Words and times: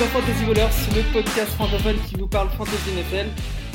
À 0.00 0.06
Fantasy 0.06 0.44
Ballers, 0.44 0.68
le 0.94 1.12
podcast 1.12 1.50
francophone 1.54 1.96
qui 2.08 2.14
vous 2.14 2.28
parle 2.28 2.48
Fantasy 2.50 2.90
NFL. 2.92 3.26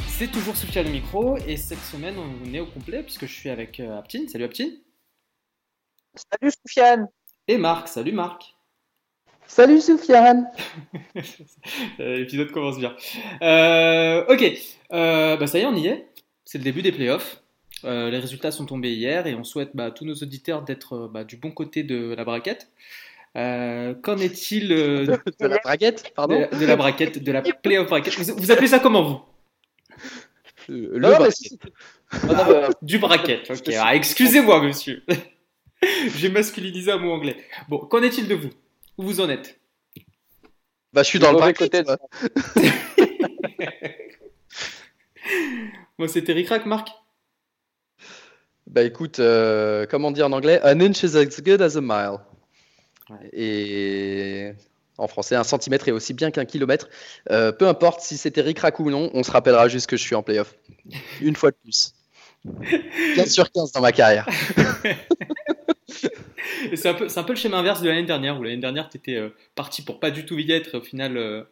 C'est 0.08 0.32
toujours 0.32 0.56
Sofiane 0.56 0.88
au 0.88 0.92
micro 0.92 1.38
et 1.46 1.58
cette 1.58 1.82
semaine 1.82 2.16
on 2.18 2.54
est 2.54 2.62
au 2.62 2.66
complet 2.66 3.04
puisque 3.04 3.26
je 3.26 3.34
suis 3.34 3.50
avec 3.50 3.82
euh, 3.82 4.00
Aptine. 4.00 4.30
Salut 4.30 4.46
Aptine. 4.46 4.72
Salut 6.16 6.54
Soufiane. 6.54 7.10
Et 7.50 7.58
Marc. 7.58 7.90
Salut 7.90 8.14
Marc. 8.14 8.56
Salut 9.48 9.82
Soufiane. 9.82 10.48
Euh, 12.00 12.20
l'épisode 12.20 12.52
commence 12.52 12.80
bien. 12.80 12.96
Euh, 13.42 14.26
ok, 14.28 14.44
euh, 14.94 15.36
bah 15.36 15.48
ça 15.48 15.60
y 15.60 15.64
est, 15.64 15.66
on 15.66 15.76
y 15.76 15.88
est. 15.88 16.08
C'est 16.46 16.58
le 16.58 16.64
début 16.64 16.82
des 16.82 16.94
playoffs. 16.94 17.44
Les 17.84 18.18
résultats 18.18 18.52
sont 18.52 18.66
tombés 18.66 18.94
hier 18.94 19.28
et 19.28 19.36
on 19.36 19.44
souhaite 19.44 19.72
bah, 19.74 19.88
à 19.88 19.92
tous 19.92 20.06
nos 20.06 20.16
auditeurs 20.16 20.64
d'être 20.64 21.10
bah, 21.14 21.26
du 21.26 21.36
bon 21.36 21.52
côté 21.52 21.84
de 21.84 22.16
la 22.16 22.24
braquette. 22.24 22.70
Euh, 23.36 23.96
Qu'en 23.96 24.18
est-il 24.18 24.72
euh, 24.72 25.06
de, 25.08 25.20
De 25.40 25.48
la 25.48 25.58
braguette, 25.58 26.14
pardon 26.16 26.40
de- 26.52 26.56
de 26.60 26.66
la 26.66 26.76
braquette, 26.76 27.24
de 27.24 27.32
la 27.32 27.42
playoff 27.64 27.88
braquette 27.90 28.16
vous, 28.20 28.36
vous 28.38 28.52
appelez 28.52 28.68
ça 28.68 28.80
comment 28.80 29.04
vous? 29.04 29.22
Le 30.70 31.00
mais 31.00 31.10
braquette. 31.10 31.34
si- 31.36 31.60
Non, 32.28 32.36
non, 32.36 32.46
mais, 32.48 32.68
Du 32.84 33.00
braquette. 33.00 33.50
Ok, 33.50 33.74
ah, 33.80 33.96
excusez-moi, 33.96 34.62
monsieur. 34.62 35.04
J'ai 36.16 36.30
masculinisé 36.30 36.92
un 36.92 36.98
mot 36.98 37.12
anglais. 37.12 37.36
Bon, 37.70 37.80
qu'en 37.80 38.02
est-il 38.04 38.28
de 38.28 38.36
vous? 38.36 38.50
Où 38.98 39.04
vous 39.04 39.20
en 39.20 39.30
êtes? 39.30 39.60
Bah, 40.94 41.02
je 41.04 41.08
suis 41.10 41.20
dans 41.20 41.32
le 41.32 41.38
braquette. 41.38 41.86
moi. 41.88 41.98
Moi, 45.98 46.08
c'était 46.08 46.34
Ricrac, 46.34 46.66
Marc 46.66 46.90
Bah, 48.68 48.84
écoute, 48.84 49.20
euh, 49.20 49.86
comment 49.90 50.12
dire 50.12 50.28
en 50.28 50.32
anglais? 50.32 50.60
An 50.64 50.80
inch 50.80 51.04
is 51.04 51.18
as 51.18 51.42
good 51.42 51.62
as 51.62 51.76
a 51.78 51.82
mile. 51.82 52.20
Ouais. 53.22 53.30
Et 53.34 54.52
en 54.98 55.08
français, 55.08 55.36
un 55.36 55.44
centimètre 55.44 55.88
est 55.88 55.92
aussi 55.92 56.14
bien 56.14 56.32
qu'un 56.32 56.46
kilomètre. 56.46 56.90
Euh, 57.32 57.52
peu 57.52 57.68
importe 57.68 58.02
si 58.02 58.18
c'était 58.18 58.42
ric-rac 58.42 58.80
ou 58.80 58.90
non, 58.90 59.10
on 59.14 59.24
se 59.24 59.32
rappellera 59.32 59.68
juste 59.68 59.88
que 59.88 59.98
je 59.98 60.02
suis 60.04 60.16
en 60.16 60.24
playoff. 60.24 60.56
Une 61.22 61.36
fois 61.36 61.52
de 61.52 61.58
plus. 61.64 61.94
15 63.16 63.32
sur 63.32 63.52
15 63.52 63.72
dans 63.72 63.82
ma 63.82 63.92
carrière. 63.92 64.28
C'est 66.76 66.88
un, 66.90 66.94
peu- 66.94 67.10
c'est 67.10 67.20
un 67.20 67.24
peu 67.24 67.34
le 67.34 67.38
schéma 67.38 67.58
inverse 67.58 67.82
de 67.82 67.90
l'année 67.90 68.04
dernière, 68.06 68.40
où 68.40 68.44
l'année 68.44 68.58
dernière, 68.58 68.90
tu 68.90 68.98
étais 68.98 69.22
parti 69.56 69.82
pour 69.82 70.00
pas 70.00 70.12
du 70.12 70.26
tout 70.26 70.38
y 70.40 70.52
être, 70.52 70.76
et 70.76 70.78
au 70.78 70.82
final, 70.82 71.18
euh, 71.18 71.44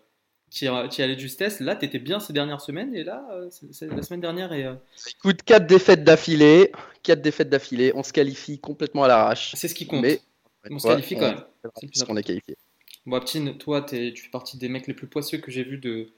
tu 0.49 0.65
y 0.65 0.67
allais 1.01 1.15
de 1.15 1.19
justesse. 1.19 1.59
Là, 1.59 1.75
tu 1.75 1.85
étais 1.85 1.99
bien 1.99 2.19
ces 2.19 2.33
dernières 2.33 2.61
semaines, 2.61 2.93
et 2.95 3.03
là, 3.03 3.25
euh, 3.33 3.49
la 3.93 4.01
semaine 4.03 4.21
dernière, 4.21 4.53
et 4.53 4.65
euh, 4.65 4.73
Écoute, 5.17 5.43
4 5.43 5.65
défaites 5.67 6.03
d'affilée. 6.03 6.71
4 7.03 7.21
défaites 7.21 7.49
d'affilée. 7.49 7.91
On 7.95 8.03
se 8.03 8.13
qualifie 8.13 8.59
complètement 8.59 9.03
à 9.03 9.07
l'arrache. 9.07 9.53
c'est 9.55 9.67
ce 9.67 9.75
qui 9.75 9.85
compte. 9.87 10.01
Mais 10.01 10.19
On 10.69 10.79
se 10.79 10.87
qualifie 10.87 11.15
quand 11.15 11.21
même. 11.27 11.43
C'est 11.81 11.89
C'est 11.93 12.09
est 12.17 12.23
qualifié. 12.23 12.57
Bon, 13.05 13.17
Aptine, 13.17 13.57
toi, 13.57 13.81
tu 13.81 14.15
fais 14.15 14.29
partie 14.29 14.57
des 14.57 14.69
mecs 14.69 14.87
les 14.87 14.93
plus 14.93 15.07
poisseux 15.07 15.39
que 15.39 15.49
j'ai 15.51 15.63
vus 15.63 15.77
de, 15.79 16.11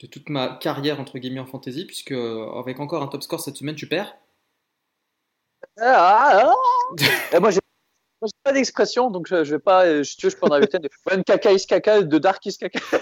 de 0.00 0.06
toute 0.06 0.28
ma 0.30 0.56
carrière, 0.56 1.00
entre 1.00 1.18
guillemets, 1.18 1.40
en 1.40 1.46
fantasy, 1.46 1.84
puisque 1.86 2.12
euh, 2.12 2.50
avec 2.58 2.80
encore 2.80 3.02
un 3.02 3.08
top 3.08 3.22
score 3.22 3.40
cette 3.40 3.56
semaine, 3.56 3.74
tu 3.74 3.86
perds. 3.88 4.16
Ah, 5.78 6.50
ah. 6.50 6.54
Et 7.36 7.40
moi, 7.40 7.50
j'ai 7.50 7.60
moi, 8.20 8.28
j'ai 8.32 8.40
pas 8.42 8.52
d'expression, 8.52 9.10
donc 9.10 9.26
je, 9.28 9.44
je 9.44 9.54
vais 9.56 9.60
pas. 9.60 9.84
euh, 9.84 10.02
Si 10.02 10.16
tu 10.16 10.26
veux, 10.26 10.30
je 10.30 10.36
peux 10.36 10.46
en 10.46 10.50
rajouter 10.50 10.78
de 10.78 10.88
One 11.10 11.24
caca 11.24 11.52
is 11.52 11.66
caca, 11.66 12.00
de 12.02 12.18
dark 12.18 12.46
is 12.46 12.56
caca. 12.56 12.78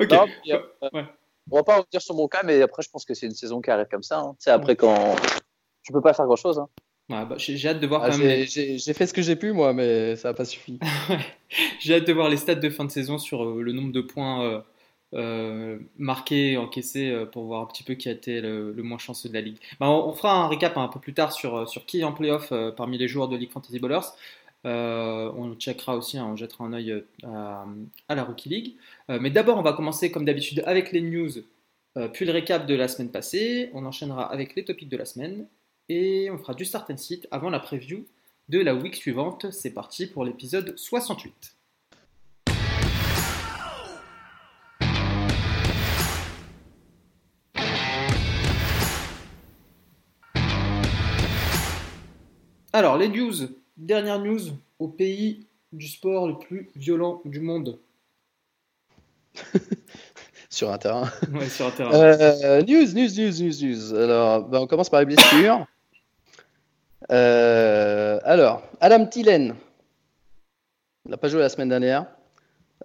ok. 0.00 0.10
Non, 0.10 0.26
mais, 0.46 0.52
euh, 0.54 0.60
Ouais. 0.92 1.04
On 1.52 1.56
va 1.56 1.62
pas 1.64 1.76
revenir 1.78 2.00
sur 2.00 2.14
mon 2.14 2.28
cas, 2.28 2.42
mais 2.44 2.60
après, 2.62 2.82
je 2.82 2.90
pense 2.90 3.04
que 3.04 3.14
c'est 3.14 3.26
une 3.26 3.34
saison 3.34 3.60
qui 3.60 3.70
arrive 3.70 3.86
comme 3.90 4.02
ça. 4.02 4.18
hein. 4.20 4.34
Tu 4.38 4.44
sais, 4.44 4.50
après, 4.50 4.76
quand. 4.76 5.16
Tu 5.82 5.92
peux 5.92 6.00
pas 6.00 6.12
faire 6.14 6.26
grand 6.26 6.36
chose. 6.36 6.58
Hein. 6.58 6.68
Ouais, 7.10 7.26
bah, 7.26 7.34
j'ai 7.38 7.66
hâte 7.68 7.80
de 7.80 7.86
voir 7.88 8.04
Ah, 8.04 8.10
j'ai- 8.12 8.44
les- 8.76 8.94
fait 8.94 9.06
ce 9.06 9.12
que 9.12 9.20
j'ai 9.22 9.34
pu, 9.34 9.52
moi, 9.52 9.72
mais 9.72 10.14
ça 10.16 10.28
n'a 10.28 10.34
pas 10.34 10.44
suffi. 10.44 10.78
J'ai 11.80 11.94
hâte 11.96 12.06
de 12.06 12.12
voir 12.12 12.28
les 12.28 12.36
stats 12.36 12.54
de 12.54 12.70
fin 12.70 12.84
de 12.84 12.90
saison 12.90 13.18
sur 13.18 13.42
euh, 13.44 13.62
le 13.62 13.72
nombre 13.72 13.90
de 13.92 14.00
points 14.00 14.44
euh, 14.44 14.60
euh, 15.14 15.78
marqués, 15.98 16.56
encaissés, 16.56 17.10
euh, 17.10 17.26
pour 17.26 17.44
voir 17.46 17.62
un 17.62 17.66
petit 17.66 17.82
peu 17.82 17.94
qui 17.94 18.08
a 18.08 18.12
été 18.12 18.40
le, 18.40 18.72
le 18.72 18.82
moins 18.84 18.98
chanceux 18.98 19.28
de 19.28 19.34
la 19.34 19.40
ligue. 19.40 19.56
Bah, 19.80 19.88
on, 19.90 20.08
on 20.08 20.12
fera 20.12 20.34
un 20.44 20.46
récap 20.48 20.76
un 20.76 20.86
peu 20.86 21.00
plus 21.00 21.12
tard 21.14 21.32
sur, 21.32 21.56
euh, 21.56 21.66
sur 21.66 21.84
qui 21.84 22.00
est 22.00 22.04
en 22.04 22.12
playoff 22.12 22.52
parmi 22.76 22.96
les 22.96 23.08
joueurs 23.08 23.26
de 23.28 23.36
League 23.36 23.50
Fantasy 23.50 23.80
Ballers. 23.80 24.06
On 24.64 25.54
checkera 25.58 25.96
aussi, 25.96 26.16
hein, 26.18 26.28
on 26.30 26.36
jettera 26.36 26.64
un 26.64 26.72
œil 26.74 27.02
à, 27.24 27.66
à 28.08 28.14
la 28.14 28.22
Rookie 28.22 28.48
League. 28.50 28.76
Mais 29.08 29.30
d'abord, 29.30 29.58
on 29.58 29.62
va 29.62 29.72
commencer 29.72 30.12
comme 30.12 30.24
d'habitude 30.24 30.62
avec 30.66 30.92
les 30.92 31.00
news, 31.00 31.30
puis 32.12 32.24
le 32.24 32.30
récap 32.32 32.66
de 32.66 32.74
la 32.76 32.86
semaine 32.86 33.10
passée. 33.10 33.70
On 33.74 33.84
enchaînera 33.86 34.30
avec 34.30 34.54
les 34.54 34.64
topics 34.64 34.88
de 34.88 34.96
la 34.96 35.06
semaine 35.06 35.46
et 35.90 36.30
on 36.30 36.38
fera 36.38 36.54
du 36.54 36.64
start 36.64 36.88
and 36.88 36.96
sit 36.98 37.26
avant 37.32 37.50
la 37.50 37.58
preview 37.58 38.06
de 38.48 38.60
la 38.60 38.76
week 38.76 38.94
suivante. 38.94 39.50
C'est 39.50 39.74
parti 39.74 40.06
pour 40.06 40.24
l'épisode 40.24 40.78
68. 40.78 41.56
Alors, 52.72 52.96
les 52.96 53.08
news. 53.08 53.32
Dernière 53.76 54.20
news 54.20 54.38
au 54.78 54.86
pays 54.86 55.44
du 55.72 55.88
sport 55.88 56.28
le 56.28 56.38
plus 56.38 56.70
violent 56.76 57.20
du 57.24 57.40
monde. 57.40 57.80
Sur 60.50 60.70
un 60.70 60.78
terrain. 60.78 61.10
Ouais, 61.32 61.48
sur 61.48 61.66
un 61.66 61.70
terrain. 61.70 61.92
Euh, 61.94 62.60
news, 62.62 62.92
news, 62.92 63.08
news, 63.16 63.32
news, 63.40 63.62
news. 63.62 63.94
Alors, 63.94 64.44
bah, 64.44 64.60
on 64.60 64.66
commence 64.66 64.90
par 64.90 65.00
les 65.00 65.06
blessures. 65.06 65.66
Euh, 67.10 68.18
alors, 68.24 68.62
Adam 68.80 69.06
Tillen 69.06 69.54
n'a 71.08 71.16
pas 71.16 71.28
joué 71.28 71.40
la 71.40 71.48
semaine 71.48 71.68
dernière 71.68 72.06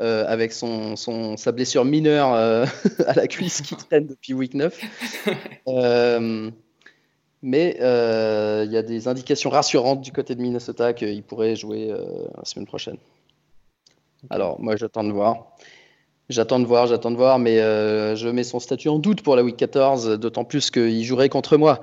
euh, 0.01 0.25
avec 0.27 0.51
son, 0.51 0.95
son- 0.95 1.37
sa 1.37 1.51
blessure 1.51 1.85
mineure 1.85 2.33
euh, 2.33 2.65
à 3.07 3.13
la 3.13 3.27
cuisse 3.27 3.61
qui 3.61 3.75
traîne 3.75 4.07
depuis 4.07 4.33
week 4.33 4.53
9. 4.53 4.79
Euh, 5.67 6.51
mais 7.41 7.71
il 7.79 8.71
y 8.71 8.77
a 8.77 8.81
des 8.83 9.07
indications 9.07 9.49
rassurantes 9.49 10.01
du 10.01 10.11
côté 10.11 10.35
de 10.35 10.41
Minnesota 10.41 10.93
qu'il 10.93 11.23
pourrait 11.23 11.55
jouer 11.55 11.87
la 12.37 12.45
semaine 12.45 12.67
prochaine. 12.67 12.97
Alors, 14.29 14.59
moi, 14.61 14.75
j'attends 14.75 15.03
de 15.03 15.11
voir. 15.11 15.55
J'attends 16.29 16.59
de 16.59 16.65
voir, 16.65 16.85
j'attends 16.85 17.09
de 17.09 17.15
voir, 17.17 17.39
mais 17.39 17.57
je 17.57 18.29
mets 18.29 18.43
son 18.43 18.59
statut 18.59 18.89
en 18.89 18.99
doute 18.99 19.23
pour 19.23 19.35
la 19.35 19.43
week 19.43 19.57
14, 19.57 20.19
d'autant 20.19 20.43
plus 20.43 20.69
qu'il 20.69 21.03
jouerait 21.03 21.29
contre 21.29 21.57
moi. 21.57 21.81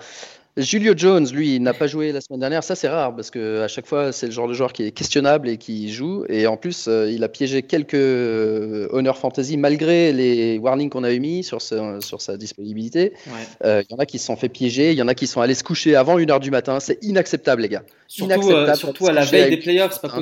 Julio 0.58 0.92
Jones, 0.94 1.26
lui, 1.32 1.58
n'a 1.60 1.72
pas 1.72 1.86
joué 1.86 2.12
la 2.12 2.20
semaine 2.20 2.40
dernière. 2.40 2.62
Ça, 2.62 2.74
c'est 2.74 2.88
rare 2.88 3.16
parce 3.16 3.30
que 3.30 3.60
à 3.62 3.68
chaque 3.68 3.86
fois, 3.86 4.12
c'est 4.12 4.26
le 4.26 4.32
genre 4.32 4.48
de 4.48 4.52
joueur 4.52 4.74
qui 4.74 4.82
est 4.84 4.90
questionnable 4.90 5.48
et 5.48 5.56
qui 5.56 5.90
joue. 5.90 6.26
Et 6.28 6.46
en 6.46 6.58
plus, 6.58 6.88
euh, 6.88 7.10
il 7.10 7.24
a 7.24 7.28
piégé 7.28 7.62
quelques 7.62 7.94
euh, 7.94 8.86
Honor 8.92 9.16
Fantasy 9.16 9.56
malgré 9.56 10.12
les 10.12 10.58
warnings 10.58 10.90
qu'on 10.90 11.04
avait 11.04 11.20
mis 11.20 11.42
sur, 11.42 11.62
ce- 11.62 12.00
sur 12.00 12.20
sa 12.20 12.36
disponibilité. 12.36 13.14
Ouais. 13.28 13.32
Euh, 13.64 13.82
Il 13.88 13.92
y 13.92 13.94
en 13.94 13.98
a 13.98 14.04
qui 14.04 14.18
se 14.18 14.26
sont 14.26 14.36
fait 14.36 14.50
piéger, 14.50 14.92
il 14.92 14.98
y 14.98 15.02
en 15.02 15.08
a 15.08 15.14
qui 15.14 15.26
sont 15.26 15.40
allés 15.40 15.54
se 15.54 15.64
coucher 15.64 15.96
avant 15.96 16.18
1h 16.18 16.38
du 16.40 16.50
matin. 16.50 16.80
C'est 16.80 16.98
inacceptable, 17.02 17.62
les 17.62 17.70
gars. 17.70 17.84
Surtout, 18.06 18.32
Inacceptable. 18.34 18.76
surtout 18.76 19.06
à 19.06 19.12
la 19.12 19.24
veille 19.24 19.48
des 19.50 19.56
playoffs, 19.56 19.94
c'est 19.94 20.02
pas 20.02 20.08
Hein. 20.08 20.16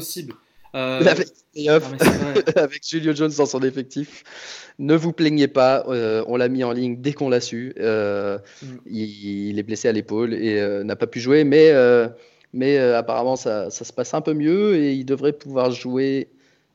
Euh, 0.75 1.01
La 1.01 1.15
vrai. 1.15 1.25
avec 2.57 2.87
Julio 2.89 3.13
Jones 3.15 3.33
dans 3.37 3.47
son 3.47 3.61
effectif. 3.63 4.23
Ne 4.79 4.95
vous 4.95 5.13
plaignez 5.13 5.49
pas, 5.49 5.85
euh, 5.89 6.25
on 6.29 6.37
l'a 6.37 6.49
mis 6.49 6.63
en 6.65 6.73
ligne 6.73 7.01
dès 7.01 7.13
qu'on 7.13 7.29
l'a 7.29 7.41
su. 7.41 7.75
Euh, 7.79 8.39
Mm. 8.63 8.67
il, 8.87 9.49
il 9.51 9.59
est 9.59 9.63
blessé 9.63 9.89
à 9.89 9.93
l'épaule 9.93 10.33
et 10.35 10.59
euh, 10.61 10.85
n'a 10.85 10.97
pas 10.97 11.07
pu 11.07 11.21
jouer, 11.21 11.45
mais, 11.45 11.73
mais 12.53 12.79
apparemment 12.79 13.37
ça, 13.37 13.71
ça 13.71 13.85
se 13.85 13.93
passe 13.93 14.15
un 14.15 14.21
peu 14.21 14.33
mieux 14.35 14.77
et 14.77 14.95
il 14.95 15.05
devrait 15.05 15.33
pouvoir 15.33 15.71
jouer. 15.73 16.29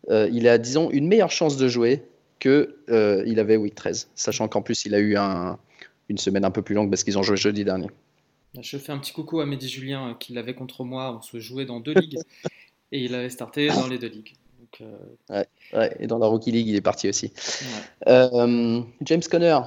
il 0.10 0.48
a, 0.48 0.58
disons, 0.58 0.90
une 0.92 1.08
meilleure 1.08 1.32
chance 1.32 1.58
de 1.58 1.68
jouer 1.68 2.04
que 2.40 2.76
il 3.26 3.40
avait 3.40 3.56
week 3.56 3.76
13, 3.76 4.10
sachant 4.16 4.48
qu'en 4.48 4.62
plus 4.62 4.86
il 4.86 4.94
a 4.94 5.00
eu 5.00 5.16
un- 5.16 5.58
une 6.10 6.18
semaine 6.20 6.46
un 6.46 6.52
peu 6.52 6.62
plus 6.62 6.76
longue 6.76 6.90
parce 6.92 7.04
qu'ils 7.04 7.18
ont 7.18 7.24
joué 7.24 7.38
jeudi 7.38 7.64
dernier. 7.64 7.88
Je 8.62 8.78
fais 8.78 8.92
un 8.92 9.00
petit 9.00 9.12
coucou 9.14 9.40
à 9.40 9.46
Mehdi 9.46 9.68
Julien 9.68 10.16
qui 10.20 10.34
l'avait 10.34 10.54
contre 10.54 10.84
moi. 10.84 11.18
On 11.18 11.22
se 11.22 11.40
jouait 11.40 11.66
dans 11.66 11.80
deux 11.80 11.94
ligues 11.94 12.20
et 12.96 13.00
il 13.00 13.14
avait 13.14 13.30
starté 13.30 13.68
dans 13.68 13.88
les 13.88 13.98
deux 13.98 14.08
ligues. 14.08 14.34
Donc, 14.60 14.82
euh, 14.82 15.44
Ouais, 15.74 15.96
et 16.00 16.08
dans 16.08 16.18
la 16.18 16.28
Rookie 16.28 16.52
League, 16.52 16.68
il 16.68 16.76
est 16.76 16.82
parti 16.82 17.10
aussi. 17.10 17.32
ouais. 17.36 18.14
Euh, 18.14 18.82
James 19.02 19.22
Conner, 19.30 19.60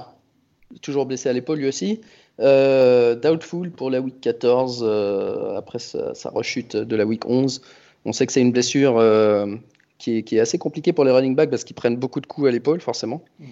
toujours 0.81 1.05
blessé 1.05 1.29
à 1.29 1.33
l'épaule 1.33 1.59
lui 1.59 1.67
aussi. 1.67 2.01
Euh, 2.39 3.15
doubtful 3.15 3.69
pour 3.69 3.91
la 3.91 3.99
week 4.01 4.19
14 4.21 4.81
euh, 4.81 5.57
après 5.57 5.77
sa, 5.77 6.15
sa 6.15 6.29
rechute 6.29 6.75
de 6.75 6.95
la 6.95 7.05
week 7.05 7.25
11. 7.27 7.61
On 8.05 8.13
sait 8.13 8.25
que 8.25 8.31
c'est 8.33 8.41
une 8.41 8.51
blessure 8.51 8.95
qui, 9.99 10.17
est, 10.17 10.23
qui 10.23 10.37
est 10.37 10.39
assez 10.39 10.57
compliquée 10.57 10.93
pour 10.93 11.03
les 11.03 11.11
running 11.11 11.35
backs 11.35 11.49
parce 11.49 11.63
qu'ils 11.63 11.75
prennent 11.75 11.97
beaucoup 11.97 12.21
de 12.21 12.27
coups 12.27 12.47
à 12.47 12.51
l'épaule, 12.51 12.81
forcément. 12.81 13.21
Mm. 13.39 13.45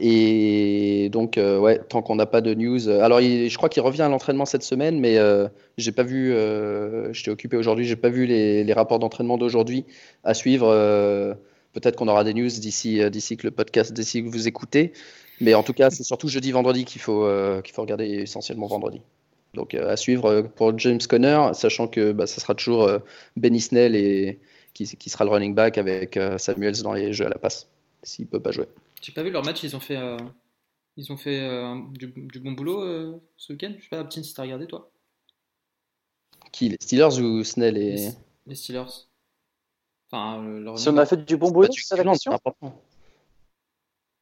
Et 0.00 1.08
donc, 1.10 1.38
euh, 1.38 1.58
ouais, 1.58 1.80
tant 1.88 2.02
qu'on 2.02 2.14
n'a 2.14 2.26
pas 2.26 2.40
de 2.40 2.54
news. 2.54 2.88
euh, 2.88 3.02
Alors, 3.02 3.20
je 3.20 3.56
crois 3.56 3.68
qu'il 3.68 3.82
revient 3.82 4.02
à 4.02 4.08
l'entraînement 4.08 4.44
cette 4.44 4.62
semaine, 4.62 5.00
mais 5.00 5.18
euh, 5.18 5.48
j'ai 5.76 5.90
pas 5.90 6.04
vu. 6.04 6.32
Euh, 6.32 7.12
J'étais 7.12 7.30
occupé 7.32 7.56
aujourd'hui, 7.56 7.84
j'ai 7.84 7.96
pas 7.96 8.08
vu 8.08 8.24
les, 8.26 8.72
rapports 8.72 9.00
d'entraînement 9.00 9.38
d'aujourd'hui 9.38 9.84
à 10.22 10.34
suivre. 10.34 10.68
Peut-être 11.72 11.96
qu'on 11.96 12.08
aura 12.08 12.24
des 12.24 12.32
news 12.32 12.46
d'ici 12.46 13.00
d'ici 13.10 13.36
que 13.36 13.46
le 13.46 13.50
podcast, 13.50 13.92
d'ici 13.92 14.22
que 14.22 14.28
vous 14.28 14.46
écoutez. 14.46 14.92
Mais 15.40 15.54
en 15.54 15.62
tout 15.62 15.72
cas, 15.72 15.90
c'est 15.90 16.04
surtout 16.04 16.28
jeudi, 16.28 16.52
vendredi 16.52 16.84
qu'il 16.84 17.00
faut, 17.00 17.28
qu'il 17.64 17.74
faut 17.74 17.82
regarder 17.82 18.06
essentiellement 18.06 18.66
vendredi. 18.68 19.00
Donc 19.54 19.74
à 19.74 19.96
suivre 19.96 20.42
pour 20.42 20.78
James 20.78 21.00
Conner, 21.08 21.50
sachant 21.54 21.88
que 21.88 22.12
bah, 22.12 22.26
ça 22.26 22.40
sera 22.40 22.54
toujours 22.54 22.88
Benny 23.36 23.60
Snell 23.60 23.96
et, 23.96 24.38
qui, 24.74 24.84
qui, 24.96 25.10
sera 25.10 25.24
le 25.24 25.30
running 25.30 25.54
back 25.54 25.78
avec 25.78 26.18
Samuels 26.36 26.82
dans 26.82 26.92
les 26.92 27.12
jeux 27.12 27.26
à 27.26 27.30
la 27.30 27.38
passe, 27.38 27.68
s'il 28.04 28.26
peut 28.26 28.40
pas 28.40 28.52
jouer. 28.52 28.66
J'ai 29.00 29.12
pas 29.12 29.22
vu 29.22 29.30
leur 29.30 29.44
match, 29.44 29.62
ils 29.62 29.76
ont 29.76 29.80
fait, 29.80 29.98
ils 30.96 31.12
ont 31.12 31.16
fait 31.16 31.40
du, 31.92 32.40
bon 32.40 32.52
boulot 32.52 33.20
ce 33.36 33.52
week-end. 33.52 33.72
Je 33.76 33.82
sais 33.82 33.88
pas, 33.88 34.00
Aptine, 34.00 34.24
si 34.24 34.34
t'as 34.34 34.42
regardé 34.42 34.66
toi. 34.66 34.90
Qui, 36.52 36.70
les 36.70 36.78
Steelers 36.80 37.20
ou 37.20 37.44
Snell 37.44 37.76
et... 37.76 38.10
Les, 38.46 38.54
Steelers. 38.54 39.06
Enfin, 40.10 40.42
leur 40.42 40.78
si 40.78 40.88
on 40.88 40.96
a 40.96 41.06
fait 41.06 41.24
du 41.24 41.36
bon 41.36 41.50
boulot, 41.50 41.68
c'est 41.70 41.96
la 41.96 42.04
question. 42.04 42.38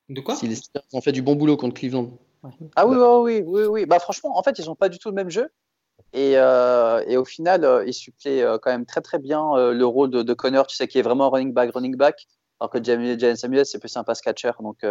De 0.09 0.21
quoi 0.21 0.37
Si 0.37 0.47
les 0.47 0.57
Steelers 0.57 0.85
ont 0.93 1.01
fait 1.01 1.13
du 1.13 1.23
bon 1.23 1.37
boulot 1.37 1.57
contre 1.57 1.75
Cleveland. 1.75 2.11
Ah 2.75 2.87
oui, 2.87 2.97
oui, 2.97 3.43
oui, 3.45 3.65
oui, 3.65 3.87
Bah 3.87 3.99
franchement, 3.99 4.37
en 4.37 4.43
fait, 4.43 4.59
ils 4.59 4.67
n'ont 4.67 4.77
pas 4.77 4.89
du 4.89 4.99
tout 4.99 5.09
le 5.09 5.15
même 5.15 5.31
jeu. 5.31 5.51
Et, 6.13 6.35
euh, 6.37 7.03
et 7.07 7.17
au 7.17 7.25
final, 7.25 7.65
euh, 7.65 7.85
ils 7.87 7.95
suppléent 7.95 8.43
euh, 8.43 8.59
quand 8.59 8.71
même 8.71 8.87
très 8.87 9.01
très 9.01 9.19
bien 9.19 9.73
le 9.73 9.85
rôle 9.85 10.11
de, 10.11 10.23
de, 10.23 10.35
Connor, 10.35 10.67
tu 10.67 10.77
sais, 10.77 10.89
qui 10.89 10.99
est 10.99 11.03
vraiment 11.03 11.31
running 11.31 11.53
back, 11.53 11.73
running 11.73 11.97
back, 11.97 12.27
alors 12.61 12.71
que 12.71 12.83
James 12.83 13.37
Samuel, 13.37 13.67
c'est 13.67 13.79
plus 13.79 13.97
un 13.97 14.05
pass 14.05 14.21
catcher. 14.21 14.53
Donc 14.61 14.85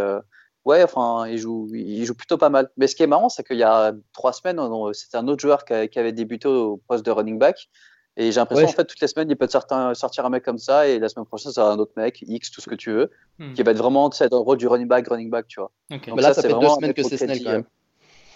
ouais, 0.65 0.83
enfin, 0.83 1.27
il 1.27 1.37
joue, 1.37 1.69
il 1.73 2.03
joue 2.05 2.15
plutôt 2.15 2.37
pas 2.37 2.49
mal. 2.49 2.69
Mais 2.77 2.87
ce 2.87 2.95
qui 2.95 3.03
est 3.03 3.07
marrant, 3.07 3.29
c'est 3.29 3.43
qu'il 3.43 3.57
y 3.57 3.63
a 3.63 3.93
trois 4.13 4.33
semaines, 4.33 4.59
c'était 4.93 5.17
un 5.17 5.27
autre 5.27 5.41
joueur 5.41 5.63
qui, 5.63 5.73
avait 5.73 6.11
débuté 6.11 6.47
au 6.47 6.77
poste 6.87 7.05
de 7.05 7.11
running 7.11 7.39
back. 7.39 7.69
Et 8.17 8.31
j'ai 8.31 8.39
l'impression, 8.39 8.67
en 8.67 8.71
fait, 8.71 8.85
toutes 8.85 9.01
les 9.01 9.07
semaines, 9.07 9.29
il 9.29 9.35
peut 9.35 9.47
sortir, 9.47 9.91
sortir 9.93 10.25
un 10.25 10.29
mec 10.29 10.43
comme 10.43 10.57
ça, 10.57 10.87
et 10.87 10.99
la 10.99 11.09
semaine 11.09 11.25
prochaine, 11.25 11.51
ça 11.51 11.61
sera 11.61 11.73
un 11.73 11.77
autre 11.79 11.91
mec, 11.97 12.23
X, 12.25 12.49
tout 12.49 12.61
ce 12.61 12.69
que 12.69 12.75
tu 12.75 12.91
veux, 12.91 13.11
hmm. 13.39 13.53
qui 13.53 13.63
va 13.63 13.71
être 13.71 13.77
vraiment 13.77 14.07
dans 14.07 14.27
le 14.31 14.37
rôle 14.37 14.57
du 14.57 14.67
running 14.67 14.87
back, 14.87 15.07
running 15.09 15.29
back, 15.29 15.47
tu 15.47 15.59
vois. 15.59 15.69
Okay. 15.91 16.11
là, 16.15 16.33
ça, 16.33 16.41
fait 16.41 16.47
deux 16.47 16.69
semaines 16.69 16.93
que 16.93 17.03
c'est 17.03 17.17
Snell, 17.17 17.43
quand 17.43 17.51
même. 17.51 17.65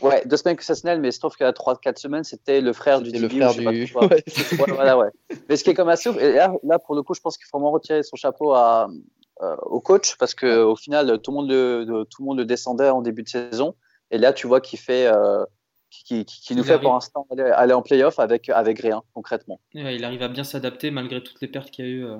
Ouais, 0.01 0.21
deux 0.25 0.37
semaines 0.37 0.57
que 0.57 0.63
c'est 0.65 0.75
Snell, 0.75 0.99
mais 0.99 1.11
je 1.11 1.19
trouve 1.19 1.35
qu'il 1.35 1.45
y 1.45 1.49
a 1.49 1.53
trois, 1.53 1.77
quatre 1.77 1.97
semaines, 1.97 2.25
c'était 2.25 2.59
le 2.59 2.73
frère 2.73 3.01
du 3.01 3.11
le 3.11 3.29
frère 3.29 3.53
du... 3.53 3.65
ouais, 3.95 4.23
voilà, 4.67 4.97
ouais. 4.97 5.09
Mais 5.47 5.55
ce 5.55 5.63
qui 5.63 5.69
est 5.69 5.73
comme 5.73 5.89
assez 5.89 6.09
ouf, 6.09 6.17
et 6.17 6.33
là, 6.33 6.53
là, 6.63 6.79
pour 6.79 6.95
le 6.95 7.01
coup, 7.01 7.13
je 7.13 7.21
pense 7.21 7.37
qu'il 7.37 7.45
faut 7.45 7.57
vraiment 7.57 7.71
retirer 7.71 8.03
son 8.03 8.17
chapeau 8.17 8.53
à, 8.53 8.89
euh, 8.89 8.93
au 9.39 9.79
coach, 9.79 10.15
parce 10.17 10.33
que 10.33 10.63
au 10.63 10.75
final, 10.75 11.19
tout 11.21 11.31
le, 11.31 11.35
monde 11.35 11.49
le, 11.49 12.05
tout 12.09 12.21
le 12.21 12.25
monde 12.25 12.37
le 12.39 12.45
descendait 12.45 12.89
en 12.89 13.01
début 13.01 13.23
de 13.23 13.29
saison, 13.29 13.75
et 14.11 14.17
là, 14.17 14.33
tu 14.33 14.47
vois 14.47 14.61
qu'il 14.61 14.79
fait. 14.79 15.07
Euh, 15.07 15.45
qui, 15.91 16.23
qui, 16.23 16.55
nous 16.55 16.63
fait 16.63 16.79
pour 16.79 16.93
l'instant 16.93 17.25
aller, 17.31 17.73
en 17.73 17.81
playoff 17.81 18.19
avec, 18.19 18.47
avec 18.49 18.79
rien, 18.79 19.01
concrètement. 19.15 19.59
il 19.73 20.03
arrive 20.05 20.21
à 20.21 20.27
bien 20.27 20.43
s'adapter 20.43 20.91
malgré 20.91 21.23
toutes 21.23 21.41
les 21.41 21.47
pertes 21.47 21.71
qu'il 21.71 21.85
y 21.85 21.87
a 21.87 21.91
eu, 21.91 22.05
euh, 22.05 22.17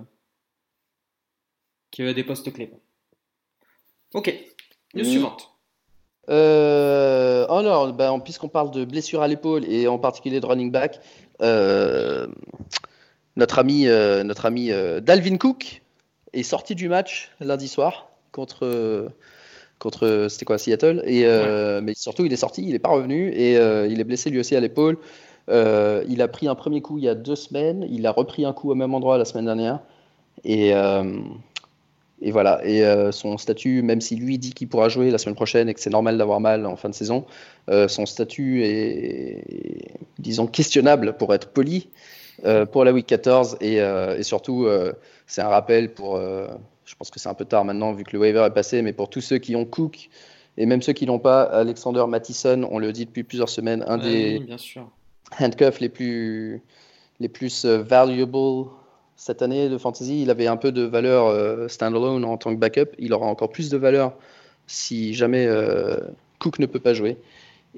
qu'il 1.91 2.03
y 2.03 2.07
a 2.07 2.09
eu 2.09 2.11
à 2.11 2.15
des 2.15 2.23
postes 2.23 2.51
clés. 2.51 2.71
Ok, 4.15 4.33
news 4.95 5.05
suivante. 5.05 5.51
Euh, 6.29 7.47
alors, 7.47 7.91
ben, 7.93 8.19
puisqu'on 8.19 8.49
parle 8.49 8.71
de 8.71 8.85
blessure 8.85 9.21
à 9.21 9.27
l'épaule 9.27 9.65
et 9.65 9.87
en 9.87 9.97
particulier 9.97 10.39
de 10.39 10.45
running 10.45 10.71
back, 10.71 10.99
euh, 11.41 12.27
notre 13.35 13.59
ami, 13.59 13.87
euh, 13.87 14.23
notre 14.23 14.45
ami 14.45 14.71
Dalvin 15.01 15.37
Cook 15.37 15.81
est 16.33 16.43
sorti 16.43 16.75
du 16.75 16.89
match 16.89 17.31
lundi 17.39 17.67
soir 17.67 18.09
contre 18.31 19.11
contre 19.79 20.27
c'était 20.29 20.45
quoi 20.45 20.57
Seattle. 20.57 21.01
Et 21.05 21.25
euh, 21.25 21.81
mais 21.81 21.95
surtout 21.95 22.25
il 22.25 22.33
est 22.33 22.37
sorti 22.37 22.61
il 22.63 22.73
n'est 22.73 22.79
pas 22.79 22.89
revenu 22.89 23.31
et 23.33 23.57
euh, 23.57 23.87
il 23.87 23.99
est 23.99 24.03
blessé 24.03 24.29
lui 24.29 24.39
aussi 24.39 24.55
à 24.55 24.59
l'épaule. 24.59 24.97
Euh, 25.49 26.03
il 26.07 26.21
a 26.21 26.27
pris 26.27 26.47
un 26.47 26.53
premier 26.53 26.81
coup 26.81 26.99
il 26.99 27.05
y 27.05 27.09
a 27.09 27.15
deux 27.15 27.35
semaines. 27.35 27.87
Il 27.89 28.05
a 28.05 28.11
repris 28.11 28.45
un 28.45 28.53
coup 28.53 28.69
au 28.69 28.75
même 28.75 28.93
endroit 28.93 29.17
la 29.17 29.25
semaine 29.25 29.45
dernière. 29.45 29.79
Et 30.43 30.73
et 32.21 32.31
voilà. 32.31 32.59
Et 32.65 32.83
son 33.11 33.37
statut 33.37 33.81
même 33.81 34.01
si 34.01 34.15
lui 34.15 34.37
dit 34.37 34.53
qu'il 34.53 34.67
pourra 34.67 34.89
jouer 34.89 35.09
la 35.09 35.17
semaine 35.17 35.35
prochaine 35.35 35.69
et 35.69 35.73
que 35.73 35.79
c'est 35.79 35.89
normal 35.89 36.17
d'avoir 36.17 36.39
mal 36.39 36.65
en 36.65 36.75
fin 36.75 36.89
de 36.89 36.93
saison 36.93 37.25
son 37.87 38.05
statut 38.05 38.63
est, 38.63 39.95
disons 40.19 40.47
questionnable 40.47 41.17
pour 41.17 41.33
être 41.33 41.49
poli 41.49 41.89
pour 42.71 42.85
la 42.85 42.93
week 42.93 43.05
14 43.07 43.57
et, 43.61 43.75
et 43.75 44.23
surtout 44.23 44.67
c'est 45.27 45.41
un 45.41 45.47
rappel 45.47 45.93
pour 45.93 46.17
je 46.17 46.95
pense 46.95 47.11
que 47.11 47.19
c'est 47.19 47.29
un 47.29 47.33
peu 47.35 47.45
tard 47.45 47.65
maintenant 47.65 47.93
vu 47.93 48.03
que 48.03 48.11
le 48.13 48.19
waiver 48.19 48.43
est 48.45 48.53
passé, 48.53 48.81
mais 48.81 48.93
pour 48.93 49.09
tous 49.09 49.21
ceux 49.21 49.37
qui 49.37 49.55
ont 49.55 49.65
Cook 49.65 50.09
et 50.57 50.65
même 50.65 50.81
ceux 50.81 50.93
qui 50.93 51.05
l'ont 51.05 51.19
pas, 51.19 51.43
Alexander 51.43 52.03
Mattison, 52.07 52.67
on 52.69 52.79
le 52.79 52.91
dit 52.91 53.05
depuis 53.05 53.23
plusieurs 53.23 53.47
semaines, 53.47 53.83
un 53.87 53.97
des 53.97 54.45
handcuffs 55.39 55.79
les 55.79 55.87
plus, 55.87 56.61
les 57.19 57.29
plus 57.29 57.63
euh, 57.65 57.81
valuable 57.81 58.69
cette 59.15 59.41
année 59.41 59.69
de 59.69 59.77
fantasy. 59.77 60.21
Il 60.21 60.29
avait 60.29 60.47
un 60.47 60.57
peu 60.57 60.71
de 60.71 60.81
valeur 60.81 61.27
euh, 61.27 61.67
standalone 61.69 62.25
en 62.25 62.37
tant 62.37 62.53
que 62.53 62.59
backup. 62.59 62.89
Il 62.97 63.13
aura 63.13 63.27
encore 63.27 63.51
plus 63.51 63.69
de 63.69 63.77
valeur 63.77 64.13
si 64.67 65.13
jamais 65.13 65.45
euh, 65.47 65.97
Cook 66.39 66.59
ne 66.59 66.65
peut 66.65 66.79
pas 66.79 66.93
jouer. 66.93 67.17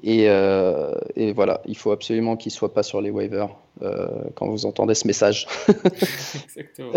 Et, 0.02 0.24
et, 0.24 1.32
voilà, 1.32 1.60
il 1.66 1.76
faut 1.76 1.92
absolument 1.92 2.36
qu'il 2.36 2.50
soit 2.50 2.72
pas 2.72 2.82
sur 2.82 3.00
les 3.00 3.10
waivers 3.10 3.50
quand 4.34 4.48
vous 4.48 4.66
entendez 4.66 4.94
ce 4.94 5.06
message. 5.06 5.46
Exactement. 6.44 6.92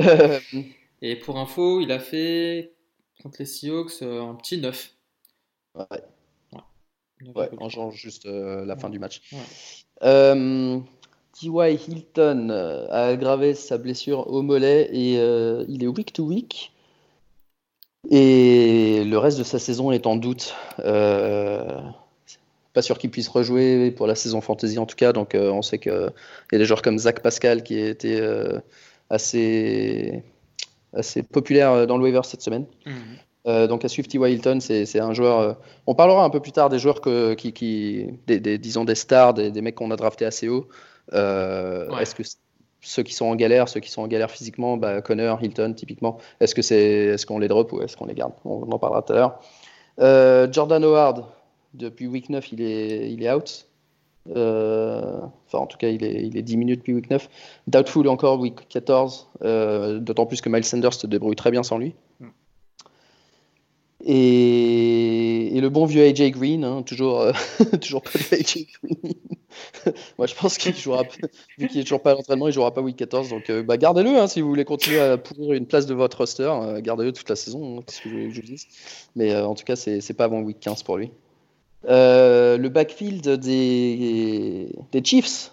Et 1.01 1.15
pour 1.15 1.38
info, 1.38 1.81
il 1.81 1.92
a 1.92 2.00
fait 2.00 2.71
contre 3.21 3.38
les 3.39 3.45
Seahawks 3.45 4.01
euh, 4.01 4.21
un 4.21 4.36
petit 4.36 4.59
9. 4.59 4.92
Ouais. 5.75 5.86
Ouais, 7.33 7.50
en 7.59 7.69
changeant 7.69 7.92
juste 7.92 8.25
euh, 8.25 8.65
la 8.65 8.75
fin 8.75 8.89
du 8.89 9.00
match. 9.00 9.21
Euh, 10.03 10.80
T.Y. 11.33 11.88
Hilton 11.88 12.50
a 12.50 13.06
aggravé 13.07 13.56
sa 13.56 13.77
blessure 13.77 14.27
au 14.27 14.41
mollet 14.41 14.89
et 14.91 15.13
il 15.68 15.83
est 15.83 15.88
week 15.88 16.13
to 16.13 16.24
week. 16.24 16.71
Et 18.09 19.03
le 19.03 19.18
reste 19.18 19.38
de 19.39 19.44
sa 19.44 19.59
saison 19.59 19.91
est 19.91 20.07
en 20.07 20.15
doute. 20.15 20.56
Pas 22.75 22.83
sûr 22.83 23.00
qu'il 23.00 23.10
puisse 23.10 23.27
rejouer 23.27 23.89
pour 23.89 24.06
la 24.06 24.13
saison 24.13 24.42
fantasy 24.42 24.77
en 24.77 24.86
tout 24.86 24.95
cas. 24.95 25.13
Donc 25.13 25.36
on 25.36 25.63
sait 25.63 25.80
qu'il 25.80 25.92
y 26.51 26.56
a 26.56 26.57
des 26.60 26.66
joueurs 26.66 26.83
comme 26.83 27.00
Zach 27.00 27.22
Pascal 27.22 27.63
qui 27.63 27.80
était 27.80 28.22
assez 29.10 30.24
assez 30.95 31.24
populaire 31.24 31.72
euh, 31.72 31.86
dans 31.86 31.98
le 31.98 32.04
waiver 32.04 32.22
cette 32.24 32.42
semaine. 32.42 32.66
Mhm. 32.86 32.95
Euh, 33.48 33.68
donc 33.68 33.86
à 33.86 33.89
suivre 33.89 34.07
T. 34.07 34.18
Hilton, 34.18 34.60
c'est 34.60 35.00
un 35.00 35.13
joueur. 35.13 35.39
Euh, 35.39 35.54
on 35.86 35.94
parlera 35.94 36.24
un 36.24 36.31
peu 36.31 36.39
plus 36.39 36.51
tard 36.51 36.69
des 36.69 36.80
joueurs 36.80 37.00
que, 37.00 37.36
qui, 37.36 37.54
qui 37.54 38.07
des, 38.25 38.57
disons 38.57 38.86
des 38.86 38.96
stars, 38.96 39.36
des, 39.36 39.62
mecs 39.62 39.75
qu'on 39.75 39.91
a 39.91 39.96
draftés 39.96 40.25
assez 40.25 40.50
haut. 40.50 40.67
Est-ce 41.12 42.15
que 42.15 42.24
ceux 42.82 43.03
qui 43.03 43.13
sont 43.13 43.25
en 43.25 43.36
galère, 43.36 43.70
ceux 43.70 43.82
qui 43.82 43.91
sont 43.91 44.01
en 44.01 44.08
galère 44.08 44.32
physiquement, 44.32 44.77
bah, 44.77 45.01
Connor, 45.01 45.44
Hilton 45.44 45.74
typiquement, 45.74 46.17
est-ce 46.39 46.55
que 46.55 46.63
c'est, 46.63 46.77
est-ce 46.77 47.25
qu'on 47.27 47.38
les 47.38 47.48
drop 47.48 47.72
ou 47.72 47.82
est-ce 47.82 47.96
qu'on 47.96 48.05
les 48.08 48.15
garde? 48.15 48.34
On, 48.46 48.63
en 48.72 48.79
parlera 48.79 49.03
tout 49.03 49.13
à 49.13 49.15
l'heure. 49.15 50.51
Jordan 50.51 50.84
Howard, 50.84 51.25
depuis 51.75 52.08
week 52.08 52.29
9, 52.29 52.51
il 52.51 52.62
est, 52.62 53.12
il 53.12 53.24
est 53.24 53.32
out. 53.32 53.67
Euh, 54.36 55.20
enfin, 55.46 55.60
en 55.60 55.67
tout 55.67 55.77
cas, 55.77 55.89
il 55.89 56.03
est, 56.03 56.25
il 56.25 56.38
est 56.38 56.41
10 56.41 56.58
minutes 56.58 56.84
puis 56.84 56.94
week 56.94 57.10
9. 57.10 57.29
Doubtful 57.67 58.08
encore 58.08 58.39
week 58.39 58.67
14, 58.70 59.27
euh, 59.44 60.00
d'autant 60.00 60.25
plus 60.25 60.41
que 60.41 60.50
Miles 60.50 60.65
Sanders 60.65 60.94
se 60.94 61.08
débrouille 61.08 61.36
très 61.36 61.51
bien 61.51 61.63
sans 61.63 61.77
lui. 61.77 61.94
Mm. 62.20 62.27
Et, 64.08 65.58
et, 65.58 65.62
le 65.62 65.70
bon 65.70 65.86
vieux 65.86 66.03
AJ 66.03 66.32
Green, 66.32 66.63
hein, 66.63 66.84
toujours, 66.84 67.22
euh, 67.22 67.32
toujours 67.82 68.01
pas 68.01 68.12
de 68.12 68.36
AJ 68.36 68.67
Green. 68.84 69.13
Moi, 70.17 70.27
je 70.27 70.36
pense 70.36 70.58
qu'il 70.58 70.75
jouera, 70.75 71.03
vu 71.58 71.67
qu'il 71.67 71.79
est 71.79 71.84
toujours 71.84 72.01
pas 72.01 72.12
à 72.12 72.15
l'entraînement, 72.15 72.48
il 72.48 72.53
jouera 72.53 72.74
pas 72.74 72.82
week 72.82 72.98
14. 72.98 73.29
Donc, 73.29 73.51
bah, 73.63 73.77
gardez-le 73.77 74.10
hein, 74.10 74.27
si 74.27 74.41
vous 74.41 74.50
voulez 74.50 74.65
continuer 74.65 75.00
à 75.00 75.17
pourrir 75.17 75.53
une 75.53 75.65
place 75.65 75.86
de 75.86 75.94
votre 75.94 76.17
roster. 76.17 76.51
gardez-le 76.82 77.13
toute 77.13 77.29
la 77.29 77.36
saison, 77.36 77.79
hein, 77.79 77.84
ce 77.88 78.01
que 78.01 78.10
je, 78.10 78.29
je 78.29 78.41
dise. 78.41 78.67
Mais 79.15 79.36
en 79.36 79.55
tout 79.55 79.63
cas, 79.63 79.75
c'est 79.75 80.13
pas 80.13 80.25
avant 80.25 80.41
week 80.41 80.60
15 80.60 80.84
pour 80.84 80.98
lui. 80.98 81.12
Euh, 81.88 82.58
le 82.58 82.70
backfield 82.70 83.27
des, 83.27 84.70
des, 84.92 85.04
Chiefs, 85.04 85.51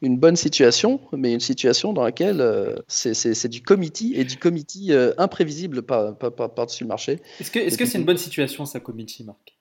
une 0.00 0.16
bonne 0.16 0.36
situation, 0.36 1.00
mais 1.12 1.32
une 1.32 1.40
situation 1.40 1.92
dans 1.92 2.04
laquelle 2.04 2.40
euh, 2.40 2.76
c'est 2.88 3.48
du 3.48 3.62
committee 3.62 4.14
et 4.14 4.24
du 4.24 4.36
committee 4.36 4.92
euh, 4.92 5.12
imprévisible 5.18 5.82
par-dessus 5.82 6.84
le 6.84 6.88
marché. 6.88 7.18
Est-ce 7.40 7.50
que 7.50 7.60
c'est 7.68 7.76
-ce 7.76 7.86
c'est 7.86 7.98
une 7.98 8.04
bonne 8.04 8.18
situation, 8.18 8.64
ça, 8.64 8.80
committee, 8.80 9.24
Marc? 9.24 9.56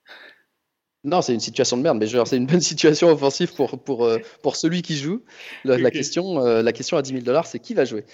Non, 1.04 1.24
c'est 1.24 1.34
une 1.34 1.40
situation 1.40 1.78
de 1.78 1.82
merde, 1.82 1.98
mais 2.00 2.08
c'est 2.26 2.38
une 2.38 2.46
bonne 2.46 2.62
situation 2.62 3.10
offensive 3.10 3.54
pour, 3.56 3.80
pour, 3.80 4.08
pour 4.44 4.56
celui 4.56 4.84
qui 4.84 4.96
joue. 4.96 5.24
La, 5.66 5.90
question, 5.90 6.38
la 6.40 6.72
question 6.74 6.96
à 6.98 7.02
10 7.02 7.10
000 7.10 7.24
dollars, 7.24 7.48
c'est 7.48 7.58
qui 7.58 7.74
va 7.74 7.86
jouer? 7.86 8.06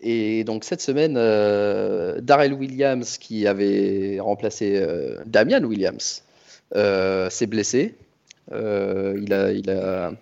Et 0.00 0.42
donc 0.42 0.64
cette 0.64 0.80
semaine, 0.80 1.14
Darrell 2.20 2.54
Williams, 2.54 3.16
qui 3.18 3.46
avait 3.46 4.18
remplacé 4.18 4.84
Damian 5.24 5.62
Williams, 5.62 6.24
euh, 6.24 6.31
s'est 6.74 7.46
blessé. 7.46 7.96
Euh, 8.50 9.18
il, 9.22 9.70
a, 9.70 10.12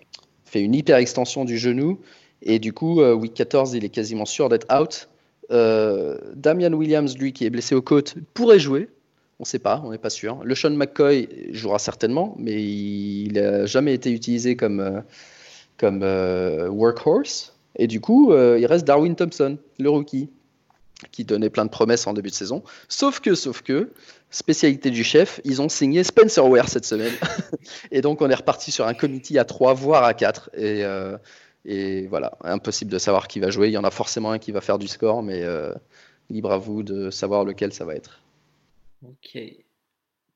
fait 0.45 0.61
une 0.61 0.75
hyper 0.75 0.97
extension 0.97 1.45
du 1.45 1.57
genou. 1.57 1.99
Et 2.41 2.59
du 2.59 2.73
coup, 2.73 3.01
euh, 3.01 3.13
week 3.13 3.33
14, 3.33 3.73
il 3.73 3.85
est 3.85 3.89
quasiment 3.89 4.25
sûr 4.25 4.49
d'être 4.49 4.67
out. 4.73 5.07
Damian 5.49 6.71
Williams, 6.71 7.17
lui, 7.17 7.33
qui 7.33 7.45
est 7.45 7.49
blessé 7.49 7.75
aux 7.75 7.81
côtes, 7.81 8.15
pourrait 8.33 8.59
jouer. 8.59 8.89
On 9.39 9.43
ne 9.43 9.47
sait 9.47 9.59
pas, 9.59 9.81
on 9.83 9.91
n'est 9.91 9.97
pas 9.97 10.09
sûr. 10.09 10.39
Le 10.43 10.55
Sean 10.55 10.69
McCoy 10.71 11.27
jouera 11.51 11.79
certainement, 11.79 12.35
mais 12.37 12.61
il 12.63 13.33
n'a 13.33 13.65
jamais 13.65 13.93
été 13.93 14.11
utilisé 14.11 14.55
comme 14.55 15.03
workhorse. 15.81 17.53
Et 17.75 17.87
du 17.87 17.99
coup, 17.99 18.33
il 18.33 18.65
reste 18.65 18.85
Darwin 18.85 19.15
Thompson, 19.15 19.57
le 19.77 19.89
rookie, 19.89 20.29
qui 21.11 21.25
donnait 21.25 21.49
plein 21.49 21.65
de 21.65 21.69
promesses 21.69 22.07
en 22.07 22.13
début 22.13 22.29
de 22.29 22.35
saison. 22.35 22.63
Sauf 22.87 23.19
que, 23.19 23.35
sauf 23.35 23.61
que, 23.61 23.89
spécialité 24.31 24.89
du 24.89 25.03
chef, 25.03 25.39
ils 25.43 25.61
ont 25.61 25.69
signé 25.69 26.03
Spencer 26.03 26.45
Ware 26.47 26.67
cette 26.67 26.85
semaine. 26.85 27.13
et 27.91 28.01
donc, 28.01 28.21
on 28.21 28.29
est 28.29 28.35
reparti 28.35 28.71
sur 28.71 28.87
un 28.87 28.93
committee 28.93 29.37
à 29.37 29.45
3, 29.45 29.73
voire 29.73 30.03
à 30.03 30.13
4. 30.13 30.49
Et, 30.55 30.83
euh, 30.83 31.17
Et 31.65 32.07
voilà, 32.07 32.37
impossible 32.43 32.91
de 32.91 32.97
savoir 32.97 33.27
qui 33.27 33.39
va 33.39 33.51
jouer. 33.51 33.67
Il 33.67 33.73
y 33.73 33.77
en 33.77 33.83
a 33.83 33.91
forcément 33.91 34.31
un 34.31 34.39
qui 34.39 34.51
va 34.51 34.61
faire 34.61 34.79
du 34.79 34.87
score, 34.87 35.21
mais 35.21 35.43
euh, 35.43 35.73
libre 36.29 36.51
à 36.51 36.57
vous 36.57 36.81
de 36.81 37.11
savoir 37.11 37.45
lequel 37.45 37.71
ça 37.73 37.85
va 37.85 37.93
être. 37.93 38.21
Ok. 39.03 39.37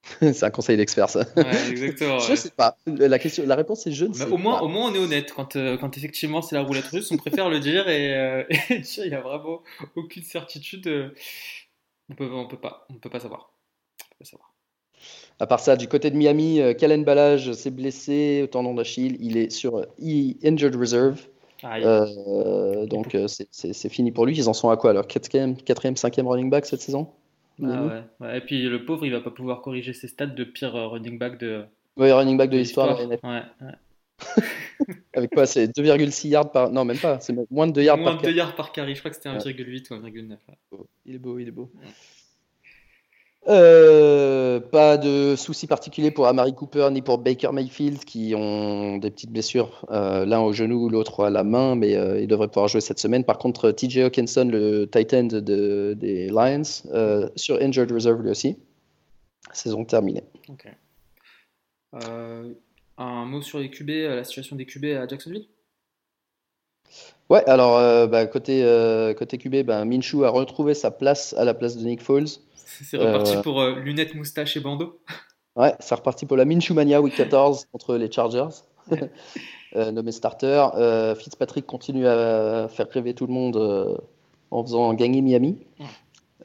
c'est 0.21 0.43
un 0.43 0.51
conseil 0.51 0.77
d'expert, 0.77 1.09
ça. 1.09 1.25
Ouais, 1.35 1.69
exactement. 1.69 2.19
je 2.19 2.29
ouais. 2.29 2.35
sais 2.35 2.51
pas. 2.51 2.77
La, 2.85 3.17
question, 3.17 3.43
la 3.47 3.55
réponse 3.55 3.87
est 3.87 3.91
je 3.91 4.05
ne 4.05 4.13
sais 4.13 4.25
au, 4.25 4.37
moins, 4.37 4.59
pas. 4.59 4.63
au 4.63 4.67
moins, 4.67 4.91
on 4.91 4.93
est 4.93 4.99
honnête. 4.99 5.33
Quand, 5.33 5.55
euh, 5.55 5.77
quand 5.77 5.97
effectivement 5.97 6.43
c'est 6.43 6.55
la 6.55 6.61
roulette 6.61 6.85
russe, 6.87 7.09
on 7.11 7.17
préfère 7.17 7.49
le 7.49 7.59
dire 7.59 7.89
et, 7.89 8.45
il 8.69 9.07
n'y 9.07 9.15
a 9.15 9.21
vraiment 9.21 9.63
aucune 9.95 10.21
certitude. 10.21 11.15
on 12.09 12.13
peut, 12.13 12.29
on 12.31 12.47
peut 12.47 12.59
pas, 12.59 12.85
on 12.91 12.95
peut 12.99 13.09
pas 13.09 13.19
savoir. 13.19 13.54
Savoir. 14.21 14.53
À 15.39 15.47
part 15.47 15.59
ça, 15.59 15.75
du 15.75 15.87
côté 15.87 16.09
de 16.09 16.15
Miami, 16.15 16.61
euh, 16.61 16.73
Kalen 16.73 17.03
Balage 17.03 17.51
s'est 17.53 17.71
blessé 17.71 18.41
au 18.43 18.47
tendon 18.47 18.73
d'Achille? 18.73 19.17
Il 19.19 19.37
est 19.37 19.49
sur 19.51 19.77
euh, 19.77 19.85
Injured 20.43 20.75
Reserve. 20.75 21.21
Ah, 21.63 21.77
Euh, 21.79 22.85
donc 22.85 23.15
euh, 23.15 23.27
c'est- 23.27 23.89
fini 23.89 24.11
pour 24.11 24.25
lui. 24.25 24.35
Ils 24.37 24.47
en 24.49 24.53
sont 24.53 24.69
à 24.69 24.77
quoi 24.77 24.91
alors? 24.91 25.07
Quatrième, 25.07 25.57
quatrième, 25.57 25.95
cinquième 25.97 26.27
running 26.27 26.49
back 26.49 26.65
cette 26.65 26.81
saison? 26.81 27.09
Ah 27.63 27.83
ouais. 27.85 28.01
Ouais, 28.19 28.37
Et 28.37 28.41
puis 28.41 28.61
le 28.63 28.85
pauvre, 28.85 29.05
il 29.05 29.11
va 29.11 29.21
pas 29.21 29.31
pouvoir 29.31 29.61
corriger 29.61 29.93
ses 29.93 30.07
stats 30.07 30.25
de 30.27 30.43
pire 30.43 30.75
euh, 30.75 30.87
running 30.87 31.17
back 31.17 31.39
de, 31.39 31.65
running 31.97 32.37
back 32.37 32.49
de 32.49 32.55
de 32.55 32.59
l'histoire. 32.59 32.99
Avec 35.13 35.31
quoi 35.31 35.45
C'est 35.45 35.67
2,6 35.67 36.29
yards 36.29 36.51
par. 36.51 36.71
Non, 36.71 36.85
même 36.85 36.97
pas. 36.97 37.19
C'est 37.19 37.33
moins 37.51 37.67
de 37.67 37.73
2 37.73 37.83
yards 37.83 37.97
Moins 37.97 38.11
par 38.11 38.17
de 38.17 38.21
2 38.21 38.25
carry. 38.27 38.37
yards 38.37 38.55
par 38.55 38.71
carry. 38.71 38.95
Je 38.95 38.99
crois 38.99 39.11
que 39.11 39.17
c'était 39.17 39.29
Ouais. 39.29 39.37
1,8 39.37 39.89
ou 39.91 39.95
1,9. 39.95 40.37
ouais. 40.47 40.77
Il 41.05 41.15
est 41.15 41.19
beau, 41.19 41.39
il 41.39 41.47
est 41.47 41.51
beau. 41.51 41.69
Euh, 43.47 44.59
pas 44.59 44.97
de 44.97 45.35
soucis 45.35 45.67
particuliers 45.67 46.09
pour 46.09 46.25
Amari 46.27 46.55
Cooper 46.55 46.89
ni 46.91 47.01
pour 47.03 47.19
Baker 47.19 47.51
Mayfield 47.53 48.03
qui 48.03 48.33
ont 48.35 48.97
des 48.97 49.11
petites 49.11 49.31
blessures, 49.31 49.85
euh, 49.91 50.25
l'un 50.25 50.39
au 50.41 50.51
genou, 50.51 50.89
l'autre 50.89 51.25
à 51.25 51.29
la 51.29 51.43
main, 51.43 51.75
mais 51.75 51.95
euh, 51.95 52.19
ils 52.19 52.27
devraient 52.27 52.47
pouvoir 52.47 52.67
jouer 52.67 52.81
cette 52.81 52.97
semaine. 52.97 53.23
Par 53.23 53.37
contre, 53.37 53.69
TJ 53.71 53.99
Hawkinson, 53.99 54.49
le 54.51 54.85
tight 54.85 55.13
end 55.13 55.27
de- 55.27 55.93
des 55.95 56.27
Lions, 56.29 56.63
sur 57.35 57.61
Injured 57.61 57.91
Reserve 57.91 58.21
lui 58.23 58.31
aussi. 58.31 58.57
Saison 59.53 59.85
terminée. 59.85 60.23
Un 62.97 63.25
mot 63.25 63.41
sur 63.41 63.59
les 63.59 63.69
QB, 63.69 63.89
la 63.89 64.23
situation 64.23 64.55
des 64.55 64.65
QB 64.65 64.85
à 64.85 65.07
Jacksonville? 65.07 65.47
Ouais, 67.29 67.43
alors 67.49 67.77
euh, 67.77 68.05
bah, 68.07 68.25
côté, 68.27 68.63
euh, 68.63 69.13
côté 69.13 69.37
QB, 69.37 69.63
bah, 69.65 69.83
Minshew 69.85 70.23
a 70.23 70.29
retrouvé 70.29 70.73
sa 70.73 70.91
place 70.91 71.33
à 71.37 71.43
la 71.45 71.53
place 71.53 71.75
de 71.77 71.83
Nick 71.83 72.01
Foles. 72.01 72.27
C'est 72.65 72.97
reparti 72.97 73.35
Euh, 73.37 73.41
pour 73.41 73.61
euh, 73.61 73.75
lunettes, 73.79 74.13
moustache 74.15 74.57
et 74.57 74.59
bandeau. 74.59 74.99
Ouais, 75.57 75.73
c'est 75.79 75.95
reparti 75.95 76.25
pour 76.25 76.35
la 76.35 76.43
Minshew 76.43 76.73
Mania 76.73 76.99
Week 77.01 77.15
14 77.15 77.67
contre 77.71 77.95
les 77.95 78.11
Chargers. 78.11 78.49
Euh, 79.75 79.91
nommé 79.91 80.13
starter. 80.13 80.67
Euh, 80.77 81.15
Fitzpatrick 81.15 81.65
continue 81.65 82.07
à 82.07 82.69
faire 82.69 82.87
rêver 82.89 83.13
tout 83.13 83.27
le 83.27 83.33
monde 83.33 83.57
euh, 83.57 83.97
en 84.49 84.63
faisant 84.63 84.93
gagner 84.93 85.21
Miami. 85.21 85.57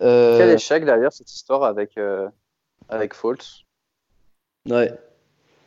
Euh, 0.03 0.37
Quel 0.37 0.51
échec 0.51 0.85
d'ailleurs 0.85 1.13
cette 1.13 1.33
histoire 1.33 1.63
avec, 1.63 1.97
euh, 1.97 2.29
avec 2.89 3.15
Foles. 3.15 3.37
ouais. 4.69 4.93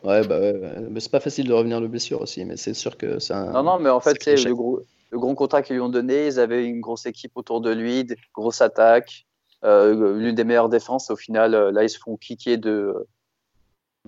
Ouais, 0.02 0.26
bah 0.26 0.38
ouais, 0.38 0.52
ouais. 0.52 0.74
Mais 0.90 1.00
c'est 1.00 1.10
pas 1.10 1.20
facile 1.20 1.48
de 1.48 1.54
revenir 1.54 1.80
de 1.80 1.86
blessure 1.86 2.20
aussi, 2.20 2.44
mais 2.44 2.58
c'est 2.58 2.74
sûr 2.74 2.98
que 2.98 3.18
c'est 3.18 3.32
un. 3.32 3.52
Non, 3.52 3.62
non, 3.62 3.78
mais 3.78 3.88
en 3.88 4.00
fait, 4.00 4.22
c'est 4.22 4.36
le 4.36 4.54
gros, 4.54 4.82
le 5.14 5.20
gros 5.20 5.34
contrat 5.36 5.62
qu'ils 5.62 5.76
lui 5.76 5.82
ont 5.82 5.88
donné. 5.88 6.26
Ils 6.26 6.40
avaient 6.40 6.66
une 6.66 6.80
grosse 6.80 7.06
équipe 7.06 7.36
autour 7.36 7.60
de 7.60 7.70
lui, 7.70 8.04
des 8.04 8.16
grosse 8.34 8.60
attaque, 8.60 9.26
euh, 9.64 10.18
l'une 10.18 10.34
des 10.34 10.42
meilleures 10.42 10.68
défenses. 10.68 11.08
Au 11.08 11.16
final, 11.16 11.54
euh, 11.54 11.70
là, 11.70 11.84
ils 11.84 11.88
se 11.88 11.98
font 12.00 12.16
kicker 12.16 12.56
de, 12.58 13.06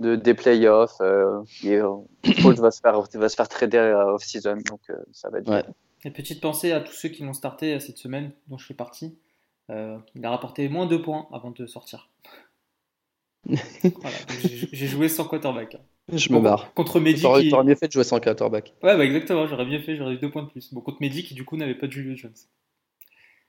de, 0.00 0.16
des 0.16 0.34
playoffs. 0.34 1.00
Euh, 1.00 1.42
et 1.62 1.76
euh, 1.76 1.94
Foles 2.42 2.56
va 2.56 2.72
se 2.72 2.80
faire, 2.80 3.00
va 3.00 3.28
se 3.28 3.36
faire 3.36 3.48
trader 3.48 3.94
off-season. 4.08 4.56
Donc, 4.68 4.80
euh, 4.90 4.96
ça 5.12 5.30
va 5.30 5.38
être 5.38 5.48
Ouais. 5.48 5.64
Et 6.04 6.10
petite 6.10 6.40
pensée 6.40 6.72
à 6.72 6.80
tous 6.80 6.92
ceux 6.92 7.08
qui 7.08 7.22
l'ont 7.22 7.32
starté 7.32 7.78
cette 7.78 7.98
semaine, 7.98 8.32
dont 8.48 8.58
je 8.58 8.66
fais 8.66 8.75
partie. 8.75 9.16
Euh, 9.70 9.98
il 10.16 10.25
a 10.26 10.30
rapporté 10.30 10.68
moins 10.68 10.86
2 10.86 11.02
points 11.02 11.28
avant 11.32 11.52
de 11.52 11.66
sortir. 11.66 12.10
Voilà, 13.46 14.16
j'ai 14.40 14.68
j'ai 14.72 14.86
joué 14.88 15.08
sans 15.08 15.25
quarterback. 15.25 15.76
Je 16.12 16.32
me 16.32 16.40
barre. 16.40 16.72
Contre 16.75 17.00
Mehdi 17.00 17.22
T'aurais 17.22 17.42
qui... 17.42 17.50
t'aurais 17.50 17.64
mieux 17.64 17.75
fait 17.75 17.88
de 17.88 17.92
jouer 17.92 18.04
sans 18.04 18.20
quarterback. 18.20 18.75
Ouais, 18.82 18.96
bah 18.96 19.04
exactement, 19.04 19.46
j'aurais 19.48 19.64
bien 19.64 19.80
fait, 19.80 19.96
j'aurais 19.96 20.14
eu 20.14 20.18
2 20.18 20.30
points 20.30 20.44
de 20.44 20.48
plus. 20.48 20.72
Bon, 20.72 20.80
contre 20.80 20.98
Mehdi 21.00 21.25
qui 21.25 21.34
du 21.34 21.44
coup 21.44 21.56
n'avait 21.56 21.75
pas 21.75 21.86
de 21.88 21.92
Julio 21.92 22.14
Jones. 22.16 22.32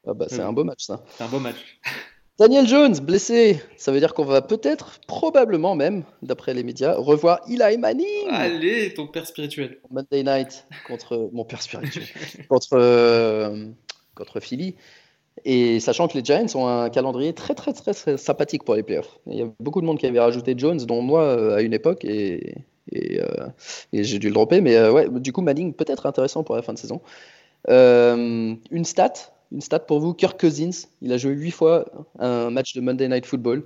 Ah 0.08 0.14
bah, 0.14 0.26
c'est 0.30 0.38
Ouais. 0.38 0.44
un 0.44 0.54
beau 0.54 0.64
match 0.64 0.84
ça. 0.86 1.04
C'est 1.18 1.24
un 1.24 1.28
beau 1.28 1.40
match. 1.40 1.58
Daniel 2.40 2.68
Jones, 2.68 2.96
blessé. 3.00 3.60
Ça 3.78 3.92
veut 3.92 4.00
dire 4.00 4.14
qu'on 4.14 4.24
va 4.24 4.42
peut-être, 4.44 5.00
probablement 5.08 5.76
même, 5.76 6.04
d'après 6.22 6.54
les 6.54 6.64
médias, 6.64 6.94
revoir 6.96 7.42
Eli 7.50 7.78
Manning. 7.80 8.28
Allez, 8.30 8.94
ton 8.94 9.08
père 9.08 9.26
spirituel. 9.26 9.80
Monday 9.90 10.24
Night 10.24 10.66
contre 10.88 11.30
mon 11.34 11.46
père 11.46 11.62
spirituel 11.64 12.06
contre 12.50 12.74
euh, 12.74 13.66
contre 14.16 14.40
Philly 14.40 14.76
et 15.46 15.80
sachant 15.80 16.08
que 16.08 16.18
les 16.18 16.24
Giants 16.24 16.48
ont 16.56 16.68
un 16.68 16.90
calendrier 16.90 17.34
très 17.34 17.54
très 17.54 17.74
très, 17.74 17.94
très 17.94 18.18
sympathique 18.18 18.64
pour 18.64 18.76
les 18.76 18.84
playoffs. 18.84 19.20
Il 19.28 19.38
y 19.38 19.42
a 19.42 19.50
beaucoup 19.60 19.82
de 19.82 19.86
monde 19.86 20.00
qui 20.00 20.06
avait 20.06 20.20
rajouté 20.20 20.54
Jones, 20.58 20.78
dont 20.78 21.02
moi 21.02 21.24
euh, 21.24 21.56
à 21.56 21.62
une 21.62 21.74
époque 21.74 22.06
euh, 22.06 22.40
et 22.92 24.04
j'ai 24.04 24.20
dû 24.20 24.28
le 24.28 24.34
dropper, 24.34 24.62
mais 24.62 24.76
euh, 24.76 24.92
ouais, 24.92 25.08
du 25.10 25.34
coup 25.34 25.42
Manning 25.42 25.74
peut-être 25.74 26.06
intéressant 26.06 26.44
pour 26.44 26.56
la 26.56 26.62
fin 26.62 26.74
de 26.74 26.80
saison. 26.80 27.02
Une 27.68 28.86
stat, 28.86 29.14
une 29.52 29.62
stat 29.62 29.80
pour 29.80 30.00
vous, 30.00 30.14
Kirk 30.14 30.40
Cousins, 30.40 30.88
il 31.02 31.12
a 31.12 31.18
joué 31.18 31.34
8 31.34 31.52
fois 31.52 31.86
un 32.20 32.50
match 32.50 32.74
de 32.76 32.82
Monday 32.82 33.10
Night 33.10 33.26
Football. 33.26 33.64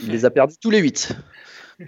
Il 0.00 0.10
les 0.10 0.24
a 0.24 0.30
perdus 0.30 0.56
tous 0.60 0.70
les 0.70 0.78
8. 0.78 1.12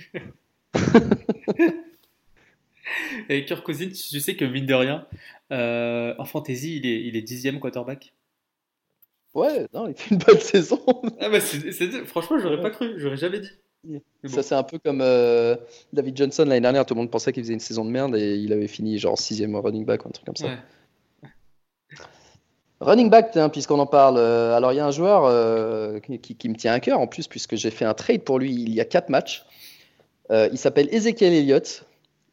Et 3.28 3.45
Kirk 3.47 3.64
Cousins, 3.64 3.88
tu 3.88 4.21
sais 4.21 4.37
que 4.37 4.45
mine 4.45 4.66
de 4.66 4.75
rien, 4.75 5.06
en 5.50 6.25
fantasy, 6.25 6.76
il 6.76 6.87
est, 6.87 7.02
il 7.04 7.16
est 7.16 7.23
dixième 7.23 7.59
quarterback. 7.59 8.12
Ouais, 9.36 9.66
non, 9.74 9.86
il 9.86 9.94
fait 9.94 10.10
une 10.14 10.18
bonne 10.18 10.40
saison. 10.40 10.80
Ah 11.20 11.28
bah 11.28 11.40
c'est- 11.40 11.70
franchement, 12.06 12.38
j'aurais 12.38 12.60
pas 12.60 12.70
cru, 12.70 12.94
j'aurais 12.96 13.16
jamais 13.18 13.40
dit. 13.40 13.50
Bon. 13.84 14.00
Ça, 14.24 14.42
c'est 14.42 14.54
un 14.54 14.62
peu 14.64 14.78
comme 14.78 15.00
euh, 15.02 15.54
David 15.92 16.16
Johnson 16.16 16.44
l'année 16.44 16.60
dernière. 16.62 16.84
Tout 16.86 16.94
le 16.94 17.00
monde 17.00 17.10
pensait 17.10 17.32
qu'il 17.32 17.42
faisait 17.44 17.52
une 17.54 17.60
saison 17.60 17.84
de 17.84 17.90
merde 17.90 18.16
et 18.16 18.34
il 18.36 18.52
avait 18.52 18.66
fini 18.66 18.98
genre 18.98 19.16
sixième 19.18 19.54
running 19.54 19.84
back 19.84 20.04
ou 20.04 20.08
un 20.08 20.10
truc 20.10 20.26
comme 20.26 20.34
ça. 20.36 20.46
Ouais. 20.46 20.56
Running 22.80 23.08
back, 23.10 23.30
tiens, 23.32 23.48
puisqu'on 23.48 23.78
en 23.78 23.86
parle. 23.86 24.16
euh, 24.18 24.54
alors, 24.56 24.72
il 24.72 24.76
y 24.76 24.80
a 24.80 24.86
un 24.86 24.90
joueur 24.90 25.24
euh, 25.24 25.98
qui, 26.00 26.18
qui- 26.18 26.48
me 26.48 26.56
tient 26.56 26.72
à 26.72 26.80
cœur 26.80 27.00
en 27.00 27.06
plus, 27.06 27.26
puisque 27.28 27.56
j'ai 27.56 27.70
fait 27.70 27.84
un 27.84 27.94
trade 27.94 28.22
pour 28.22 28.38
lui 28.38 28.52
il 28.52 28.74
y 28.74 28.80
a 28.80 28.84
quatre 28.84 29.08
matchs. 29.08 29.44
Il 30.30 30.58
s'appelle 30.58 30.88
Ezekiel 30.92 31.32
Elliott 31.32 31.84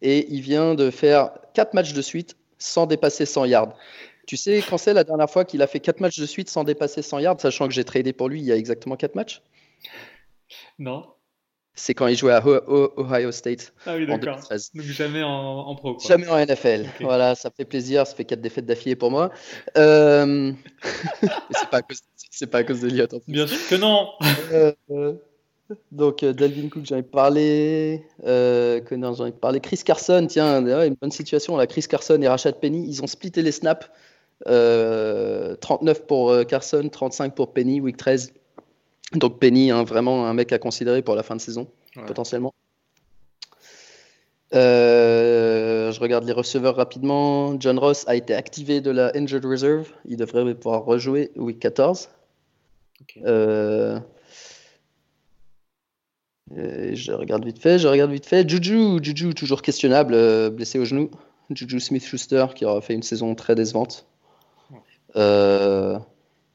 et 0.02 0.26
il 0.34 0.42
vient 0.42 0.74
de 0.74 0.90
faire 0.90 1.30
quatre 1.54 1.74
matchs 1.76 1.94
de 1.94 2.02
suite 2.02 2.36
sans 2.58 2.88
dépasser 2.88 3.26
100 3.28 3.46
yards. 3.46 3.76
Tu 4.26 4.38
sais 4.38 4.64
quand 4.68 4.78
c'est 4.78 4.94
la 4.94 5.04
dernière 5.04 5.30
fois 5.30 5.46
qu'il 5.46 5.62
a 5.62 5.68
fait 5.68 5.80
quatre 5.80 6.00
matchs 6.00 6.20
de 6.20 6.26
suite 6.26 6.50
sans 6.50 6.64
dépasser 6.64 7.02
100 7.02 7.20
yards, 7.20 7.42
sachant 7.42 7.68
que 7.68 7.74
j'ai 7.74 7.84
tradé 7.84 8.14
pour 8.14 8.30
lui 8.30 8.40
il 8.40 8.46
y 8.46 8.52
a 8.52 8.56
exactement 8.56 8.96
quatre 8.96 9.16
matchs? 9.16 9.42
Non 10.80 11.06
C'est 11.76 11.94
quand 11.94 12.08
il 12.08 12.16
jouait 12.16 12.34
à 12.34 12.44
Ohio 12.46 13.32
State 13.32 13.74
Ah 13.86 13.96
oui, 13.96 14.06
d'accord. 14.06 14.36
2013. 14.36 14.72
Donc 14.76 14.86
jamais 14.86 15.24
en, 15.24 15.30
en 15.32 15.76
pro. 15.76 15.96
Quoi. 15.96 16.08
Jamais 16.08 16.28
en 16.28 16.38
NFL. 16.46 16.86
Voilà, 17.02 17.36
ça 17.36 17.50
fait 17.52 17.66
plaisir. 17.66 18.06
Ça 18.08 18.16
fait 18.16 18.26
quatre 18.26 18.42
défaites 18.42 18.66
d'affilée 18.66 18.96
pour 18.96 19.12
moi. 19.12 19.32
Euh... 19.78 20.52
c'est 21.52 21.70
pas 21.70 21.78
à 21.78 21.82
cause, 21.82 22.00
c'est 22.32 22.48
pas 22.48 22.60
à 22.60 22.64
cause 22.64 22.82
d'Eliott. 22.82 23.14
en 23.14 23.20
plus. 23.20 23.32
Bien 23.32 23.48
sûr 23.48 23.58
que 23.70 23.76
non 23.76 24.10
Euh, 24.52 24.72
euh, 24.92 25.14
Donc, 25.92 26.24
euh, 26.24 26.34
Dalvin 26.34 26.70
Cook, 26.70 26.86
j'en 26.86 26.98
ai 26.98 27.04
parlé. 27.04 28.06
Euh, 28.26 28.80
j'en 28.90 29.26
ai 29.26 29.32
parlé. 29.32 29.60
Chris 29.60 29.82
Carson, 29.84 30.26
tiens, 30.30 30.62
une 30.86 30.96
bonne 30.96 31.12
situation. 31.12 31.58
Là, 31.58 31.68
Chris 31.68 31.86
Carson 31.90 32.22
et 32.22 32.28
Rashad 32.28 32.60
Penny, 32.60 32.86
ils 32.88 33.02
ont 33.04 33.08
splitté 33.08 33.42
les 33.42 33.52
snaps. 33.52 33.90
Euh, 34.48 35.56
39 35.56 36.06
pour 36.06 36.32
euh, 36.32 36.44
Carson, 36.44 36.88
35 36.90 37.34
pour 37.36 37.54
Penny, 37.54 37.80
week 37.82 37.98
13. 37.98 38.34
Donc, 39.14 39.40
Penny, 39.40 39.72
hein, 39.72 39.84
vraiment 39.84 40.26
un 40.28 40.34
mec 40.34 40.52
à 40.52 40.60
considérer 40.60 41.02
pour 41.02 41.16
la 41.16 41.24
fin 41.24 41.36
de 41.36 41.42
saison, 41.42 41.68
Ouais. 41.96 42.06
potentiellement. 42.06 42.54
Euh, 44.54 45.92
je 45.92 46.00
regarde 46.00 46.26
les 46.26 46.32
receveurs 46.34 46.76
rapidement. 46.76 47.60
John 47.60 47.80
Ross 47.80 48.06
a 48.08 48.16
été 48.16 48.36
activé 48.36 48.82
de 48.82 48.92
la 48.92 49.12
Injured 49.16 49.46
Reserve. 49.46 49.88
Il 50.06 50.18
devrait 50.18 50.54
pouvoir 50.56 50.86
rejouer 50.86 51.32
week 51.36 51.60
14. 51.60 52.10
Ok. 53.02 53.20
Euh, 53.26 54.00
euh, 56.58 56.92
je 56.94 57.12
regarde 57.14 57.46
vite 57.46 57.60
fait, 57.60 57.80
je 57.80 57.88
regarde 57.88 58.12
vite 58.12 58.26
fait. 58.26 58.48
Juju, 58.48 59.00
Juju 59.04 59.34
toujours 59.34 59.62
questionnable, 59.62 60.14
euh, 60.14 60.50
blessé 60.50 60.78
au 60.78 60.86
genou. 60.86 61.10
Juju 61.50 61.80
Smith-Schuster 61.80 62.48
qui 62.56 62.66
aura 62.66 62.82
fait 62.82 62.94
une 62.94 63.04
saison 63.04 63.34
très 63.36 63.56
décevante. 63.56 64.06
Euh, 65.16 66.00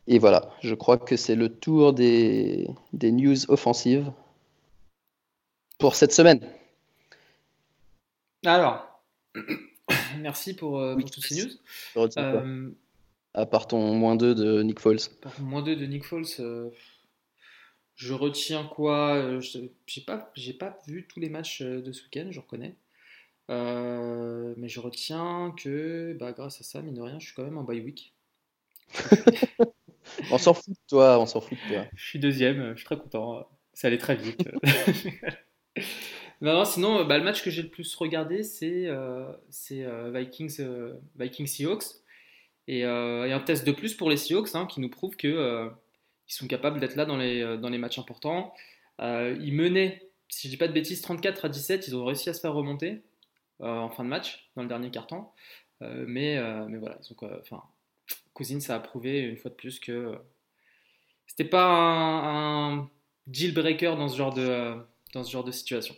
et 0.06 0.18
voilà, 0.18 0.50
je 0.62 0.74
crois 0.74 0.98
que 0.98 1.16
c'est 1.16 1.34
le 1.36 1.48
tour 1.48 1.92
des, 1.92 2.68
des 2.92 3.12
news 3.12 3.50
offensives 3.50 4.10
pour 5.78 5.94
cette 5.94 6.12
semaine. 6.12 6.40
Alors, 8.44 9.02
merci 10.18 10.54
pour, 10.54 10.78
euh, 10.80 10.94
Oui, 10.94 11.02
pour 11.02 11.10
toutes 11.10 11.24
ces 11.24 11.42
news. 11.44 11.50
Je 11.94 11.98
retiens 11.98 12.30
quoi 12.32 12.40
Euh, 12.42 12.70
À 13.34 13.46
part 13.46 13.66
ton 13.68 13.94
moins 13.94 14.16
2 14.16 14.34
de 14.34 14.62
Nick 14.62 14.80
Foles. 14.80 14.98
moins 15.40 15.62
2 15.62 15.76
de 15.76 15.86
Nick 15.86 16.04
Foles, 16.04 16.24
euh, 16.40 16.70
je 17.96 18.14
retiens 18.14 18.64
quoi 18.64 19.40
je- 19.40 19.58
J'ai 19.86 20.00
pas, 20.02 20.30
j'ai 20.34 20.52
pas 20.54 20.78
vu 20.86 21.06
tous 21.06 21.20
les 21.20 21.28
matchs 21.28 21.62
de 21.62 21.92
ce 21.92 22.02
week-end, 22.04 22.28
je 22.30 22.40
reconnais. 22.40 22.76
mais 23.48 24.68
je 24.68 24.80
retiens 24.80 25.54
que 25.56 26.16
bah, 26.18 26.32
grâce 26.32 26.60
à 26.60 26.64
ça, 26.64 26.80
mine 26.82 26.94
de 26.94 27.02
rien, 27.02 27.18
je 27.18 27.26
suis 27.26 27.34
quand 27.34 27.44
même 27.44 27.58
en 27.58 27.64
bye 27.64 27.80
week. 27.80 28.12
on 30.30 30.38
s'en 30.38 30.54
fout 30.54 30.70
de 30.70 30.88
toi, 30.88 31.18
on 31.18 31.26
s'en 31.26 31.40
fout 31.40 31.58
de 31.58 31.74
toi. 31.74 31.84
Je 31.94 32.06
suis 32.06 32.18
deuxième, 32.18 32.72
je 32.72 32.76
suis 32.76 32.84
très 32.84 32.98
content. 32.98 33.46
Ça 33.78 33.86
allait 33.86 33.98
très 33.98 34.16
vite. 34.16 34.48
non, 36.40 36.64
sinon, 36.64 37.04
bah, 37.04 37.18
le 37.18 37.24
match 37.24 37.44
que 37.44 37.50
j'ai 37.50 37.62
le 37.62 37.68
plus 37.68 37.94
regardé, 37.94 38.42
c'est 38.42 38.86
euh, 38.86 39.30
euh, 39.72 40.10
Vikings, 40.12 40.56
euh, 40.60 40.94
Vikings 41.16 41.46
Seahawks. 41.46 41.84
Et, 42.66 42.84
un 42.84 43.40
test 43.40 43.64
de 43.64 43.72
plus 43.72 43.94
pour 43.94 44.10
les 44.10 44.16
Seahawks 44.16 44.54
hein, 44.54 44.66
qui 44.66 44.80
nous 44.80 44.90
prouve 44.90 45.16
qu'ils 45.16 45.70
sont 46.26 46.48
capables 46.48 46.80
d'être 46.80 46.96
là 46.96 47.06
dans 47.06 47.16
les, 47.16 47.56
dans 47.56 47.70
les 47.70 47.78
matchs 47.78 47.98
importants. 47.98 48.52
ils 49.00 49.54
menaient, 49.54 50.10
si 50.28 50.48
je 50.48 50.52
dis 50.52 50.58
pas 50.58 50.68
de 50.68 50.72
bêtises, 50.72 51.00
34 51.00 51.44
à 51.46 51.48
17. 51.48 51.88
Ils 51.88 51.96
ont 51.96 52.04
réussi 52.04 52.28
à 52.28 52.34
se 52.34 52.40
faire 52.40 52.52
remonter 52.52 53.02
en 53.60 53.90
fin 53.90 54.04
de 54.04 54.08
match, 54.08 54.50
dans 54.56 54.62
le 54.62 54.68
dernier 54.68 54.90
carton. 54.90 55.26
mais, 55.80 56.36
mais 56.68 56.78
voilà, 56.78 56.98
enfin, 57.40 57.62
Cousine, 58.38 58.60
ça 58.60 58.76
a 58.76 58.78
prouvé 58.78 59.18
une 59.18 59.36
fois 59.36 59.50
de 59.50 59.56
plus 59.56 59.80
que 59.80 60.16
c'était 61.26 61.44
pas 61.44 61.66
un 61.66 62.88
deal 63.26 63.52
breaker 63.52 63.96
dans 63.96 64.08
ce 64.08 64.16
genre 64.16 64.32
de, 64.32 64.76
dans 65.12 65.24
ce 65.24 65.32
genre 65.32 65.42
de 65.42 65.50
situation 65.50 65.96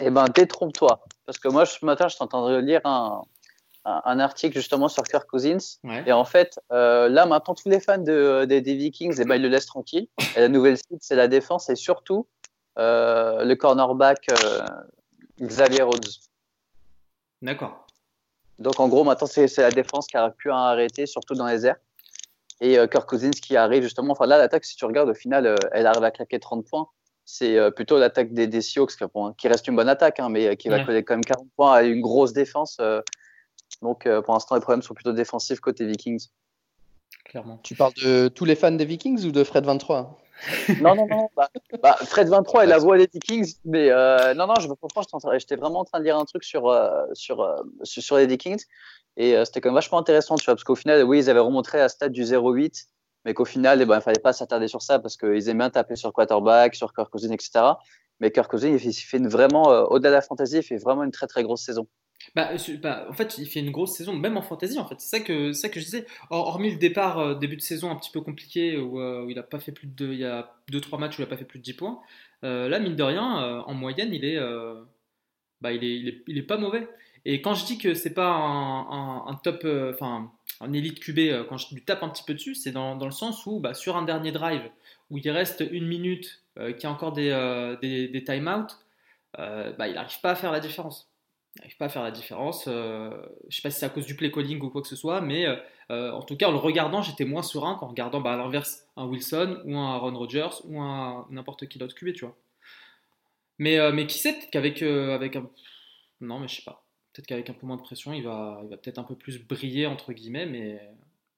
Eh 0.00 0.08
ben, 0.08 0.24
détrompe-toi. 0.34 1.04
Parce 1.26 1.38
que 1.38 1.48
moi, 1.48 1.66
ce 1.66 1.84
matin, 1.84 2.08
je 2.08 2.16
t'entendais 2.16 2.62
lire 2.62 2.80
un, 2.84 3.20
un, 3.84 4.18
article 4.18 4.56
justement 4.56 4.88
sur 4.88 5.02
Kirk 5.02 5.28
Cousins. 5.28 5.78
Et 6.06 6.12
en 6.12 6.24
fait, 6.24 6.58
euh, 6.72 7.10
là, 7.10 7.26
maintenant, 7.26 7.54
tous 7.54 7.68
les 7.68 7.80
fans 7.80 7.98
de, 7.98 8.46
des, 8.46 8.60
Vikings, 8.62 9.16
eh 9.20 9.24
ben, 9.26 9.36
ils 9.36 9.42
le 9.42 9.48
laissent 9.48 9.66
tranquille. 9.66 10.08
Et 10.36 10.40
la 10.40 10.48
nouvelle 10.48 10.78
cible, 10.78 11.00
c'est 11.02 11.16
la 11.16 11.28
défense 11.28 11.68
et 11.68 11.76
surtout 11.76 12.26
euh, 12.78 13.44
le 13.44 13.54
cornerback 13.56 14.26
euh, 14.30 14.64
Xavier 15.38 15.82
Rhodes. 15.82 16.08
D'accord. 17.42 17.83
Donc, 18.58 18.78
en 18.80 18.88
gros, 18.88 19.04
maintenant, 19.04 19.26
c'est 19.26 19.56
la 19.58 19.70
défense 19.70 20.06
qui 20.06 20.16
a 20.16 20.30
pu 20.30 20.50
arrêter, 20.50 21.06
surtout 21.06 21.34
dans 21.34 21.46
les 21.46 21.66
airs 21.66 21.76
et 22.60 22.78
euh, 22.78 22.86
Kirk 22.86 23.08
Cousins 23.08 23.30
qui 23.30 23.56
arrive 23.56 23.82
justement. 23.82 24.12
Enfin 24.12 24.26
là, 24.26 24.38
l'attaque, 24.38 24.64
si 24.64 24.76
tu 24.76 24.84
regardes, 24.84 25.10
au 25.10 25.14
final, 25.14 25.46
euh, 25.46 25.56
elle 25.72 25.86
arrive 25.86 26.04
à 26.04 26.10
claquer 26.10 26.38
30 26.38 26.64
points. 26.66 26.88
C'est 27.24 27.58
euh, 27.58 27.70
plutôt 27.70 27.98
l'attaque 27.98 28.32
des, 28.32 28.46
des 28.46 28.60
Seahawks 28.60 28.92
qui 29.38 29.48
reste 29.48 29.66
une 29.68 29.76
bonne 29.76 29.88
attaque, 29.88 30.20
hein, 30.20 30.28
mais 30.28 30.56
qui 30.56 30.68
va 30.68 30.84
coller 30.84 31.02
quand 31.04 31.14
même 31.14 31.24
40 31.24 31.48
points 31.56 31.74
à 31.74 31.82
une 31.82 32.00
grosse 32.00 32.32
défense. 32.32 32.78
donc 33.80 34.08
pour 34.24 34.34
l'instant, 34.34 34.54
les 34.54 34.60
problèmes 34.60 34.82
sont 34.82 34.94
plutôt 34.94 35.12
défensifs 35.12 35.60
côté 35.60 35.86
Vikings. 35.86 36.28
Clairement. 37.24 37.58
Tu 37.62 37.74
parles 37.74 37.94
de 38.02 38.28
tous 38.28 38.44
les 38.44 38.54
fans 38.54 38.72
des 38.72 38.84
Vikings 38.84 39.24
ou 39.24 39.32
de 39.32 39.42
Fred 39.42 39.64
23 39.64 40.18
non, 40.80 40.94
non, 40.94 41.06
non. 41.06 41.28
Bah, 41.36 41.48
bah, 41.82 41.96
Fred 42.04 42.28
23 42.28 42.64
est 42.64 42.66
la 42.66 42.78
voix 42.78 42.98
des 42.98 43.08
Vikings, 43.12 43.54
mais 43.64 43.90
non, 44.34 44.46
non, 44.46 44.54
je, 44.60 44.68
franchement, 44.90 45.20
j'étais 45.38 45.56
vraiment 45.56 45.80
en 45.80 45.84
train 45.84 46.00
de 46.00 46.04
lire 46.04 46.18
un 46.18 46.24
truc 46.24 46.44
sur, 46.44 46.74
sur, 47.14 47.48
sur 47.82 48.16
les 48.16 48.26
Vikings. 48.26 48.64
Et 49.16 49.36
euh, 49.36 49.44
c'était 49.44 49.60
quand 49.60 49.68
même 49.68 49.74
vachement 49.74 49.98
intéressant, 49.98 50.36
tu 50.36 50.44
vois, 50.44 50.54
parce 50.54 50.64
qu'au 50.64 50.74
final, 50.74 51.02
oui, 51.04 51.18
ils 51.18 51.30
avaient 51.30 51.40
remontré 51.40 51.80
à 51.80 51.88
stade 51.88 52.12
du 52.12 52.24
0,8, 52.24 52.86
mais 53.24 53.34
qu'au 53.34 53.44
final, 53.44 53.80
eh 53.80 53.84
ben, 53.84 53.94
il 53.94 53.98
ne 53.98 54.02
fallait 54.02 54.20
pas 54.20 54.32
s'attarder 54.32 54.68
sur 54.68 54.82
ça 54.82 54.98
parce 54.98 55.16
qu'ils 55.16 55.48
aimaient 55.48 55.64
bien 55.64 55.70
taper 55.70 55.96
sur 55.96 56.12
quarterback, 56.12 56.74
sur 56.74 56.92
Kirk 56.92 57.10
Cousins, 57.10 57.30
etc. 57.30 57.64
Mais 58.20 58.30
Kirk 58.30 58.50
Cousins, 58.50 58.76
il 58.76 58.92
fait, 58.92 59.18
vraiment, 59.18 59.70
euh, 59.70 59.84
au-delà 59.84 60.10
de 60.10 60.14
la 60.14 60.20
fantasy, 60.20 60.58
il 60.58 60.62
fait 60.62 60.76
vraiment 60.76 61.04
une 61.04 61.10
très 61.10 61.26
très 61.26 61.42
grosse 61.42 61.62
saison. 61.62 61.86
Bah, 62.34 62.50
bah, 62.82 63.06
en 63.08 63.12
fait, 63.12 63.38
il 63.38 63.46
fait 63.46 63.60
une 63.60 63.70
grosse 63.70 63.96
saison, 63.96 64.14
même 64.14 64.36
en 64.36 64.42
fantasy, 64.42 64.78
en 64.78 64.86
fait. 64.86 64.96
C'est 64.98 65.18
ça 65.18 65.20
que, 65.20 65.52
je 65.52 65.84
disais. 65.84 66.06
hormis 66.30 66.70
le 66.70 66.78
départ, 66.78 67.18
euh, 67.18 67.34
début 67.34 67.56
de 67.56 67.62
saison 67.62 67.90
un 67.90 67.96
petit 67.96 68.10
peu 68.10 68.20
compliqué, 68.20 68.76
où, 68.78 69.28
il 69.28 69.38
a 69.38 69.42
pas 69.42 69.58
fait 69.58 69.72
plus 69.72 69.86
de, 69.86 70.12
il 70.12 70.24
a 70.24 70.56
2-3 70.70 70.98
matchs 70.98 71.18
où 71.18 71.22
il 71.22 71.24
n'a 71.24 71.30
pas 71.30 71.36
fait 71.36 71.44
plus 71.44 71.58
de 71.58 71.64
10 71.64 71.74
points. 71.74 72.00
là, 72.42 72.78
mine 72.78 72.96
de 72.96 73.02
rien, 73.02 73.62
en 73.66 73.74
moyenne, 73.74 74.12
il 74.12 74.24
est, 74.24 74.38
bah, 75.60 75.72
il 75.72 75.84
est, 75.84 76.22
il 76.26 76.38
est, 76.38 76.42
pas 76.42 76.58
mauvais. 76.58 76.88
Et 77.24 77.40
quand 77.40 77.54
je 77.54 77.64
dis 77.64 77.78
que 77.78 77.94
c'est 77.94 78.12
pas 78.12 78.28
un, 78.28 79.34
top, 79.42 79.62
euh, 79.64 79.92
enfin 79.94 80.30
un 80.60 80.72
élite 80.72 81.00
QB, 81.00 81.18
euh, 81.20 81.44
quand 81.48 81.56
je 81.56 81.74
lui 81.74 81.82
tape 81.82 82.02
un 82.02 82.10
petit 82.10 82.22
peu 82.22 82.34
dessus, 82.34 82.54
c'est 82.54 82.70
dans, 82.70 82.96
dans, 82.96 83.06
le 83.06 83.12
sens 83.12 83.46
où 83.46 83.60
bah, 83.60 83.72
sur 83.72 83.96
un 83.96 84.02
dernier 84.02 84.30
drive 84.30 84.62
où 85.10 85.18
il 85.18 85.30
reste 85.30 85.64
une 85.70 85.86
minute, 85.86 86.44
euh, 86.58 86.72
qu'il 86.72 86.84
y 86.84 86.86
a 86.86 86.90
encore 86.90 87.12
des, 87.12 87.30
des, 87.80 88.08
des 88.08 88.24
time-out, 88.24 88.78
bah, 89.36 89.88
il 89.88 89.94
n'arrive 89.94 90.20
pas 90.20 90.32
à 90.32 90.34
faire 90.34 90.52
la 90.52 90.60
différence. 90.60 91.10
N'arrive 91.58 91.76
pas 91.76 91.84
à 91.84 91.88
faire 91.88 92.02
la 92.02 92.10
différence. 92.10 92.64
je 92.66 93.30
sais 93.48 93.62
pas 93.62 93.70
si 93.70 93.78
c'est 93.78 93.86
à 93.86 93.88
cause 93.88 94.06
du 94.06 94.16
play 94.16 94.32
calling 94.32 94.60
ou 94.60 94.70
quoi 94.70 94.82
que 94.82 94.88
ce 94.88 94.96
soit, 94.96 95.20
mais 95.20 95.46
en 95.88 96.22
tout 96.22 96.36
cas 96.36 96.48
en 96.48 96.50
le 96.50 96.58
regardant, 96.58 97.00
j'étais 97.00 97.24
moins 97.24 97.42
serein 97.42 97.76
qu'en 97.76 97.86
regardant 97.86 98.20
bah, 98.20 98.32
à 98.32 98.36
l'inverse 98.36 98.88
un 98.96 99.06
Wilson 99.06 99.62
ou 99.64 99.76
un 99.76 99.94
Aaron 99.94 100.18
Rodgers 100.18 100.62
ou 100.64 100.80
un 100.80 101.26
n'importe 101.30 101.68
qui 101.68 101.78
d'autre 101.78 101.94
QB, 101.94 102.12
tu 102.12 102.24
vois. 102.24 102.36
Mais, 103.58 103.78
mais 103.92 104.08
qui 104.08 104.18
sait, 104.18 104.32
peut-être 104.32 104.50
qu'avec 104.50 104.82
avec 104.82 105.36
un... 105.36 105.48
Non, 106.20 106.40
mais 106.40 106.48
je 106.48 106.56
sais 106.56 106.64
pas. 106.64 106.84
Peut-être 107.14 107.28
qu'avec 107.28 107.48
un 107.48 107.54
peu 107.54 107.66
moins 107.66 107.76
de 107.76 107.82
pression, 107.82 108.12
il 108.12 108.24
va, 108.24 108.60
il 108.64 108.70
va 108.70 108.76
peut-être 108.76 108.98
un 108.98 109.04
peu 109.04 109.16
plus 109.16 109.38
briller, 109.38 109.86
entre 109.86 110.12
guillemets, 110.12 110.46
mais, 110.46 110.80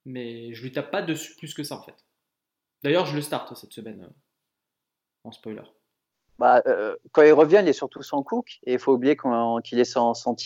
mais 0.06 0.54
je 0.54 0.62
lui 0.62 0.72
tape 0.72 0.90
pas 0.90 1.02
dessus 1.02 1.36
plus 1.36 1.52
que 1.52 1.62
ça, 1.62 1.76
en 1.76 1.82
fait. 1.82 2.06
D'ailleurs, 2.82 3.04
je 3.04 3.14
le 3.14 3.20
starte 3.20 3.54
cette 3.54 3.72
semaine, 3.74 4.04
euh, 4.04 4.14
en 5.24 5.32
spoiler. 5.32 5.62
Bah, 6.38 6.62
euh, 6.66 6.96
quand 7.12 7.22
il 7.22 7.32
revient, 7.32 7.60
il 7.62 7.68
est 7.68 7.72
surtout 7.72 8.02
sans 8.02 8.22
Cook, 8.22 8.58
et 8.64 8.74
il 8.74 8.78
faut 8.78 8.92
oublier 8.92 9.16
qu'il 9.64 9.78
est 9.78 9.84
sans, 9.84 10.14
sans 10.14 10.36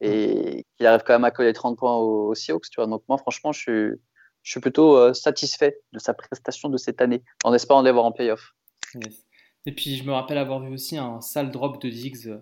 et 0.00 0.66
qu'il 0.76 0.86
arrive 0.86 1.02
quand 1.06 1.14
même 1.14 1.24
à 1.24 1.30
coller 1.30 1.52
30 1.52 1.78
points 1.78 1.96
au, 1.96 2.34
Seahawks, 2.34 2.68
tu 2.70 2.76
vois. 2.76 2.86
Donc 2.86 3.02
moi, 3.08 3.16
franchement, 3.16 3.52
je 3.52 3.60
suis, 3.60 3.90
je 4.42 4.50
suis 4.50 4.60
plutôt 4.60 4.96
euh, 4.96 5.14
satisfait 5.14 5.80
de 5.92 5.98
sa 5.98 6.12
prestation 6.12 6.68
de 6.68 6.76
cette 6.76 7.00
année, 7.00 7.22
en 7.42 7.54
espérant 7.54 7.80
les 7.82 7.92
voir 7.92 8.04
en 8.04 8.12
playoff. 8.12 8.54
Et 9.66 9.74
puis, 9.74 9.96
je 9.96 10.04
me 10.04 10.12
rappelle 10.12 10.36
avoir 10.36 10.60
vu 10.60 10.72
aussi 10.72 10.98
un 10.98 11.22
sale 11.22 11.50
drop 11.50 11.80
de 11.80 11.88
Diggs 11.88 12.38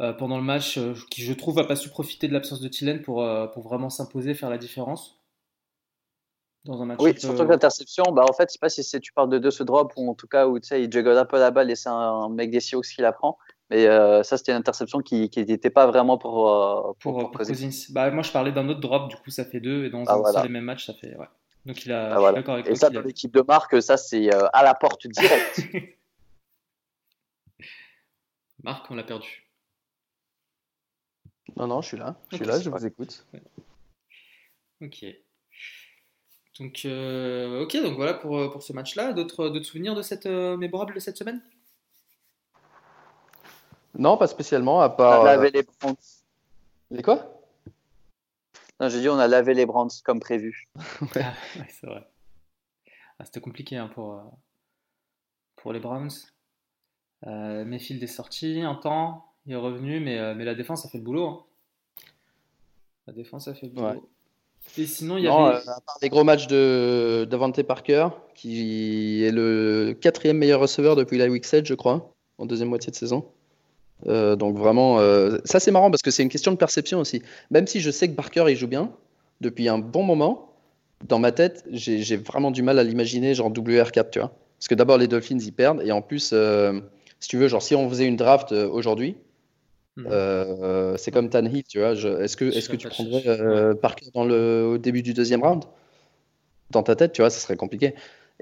euh, 0.00 0.12
pendant 0.14 0.38
le 0.38 0.44
match, 0.44 0.78
qui 1.10 1.22
je 1.22 1.32
trouve 1.34 1.56
n'a 1.56 1.64
pas 1.64 1.76
su 1.76 1.90
profiter 1.90 2.26
de 2.26 2.32
l'absence 2.32 2.60
de 2.60 2.68
Thielen 2.68 3.02
pour, 3.02 3.26
pour 3.52 3.62
vraiment 3.64 3.90
s'imposer, 3.90 4.34
faire 4.34 4.48
la 4.48 4.58
différence 4.58 5.17
dans 6.64 6.82
un 6.82 6.86
match. 6.86 6.98
Oui, 7.00 7.18
surtout 7.18 7.44
que 7.44 7.50
l'interception, 7.50 8.04
bah, 8.12 8.24
en 8.28 8.32
fait, 8.32 8.48
je 8.48 8.52
sais 8.54 8.58
pas 8.58 8.68
si 8.68 9.00
tu 9.00 9.12
parles 9.12 9.30
de 9.30 9.38
deux 9.38 9.50
ce 9.50 9.62
drop 9.62 9.92
ou 9.96 10.10
en 10.10 10.14
tout 10.14 10.26
cas 10.26 10.46
où 10.46 10.58
tu 10.58 10.68
sais, 10.68 10.82
il 10.82 10.92
juggle 10.92 11.16
un 11.16 11.24
peu 11.24 11.38
la 11.38 11.50
balle 11.50 11.70
et 11.70 11.76
c'est 11.76 11.88
un 11.88 12.28
mec 12.28 12.50
des 12.50 12.60
Seahawks 12.60 12.86
qui 12.86 13.00
la 13.00 13.12
prend. 13.12 13.38
Mais 13.70 13.86
ça, 14.24 14.38
c'était 14.38 14.52
une 14.52 14.58
interception 14.58 15.00
qui 15.00 15.30
n'était 15.36 15.70
pas 15.70 15.86
vraiment 15.86 16.18
pour, 16.18 16.96
pour, 17.00 17.18
pour, 17.18 17.30
Cousins. 17.32 17.70
Bah, 17.90 18.10
moi, 18.10 18.22
je 18.22 18.32
parlais 18.32 18.52
d'un 18.52 18.68
autre 18.68 18.80
drop, 18.80 19.08
du 19.08 19.16
coup, 19.16 19.30
ça 19.30 19.44
fait 19.44 19.60
deux. 19.60 19.84
Et 19.84 19.90
dans 19.90 20.04
ah, 20.06 20.42
les 20.42 20.48
mêmes 20.48 20.64
matchs, 20.64 20.86
ça 20.86 20.94
fait. 20.94 21.16
Ouais. 21.16 21.26
Donc, 21.66 21.84
il 21.84 21.92
a. 21.92 22.16
Ah, 22.18 22.28
avec 22.28 22.66
Et 22.66 22.74
ça, 22.74 22.90
dans 22.90 23.02
l'équipe 23.02 23.32
de 23.32 23.42
marque, 23.46 23.82
ça, 23.82 23.96
c'est 23.96 24.30
à 24.32 24.62
la 24.62 24.74
porte 24.74 25.06
directe. 25.06 25.60
Marc, 28.62 28.90
on 28.90 28.94
l'a 28.94 29.04
perdu. 29.04 29.48
Non, 31.56 31.66
non, 31.66 31.80
je 31.80 31.88
suis 31.88 31.96
là. 31.96 32.16
Je 32.30 32.36
suis 32.36 32.44
là, 32.44 32.60
je 32.60 32.70
vous 32.70 32.86
écoute. 32.86 33.26
Ok. 34.80 35.04
Donc, 36.60 36.82
euh, 36.84 37.62
ok, 37.62 37.76
donc 37.82 37.96
voilà 37.96 38.14
pour, 38.14 38.36
euh, 38.36 38.50
pour 38.50 38.62
ce 38.62 38.72
match-là. 38.72 39.12
D'autres 39.12 39.62
souvenirs 39.62 39.94
de 39.94 40.02
cette 40.02 40.26
euh, 40.26 40.56
mémorable 40.56 40.94
de 40.94 41.00
cette 41.00 41.16
semaine? 41.16 41.40
Non, 43.96 44.16
pas 44.16 44.26
spécialement, 44.26 44.80
à 44.80 44.90
part. 44.90 45.22
On 45.22 45.24
a 45.24 45.36
lavé 45.36 45.50
les 45.50 45.62
Brands. 45.62 45.96
Les 46.90 47.02
quoi? 47.02 47.42
Non, 48.80 48.88
j'ai 48.88 49.00
dit 49.00 49.08
on 49.08 49.18
a 49.18 49.28
lavé 49.28 49.54
les 49.54 49.66
Brands 49.66 49.88
comme 50.04 50.20
prévu. 50.20 50.68
Ah, 51.16 51.32
ouais. 51.56 51.66
c'est 51.68 51.86
vrai. 51.86 52.08
Ah, 53.18 53.24
C'était 53.24 53.40
compliqué 53.40 53.76
hein, 53.76 53.88
pour, 53.94 54.22
pour 55.56 55.72
les 55.72 55.80
Browns. 55.80 56.10
Mayfield 57.24 58.02
est 58.02 58.06
sorti 58.06 58.62
un 58.62 58.76
temps, 58.76 59.32
il 59.46 59.52
est 59.52 59.56
revenu, 59.56 59.98
mais, 59.98 60.34
mais 60.36 60.44
la 60.44 60.54
défense 60.54 60.86
a 60.86 60.88
fait 60.88 60.98
le 60.98 61.04
boulot. 61.04 61.26
Hein. 61.26 61.44
La 63.08 63.12
défense 63.12 63.48
a 63.48 63.54
fait 63.54 63.66
le 63.66 63.72
boulot. 63.72 64.08
Et 64.76 64.86
sinon, 64.86 65.16
il 65.16 65.24
y 65.24 65.28
avait. 65.28 65.36
Euh, 65.36 65.58
à 65.58 65.80
part 65.80 65.96
les 66.02 66.08
gros 66.08 66.24
matchs 66.24 66.46
de 66.46 67.26
Davante 67.28 67.62
Parker, 67.62 68.08
qui 68.34 69.24
est 69.24 69.32
le 69.32 69.96
quatrième 70.00 70.38
meilleur 70.38 70.60
receveur 70.60 70.96
depuis 70.96 71.18
la 71.18 71.28
Week 71.28 71.44
7, 71.44 71.66
je 71.66 71.74
crois, 71.74 72.12
en 72.38 72.46
deuxième 72.46 72.68
moitié 72.68 72.90
de 72.90 72.96
saison. 72.96 73.24
Euh, 74.06 74.36
donc 74.36 74.56
vraiment, 74.56 75.00
euh, 75.00 75.38
ça 75.44 75.58
c'est 75.58 75.72
marrant 75.72 75.90
parce 75.90 76.02
que 76.02 76.12
c'est 76.12 76.22
une 76.22 76.28
question 76.28 76.52
de 76.52 76.56
perception 76.56 77.00
aussi. 77.00 77.22
Même 77.50 77.66
si 77.66 77.80
je 77.80 77.90
sais 77.90 78.08
que 78.08 78.14
Parker 78.14 78.44
il 78.48 78.56
joue 78.56 78.68
bien 78.68 78.92
depuis 79.40 79.68
un 79.68 79.78
bon 79.78 80.04
moment, 80.04 80.52
dans 81.08 81.18
ma 81.18 81.32
tête, 81.32 81.64
j'ai 81.72 82.16
vraiment 82.16 82.52
du 82.52 82.62
mal 82.62 82.78
à 82.78 82.84
l'imaginer 82.84 83.34
genre 83.34 83.50
WR4, 83.50 84.10
tu 84.10 84.20
vois. 84.20 84.32
Parce 84.58 84.68
que 84.68 84.74
d'abord 84.76 84.98
les 84.98 85.08
Dolphins 85.08 85.38
ils 85.40 85.52
perdent 85.52 85.82
et 85.84 85.90
en 85.90 86.02
plus, 86.02 86.32
si 87.20 87.28
tu 87.28 87.38
veux, 87.38 87.48
genre 87.48 87.62
si 87.62 87.74
on 87.74 87.88
faisait 87.88 88.06
une 88.06 88.16
draft 88.16 88.52
aujourd'hui, 88.52 89.16
Hmm. 89.98 90.06
Euh, 90.12 90.96
c'est 90.96 91.10
comme 91.10 91.28
Tannehill, 91.28 91.64
tu 91.64 91.80
vois. 91.80 91.90
Est-ce 91.90 92.36
que, 92.36 92.44
est 92.44 92.68
que 92.70 92.76
tu 92.76 92.88
prendrais 92.88 93.26
euh, 93.26 93.74
Parker 93.74 94.06
dans 94.14 94.24
le, 94.24 94.74
au 94.74 94.78
début 94.78 95.02
du 95.02 95.12
deuxième 95.12 95.42
round? 95.42 95.64
Dans 96.70 96.84
ta 96.84 96.94
tête, 96.94 97.12
tu 97.12 97.20
vois, 97.20 97.30
ça 97.30 97.40
serait 97.40 97.56
compliqué. 97.56 97.94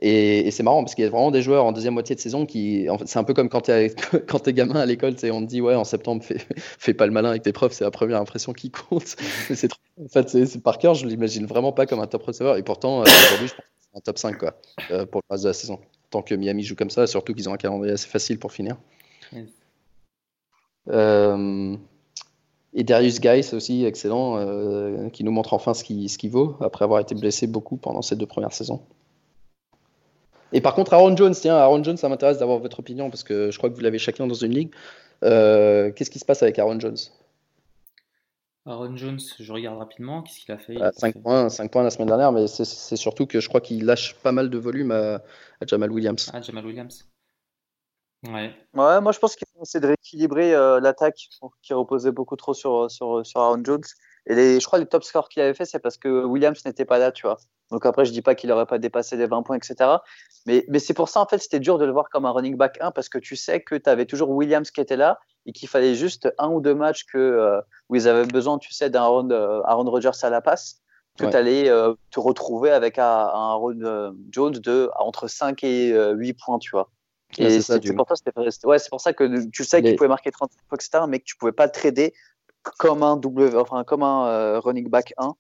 Et, 0.02 0.50
c'est 0.50 0.62
marrant 0.62 0.84
parce 0.84 0.94
qu'il 0.94 1.04
y 1.04 1.06
a 1.06 1.10
vraiment 1.10 1.30
des 1.30 1.40
joueurs 1.40 1.64
en 1.64 1.72
deuxième 1.72 1.94
moitié 1.94 2.14
de 2.14 2.20
saison 2.20 2.44
qui. 2.44 2.90
En 2.90 2.98
fait, 2.98 3.06
c'est 3.06 3.18
un 3.18 3.24
peu 3.24 3.32
comme 3.32 3.48
quand 3.48 3.62
tu 3.62 3.70
es, 3.70 3.94
quand 4.28 4.46
es 4.46 4.52
gamin 4.52 4.78
à 4.78 4.84
l'école, 4.84 5.14
on 5.32 5.40
te 5.40 5.46
dit, 5.46 5.62
ouais, 5.62 5.74
en 5.74 5.84
septembre, 5.84 6.22
fais, 6.22 6.36
fais 6.56 6.92
pas 6.92 7.06
le 7.06 7.12
malin 7.12 7.30
avec 7.30 7.42
tes 7.42 7.52
profs, 7.52 7.72
c'est 7.72 7.84
la 7.84 7.90
première 7.90 8.20
impression 8.20 8.52
qui 8.52 8.70
compte. 8.70 9.16
c'est 9.54 9.72
En 9.98 10.08
fait, 10.08 10.28
c'est, 10.28 10.62
Parker, 10.62 10.92
je 10.94 11.06
l'imagine 11.06 11.46
vraiment 11.46 11.72
pas 11.72 11.86
comme 11.86 12.00
un 12.00 12.06
top 12.06 12.24
receiver. 12.24 12.56
Et 12.58 12.62
pourtant, 12.62 12.98
euh, 12.98 13.04
aujourd'hui, 13.04 13.48
je 13.48 13.54
pense 13.54 13.64
que 13.64 13.80
c'est 13.80 13.96
un 13.96 14.00
top 14.00 14.18
5 14.18 14.36
quoi, 14.36 14.60
pour 15.06 15.22
le 15.22 15.32
reste 15.32 15.44
de 15.44 15.48
la 15.48 15.54
saison. 15.54 15.80
Tant 16.10 16.20
que 16.20 16.34
Miami 16.34 16.64
joue 16.64 16.76
comme 16.76 16.90
ça, 16.90 17.06
surtout 17.06 17.32
qu'ils 17.32 17.48
ont 17.48 17.54
un 17.54 17.56
calendrier 17.56 17.94
assez 17.94 18.08
facile 18.08 18.38
pour 18.38 18.52
finir. 18.52 18.76
Et 20.88 22.85
Darius 22.85 23.20
Guy, 23.20 23.40
aussi 23.53 23.85
excellent, 23.85 25.09
qui 25.11 25.25
nous 25.25 25.33
montre 25.33 25.55
enfin 25.55 25.75
ce 25.75 25.85
qu'il 25.85 26.09
ce 26.09 26.27
vaut, 26.29 26.57
après 26.61 26.85
avoir 26.85 27.01
été 27.01 27.14
blessé 27.14 27.46
beaucoup 27.46 27.77
pendant 27.77 28.03
ces 28.03 28.16
deux 28.16 28.27
premières 28.27 28.53
saisons. 28.53 28.83
Et 30.53 30.61
par 30.61 30.75
contre, 30.75 30.94
Aaron 30.94 31.16
Jones, 31.16 31.35
tiens, 31.35 31.57
Aaron 31.57 31.83
Jones, 31.83 31.96
ça 31.96 32.09
m'intéresse 32.09 32.38
d'avoir 32.38 32.59
votre 32.59 32.79
opinion 32.79 33.11
parce 33.11 33.25
que 33.25 33.51
je 33.51 33.59
crois 33.59 33.68
que 33.68 33.75
vous 33.75 33.81
l'avez 33.81 33.99
chacun 33.99 34.27
dans 34.27 34.35
une 34.35 34.53
ligue. 34.53 34.70
Qu'est-ce 35.22 36.11
qui 36.11 36.18
se 36.18 36.25
passe 36.25 36.42
avec 36.42 36.59
Aaron 36.59 36.79
Jones? 36.79 36.96
Aaron 38.66 38.96
Jones, 38.96 39.20
je 39.38 39.53
regarde 39.53 39.79
rapidement, 39.79 40.22
qu'est-ce 40.22 40.40
qu'il 40.40 40.53
a 40.53 40.59
fait? 40.59 40.77
5, 40.99 41.14
bah, 41.14 41.20
points, 41.22 41.49
5 41.49 41.70
points 41.70 41.83
la 41.85 41.90
semaine 41.90 42.09
dernière, 42.09 42.33
mais 42.33 42.49
c'est 42.49 42.96
surtout 42.96 43.27
que 43.27 43.38
je 43.38 43.49
crois 43.49 43.61
qu'il 43.61 43.85
lâche 43.85 44.16
pas 44.22 44.33
mal 44.33 44.51
de 44.51 44.59
volume 44.59 44.90
à, 44.90 45.22
Jamal 45.64 45.92
Williams. 45.92 46.31
Ah, 46.35 46.40
Jamal 46.42 46.66
Williams. 46.66 47.07
Ouais. 48.28 48.54
ouais, 48.74 49.00
moi 49.00 49.12
je 49.12 49.18
pense 49.18 49.36
qu'il 49.36 49.46
faut 49.52 49.62
essayer 49.62 49.80
de 49.80 49.86
rééquilibrer 49.86 50.54
euh, 50.54 50.80
l'attaque 50.80 51.28
qui 51.62 51.72
reposait 51.74 52.12
beaucoup 52.12 52.36
trop 52.36 52.54
sur, 52.54 52.90
sur, 52.90 53.24
sur 53.24 53.40
Aaron 53.40 53.62
Jones. 53.64 53.84
Et 54.26 54.34
les, 54.34 54.60
je 54.60 54.66
crois 54.66 54.78
que 54.78 54.84
les 54.84 54.88
top 54.88 55.04
scores 55.04 55.28
qu'il 55.28 55.42
avait 55.42 55.54
fait, 55.54 55.64
c'est 55.64 55.78
parce 55.78 55.96
que 55.96 56.24
Williams 56.24 56.64
n'était 56.64 56.84
pas 56.84 56.98
là, 56.98 57.12
tu 57.12 57.26
vois. 57.26 57.38
Donc 57.70 57.86
après, 57.86 58.04
je 58.04 58.12
dis 58.12 58.22
pas 58.22 58.34
qu'il 58.34 58.50
n'aurait 58.50 58.66
pas 58.66 58.78
dépassé 58.78 59.16
les 59.16 59.26
20 59.26 59.42
points, 59.42 59.56
etc. 59.56 59.98
Mais, 60.46 60.64
mais 60.68 60.78
c'est 60.78 60.94
pour 60.94 61.08
ça, 61.08 61.20
en 61.20 61.26
fait, 61.26 61.38
c'était 61.38 61.60
dur 61.60 61.78
de 61.78 61.84
le 61.84 61.92
voir 61.92 62.08
comme 62.10 62.24
un 62.24 62.30
running 62.30 62.56
back 62.56 62.78
1 62.80 62.90
parce 62.90 63.08
que 63.08 63.18
tu 63.18 63.36
sais 63.36 63.60
que 63.60 63.76
tu 63.76 63.88
avais 63.88 64.04
toujours 64.04 64.30
Williams 64.30 64.70
qui 64.70 64.80
était 64.80 64.96
là 64.96 65.18
et 65.46 65.52
qu'il 65.52 65.68
fallait 65.68 65.94
juste 65.94 66.32
un 66.38 66.48
ou 66.48 66.60
deux 66.60 66.74
matchs 66.74 67.04
que, 67.04 67.18
euh, 67.18 67.60
où 67.88 67.94
ils 67.94 68.08
avaient 68.08 68.26
besoin, 68.26 68.58
tu 68.58 68.72
sais, 68.72 68.90
d'un 68.90 69.02
Aaron, 69.02 69.30
euh, 69.30 69.60
Aaron 69.64 69.88
Rodgers 69.88 70.10
à 70.22 70.30
la 70.30 70.40
passe, 70.40 70.82
que 71.18 71.24
tu 71.24 71.36
allais 71.36 71.70
te 72.10 72.20
retrouver 72.20 72.70
avec 72.70 72.98
un, 72.98 73.04
Aaron 73.04 74.12
Jones 74.30 74.52
de 74.52 74.90
entre 74.98 75.28
5 75.28 75.64
et 75.64 75.94
8 76.14 76.34
points, 76.34 76.58
tu 76.58 76.72
vois. 76.72 76.90
Et 77.38 77.61
c'est 77.61 77.94
pour, 77.94 78.07
ouais, 78.64 78.79
pour 78.90 79.01
ça 79.01 79.12
que 79.12 79.49
tu 79.51 79.64
sais 79.64 79.83
qu'il 79.83 79.96
pouvait 79.96 80.09
marquer 80.09 80.31
30 80.31 80.51
points, 80.68 80.79
etc., 80.79 81.05
mais 81.09 81.18
que 81.18 81.25
tu 81.25 81.37
pouvais 81.37 81.53
pas 81.53 81.68
trader 81.68 82.14
comme 82.79 83.03
un 83.03 83.16
w, 83.16 83.57
enfin 83.57 83.85
comme 83.85 84.03
un 84.03 84.27
euh, 84.27 84.61
running 84.61 84.88
back 84.88 85.14
1 85.18 85.35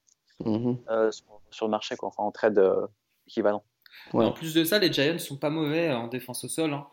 mhm. 0.44 0.78
euh, 0.90 1.10
sur, 1.50 1.66
le 1.66 1.70
marché, 1.70 1.96
quoi, 1.96 2.08
enfin 2.08 2.22
en 2.22 2.30
trade 2.30 2.58
euh, 2.58 2.86
équivalent. 3.26 3.64
En 4.12 4.32
plus 4.32 4.54
de 4.54 4.64
ça, 4.64 4.78
les 4.78 4.92
Giants 4.92 5.18
sont 5.18 5.36
pas 5.36 5.50
mauvais 5.50 5.92
en 5.92 6.06
défense 6.06 6.44
au 6.44 6.48
sol. 6.48 6.72
Hein. 6.72 6.86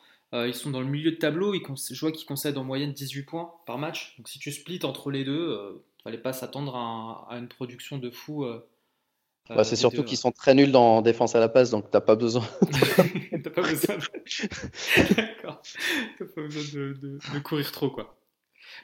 ils 0.47 0.53
sont 0.53 0.71
dans 0.71 0.81
le 0.81 0.87
milieu 0.87 1.11
de 1.11 1.17
tableau. 1.17 1.53
Ils 1.53 1.61
je 1.61 1.99
vois 1.99 2.11
qu'ils 2.11 2.25
concèdent 2.25 2.57
en 2.57 2.63
moyenne 2.63 2.91
18 2.91 3.23
points 3.23 3.53
par 3.65 3.77
match. 3.77 4.15
Donc 4.17 4.29
si 4.29 4.39
tu 4.39 4.51
splits 4.51 4.79
entre 4.83 5.11
les 5.11 5.23
deux, 5.23 5.83
il 5.99 6.03
fallait 6.03 6.17
pas 6.17 6.33
s'attendre 6.33 6.75
à, 6.75 7.37
une 7.37 7.47
production 7.47 7.99
de 7.99 8.09
fou. 8.09 8.45
Bah, 9.49 9.63
c'est 9.63 9.75
surtout 9.75 10.03
qu'ils 10.03 10.17
sont 10.17 10.31
très 10.31 10.55
nuls 10.55 10.71
dans 10.71 11.01
défense 11.01 11.35
à 11.35 11.39
la 11.39 11.49
passe, 11.49 11.69
donc 11.69 11.91
t'as 11.91 12.01
pas 12.01 12.15
besoin. 12.15 12.47
t'as 13.43 13.49
pas 13.49 13.61
besoin. 13.61 13.97
De... 13.97 15.13
D'accord. 15.15 15.61
T'as 16.17 16.25
pas 16.25 16.41
besoin 16.41 16.81
de, 16.81 17.19
de, 17.33 17.39
courir 17.39 17.71
trop, 17.71 17.89
quoi. 17.89 18.15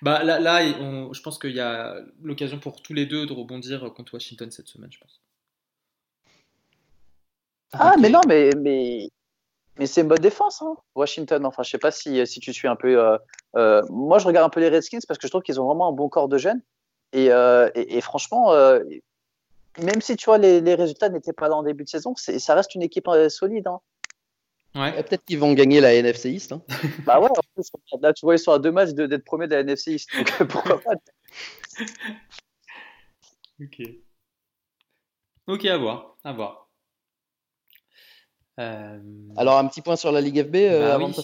Bah, 0.01 0.23
là, 0.23 0.39
là 0.39 0.61
je 0.61 1.21
pense 1.21 1.39
qu'il 1.39 1.55
y 1.55 1.61
a 1.61 1.95
l'occasion 2.21 2.59
pour 2.59 2.81
tous 2.81 2.93
les 2.93 3.05
deux 3.05 3.25
de 3.25 3.33
rebondir 3.33 3.93
contre 3.93 4.13
Washington 4.15 4.51
cette 4.51 4.67
semaine, 4.67 4.91
je 4.91 4.99
pense. 4.99 5.21
Ah, 7.71 7.95
mais 7.99 8.09
non, 8.09 8.21
mais, 8.27 8.49
mais, 8.57 9.09
mais 9.77 9.85
c'est 9.85 10.01
une 10.01 10.07
bonne 10.07 10.19
défense, 10.19 10.61
hein, 10.61 10.75
Washington. 10.95 11.45
Enfin, 11.45 11.63
je 11.63 11.69
sais 11.69 11.77
pas 11.77 11.91
si, 11.91 12.25
si 12.27 12.39
tu 12.39 12.53
suis 12.53 12.67
un 12.67 12.75
peu. 12.75 12.99
Euh, 12.99 13.17
euh, 13.55 13.81
moi, 13.89 14.19
je 14.19 14.25
regarde 14.25 14.45
un 14.45 14.49
peu 14.49 14.59
les 14.59 14.69
Redskins 14.69 14.99
parce 15.07 15.17
que 15.17 15.27
je 15.27 15.31
trouve 15.31 15.43
qu'ils 15.43 15.61
ont 15.61 15.65
vraiment 15.65 15.87
un 15.89 15.93
bon 15.93 16.09
corps 16.09 16.27
de 16.27 16.37
jeunes. 16.37 16.61
Et, 17.13 17.31
euh, 17.31 17.69
et, 17.73 18.01
franchement, 18.01 18.53
même 19.83 20.01
si 20.01 20.15
tu 20.15 20.25
vois 20.25 20.37
les, 20.37 20.61
les 20.61 20.75
résultats 20.75 21.09
n'étaient 21.09 21.33
pas 21.33 21.49
là 21.49 21.55
en 21.55 21.63
début 21.63 21.83
de 21.83 21.89
saison, 21.89 22.13
ça 22.15 22.55
reste 22.55 22.75
une 22.75 22.83
équipe 22.83 23.09
solide. 23.29 23.67
Hein. 23.67 23.79
Ouais. 24.75 24.91
Peut-être 25.03 25.25
qu'ils 25.25 25.39
vont 25.39 25.53
gagner 25.53 25.81
la 25.81 25.95
NFC 25.95 26.29
East. 26.29 26.51
Hein. 26.51 26.61
bah 27.05 27.19
ouais, 27.19 27.29
en 27.29 27.41
plus, 27.55 27.71
là, 28.01 28.13
tu 28.13 28.25
vois, 28.25 28.35
ils 28.35 28.39
sont 28.39 28.51
à 28.51 28.59
deux 28.59 28.71
matchs 28.71 28.91
d'être 28.91 29.25
premiers 29.25 29.47
de 29.47 29.55
la 29.55 29.61
NFC 29.61 29.93
East. 29.93 30.09
Donc 30.15 30.47
pourquoi 30.47 30.79
pas 30.81 30.91
Ok. 33.61 33.81
Ok, 35.47 35.65
à 35.65 35.77
voir. 35.77 36.15
À 36.23 36.33
voir. 36.33 36.69
Euh... 38.59 38.99
Alors, 39.35 39.57
un 39.57 39.67
petit 39.67 39.81
point 39.81 39.95
sur 39.95 40.11
la 40.11 40.21
Ligue 40.21 40.43
FB. 40.43 40.55
Euh, 40.55 40.79
bah, 40.87 40.93
avant 40.93 41.07
oui. 41.07 41.23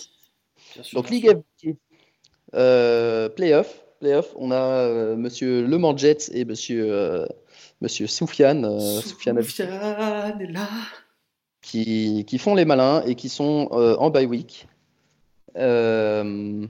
sûr, 0.81 0.95
Donc, 0.99 1.09
Ligue 1.09 1.31
FB. 1.31 1.75
Euh, 2.55 3.29
playoff. 3.29 3.83
Playoff. 3.99 4.33
On 4.35 4.51
a 4.51 4.55
euh, 4.55 5.15
monsieur 5.15 5.65
Le 5.65 5.77
Mans 5.77 5.95
Jets 5.95 6.31
et 6.31 6.43
monsieur, 6.45 6.91
euh, 6.91 7.25
monsieur 7.81 8.07
Soufiane. 8.07 8.79
Soufiane 9.01 9.39
est 9.39 10.51
là 10.51 10.67
qui, 11.65 12.37
font 12.37 12.55
les 12.55 12.65
malins 12.65 13.01
et 13.05 13.15
qui 13.15 13.29
sont 13.29 13.69
euh, 13.71 13.95
en 13.97 14.09
bye 14.09 14.25
week. 14.25 14.67
Euh, 15.57 16.65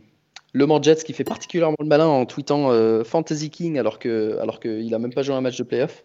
le 0.54 0.66
Mans 0.66 0.82
Jets 0.82 1.04
qui 1.04 1.14
fait 1.14 1.24
particulièrement 1.24 1.76
le 1.80 1.88
malin 1.88 2.08
en 2.08 2.26
tweetant 2.26 2.72
euh, 2.72 3.04
Fantasy 3.04 3.50
King 3.50 3.78
alors 3.78 4.00
qu'il 4.00 4.38
alors 4.42 4.60
qu'il 4.60 4.90
n'a 4.90 5.00
même 5.00 5.14
pas 5.14 5.24
joué 5.24 5.36
un 5.36 5.42
match 5.42 5.58
de 5.58 5.64
playoff. 5.64 6.04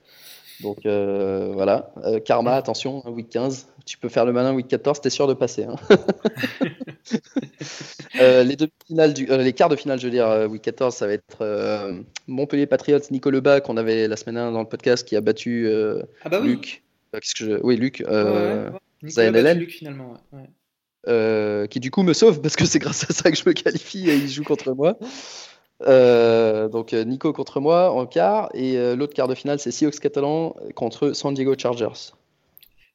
Donc 0.63 0.81
voilà, 0.85 1.95
Karma, 2.27 2.55
attention, 2.55 3.09
week 3.09 3.31
15, 3.31 3.69
tu 3.87 3.99
peux 3.99 4.09
faire 4.09 4.25
le 4.25 4.33
malin 4.33 4.55
week 4.55 4.69
14, 4.69 5.01
t'es 5.01 5.11
sûr 5.11 5.27
de 5.27 5.35
passer. 5.35 5.65
Hein. 5.65 5.77
les, 8.45 8.57
deux 8.57 8.69
finales 8.87 9.15
du, 9.15 9.27
les 9.27 9.53
quarts 9.53 9.69
de 9.69 9.77
finale, 9.77 9.99
je 9.99 10.05
veux 10.05 10.11
dire, 10.11 10.47
week 10.51 10.63
14, 10.63 10.95
ça 10.95 11.07
va 11.07 11.13
être 11.13 12.05
Montpellier 12.27 12.67
Patriots, 12.67 13.01
Nico 13.11 13.31
Lebas, 13.31 13.61
qu'on 13.61 13.77
avait 13.77 14.09
la 14.09 14.17
semaine 14.17 14.37
dernière 14.37 14.53
dans 14.53 14.63
le 14.63 14.69
podcast, 14.69 15.07
qui 15.07 15.17
a 15.17 15.21
battu 15.21 15.71
ah 16.25 16.29
bah 16.29 16.41
oui. 16.43 16.49
Luc. 16.49 16.83
Que 17.13 17.19
je... 17.23 17.61
Oui, 17.63 17.77
Luc. 17.77 18.03
Euh, 18.03 18.71
Luc, 19.03 19.71
finalement. 19.71 20.15
Euh, 21.09 21.67
qui 21.67 21.81
du 21.81 21.91
coup 21.91 22.03
me 22.03 22.13
sauve 22.13 22.43
parce 22.43 22.57
que 22.57 22.67
c'est 22.67 22.79
grâce 22.79 23.09
à 23.09 23.15
ça 23.15 23.31
que 23.31 23.37
je 23.37 23.45
me 23.47 23.55
qualifie 23.55 24.11
et 24.11 24.17
il 24.17 24.29
joue 24.29 24.45
contre 24.45 24.75
moi. 24.75 24.99
Euh, 25.89 26.69
donc 26.69 26.93
euh, 26.93 27.05
Nico 27.05 27.33
contre 27.33 27.59
moi 27.59 27.91
en 27.91 28.05
quart 28.05 28.51
et 28.53 28.77
l'autre 28.95 29.15
quart 29.15 29.29
de 29.29 29.35
finale 29.35 29.59
c'est 29.59 29.71
Seahawks 29.71 29.99
catalan 29.99 30.55
contre 30.75 31.13
San 31.13 31.33
Diego 31.33 31.55
Chargers. 31.57 32.13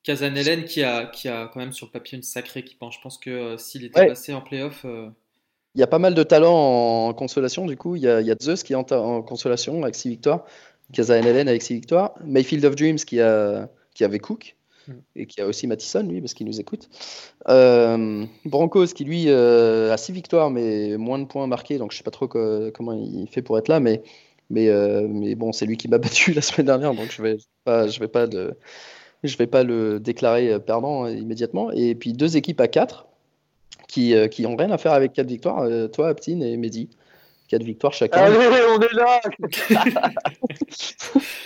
Kazan 0.06 0.64
qui 0.66 0.84
a, 0.84 1.06
qui 1.06 1.28
a 1.28 1.50
quand 1.52 1.60
même 1.60 1.74
sur 1.74 1.88
le 1.88 1.92
papier 1.92 2.18
une 2.18 2.24
sacrée 2.24 2.62
équipe. 2.62 2.80
Je 2.92 3.00
pense 3.02 3.18
que 3.18 3.58
s'il 3.58 3.84
était 3.84 4.08
passé 4.08 4.34
en 4.34 4.42
playoff. 4.42 4.86
Il 4.86 5.80
y 5.80 5.84
a 5.84 5.88
pas 5.88 6.00
mal 6.00 6.14
de 6.14 6.24
talents 6.24 7.08
en 7.08 7.14
consolation 7.14 7.66
du 7.66 7.76
coup. 7.76 7.96
Il 7.96 8.04
y 8.04 8.08
a, 8.08 8.22
il 8.22 8.28
y 8.28 8.32
a 8.32 8.36
Zeus 8.42 8.64
qui 8.64 8.74
est 8.74 8.76
en, 8.76 9.22
consolation 9.24 9.84
avec 9.84 9.96
6 9.96 10.10
victoires. 10.10 10.46
Kazan 10.94 11.26
avec 11.26 11.62
6 11.62 11.74
victoires. 11.74 12.14
Mayfield 12.24 12.64
of 12.66 12.76
Dreams 12.76 12.98
qui, 12.98 13.20
a, 13.20 13.68
qui 13.94 14.04
avait 14.04 14.20
Cook. 14.20 14.56
Mm. 14.88 14.94
et 15.16 15.26
qui 15.26 15.42
a 15.42 15.48
aussi 15.48 15.68
Mattison, 15.68 16.04
lui, 16.04 16.22
parce 16.22 16.34
qu'il 16.34 16.48
nous 16.48 16.60
écoute. 16.60 16.90
Euh, 17.50 18.26
Broncos, 18.46 18.88
qui 18.88 19.04
lui 19.04 19.26
euh, 19.28 19.92
a 19.92 19.98
6 19.98 20.12
victoires, 20.12 20.50
mais 20.52 20.98
moins 20.98 21.20
de 21.20 21.26
points 21.26 21.48
marqués, 21.48 21.78
donc 21.78 21.92
je 21.92 21.98
sais 21.98 22.04
pas 22.04 22.12
trop 22.12 22.28
comment 22.28 22.94
il 22.94 23.28
fait 23.30 23.42
pour 23.42 23.58
être 23.58 23.68
là, 23.68 23.80
mais, 23.80 24.04
mais, 24.50 24.68
euh, 24.70 25.08
mais 25.10 25.36
bon, 25.36 25.52
c'est 25.52 25.66
lui 25.66 25.78
qui 25.78 25.88
m'a 25.88 25.98
battu 25.98 26.34
la 26.34 26.42
semaine 26.42 26.68
dernière, 26.68 26.94
donc 26.94 27.12
je 27.12 27.22
vais 27.22 27.38
pas, 27.64 27.88
je 27.88 28.00
vais 28.00 28.08
pas 28.08 28.28
de, 28.28 28.58
je 29.28 29.38
vais 29.38 29.48
pas 29.48 29.64
le 29.64 30.00
déclarer 30.00 30.60
perdant 30.60 31.08
immédiatement. 31.08 31.72
Et 31.72 31.96
puis 31.96 32.14
deux 32.14 32.38
équipes 32.38 32.62
à 32.62 32.68
4 32.68 33.08
qui, 33.88 34.14
qui 34.32 34.46
ont 34.46 34.56
rien 34.56 34.72
à 34.72 34.78
faire 34.78 34.94
avec 34.94 35.14
4 35.14 35.28
victoires, 35.28 35.68
toi, 35.92 36.10
Aptine 36.10 36.44
et 36.44 36.58
Mehdi. 36.58 36.90
4 37.50 37.64
victoires 37.64 37.94
chacun. 37.94 38.22
Allez, 38.22 38.38
on 38.38 38.80
est 38.82 38.94
là 38.94 39.22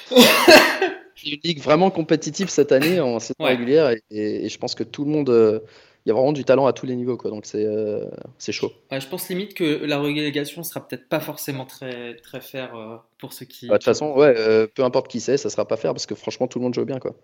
une 1.26 1.40
ligue 1.44 1.60
vraiment 1.62 1.90
compétitive 1.92 2.50
cette 2.50 2.72
année 2.72 3.00
en 3.00 3.20
saison 3.20 3.44
régulière 3.44 3.94
et, 4.12 4.50
je 4.50 4.58
pense 4.58 4.76
que 4.76 4.84
tout 4.84 5.06
le 5.06 5.12
monde, 5.12 5.30
euh, 5.30 5.60
il 6.06 6.10
y 6.10 6.12
a 6.12 6.16
vraiment 6.16 6.32
du 6.32 6.46
talent 6.46 6.66
à 6.66 6.74
tous 6.74 6.86
les 6.86 6.96
niveaux, 6.96 7.18
quoi. 7.18 7.30
Donc 7.30 7.46
c'est 7.46 7.66
euh, 7.66 8.06
c'est 8.38 8.52
chaud. 8.52 8.72
je 8.92 9.08
pense 9.08 9.30
limite 9.30 9.54
que 9.54 9.86
la 9.86 10.00
relégation 10.00 10.64
sera 10.64 10.88
peut-être 10.88 11.08
pas 11.10 11.20
forcément 11.20 11.66
très 11.66 12.16
très 12.18 12.42
fair 12.42 12.76
euh, 12.76 12.96
pour 13.18 13.34
ceux 13.34 13.46
qui. 13.46 13.68
Bah, 13.68 13.74
de 13.74 13.78
toute 13.80 13.86
façon, 13.86 14.14
ouais, 14.14 14.68
peu 14.68 14.84
importe 14.84 15.08
qui 15.10 15.20
c'est, 15.20 15.38
ça 15.38 15.50
sera 15.50 15.68
pas 15.68 15.78
fair 15.78 15.94
parce 15.94 16.06
que 16.06 16.16
franchement 16.16 16.48
tout 16.48 16.60
le 16.60 16.64
monde 16.64 16.74
joue 16.74 16.86
bien, 16.86 17.00
quoi. 17.00 17.16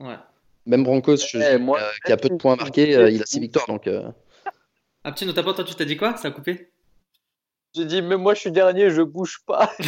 Même 0.66 0.84
Broncos, 0.84 1.18
je, 1.18 1.58
moi, 1.58 1.80
qui 2.06 2.12
a 2.12 2.18
peu 2.18 2.30
de 2.30 2.36
points 2.36 2.56
marqués, 2.56 2.92
il 2.92 3.22
a 3.22 3.26
6 3.26 3.40
victoires, 3.40 3.68
donc. 3.68 3.90
Ah 5.04 5.12
petit, 5.12 5.26
notamment 5.26 5.54
toi, 5.54 5.64
tu 5.64 5.76
t'as 5.76 5.86
dit 5.86 5.98
quoi? 5.98 6.18
Ça 6.18 6.30
a 6.30 6.32
coupé? 6.32 6.72
J'ai 7.76 7.86
dit, 7.86 8.02
mais 8.02 8.16
moi 8.16 8.34
je 8.34 8.40
suis 8.40 8.52
dernier, 8.52 8.90
je 8.90 9.02
bouge 9.02 9.40
pas. 9.46 9.72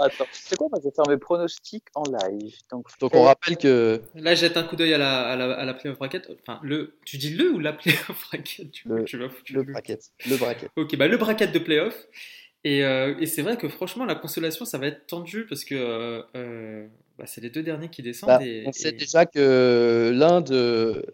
attends, 0.00 0.24
c'est 0.32 0.56
quoi 0.56 0.68
je 0.78 0.88
vais 0.88 0.94
faire 0.94 1.08
mes 1.08 1.18
pronostics 1.18 1.84
en 1.94 2.02
live. 2.04 2.54
Donc, 2.70 2.86
Donc 3.00 3.14
on 3.14 3.22
rappelle 3.22 3.56
que. 3.56 4.00
Là, 4.14 4.34
jette 4.34 4.56
un 4.56 4.62
coup 4.64 4.76
d'œil 4.76 4.94
à 4.94 4.98
la, 4.98 5.28
à 5.28 5.36
la, 5.36 5.52
à 5.52 5.64
la 5.64 5.74
playoff 5.74 5.98
bracket. 5.98 6.30
Enfin, 6.40 6.58
le... 6.62 6.96
tu 7.04 7.18
dis 7.18 7.30
le 7.30 7.52
ou 7.52 7.58
la 7.58 7.72
playoff 7.72 8.28
bracket? 8.30 8.70
Tu, 8.72 8.88
le, 8.88 9.04
tu 9.04 9.18
vas 9.18 9.28
le 9.50 9.62
bracket. 9.62 10.00
Le 10.26 10.36
bracket. 10.36 10.70
Ok, 10.76 10.96
bah 10.96 11.06
le 11.06 11.18
bracket 11.18 11.52
de 11.52 11.58
playoff. 11.58 12.06
Et, 12.64 12.84
euh, 12.84 13.14
et 13.18 13.26
c'est 13.26 13.42
vrai 13.42 13.56
que 13.56 13.68
franchement, 13.68 14.04
la 14.04 14.14
consolation, 14.14 14.64
ça 14.64 14.78
va 14.78 14.86
être 14.86 15.06
tendu 15.06 15.46
parce 15.46 15.64
que 15.64 15.74
euh, 15.74 16.22
euh, 16.36 16.86
bah, 17.20 17.26
c'est 17.26 17.42
les 17.42 17.50
deux 17.50 17.62
derniers 17.62 17.90
qui 17.90 18.00
descendent. 18.00 18.30
Bah, 18.30 18.42
et, 18.42 18.64
on 18.66 18.72
sait 18.72 18.92
déjà 18.92 19.26
que 19.26 20.10
l'un 20.14 20.40
de. 20.40 21.04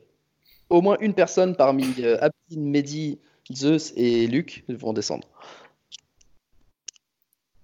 Au 0.70 0.80
moins 0.80 0.96
une 1.00 1.14
personne 1.14 1.56
parmi 1.56 1.84
Abdin, 2.04 2.60
Mehdi, 2.60 3.18
Zeus 3.52 3.92
et 3.96 4.28
Luc 4.28 4.64
vont 4.68 4.92
descendre. 4.92 5.26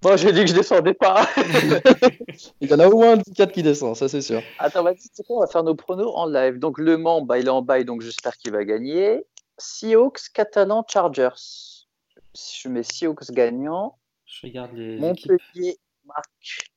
Bon, 0.00 0.16
j'ai 0.16 0.33
dit 0.33 0.40
que 0.40 0.48
je 0.48 0.55
descendais 0.55 0.94
pas. 0.94 1.28
il 2.61 2.68
y 2.68 2.74
en 2.74 2.81
a 2.81 2.88
au 2.88 2.98
moins 2.98 3.16
4 3.16 3.52
qui 3.52 3.62
descend, 3.62 3.94
ça 3.94 4.09
c'est 4.09 4.20
sûr. 4.20 4.42
Attends, 4.59 4.83
vas-y, 4.83 4.98
c'est 5.12 5.24
quoi 5.24 5.37
On 5.37 5.40
va 5.40 5.46
faire 5.46 5.62
nos 5.62 5.76
pronos 5.76 6.12
en 6.16 6.26
live. 6.26 6.59
Donc 6.59 6.78
Le 6.78 6.96
Mans, 6.96 7.22
bah, 7.22 7.38
il 7.38 7.46
est 7.46 7.50
en 7.50 7.62
bail, 7.62 7.85
donc 7.85 8.02
j'espère 8.02 8.37
qu'il 8.37 8.50
va 8.50 8.64
gagner. 8.64 9.24
Seahawks, 9.59 10.33
Catalan, 10.35 10.85
Chargers. 10.88 11.87
je 12.35 12.68
mets 12.68 12.83
Seahawks 12.83 13.31
gagnant. 13.31 13.96
Je 14.26 14.48
regarde 14.48 14.72
les 14.74 14.96
Montpellier, 14.96 15.78
Marc. 16.05 16.72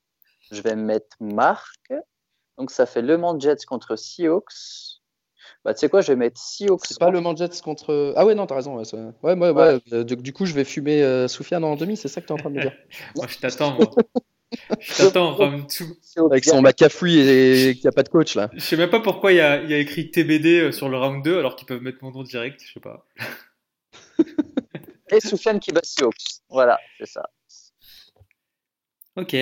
Je 0.56 0.62
vais 0.62 0.76
mettre 0.76 1.18
Marc. 1.20 1.94
Donc 2.58 2.72
ça 2.72 2.86
fait 2.86 3.02
Le 3.02 3.18
Mans 3.18 3.40
Jets 3.40 3.66
contre 3.68 3.96
Seahawks. 3.96 5.02
Bah, 5.64 5.74
tu 5.74 5.80
sais 5.80 5.90
quoi, 5.90 6.02
je 6.02 6.08
vais 6.08 6.16
mettre 6.16 6.40
Seahawks. 6.40 6.86
C'est 6.86 7.00
pas 7.00 7.10
Le 7.10 7.22
Mans 7.22 7.36
Jets 7.36 7.62
contre. 7.64 8.14
Ah 8.16 8.26
ouais, 8.26 8.36
non, 8.36 8.46
t'as 8.46 8.56
raison. 8.56 8.78
Ouais, 8.78 8.86
ouais, 9.24 9.34
ouais, 9.34 9.50
ouais. 9.50 9.80
Euh, 9.94 10.04
du, 10.04 10.32
coup, 10.32 10.46
je 10.46 10.54
vais 10.54 10.64
fumer 10.64 11.04
euh, 11.04 11.28
Soufiane 11.28 11.64
en 11.64 11.76
demi, 11.76 11.98
c'est 11.98 12.08
ça 12.08 12.22
que 12.22 12.28
t'es 12.28 12.32
en 12.32 12.38
train 12.38 12.50
de 12.50 12.56
me 12.56 12.62
dire 12.62 12.74
Moi, 13.16 13.26
je 13.28 13.38
t'attends. 13.40 13.78
je 14.80 14.98
t'attends, 14.98 15.36
tout. 15.64 16.26
Avec 16.32 16.46
son 16.46 16.62
McCaffrey 16.62 17.14
et 17.16 17.74
qu'il 17.74 17.82
n'y 17.82 17.88
a 17.88 17.92
pas 17.92 18.04
de 18.04 18.10
coach 18.10 18.36
là. 18.36 18.50
Je 18.54 18.60
sais 18.60 18.78
même 18.78 18.90
pas 18.90 19.02
pourquoi 19.02 19.34
il 19.34 19.38
y 19.38 19.42
a, 19.42 19.62
il 19.62 19.70
y 19.70 19.74
a 19.74 19.78
écrit 19.78 20.12
TBD 20.12 20.60
euh, 20.60 20.72
sur 20.72 20.88
le 20.88 20.98
round 20.98 21.24
2 21.24 21.40
alors 21.40 21.56
qu'ils 21.56 21.68
peuvent 21.68 21.82
mettre 21.82 21.98
mon 22.04 22.12
nom 22.12 22.24
direct, 22.24 22.62
je 22.64 22.74
sais 22.74 22.80
pas. 22.80 23.06
et 25.12 25.20
Soufiane 25.20 25.60
qui 25.60 25.72
bat 25.72 25.82
Seahawks. 25.84 26.42
Voilà, 26.50 26.80
c'est 27.00 27.08
ça. 27.08 27.30
Ok. 29.18 29.36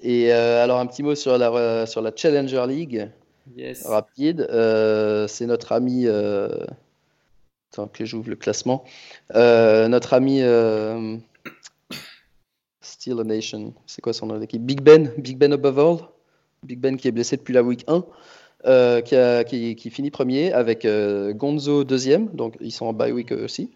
Et 0.00 0.32
euh, 0.32 0.62
alors 0.62 0.78
un 0.78 0.86
petit 0.86 1.02
mot 1.02 1.14
sur 1.14 1.38
la, 1.38 1.50
euh, 1.50 1.86
sur 1.86 2.02
la 2.02 2.12
Challenger 2.14 2.64
League. 2.68 3.10
Yes. 3.56 3.86
Rapide. 3.86 4.46
Euh, 4.50 5.26
c'est 5.26 5.46
notre 5.46 5.72
ami. 5.72 6.06
Attends 6.06 7.88
que 7.88 8.04
j'ouvre 8.04 8.30
le 8.30 8.36
classement. 8.36 8.84
notre 9.34 10.14
ami 10.14 10.40
Steel 12.80 13.16
Nation. 13.16 13.74
C'est 13.86 14.02
quoi 14.02 14.12
son 14.12 14.26
nom 14.26 14.38
d'équipe? 14.38 14.62
Big 14.62 14.80
Ben. 14.80 15.12
Big 15.18 15.38
Ben 15.38 15.52
above 15.52 15.78
all. 15.78 15.98
Big 16.62 16.78
Ben 16.78 16.96
qui 16.96 17.08
est 17.08 17.12
blessé 17.12 17.36
depuis 17.36 17.54
la 17.54 17.62
week 17.62 17.84
1. 17.86 18.02
qui, 19.02 19.16
a, 19.16 19.44
qui, 19.44 19.76
qui, 19.76 19.90
finit 19.90 20.10
premier 20.10 20.52
avec 20.52 20.86
Gonzo 20.86 21.84
deuxième. 21.84 22.28
Donc 22.34 22.56
ils 22.60 22.72
sont 22.72 22.86
en 22.86 22.92
bye 22.92 23.12
week 23.12 23.32
aussi. 23.32 23.70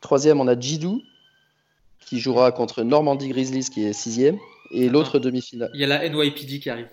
Troisième, 0.00 0.40
on 0.40 0.48
a 0.48 0.58
Jidou 0.58 1.00
qui 2.00 2.18
jouera 2.18 2.52
contre 2.52 2.82
Normandie 2.82 3.28
Grizzlies 3.28 3.68
qui 3.70 3.84
est 3.84 3.92
sixième. 3.92 4.38
Et 4.70 4.88
l'autre 4.88 5.18
demi-finale. 5.18 5.70
Il 5.74 5.80
y 5.80 5.84
a 5.84 5.86
la 5.86 6.08
NYPD 6.08 6.60
qui 6.60 6.70
arrive. 6.70 6.88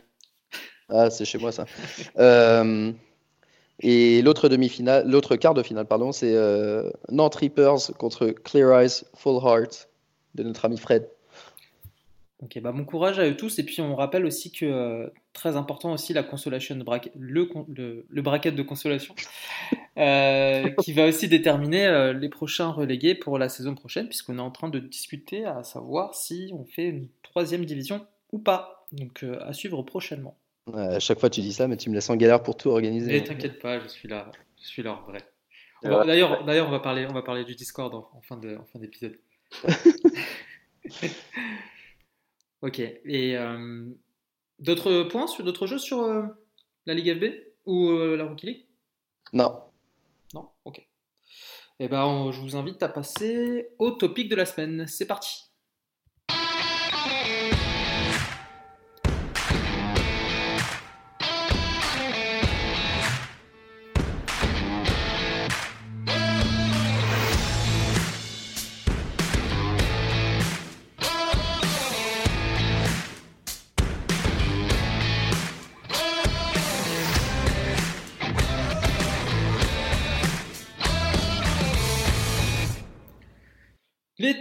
Ah, 0.89 1.09
c'est 1.09 1.25
chez 1.25 1.37
moi 1.37 1.51
ça. 1.51 1.65
euh, 2.17 2.91
et 3.79 4.21
l'autre 4.21 4.47
demi-finale, 4.47 5.09
l'autre 5.09 5.35
quart 5.35 5.53
de 5.53 5.63
finale, 5.63 5.85
pardon, 5.85 6.11
c'est 6.11 6.33
euh, 6.33 6.89
Nantes 7.09 7.35
Reapers 7.35 7.91
contre 7.97 8.27
Clear 8.27 8.79
Eyes 8.81 9.03
Full 9.15 9.43
Heart 9.43 9.89
de 10.35 10.43
notre 10.43 10.65
ami 10.65 10.77
Fred. 10.77 11.09
Ok, 12.43 12.59
bah 12.59 12.71
bon 12.71 12.83
courage 12.83 13.17
à 13.19 13.27
eux 13.27 13.35
tous. 13.35 13.59
Et 13.59 13.63
puis 13.63 13.81
on 13.81 13.95
rappelle 13.95 14.25
aussi 14.25 14.51
que 14.51 14.65
euh, 14.65 15.07
très 15.33 15.55
important 15.55 15.93
aussi 15.93 16.13
la 16.13 16.23
consolation 16.23 16.75
bracket, 16.77 17.11
le, 17.17 17.49
le, 18.09 18.21
bracket 18.21 18.55
de 18.55 18.61
consolation, 18.61 19.15
euh, 19.97 20.69
qui 20.81 20.93
va 20.93 21.07
aussi 21.07 21.27
déterminer 21.27 22.13
les 22.13 22.29
prochains 22.29 22.69
relégués 22.69 23.15
pour 23.15 23.37
la 23.37 23.49
saison 23.49 23.73
prochaine, 23.75 24.07
puisqu'on 24.07 24.37
est 24.37 24.41
en 24.41 24.51
train 24.51 24.69
de 24.69 24.79
discuter 24.79 25.45
à 25.45 25.63
savoir 25.63 26.13
si 26.13 26.51
on 26.53 26.65
fait 26.65 26.87
une 26.87 27.07
troisième 27.35 27.65
division 27.65 28.07
ou 28.31 28.39
pas. 28.39 28.87
Donc 28.91 29.23
à 29.41 29.51
suivre 29.53 29.81
prochainement. 29.83 30.37
à 30.73 30.99
chaque 30.99 31.19
fois 31.19 31.29
tu 31.29 31.41
dis 31.41 31.53
ça, 31.53 31.67
mais 31.67 31.77
tu 31.77 31.89
me 31.89 31.95
laisses 31.95 32.09
en 32.09 32.15
galère 32.15 32.41
pour 32.41 32.55
tout 32.55 32.69
organiser. 32.69 33.11
Mais 33.11 33.23
t'inquiète 33.23 33.59
pas, 33.59 33.79
je 33.79 33.87
suis 33.87 34.07
là, 34.07 34.31
je 34.61 34.67
suis 34.67 34.83
là 34.83 34.93
en 34.93 35.01
vrai. 35.03 35.19
D'ailleurs, 35.83 36.45
d'ailleurs, 36.45 36.67
on 36.67 36.71
va 36.71 36.79
parler, 36.79 37.05
on 37.07 37.13
va 37.13 37.21
parler 37.21 37.43
du 37.43 37.55
Discord 37.55 37.93
en, 37.93 38.09
en 38.15 38.21
fin 38.21 38.37
d'épisode. 38.79 39.19
Ok. 42.65 42.79
Et 42.79 43.37
euh, 43.37 43.85
d'autres 44.57 45.03
points 45.03 45.27
sur 45.27 45.43
d'autres 45.43 45.67
jeux 45.67 45.77
sur 45.77 46.01
euh, 46.01 46.23
la 46.87 46.95
Ligue 46.95 47.15
FB 47.15 47.25
ou 47.65 47.89
euh, 47.89 48.17
la 48.17 48.25
Rookie 48.25 48.47
League? 48.47 48.65
Non. 49.33 49.61
Non? 50.33 50.49
Ok. 50.65 50.81
Eh 51.79 51.87
ben, 51.87 52.31
je 52.31 52.39
vous 52.39 52.55
invite 52.55 52.81
à 52.81 52.89
passer 52.89 53.69
au 53.77 53.91
topic 53.91 54.29
de 54.29 54.35
la 54.35 54.45
semaine. 54.47 54.87
C'est 54.87 55.05
parti. 55.05 55.43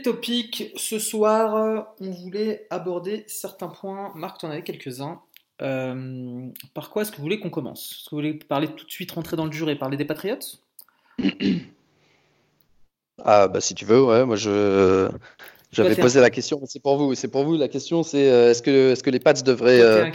Topics, 0.04 0.72
ce 0.76 0.98
soir, 1.00 1.94
on 2.00 2.10
voulait 2.10 2.66
aborder 2.70 3.24
certains 3.26 3.68
points. 3.68 4.12
Marc, 4.14 4.38
tu 4.38 4.46
en 4.46 4.50
avais 4.50 4.62
quelques-uns. 4.62 5.20
Euh, 5.62 6.46
par 6.74 6.90
quoi 6.90 7.02
est-ce 7.02 7.12
que 7.12 7.16
vous 7.16 7.22
voulez 7.22 7.40
qu'on 7.40 7.50
commence? 7.50 7.92
Est-ce 7.92 8.04
que 8.04 8.10
vous 8.10 8.16
voulez 8.18 8.34
parler 8.34 8.68
tout 8.68 8.84
de 8.84 8.90
suite, 8.90 9.10
rentrer 9.12 9.36
dans 9.36 9.46
le 9.46 9.68
et 9.68 9.76
parler 9.76 9.96
des 9.96 10.04
Patriots 10.04 10.38
Ah 13.24 13.46
bah 13.46 13.60
si 13.60 13.74
tu 13.74 13.84
veux, 13.84 14.02
ouais, 14.02 14.24
moi 14.24 14.34
je 14.34 15.08
j'avais 15.70 15.94
posé 15.94 16.20
la 16.20 16.30
question, 16.30 16.60
c'est 16.66 16.80
pour 16.80 16.96
vous, 16.96 17.14
c'est 17.14 17.28
pour 17.28 17.44
vous 17.44 17.56
la 17.56 17.68
question, 17.68 18.02
c'est 18.02 18.28
euh, 18.28 18.50
est-ce 18.50 18.62
que 18.62 18.90
est-ce 18.90 19.04
que 19.04 19.10
les 19.10 19.20
Pats 19.20 19.32
devraient 19.32 19.80
euh... 19.80 20.10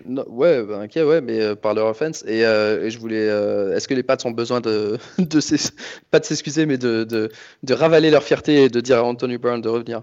inquiet 0.00 0.22
ouais, 0.28 0.62
bah, 0.64 1.06
ouais, 1.06 1.20
mais 1.20 1.40
euh, 1.40 1.54
par 1.54 1.74
leur 1.74 1.86
offense. 1.86 2.24
Et, 2.26 2.44
euh, 2.44 2.88
je 2.88 2.98
voulais. 2.98 3.28
Euh, 3.28 3.76
est-ce 3.76 3.88
que 3.88 3.94
les 3.94 4.02
Pats 4.02 4.16
ont 4.24 4.30
besoin 4.30 4.60
de. 4.60 4.98
pas 6.10 6.20
de 6.20 6.24
s'excuser, 6.24 6.66
mais 6.66 6.78
de, 6.78 7.04
de, 7.04 7.30
de, 7.62 7.74
ravaler 7.74 8.10
leur 8.10 8.22
fierté 8.22 8.64
et 8.64 8.68
de 8.68 8.80
dire 8.80 8.98
à 8.98 9.04
Anthony 9.04 9.38
Brown 9.38 9.60
de 9.60 9.68
revenir? 9.68 10.02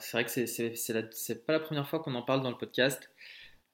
C'est 0.00 0.12
vrai 0.12 0.24
que 0.24 0.30
c'est 0.30 1.46
pas 1.46 1.52
la 1.52 1.60
première 1.60 1.88
fois 1.88 2.00
qu'on 2.00 2.14
en 2.14 2.22
parle 2.22 2.42
dans 2.42 2.50
le 2.50 2.56
podcast. 2.56 3.10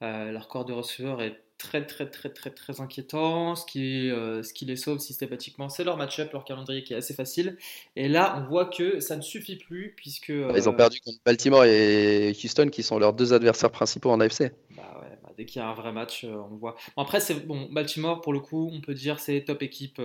leur 0.01 0.49
corps 0.49 0.65
de 0.65 0.73
receveur 0.73 1.23
est 1.23 1.44
très 1.59 1.87
très 1.87 2.11
très 2.11 2.31
très 2.31 2.51
très 2.51 2.81
inquiétant. 2.81 3.55
Ce 3.55 3.65
qui, 3.65 4.11
euh, 4.11 4.43
ce 4.43 4.53
qui 4.53 4.65
les 4.65 4.77
sauve 4.77 4.99
systématiquement, 4.99 5.69
c'est 5.69 5.85
leur 5.85 5.97
match-up, 5.97 6.33
leur 6.33 6.45
calendrier 6.45 6.83
qui 6.83 6.93
est 6.93 6.97
assez 6.97 7.15
facile. 7.15 7.57
Et 7.97 8.09
là, 8.09 8.37
on 8.39 8.49
voit 8.49 8.67
que 8.67 9.01
ça 9.01 9.17
ne 9.17 9.23
suffit 9.23 9.57
plus 9.57 9.95
puisque 9.97 10.29
ils 10.29 10.69
ont 10.69 10.73
euh, 10.73 10.77
perdu 10.77 11.01
contre 11.01 11.19
Baltimore 11.25 11.65
et 11.65 12.33
Houston, 12.43 12.69
qui 12.69 12.83
sont 12.83 12.99
leurs 12.99 13.13
deux 13.13 13.33
adversaires 13.33 13.71
principaux 13.71 14.11
en 14.11 14.21
AFC. 14.21 14.53
Bah 14.77 15.01
ouais, 15.03 15.19
bah 15.23 15.33
dès 15.37 15.45
qu'il 15.45 15.61
y 15.61 15.65
a 15.65 15.69
un 15.69 15.75
vrai 15.75 15.93
match, 15.93 16.25
euh, 16.25 16.35
on 16.51 16.57
voit. 16.57 16.77
Bon, 16.97 17.03
après, 17.03 17.21
c'est 17.21 17.47
bon. 17.47 17.69
Baltimore, 17.71 18.21
pour 18.21 18.33
le 18.33 18.41
coup, 18.41 18.71
on 18.73 18.81
peut 18.81 18.95
dire 18.95 19.21
c'est 19.21 19.45
top 19.45 19.63
équipe. 19.63 20.01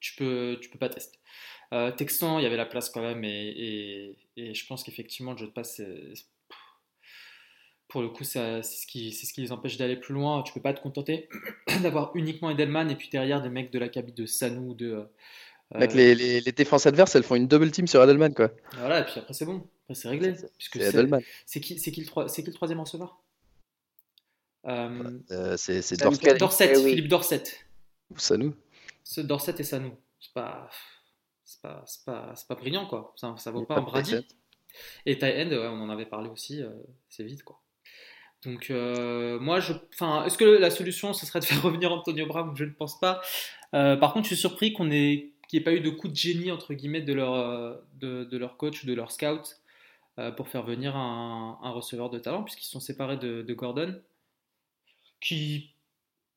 tu 0.00 0.14
peux, 0.16 0.58
tu 0.60 0.70
peux 0.70 0.78
pas 0.78 0.88
tester. 0.88 1.18
Texan, 1.96 2.40
il 2.40 2.42
y 2.42 2.46
avait 2.46 2.56
la 2.56 2.66
place 2.66 2.90
quand 2.90 3.00
même, 3.00 3.22
et, 3.22 3.28
et, 3.28 4.16
et 4.36 4.54
je 4.54 4.66
pense 4.66 4.82
qu'effectivement, 4.82 5.32
le 5.32 5.38
jeu 5.38 5.46
de 5.46 5.52
passe, 5.52 5.80
pour 7.90 8.02
le 8.02 8.08
coup, 8.08 8.24
c'est 8.24 8.62
ce, 8.62 8.86
qui, 8.86 9.12
ce 9.12 9.32
qui 9.32 9.42
les 9.42 9.52
empêche 9.52 9.76
d'aller 9.76 9.96
plus 9.96 10.14
loin. 10.14 10.42
Tu 10.42 10.52
peux 10.52 10.62
pas 10.62 10.72
te 10.72 10.80
contenter 10.80 11.28
d'avoir 11.82 12.12
uniquement 12.14 12.50
Edelman 12.50 12.90
et 12.90 12.96
puis 12.96 13.08
derrière 13.10 13.42
des 13.42 13.50
mecs 13.50 13.72
de 13.72 13.78
la 13.78 13.88
cabine 13.88 14.14
de 14.14 14.26
Sanou, 14.26 14.74
de. 14.74 15.06
Euh, 15.74 15.86
les, 15.94 16.14
les, 16.14 16.40
les, 16.40 16.52
défenses 16.52 16.86
adverses, 16.86 17.14
elles 17.14 17.22
font 17.22 17.36
une 17.36 17.46
double 17.46 17.70
team 17.70 17.86
sur 17.86 18.02
Edelman, 18.02 18.34
quoi. 18.34 18.50
Voilà, 18.78 19.00
et 19.00 19.04
puis 19.04 19.20
après, 19.20 19.34
c'est 19.34 19.44
bon. 19.44 19.68
Après, 19.84 19.94
c'est 19.94 20.08
réglé. 20.08 20.34
C'est 20.58 20.76
Edelman. 20.80 21.22
C'est 21.46 21.60
qui, 21.60 21.76
qui, 21.76 22.00
le 22.00 22.26
qui 22.32 22.42
le 22.42 22.52
troisième 22.52 22.80
receveur? 22.80 23.22
Euh, 24.66 25.18
euh, 25.30 25.56
C'est 25.56 25.96
Dorset. 25.96 26.34
Dorset 26.34 26.72
eh 26.74 26.88
Philippe 26.88 27.08
Dorset. 27.08 27.42
Ou 28.10 28.18
Sanou. 28.18 28.54
Ce 29.04 29.20
Dorset 29.20 29.54
et 29.58 29.64
Sanou. 29.64 29.92
C'est 30.18 30.32
pas. 30.32 30.68
C'est 31.44 31.62
pas, 31.62 31.84
pas, 32.06 32.34
pas, 32.48 32.54
brillant, 32.54 32.86
quoi. 32.86 33.12
Ça, 33.16 33.34
ça 33.36 33.50
vaut 33.50 33.64
pas 33.64 33.78
un 33.78 33.82
Brady. 33.82 34.24
Et 35.04 35.18
Ty 35.18 35.26
End, 35.26 35.50
ouais, 35.50 35.66
on 35.66 35.82
en 35.82 35.90
avait 35.90 36.06
parlé 36.06 36.28
aussi, 36.28 36.62
c'est 37.08 37.24
vite, 37.24 37.42
quoi. 37.42 37.59
Donc 38.44 38.70
euh, 38.70 39.38
moi, 39.38 39.60
je, 39.60 39.72
enfin, 39.92 40.24
est-ce 40.24 40.38
que 40.38 40.44
la 40.44 40.70
solution 40.70 41.12
ce 41.12 41.26
serait 41.26 41.40
de 41.40 41.44
faire 41.46 41.62
revenir 41.62 41.92
Antonio 41.92 42.26
Brown? 42.26 42.54
Je 42.56 42.64
ne 42.64 42.70
pense 42.70 42.98
pas. 42.98 43.20
Euh, 43.74 43.96
par 43.96 44.12
contre, 44.12 44.24
je 44.24 44.34
suis 44.34 44.40
surpris 44.40 44.72
qu'on 44.72 44.90
ait 44.90 45.30
qu'il 45.48 45.58
n'y 45.58 45.62
ait 45.62 45.64
pas 45.64 45.72
eu 45.72 45.80
de 45.80 45.90
coup 45.90 46.08
de 46.08 46.16
génie 46.16 46.52
entre 46.52 46.74
guillemets 46.74 47.02
de 47.02 47.12
leur 47.12 47.34
euh, 47.34 48.48
coach 48.56 48.84
ou 48.84 48.86
de 48.86 48.94
leur 48.94 49.10
scout 49.10 49.60
pour 50.36 50.48
faire 50.48 50.64
venir 50.64 50.96
un, 50.96 51.70
receveur 51.70 52.10
de 52.10 52.18
talent 52.18 52.42
puisqu'ils 52.42 52.68
sont 52.68 52.78
séparés 52.78 53.16
de, 53.16 53.54
Gordon, 53.54 53.98
qui 55.18 55.70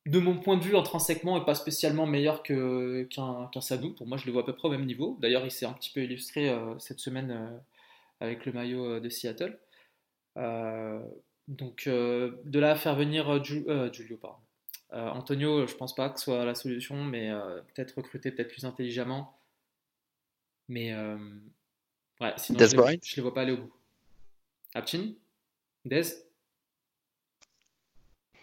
de 0.05 0.19
mon 0.19 0.37
point 0.37 0.55
de 0.55 0.63
vue 0.63 0.77
intrinsèquement 0.77 1.35
est 1.41 1.43
pas 1.45 1.53
spécialement 1.53 2.05
meilleur 2.05 2.43
que 2.43 3.03
qu'un 3.03 3.49
qu 3.51 3.59
Sadou. 3.59 3.93
Pour 3.93 4.07
moi, 4.07 4.17
je 4.17 4.25
le 4.25 4.31
vois 4.31 4.43
à 4.43 4.45
peu 4.45 4.55
près 4.55 4.69
au 4.69 4.71
même 4.71 4.85
niveau. 4.85 5.17
D'ailleurs, 5.19 5.43
il 5.45 5.51
s'est 5.51 5.65
un 5.65 5.73
petit 5.73 5.91
peu 5.91 6.01
illustré 6.01 6.55
cette 6.79 6.99
semaine 6.99 7.61
avec 8.21 8.45
le 8.45 8.53
maillot 8.53 9.01
de 9.01 9.09
Seattle. 9.09 9.59
Donc 11.47 11.87
euh, 11.87 12.41
de 12.45 12.59
là 12.59 12.71
à 12.71 12.75
faire 12.75 12.95
venir 12.95 13.29
euh, 13.29 13.41
euh, 13.67 13.91
Julio, 13.91 14.17
pardon. 14.17 14.37
Antonio, 14.91 15.65
je 15.65 15.73
pense 15.73 15.95
pas 15.95 16.09
que 16.09 16.19
ce 16.19 16.25
soit 16.25 16.45
la 16.45 16.53
solution, 16.53 17.03
mais 17.03 17.31
peut-être 17.73 17.97
recruter 17.97 18.29
peut-être 18.29 18.49
plus 18.49 18.63
intelligemment. 18.63 19.35
Mais 20.67 20.93
ouais, 22.21 22.33
sinon 22.37 22.59
je, 22.59 22.77
les, 22.91 22.99
les 23.15 23.21
vois 23.23 23.33
pas 23.33 23.41
aller 23.41 23.53
au 23.53 23.57
bout. 23.57 23.73
Apchin 24.75 25.13
Dez 25.83 26.03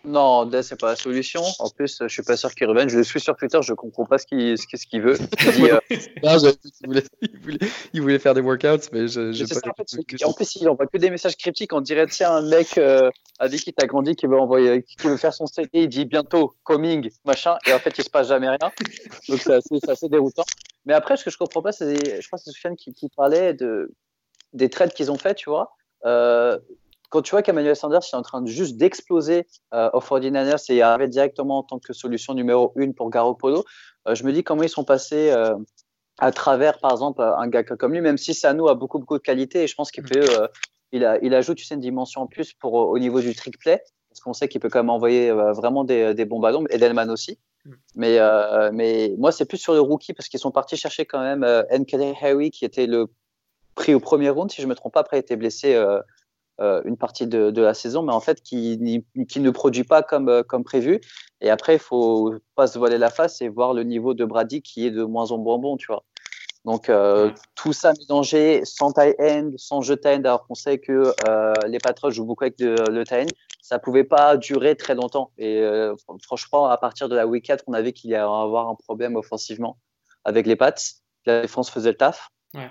Non, 0.04 0.46
Dez, 0.46 0.62
c'est 0.62 0.80
pas 0.80 0.88
la 0.88 0.96
solution. 0.96 1.42
En 1.58 1.68
plus, 1.68 1.98
je 2.00 2.08
suis 2.08 2.22
pas 2.22 2.36
sûr 2.36 2.54
qu'il 2.54 2.66
revienne. 2.66 2.88
Je 2.88 2.96
le 2.96 3.04
suis 3.04 3.20
sur 3.20 3.36
Twitter, 3.36 3.58
je 3.62 3.74
comprends 3.74 4.06
pas 4.06 4.16
ce 4.16 4.26
qu'il 4.26 4.56
ce 4.56 4.66
qu'il 4.86 5.02
veut. 5.02 5.18
Il, 5.44 5.52
dit, 5.52 5.70
euh... 5.70 5.78
non, 6.22 6.38
il, 6.38 6.86
voulait, 6.86 7.02
il, 7.20 7.38
voulait, 7.38 7.58
il, 7.92 8.00
voulait, 8.00 8.18
faire 8.18 8.32
des 8.32 8.40
workouts, 8.40 8.88
mais 8.92 9.08
je, 9.08 9.32
je 9.32 9.44
pas. 9.44 9.54
Ça, 9.54 9.60
en, 9.68 9.74
fait, 9.74 10.24
en, 10.24 10.32
plus, 10.32 10.56
il 10.56 10.68
envoie 10.68 10.86
que 10.86 10.96
des 10.96 11.10
messages 11.10 11.36
cryptiques. 11.36 11.74
On 11.74 11.82
dirait, 11.82 12.06
tiens, 12.06 12.32
un 12.32 12.48
mec 12.48 12.78
euh, 12.78 13.10
avec 13.38 13.60
qui 13.60 13.72
t'as 13.74 13.86
grandi 13.86 14.16
qui 14.16 14.26
veut 14.26 14.38
envoyer, 14.38 14.82
qui 14.82 14.96
veut 15.06 15.18
faire 15.18 15.34
son 15.34 15.46
CD, 15.46 15.68
il 15.74 15.88
dit 15.88 16.06
bientôt, 16.06 16.54
coming, 16.62 17.10
machin, 17.26 17.56
et 17.66 17.72
en 17.74 17.78
fait, 17.78 17.96
il 17.98 18.04
se 18.04 18.10
passe 18.10 18.28
jamais 18.28 18.48
rien. 18.48 18.70
Donc, 19.28 19.40
c'est 19.40 19.52
assez, 19.52 19.78
assez, 19.86 20.08
déroutant. 20.08 20.44
Mais 20.86 20.94
après, 20.94 21.18
ce 21.18 21.24
que 21.24 21.30
je 21.30 21.36
comprends 21.36 21.60
pas, 21.60 21.72
c'est, 21.72 22.20
je 22.20 22.26
crois 22.26 22.38
que 22.38 22.44
c'est 22.44 22.52
Sofiane 22.52 22.76
qui, 22.76 22.94
qui, 22.94 23.10
parlait 23.10 23.52
de, 23.52 23.92
des 24.54 24.70
trades 24.70 24.94
qu'ils 24.94 25.10
ont 25.10 25.18
fait, 25.18 25.34
tu 25.34 25.50
vois. 25.50 25.76
Euh, 26.06 26.58
quand 27.10 27.22
tu 27.22 27.32
vois 27.32 27.42
qu'Emmanuel 27.42 27.76
Sanders 27.76 28.00
est 28.00 28.16
en 28.16 28.22
train 28.22 28.40
de 28.40 28.48
juste 28.48 28.76
d'exploser 28.76 29.46
euh, 29.74 29.90
au 29.92 29.98
49ers 29.98 30.72
et 30.72 30.80
arriver 30.80 31.08
directement 31.08 31.58
en 31.58 31.62
tant 31.64 31.78
que 31.78 31.92
solution 31.92 32.34
numéro 32.34 32.72
une 32.76 32.94
pour 32.94 33.10
Garoppolo, 33.10 33.64
euh, 34.08 34.14
je 34.14 34.24
me 34.24 34.32
dis 34.32 34.42
comment 34.44 34.62
ils 34.62 34.70
sont 34.70 34.84
passés 34.84 35.30
euh, 35.30 35.54
à 36.18 36.30
travers, 36.30 36.78
par 36.78 36.92
exemple, 36.92 37.20
un 37.20 37.48
gars 37.48 37.64
comme 37.64 37.92
lui, 37.92 38.00
même 38.00 38.16
si 38.16 38.32
Sanu 38.32 38.68
a 38.68 38.74
beaucoup, 38.74 38.98
beaucoup 38.98 39.18
de 39.18 39.22
qualité 39.22 39.64
et 39.64 39.66
je 39.66 39.74
pense 39.74 39.90
qu'il 39.90 40.04
peut, 40.04 40.40
euh, 40.40 40.46
il, 40.92 41.04
a, 41.04 41.18
il 41.22 41.34
ajoute 41.34 41.58
tu 41.58 41.64
sais, 41.64 41.74
une 41.74 41.80
dimension 41.80 42.22
en 42.22 42.26
plus 42.26 42.52
pour, 42.52 42.74
au 42.74 42.98
niveau 42.98 43.20
du 43.20 43.34
trick 43.34 43.58
play, 43.58 43.82
parce 44.08 44.20
qu'on 44.20 44.32
sait 44.32 44.48
qu'il 44.48 44.60
peut 44.60 44.68
quand 44.68 44.80
même 44.80 44.90
envoyer 44.90 45.30
euh, 45.30 45.52
vraiment 45.52 45.82
des, 45.84 46.14
des, 46.14 46.24
bons 46.24 46.40
ballons, 46.40 46.64
Edelman 46.70 47.10
aussi. 47.10 47.38
Mm. 47.64 47.70
Mais, 47.96 48.18
mais 48.72 49.14
moi, 49.18 49.32
c'est 49.32 49.44
plus 49.44 49.58
sur 49.58 49.74
le 49.74 49.80
rookie 49.80 50.14
parce 50.14 50.28
qu'ils 50.28 50.40
sont 50.40 50.52
partis 50.52 50.76
chercher 50.76 51.04
quand 51.06 51.20
même 51.20 51.44
Nkele 51.70 52.14
Harry 52.22 52.50
qui 52.50 52.64
était 52.64 52.86
le 52.86 53.08
pris 53.74 53.94
au 53.94 54.00
premier 54.00 54.30
round, 54.30 54.50
si 54.50 54.62
je 54.62 54.66
me 54.66 54.74
trompe 54.74 54.94
pas, 54.94 55.00
après 55.00 55.18
il 55.18 55.20
était 55.20 55.36
blessé 55.36 55.74
une 56.60 56.96
partie 56.96 57.26
de, 57.26 57.50
de, 57.50 57.62
la 57.62 57.74
saison, 57.74 58.02
mais 58.02 58.12
en 58.12 58.20
fait 58.20 58.42
qui, 58.42 59.02
qui 59.28 59.40
ne 59.40 59.50
produit 59.50 59.84
pas 59.84 60.02
comme, 60.02 60.28
euh, 60.28 60.42
comme 60.42 60.64
prévu. 60.64 61.00
Et 61.40 61.50
après, 61.50 61.74
il 61.74 61.78
faut 61.78 62.34
pas 62.54 62.66
se 62.66 62.78
voiler 62.78 62.98
la 62.98 63.10
face 63.10 63.40
et 63.40 63.48
voir 63.48 63.72
le 63.72 63.82
niveau 63.82 64.14
de 64.14 64.24
Brady 64.24 64.60
qui 64.60 64.86
est 64.86 64.90
de 64.90 65.04
moins 65.04 65.32
en 65.32 65.38
moins 65.38 65.58
bon, 65.58 65.76
tu 65.76 65.86
vois. 65.86 66.04
Donc 66.64 66.90
euh, 66.90 67.32
tout 67.54 67.72
ça 67.72 67.92
mélangé, 67.98 68.64
sans 68.64 68.92
tie 68.92 69.14
end, 69.18 69.52
sans 69.56 69.80
jeu 69.80 69.96
tie 69.96 70.08
end, 70.08 70.24
alors 70.24 70.46
qu'on 70.46 70.54
sait 70.54 70.78
que 70.78 71.14
euh, 71.26 71.54
les 71.66 71.78
Patriots 71.78 72.10
jouent 72.10 72.26
beaucoup 72.26 72.44
avec 72.44 72.58
de, 72.58 72.74
le 72.90 73.04
tie 73.04 73.14
end, 73.14 73.26
ça 73.62 73.78
pouvait 73.78 74.04
pas 74.04 74.36
durer 74.36 74.76
très 74.76 74.94
longtemps. 74.94 75.32
Et 75.38 75.60
euh, 75.60 75.94
franchement, 76.22 76.66
à 76.66 76.76
partir 76.76 77.08
de 77.08 77.16
la 77.16 77.26
week 77.26 77.46
4, 77.46 77.64
on 77.66 77.72
avait 77.72 77.92
qu'il 77.92 78.10
y 78.10 78.14
allait 78.14 78.24
avoir 78.24 78.68
un 78.68 78.74
problème 78.74 79.16
offensivement 79.16 79.78
avec 80.24 80.46
les 80.46 80.56
Pats. 80.56 80.74
La 81.24 81.42
défense 81.42 81.70
faisait 81.70 81.90
le 81.90 81.96
taf, 81.96 82.28
ouais. 82.54 82.70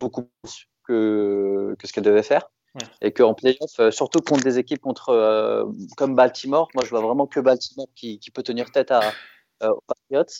beaucoup 0.00 0.28
plus 0.42 0.68
que, 0.84 1.74
que 1.78 1.86
ce 1.86 1.92
qu'elle 1.92 2.04
devait 2.04 2.22
faire. 2.22 2.50
Ouais. 2.80 3.08
Et 3.08 3.12
qu'en 3.12 3.34
playoff, 3.34 3.80
euh, 3.80 3.90
surtout 3.90 4.20
contre 4.20 4.44
des 4.44 4.58
équipes 4.58 4.80
contre, 4.80 5.08
euh, 5.08 5.64
comme 5.96 6.14
Baltimore, 6.14 6.68
moi 6.74 6.84
je 6.84 6.90
vois 6.90 7.00
vraiment 7.00 7.26
que 7.26 7.40
Baltimore 7.40 7.88
qui, 7.96 8.18
qui 8.18 8.30
peut 8.30 8.42
tenir 8.42 8.70
tête 8.70 8.90
à, 8.90 9.00
euh, 9.62 9.70
aux 9.70 9.82
Patriots, 9.86 10.32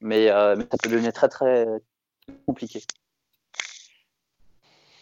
mais, 0.00 0.30
euh, 0.30 0.56
mais 0.56 0.64
ça 0.70 0.76
peut 0.80 0.90
devenir 0.90 1.12
très 1.12 1.28
très 1.28 1.66
compliqué. 2.46 2.82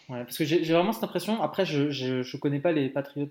Ouais, 0.09 0.25
parce 0.25 0.39
que 0.39 0.45
j'ai 0.45 0.73
vraiment 0.73 0.93
cette 0.93 1.05
impression, 1.05 1.43
après 1.43 1.67
je, 1.67 1.91
je, 1.91 2.23
je 2.23 2.37
connais 2.39 2.61
pas 2.61 2.73
les 2.73 2.89
Patriots 2.89 3.27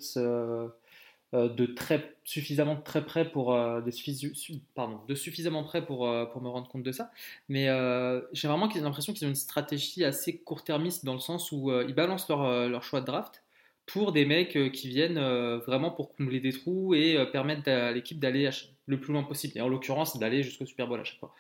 de 1.34 1.66
très 1.66 2.16
suffisamment 2.24 2.76
très 2.76 3.04
près 3.04 3.26
pour 3.30 3.54
de, 3.56 3.92
suffisamment, 3.92 4.62
pardon, 4.76 5.00
de 5.08 5.16
suffisamment 5.16 5.64
près 5.64 5.84
pour, 5.84 6.10
pour 6.32 6.42
me 6.42 6.50
rendre 6.50 6.68
compte 6.68 6.84
de 6.84 6.92
ça, 6.92 7.12
mais 7.50 7.70
euh, 7.70 8.22
j'ai 8.34 8.48
vraiment 8.48 8.70
l'impression 8.76 9.14
qu'ils 9.14 9.26
ont 9.26 9.30
une 9.30 9.36
stratégie 9.36 10.06
assez 10.06 10.38
court-termiste 10.38 11.06
dans 11.06 11.14
le 11.14 11.20
sens 11.20 11.52
où 11.52 11.72
ils 11.82 11.96
balancent 11.96 12.30
leur, 12.30 12.70
leur 12.70 12.84
choix 12.84 13.02
de 13.02 13.06
draft 13.08 13.42
pour 13.88 14.12
des 14.12 14.26
mecs 14.26 14.72
qui 14.72 14.90
viennent 14.90 15.20
vraiment 15.66 15.90
pour 15.92 16.14
combler 16.16 16.40
des 16.40 16.52
trous 16.52 16.94
et 16.94 17.18
permettre 17.32 17.70
à 17.70 17.92
l'équipe 17.92 18.20
d'aller 18.20 18.50
le 18.86 19.00
plus 19.00 19.14
loin 19.14 19.24
possible. 19.24 19.58
Et 19.58 19.62
en 19.62 19.68
l'occurrence, 19.68 20.20
d'aller 20.20 20.44
jusqu'au 20.44 20.66
Super 20.66 20.88
Bowl 20.88 21.00
à 21.00 21.04
chaque 21.04 21.20
fois. 21.20 21.34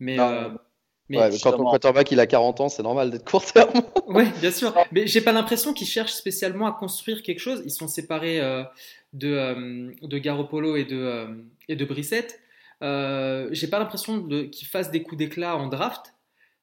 Mais, 0.00 0.16
mais 1.10 1.18
ouais, 1.18 1.30
quand 1.42 1.56
ton 1.56 1.64
quarterback 1.64 2.12
il 2.12 2.20
a 2.20 2.26
40 2.28 2.60
ans, 2.60 2.68
c'est 2.68 2.84
normal 2.84 3.10
d'être 3.10 3.28
court 3.28 3.44
terme. 3.44 3.82
oui, 4.06 4.26
bien 4.40 4.52
sûr. 4.52 4.72
Mais 4.92 5.08
j'ai 5.08 5.20
pas 5.20 5.32
l'impression 5.32 5.72
qu'ils 5.74 5.88
cherchent 5.88 6.12
spécialement 6.12 6.68
à 6.68 6.72
construire 6.72 7.24
quelque 7.24 7.40
chose. 7.40 7.62
Ils 7.64 7.72
sont 7.72 7.88
séparés 7.88 8.40
euh, 8.40 8.62
de, 9.12 9.32
euh, 9.32 9.92
de 10.02 10.18
Garoppolo 10.18 10.76
et 10.76 10.84
de, 10.84 10.96
euh, 10.96 11.26
et 11.68 11.74
de 11.74 11.84
Brissette. 11.84 12.38
j'ai 12.80 13.66
pas 13.66 13.80
l'impression 13.80 14.22
qu'ils 14.50 14.68
fassent 14.68 14.92
des 14.92 15.02
coups 15.02 15.18
d'éclat 15.18 15.56
en 15.56 15.66
draft. 15.66 16.14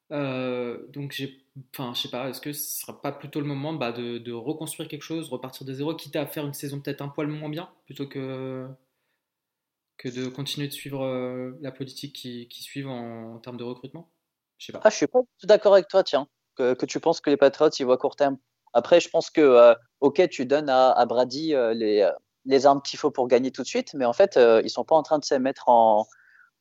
donc 0.10 1.12
j'ai 1.12 1.42
enfin, 1.74 1.94
je 1.94 2.02
sais 2.02 2.10
pas, 2.10 2.30
est-ce 2.30 2.42
que 2.42 2.54
ce 2.54 2.82
sera 2.82 3.02
pas 3.02 3.12
plutôt 3.12 3.40
le 3.40 3.46
moment 3.46 3.74
bah, 3.74 3.92
de, 3.92 4.32
reconstruire 4.32 4.90
quelque 4.90 5.04
chose, 5.04 5.30
repartir 5.30 5.66
de 5.66 5.74
zéro, 5.74 5.96
quitte 5.96 6.16
à 6.16 6.26
faire 6.26 6.46
une 6.46 6.54
saison 6.54 6.80
peut-être 6.82 7.02
un 7.02 7.10
poil 7.10 7.28
moins 7.28 7.50
bien, 7.50 7.70
plutôt 7.86 8.08
que, 8.08 8.68
que 9.98 10.10
de 10.10 10.28
continuer 10.28 10.68
de 10.68 10.74
suivre 10.74 11.04
euh, 11.04 11.58
la 11.62 11.72
politique 11.72 12.14
qui, 12.14 12.64
suivent 12.64 12.90
en, 12.90 13.40
termes 13.40 13.58
de 13.58 13.64
recrutement? 13.64 14.12
Je 14.58 14.68
sais 14.68 14.72
pas. 14.72 14.82
Ah, 14.84 14.90
je 14.90 14.96
suis 14.96 15.08
pas 15.08 15.22
d'accord 15.44 15.74
avec 15.74 15.88
toi, 15.88 16.04
tiens, 16.04 16.28
que, 16.56 16.86
tu 16.86 17.00
penses 17.00 17.22
que 17.22 17.30
les 17.30 17.38
Patriots 17.38 17.70
ils 17.80 17.86
voient 17.86 17.98
court 17.98 18.16
terme. 18.16 18.38
Après, 18.74 19.00
je 19.00 19.10
pense 19.10 19.30
que, 19.30 19.42
euh, 19.42 19.76
ok, 20.02 20.28
tu 20.30 20.46
donnes 20.46 20.70
à, 20.70 20.92
à 20.92 21.06
Brady 21.06 21.54
euh, 21.54 21.74
les, 21.74 22.10
les 22.48 22.66
armes 22.66 22.82
qu'il 22.82 22.98
faut 22.98 23.12
pour 23.12 23.28
gagner 23.28 23.52
tout 23.52 23.62
de 23.62 23.68
suite, 23.68 23.94
mais 23.94 24.06
en 24.06 24.14
fait, 24.14 24.38
euh, 24.38 24.62
ils 24.64 24.70
sont 24.70 24.86
pas 24.86 24.96
en 24.96 25.04
train 25.04 25.20
de 25.20 25.26
se 25.26 25.36
mettre 25.36 25.70
en, 25.70 26.08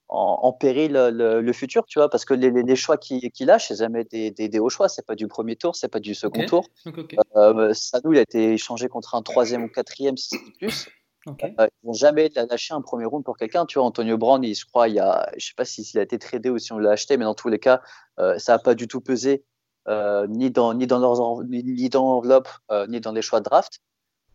en, 0.09 0.39
en 0.43 0.53
péril 0.53 0.93
le, 0.93 1.41
le, 1.41 1.53
futur, 1.53 1.85
tu 1.87 1.99
vois, 1.99 2.09
parce 2.09 2.25
que 2.25 2.35
les, 2.35 2.51
les 2.51 2.77
choix 2.77 2.97
qu'il 2.97 3.31
qui 3.31 3.45
lâche, 3.45 3.69
c'est 3.69 3.77
jamais 3.77 4.05
des, 4.05 4.31
des, 4.31 4.49
des, 4.49 4.59
hauts 4.59 4.69
choix, 4.69 4.89
c'est 4.89 5.05
pas 5.05 5.15
du 5.15 5.27
premier 5.27 5.57
tour, 5.57 5.75
c'est 5.75 5.89
pas 5.89 6.01
du 6.01 6.15
second 6.15 6.41
okay. 6.41 6.47
tour. 6.47 6.69
Okay, 6.87 7.01
okay. 7.01 7.17
Euh, 7.37 7.75
Sadou, 7.75 8.13
il 8.13 8.19
a 8.19 8.23
été 8.23 8.53
échangé 8.53 8.89
contre 8.89 9.15
un 9.15 9.23
troisième 9.23 9.65
ou 9.65 9.69
quatrième, 9.69 10.17
si 10.17 10.29
c'est 10.31 10.53
plus. 10.59 10.89
Okay. 11.27 11.55
Euh, 11.59 11.67
ils 11.83 11.87
vont 11.87 11.93
jamais 11.93 12.31
lâcher 12.49 12.73
un 12.73 12.83
premier 12.83 13.05
round 13.05 13.25
pour 13.25 13.37
quelqu'un. 13.37 13.67
Tu 13.67 13.79
vois, 13.79 13.87
Antonio 13.87 14.17
Brown, 14.17 14.45
il, 14.45 14.55
je 14.55 14.65
crois, 14.65 14.89
il 14.89 14.95
y 14.95 15.01
a, 15.01 15.29
je 15.37 15.47
sais 15.47 15.55
pas 15.57 15.65
s'il 15.65 15.85
si 15.85 15.99
a 15.99 16.03
été 16.03 16.19
tradé 16.19 16.51
ou 16.51 16.59
si 16.59 16.73
on 16.73 16.79
l'a 16.79 16.93
acheté, 16.93 17.17
mais 17.17 17.25
dans 17.25 17.35
tous 17.35 17.49
les 17.49 17.59
cas, 17.59 17.83
euh, 18.21 18.39
ça 18.39 18.53
n'a 18.53 18.59
pas 18.61 18.77
du 18.77 18.87
tout 18.87 19.01
pesé 19.01 19.45
euh, 19.89 20.27
ni 20.29 20.51
dans 20.51 20.75
ni 20.75 20.87
dans 20.87 20.99
leurs 20.99 21.45
ni, 21.45 21.63
ni 21.63 21.89
dans 21.89 22.03
l'enveloppe 22.03 22.49
euh, 22.71 22.87
ni 22.89 23.01
dans 23.01 23.13
les 23.13 23.23
choix 23.23 23.41
de 23.41 23.45
draft. 23.45 23.81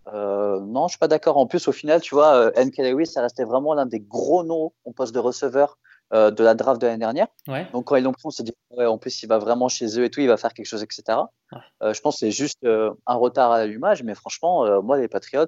Euh, 0.07 0.59
non, 0.61 0.87
je 0.87 0.93
suis 0.93 0.99
pas 0.99 1.07
d'accord. 1.07 1.37
En 1.37 1.45
plus, 1.45 1.67
au 1.67 1.71
final, 1.71 2.01
tu 2.01 2.15
vois, 2.15 2.35
euh, 2.35 2.51
N. 2.55 2.71
Lewis, 2.77 3.07
ça 3.07 3.21
restait 3.21 3.43
vraiment 3.43 3.73
l'un 3.73 3.85
des 3.85 3.99
gros 3.99 4.43
noms 4.43 4.71
au 4.83 4.91
poste 4.91 5.13
de 5.13 5.19
receveur 5.19 5.77
euh, 6.13 6.31
de 6.31 6.43
la 6.43 6.53
draft 6.55 6.81
de 6.81 6.87
l'année 6.87 6.99
dernière. 6.99 7.27
Ouais. 7.47 7.67
Donc 7.71 7.85
quand 7.85 7.95
ils 7.95 8.03
l'ont 8.03 8.11
pris, 8.11 8.23
on 8.25 8.31
s'est 8.31 8.43
dit, 8.43 8.53
ouais, 8.71 8.85
en 8.85 8.97
plus, 8.97 9.23
il 9.23 9.27
va 9.27 9.37
vraiment 9.37 9.69
chez 9.69 9.99
eux 9.99 10.03
et 10.03 10.09
tout, 10.09 10.21
il 10.21 10.27
va 10.27 10.37
faire 10.37 10.53
quelque 10.53 10.65
chose, 10.65 10.83
etc. 10.83 11.03
Ouais. 11.51 11.59
Euh, 11.83 11.93
je 11.93 12.01
pense 12.01 12.15
que 12.15 12.19
c'est 12.19 12.31
juste 12.31 12.65
un 12.65 13.15
retard 13.15 13.51
à 13.51 13.59
l'allumage, 13.59 14.03
mais 14.03 14.15
franchement, 14.15 14.81
moi, 14.81 14.97
les 14.97 15.07
Patriots, 15.07 15.45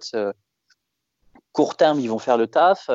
court 1.54 1.78
terme, 1.78 2.00
ils 2.02 2.10
vont 2.10 2.20
faire 2.20 2.38
le 2.38 2.48
taf 2.48 2.89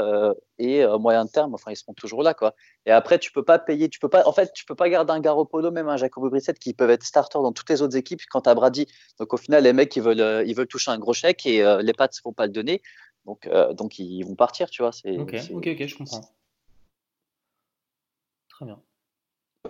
et 0.58 0.84
moyen 0.98 1.26
terme, 1.26 1.54
enfin, 1.54 1.70
ils 1.70 1.76
seront 1.76 1.94
toujours 1.94 2.22
là, 2.22 2.34
quoi. 2.34 2.54
Et 2.84 2.90
après, 2.90 3.18
tu 3.18 3.32
peux 3.32 3.44
pas 3.44 3.58
payer, 3.58 3.88
tu 3.88 3.98
peux 3.98 4.08
pas, 4.08 4.26
en 4.26 4.32
fait, 4.32 4.52
tu 4.52 4.64
peux 4.66 4.74
pas 4.74 4.90
garder 4.90 5.12
un 5.12 5.20
Garoppolo, 5.20 5.70
même 5.70 5.88
un 5.88 5.96
Jacobo 5.96 6.28
Brissett 6.28 6.58
qui 6.58 6.74
peuvent 6.74 6.90
être 6.90 7.04
starters 7.04 7.40
dans 7.40 7.52
toutes 7.52 7.70
les 7.70 7.80
autres 7.80 7.96
équipes 7.96 8.20
quand 8.30 8.42
t'as 8.42 8.54
Brady. 8.54 8.86
Donc 9.18 9.32
au 9.32 9.36
final, 9.36 9.62
les 9.62 9.72
mecs, 9.72 9.96
ils 9.96 10.02
veulent, 10.02 10.44
ils 10.46 10.54
veulent 10.54 10.66
toucher 10.66 10.90
un 10.90 10.98
gros 10.98 11.14
chèque 11.14 11.46
et 11.46 11.64
les 11.80 11.92
Pats 11.94 12.06
ne 12.06 12.22
vont 12.24 12.34
pas 12.34 12.46
le 12.46 12.52
donner. 12.52 12.82
Donc, 13.24 13.48
donc 13.72 13.98
ils 13.98 14.24
vont 14.24 14.34
partir, 14.34 14.68
tu 14.70 14.82
vois. 14.82 14.90
Ok, 14.90 15.36
ok, 15.52 15.68
ok, 15.68 15.86
je 15.86 15.96
comprends. 15.96 16.20
Très 18.48 18.64
bien. 18.64 18.82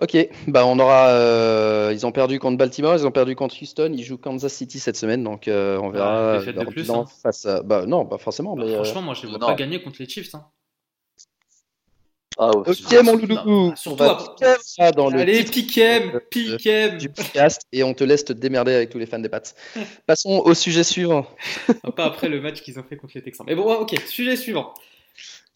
Ok, 0.01 0.29
bah 0.47 0.65
on 0.65 0.79
aura. 0.79 1.09
Euh, 1.09 1.91
ils 1.93 2.05
ont 2.05 2.11
perdu 2.11 2.39
contre 2.39 2.57
Baltimore, 2.57 2.95
ils 2.95 3.05
ont 3.05 3.11
perdu 3.11 3.35
contre 3.35 3.55
Houston, 3.61 3.91
ils 3.93 4.03
jouent 4.03 4.17
Kansas 4.17 4.53
City 4.53 4.79
cette 4.79 4.95
semaine, 4.95 5.23
donc 5.23 5.47
euh, 5.47 5.77
on 5.79 5.89
verra. 5.89 6.37
Ouais, 6.39 6.53
de 6.53 6.65
plus, 6.65 6.89
hein. 6.89 7.05
face 7.21 7.45
à... 7.45 7.61
Bah 7.63 7.85
non, 7.85 8.05
pas 8.05 8.17
forcément. 8.17 8.55
Bah, 8.55 8.63
mais, 8.65 8.75
franchement, 8.75 9.01
moi 9.01 9.13
je 9.13 9.25
ne 9.25 9.31
vois 9.31 9.39
pas 9.39 9.55
gagner 9.55 9.81
contre 9.81 9.97
les 9.99 10.07
Chiefs. 10.07 10.33
Hein. 10.35 10.45
Ah, 12.41 12.55
ouais, 12.55 12.69
ok, 12.69 13.03
mon 13.03 13.17
loulou. 13.17 13.75
Surtout 13.75 14.03
à... 14.03 14.91
dans 14.91 15.09
le 15.09 15.19
Allez, 15.19 15.43
Piquem, 15.43 16.21
Piquem. 16.31 16.97
Du 16.97 17.09
podcast 17.09 17.63
et 17.73 17.83
on 17.83 17.93
te 17.93 18.05
laisse 18.05 18.23
te 18.23 18.31
démerder 18.31 18.73
avec 18.73 18.89
tous 18.89 18.97
les 18.97 19.05
fans 19.05 19.19
des 19.19 19.27
Pats. 19.27 19.41
Passons 20.07 20.41
au 20.45 20.53
sujet 20.53 20.85
suivant. 20.85 21.27
pas 21.97 22.05
après 22.05 22.29
le 22.29 22.39
match 22.39 22.61
qu'ils 22.61 22.79
ont 22.79 22.83
fait 22.83 22.95
contre 22.95 23.11
les 23.15 23.23
Texans. 23.23 23.45
Mais 23.45 23.55
bon, 23.55 23.69
ok, 23.73 23.93
sujet 24.07 24.37
suivant. 24.37 24.73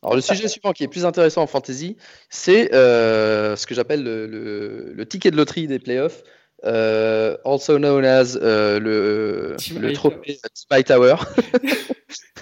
Alors 0.03 0.15
le 0.15 0.21
sujet 0.21 0.47
suivant 0.47 0.73
qui 0.73 0.83
est 0.83 0.87
plus 0.87 1.05
intéressant 1.05 1.43
en 1.43 1.47
fantasy, 1.47 1.95
c'est 2.29 2.73
euh, 2.73 3.55
ce 3.55 3.65
que 3.65 3.73
j'appelle 3.73 4.03
le, 4.03 4.27
le, 4.27 4.93
le, 4.93 5.05
ticket 5.05 5.31
de 5.31 5.37
loterie 5.37 5.67
des 5.67 5.79
playoffs, 5.79 6.23
euh, 6.65 7.37
also 7.45 7.77
known 7.77 8.03
as 8.03 8.35
euh, 8.35 8.79
le, 8.79 9.55
le 9.79 9.93
trophée 9.93 10.39
Spy 10.53 10.83
Tower. 10.83 11.15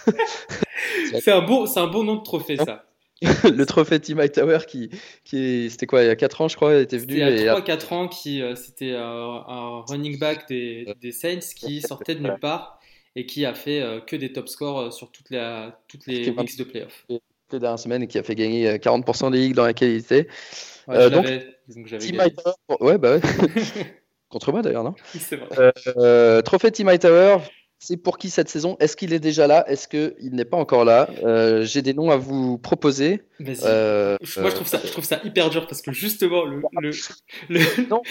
c'est 1.20 1.32
un 1.32 1.42
bon, 1.42 1.66
un 1.76 1.88
bon 1.88 2.04
nom 2.04 2.16
de 2.16 2.24
trophée 2.24 2.58
ça. 2.58 2.86
le 3.44 3.66
trophée 3.66 4.00
Team 4.00 4.20
Hightower 4.20 4.60
qui, 4.68 4.90
qui 5.24 5.70
c'était 5.70 5.86
quoi 5.86 6.02
il 6.02 6.08
y 6.08 6.10
a 6.10 6.16
4 6.16 6.42
ans 6.42 6.48
je 6.48 6.56
crois 6.56 6.74
il 6.74 6.82
était 6.82 6.98
venu 6.98 7.14
il 7.14 7.20
y 7.20 7.48
a 7.48 7.60
3-4 7.60 7.94
ans 7.94 8.08
qui 8.08 8.42
euh, 8.42 8.56
c'était 8.56 8.96
un, 8.96 9.44
un, 9.48 9.82
running 9.88 10.18
back 10.18 10.48
des, 10.48 10.96
des, 11.00 11.12
Saints 11.12 11.54
qui 11.56 11.82
sortait 11.82 12.16
de 12.16 12.22
nulle 12.22 12.40
part 12.40 12.80
et 13.16 13.28
qui 13.28 13.46
a 13.46 13.54
fait 13.54 13.80
euh, 13.80 14.00
que 14.00 14.16
des 14.16 14.34
top 14.34 14.50
scores 14.50 14.92
sur 14.92 15.12
toutes 15.12 15.30
les 15.30 15.70
toutes 15.88 16.08
les 16.08 16.32
weeks 16.32 16.58
de 16.58 16.64
playoffs 16.64 17.06
les 17.54 17.60
dernières 17.60 17.80
semaines 17.80 18.04
et 18.04 18.08
qui 18.08 18.18
a 18.18 18.24
fait 18.24 18.36
gagner 18.36 18.78
40% 18.78 19.32
des 19.32 19.38
ligues 19.40 19.56
dans 19.56 19.66
laquelle 19.66 19.92
il 19.92 19.98
était. 19.98 20.28
Ouais, 20.88 20.98
euh, 20.98 21.10
donc, 21.10 21.26
donc 21.68 22.00
Team 22.00 22.20
Hightower, 22.20 22.56
ouais, 22.80 22.98
bah 22.98 23.16
ouais. 23.16 23.22
Contre 24.30 24.52
moi 24.52 24.62
d'ailleurs, 24.62 24.84
non? 24.84 24.96
C'est 25.20 25.36
vrai. 25.36 25.74
Euh, 25.98 26.42
trophée 26.42 26.72
Team 26.72 26.88
Hightower, 26.88 27.40
c'est 27.80 27.98
pour 27.98 28.18
qui 28.18 28.30
cette 28.30 28.50
saison? 28.50 28.78
Est-ce 28.80 28.96
qu'il 28.96 29.14
est 29.14 29.20
déjà 29.20 29.46
là? 29.46 29.70
Est-ce 29.70 29.88
qu'il 29.88 30.34
n'est 30.34 30.46
pas 30.46 30.58
encore 30.58 30.86
là? 30.86 31.10
Euh, 31.24 31.64
J'ai 31.64 31.82
des 31.82 31.94
noms 31.94 32.10
à 32.12 32.16
vous 32.16 32.58
proposer. 32.58 33.24
Euh, 33.64 34.18
Moi, 34.38 34.50
je 34.50 34.56
trouve, 34.56 34.68
ça, 34.68 34.80
je 34.84 34.92
trouve 34.92 35.04
ça 35.04 35.20
hyper 35.24 35.50
dur 35.50 35.68
parce 35.68 35.82
que 35.82 35.92
justement, 35.92 36.46
le. 36.46 36.62
le, 36.80 36.92
le... 37.50 37.88
Non, 37.90 38.02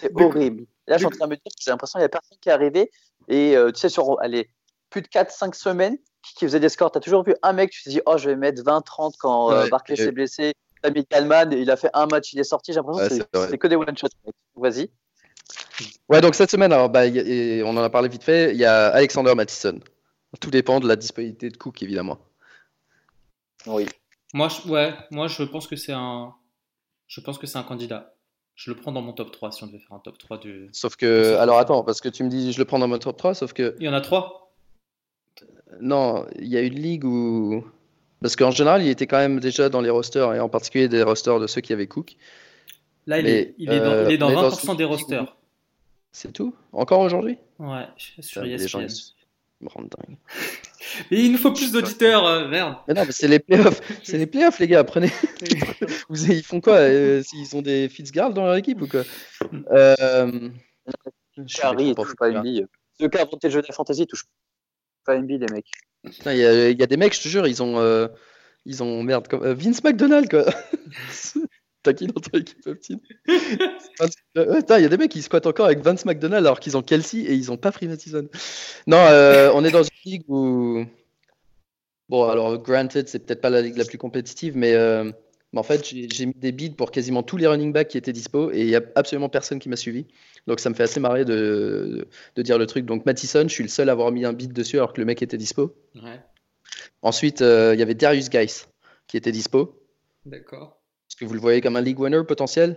c'est 0.00 0.10
horrible. 0.14 0.64
Là, 0.88 0.96
je 0.96 0.98
suis 0.98 1.06
en 1.06 1.10
train 1.10 1.26
de 1.26 1.30
me 1.30 1.36
dire 1.36 1.44
que 1.44 1.62
j'ai 1.62 1.70
l'impression 1.70 1.98
qu'il 1.98 2.02
n'y 2.02 2.06
a 2.06 2.08
personne 2.08 2.38
qui 2.40 2.48
est 2.48 2.52
arrivé. 2.52 2.90
Et 3.28 3.54
tu 3.72 3.80
sais, 3.80 3.88
sur 3.88 4.20
allez, 4.20 4.48
plus 4.90 5.02
de 5.02 5.06
4-5 5.06 5.54
semaines, 5.54 5.96
qui, 6.22 6.44
faisait 6.44 6.60
des 6.60 6.68
scores, 6.68 6.92
tu 6.92 6.98
as 6.98 7.00
toujours 7.00 7.24
vu 7.24 7.34
un 7.42 7.52
mec, 7.52 7.70
tu 7.70 7.82
te 7.82 7.88
dis, 7.88 8.00
oh, 8.06 8.16
je 8.16 8.30
vais 8.30 8.36
mettre 8.36 8.62
20-30 8.62 9.14
quand 9.18 9.50
ouais, 9.50 9.68
Barclay 9.68 9.96
s'est 9.96 10.12
blessé. 10.12 10.54
T'as 10.80 10.90
Kalman, 10.90 11.52
il 11.52 11.70
a 11.70 11.76
fait 11.76 11.90
un 11.94 12.06
match, 12.06 12.32
il 12.32 12.40
est 12.40 12.44
sorti. 12.44 12.72
J'ai 12.72 12.80
l'impression 12.80 13.08
que 13.08 13.48
c'est 13.50 13.58
que 13.58 13.66
des 13.68 13.76
one-shots. 13.76 14.08
Vas-y. 14.56 14.90
Ouais, 16.08 16.20
donc 16.20 16.34
cette 16.34 16.50
semaine, 16.50 16.72
alors, 16.72 16.88
bah, 16.88 17.06
y, 17.06 17.62
on 17.64 17.76
en 17.76 17.82
a 17.82 17.90
parlé 17.90 18.08
vite 18.08 18.24
fait, 18.24 18.52
il 18.52 18.58
y 18.58 18.64
a 18.64 18.88
Alexander 18.88 19.34
Mattison. 19.34 19.78
Tout 20.40 20.50
dépend 20.50 20.80
de 20.80 20.88
la 20.88 20.96
disponibilité 20.96 21.50
de 21.50 21.56
Cook, 21.56 21.82
évidemment. 21.82 22.18
Oui. 23.66 23.86
Moi, 24.34 24.48
je, 24.48 24.68
ouais, 24.68 24.94
moi, 25.10 25.28
je 25.28 25.42
pense 25.42 25.66
que 25.66 25.76
c'est 25.76 25.92
un, 25.92 26.34
je 27.06 27.20
pense 27.20 27.38
que 27.38 27.46
c'est 27.46 27.58
un 27.58 27.62
candidat. 27.62 28.14
Je 28.54 28.70
le 28.70 28.76
prends 28.76 28.92
dans 28.92 29.02
mon 29.02 29.12
top 29.12 29.30
3 29.32 29.52
si 29.52 29.62
on 29.64 29.66
devait 29.66 29.78
faire 29.78 29.92
un 29.92 29.98
top 29.98 30.18
3 30.18 30.38
du. 30.38 30.68
Sauf 30.72 30.96
que, 30.96 31.36
alors 31.36 31.58
attends, 31.58 31.84
parce 31.84 32.00
que 32.00 32.08
tu 32.08 32.24
me 32.24 32.28
dis 32.28 32.52
je 32.52 32.58
le 32.58 32.64
prends 32.64 32.78
dans 32.78 32.88
mon 32.88 32.98
top 32.98 33.16
3, 33.16 33.34
sauf 33.34 33.52
que. 33.52 33.76
Il 33.78 33.86
y 33.86 33.88
en 33.88 33.94
a 33.94 34.00
3 34.00 34.51
Non, 35.80 36.26
il 36.38 36.48
y 36.48 36.56
a 36.56 36.60
une 36.60 36.74
ligue 36.74 37.04
où. 37.04 37.64
Parce 38.20 38.36
qu'en 38.36 38.50
général, 38.50 38.82
il 38.82 38.88
était 38.88 39.06
quand 39.06 39.18
même 39.18 39.40
déjà 39.40 39.68
dans 39.68 39.80
les 39.80 39.90
rosters, 39.90 40.34
et 40.34 40.40
en 40.40 40.48
particulier 40.48 40.88
des 40.88 41.02
rosters 41.02 41.40
de 41.40 41.46
ceux 41.46 41.60
qui 41.60 41.72
avaient 41.72 41.88
Cook. 41.88 42.16
Là, 43.06 43.18
il, 43.18 43.26
est, 43.26 43.54
il 43.58 43.72
est, 43.72 43.80
dans, 43.80 43.90
euh, 43.90 44.04
il 44.06 44.14
est 44.14 44.18
dans 44.18 44.30
20% 44.30 44.66
dans 44.66 44.74
des 44.74 44.84
rosters. 44.84 45.36
C'est 46.12 46.32
tout? 46.32 46.54
Encore 46.72 47.00
aujourd'hui? 47.00 47.38
Ouais, 47.58 47.86
sur 47.96 48.44
ESPN. 48.44 48.86
Me 49.60 49.68
rendent 49.68 49.88
dingue. 49.88 50.16
Mais 51.10 51.24
il 51.24 51.32
nous 51.32 51.38
faut 51.38 51.52
plus 51.52 51.72
d'auditeurs, 51.72 52.26
euh, 52.26 52.48
merde. 52.48 52.76
Mais 52.88 52.94
non, 52.94 53.04
mais 53.06 53.12
c'est 53.12 53.28
les 53.28 53.38
playoffs. 53.38 53.80
C'est 54.02 54.18
les 54.18 54.26
playoffs, 54.26 54.58
les 54.58 54.66
gars, 54.66 54.82
prenez. 54.82 55.10
Vous, 56.08 56.30
ils 56.30 56.42
font 56.42 56.60
quoi 56.60 56.74
euh, 56.74 57.22
Ils 57.32 57.56
ont 57.56 57.62
des 57.62 57.88
Fitzgerald 57.88 58.34
dans 58.34 58.44
leur 58.44 58.56
équipe 58.56 58.82
ou 58.82 58.88
quoi? 58.88 59.02
Euh, 59.70 60.50
Harry, 61.62 61.88
ils 61.88 61.94
touchent 61.94 62.16
pas 62.16 62.28
une 62.28 62.42
bille. 62.42 62.66
Ceux 62.98 63.08
qui 63.08 63.16
ont 63.16 63.22
inventé 63.22 63.46
le 63.46 63.52
jeu 63.52 63.62
de 63.62 63.66
la 63.68 63.74
fantasy 63.74 64.06
touchent 64.06 64.26
pas 65.04 65.14
une 65.14 65.26
bille, 65.26 65.38
les 65.38 65.52
mecs. 65.52 65.70
Il 66.04 66.36
y, 66.36 66.44
a, 66.44 66.70
y, 66.70 66.82
a 66.82 66.86
des 66.86 66.96
mecs, 66.96 67.14
je 67.14 67.22
te 67.22 67.28
jure, 67.28 67.46
ils 67.46 67.62
ont. 67.62 67.78
Euh, 67.78 68.08
ils 68.66 68.82
ont. 68.82 69.02
Merde, 69.02 69.28
comme, 69.28 69.42
euh, 69.44 69.54
Vince 69.54 69.82
McDonald, 69.84 70.28
quoi. 70.28 70.44
T'as 71.82 71.94
qui 71.94 72.06
dans 72.06 72.20
ton 72.20 72.38
équipe, 72.38 72.64
Optine 72.66 73.00
Il 73.26 74.46
y 74.68 74.84
a 74.84 74.88
des 74.88 74.96
mecs 74.96 75.10
qui 75.10 75.20
squattent 75.20 75.48
encore 75.48 75.66
avec 75.66 75.80
Vince 75.80 76.04
McDonald 76.04 76.46
alors 76.46 76.60
qu'ils 76.60 76.76
ont 76.76 76.82
Kelsey 76.82 77.22
et 77.22 77.34
ils 77.34 77.50
ont 77.50 77.56
pas 77.56 77.72
Free 77.72 77.88
Mattison. 77.88 78.28
Non, 78.86 78.98
euh, 78.98 79.50
on 79.54 79.64
est 79.64 79.72
dans 79.72 79.82
une 79.82 79.90
ligue 80.04 80.24
où. 80.28 80.84
Bon, 82.08 82.28
alors, 82.28 82.58
granted, 82.58 83.08
c'est 83.08 83.26
peut-être 83.26 83.40
pas 83.40 83.50
la 83.50 83.62
ligue 83.62 83.76
la 83.76 83.84
plus 83.84 83.98
compétitive, 83.98 84.56
mais, 84.56 84.74
euh, 84.74 85.10
mais 85.52 85.58
en 85.58 85.62
fait, 85.62 85.84
j'ai 85.84 86.26
mis 86.26 86.34
des 86.34 86.52
bids 86.52 86.70
pour 86.70 86.90
quasiment 86.90 87.22
tous 87.22 87.36
les 87.36 87.46
running 87.46 87.72
backs 87.72 87.88
qui 87.88 87.98
étaient 87.98 88.12
dispo 88.12 88.52
et 88.52 88.60
il 88.60 88.68
y 88.68 88.76
a 88.76 88.82
absolument 88.94 89.28
personne 89.28 89.58
qui 89.58 89.68
m'a 89.68 89.76
suivi. 89.76 90.06
Donc, 90.46 90.58
ça 90.60 90.70
me 90.70 90.74
fait 90.74 90.82
assez 90.82 90.98
marrer 91.00 91.24
de, 91.24 92.08
de, 92.34 92.42
dire 92.42 92.58
le 92.58 92.66
truc. 92.66 92.84
Donc, 92.84 93.06
Mattison, 93.06 93.42
je 93.42 93.52
suis 93.52 93.62
le 93.62 93.68
seul 93.68 93.88
à 93.88 93.92
avoir 93.92 94.10
mis 94.10 94.24
un 94.24 94.32
bid 94.32 94.52
dessus 94.52 94.76
alors 94.76 94.92
que 94.92 95.00
le 95.00 95.04
mec 95.04 95.22
était 95.22 95.36
dispo. 95.36 95.74
Ouais. 95.94 96.20
Ensuite, 97.02 97.42
euh, 97.42 97.74
il 97.74 97.80
y 97.80 97.82
avait 97.82 97.94
Darius 97.94 98.28
Geis 98.30 98.66
qui 99.06 99.16
était 99.16 99.32
dispo. 99.32 99.80
D'accord. 100.26 100.80
Est-ce 101.08 101.16
que 101.16 101.24
vous 101.24 101.34
le 101.34 101.40
voyez 101.40 101.60
comme 101.60 101.76
un 101.76 101.80
league 101.80 101.98
winner 102.00 102.22
potentiel? 102.26 102.76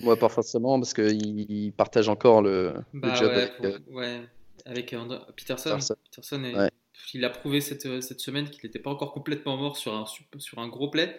Moi, 0.00 0.16
pas 0.16 0.28
forcément, 0.28 0.78
parce 0.78 0.94
qu'il 0.94 1.72
partage 1.76 2.08
encore 2.08 2.42
le, 2.42 2.74
bah, 2.94 3.08
le 3.10 3.14
job 3.14 3.30
ouais, 3.30 3.36
avec, 3.36 3.56
pour, 3.56 3.66
euh, 3.66 3.78
ouais, 3.90 4.20
avec 4.66 4.92
euh, 4.92 4.98
Peterson. 5.36 5.70
Peterson. 5.70 5.94
Peterson 6.04 6.44
est- 6.44 6.54
Ouais. 6.56 6.70
il 7.14 7.24
a 7.24 7.30
prouvé 7.30 7.60
cette, 7.60 8.00
cette 8.02 8.20
semaine 8.20 8.48
qu'il 8.48 8.60
n'était 8.64 8.78
pas 8.78 8.90
encore 8.90 9.12
complètement 9.12 9.56
mort 9.56 9.76
sur 9.76 9.94
un, 9.94 10.04
sur 10.38 10.58
un 10.58 10.68
gros 10.68 10.90
play. 10.90 11.18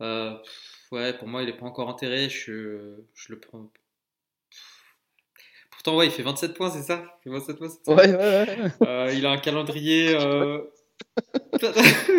Ouais, 0.00 1.12
pour 1.18 1.28
moi, 1.28 1.42
il 1.42 1.46
n'est 1.46 1.56
pas 1.56 1.66
encore 1.66 1.88
enterré. 1.88 2.28
Je, 2.28 2.96
je 3.14 3.32
le 3.32 3.38
prends. 3.38 3.70
Pourtant, 5.78 5.96
ouais, 5.96 6.06
il 6.06 6.10
fait 6.10 6.24
27 6.24 6.54
points, 6.54 6.70
c'est 6.70 6.82
ça? 6.82 7.04
Il 7.20 7.30
fait 7.30 7.38
27 7.38 7.56
points, 7.56 7.68
c'est 7.68 7.84
ça? 7.84 7.94
Ouais, 7.94 8.12
ouais, 8.12 8.16
ouais. 8.16 8.72
Euh, 8.82 9.12
il 9.14 9.24
a 9.24 9.30
un 9.30 9.38
calendrier. 9.38 10.12
euh, 10.20 10.60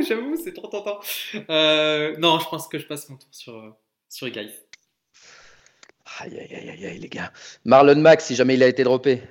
J'avoue, 0.08 0.38
c'est 0.42 0.54
trop 0.54 0.68
tentant. 0.70 1.02
Euh, 1.50 2.16
non, 2.20 2.40
je 2.40 2.48
pense 2.48 2.70
que 2.70 2.80
je 2.80 2.88
passe 2.88 3.10
mon 3.10 3.18
tour 3.18 3.28
sur, 3.32 3.58
euh, 3.58 3.72
sur 4.08 4.30
Guy. 4.30 4.50
Aïe, 6.22 6.40
aïe, 6.40 6.56
aïe, 6.56 6.70
aïe, 6.70 6.86
aïe, 6.86 7.00
les 7.00 7.10
gars. 7.10 7.34
Marlon 7.66 7.98
Mack, 8.00 8.22
si 8.22 8.34
jamais 8.34 8.54
il 8.54 8.64
a 8.64 8.68
été 8.68 8.86
droppé. 8.86 9.24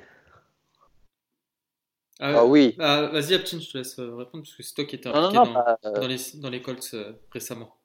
Ah 2.20 2.44
oui. 2.44 2.76
ah, 2.80 3.06
Vas-y, 3.06 3.32
Aptin, 3.32 3.60
je 3.60 3.70
te 3.70 3.78
laisse 3.78 3.98
répondre 3.98 4.44
parce 4.44 4.54
que 4.54 4.62
c'est 4.62 4.74
toi 4.74 4.84
qui 4.84 4.96
étais 4.96 5.10
Non, 5.10 5.22
non, 5.22 5.32
non, 5.32 5.44
dans, 5.46 5.52
bah, 5.54 5.78
euh, 5.86 6.00
dans 6.00 6.06
les, 6.06 6.18
dans 6.34 6.50
les 6.50 6.60
Colts 6.60 6.90
euh, 6.92 7.12
récemment. 7.32 7.78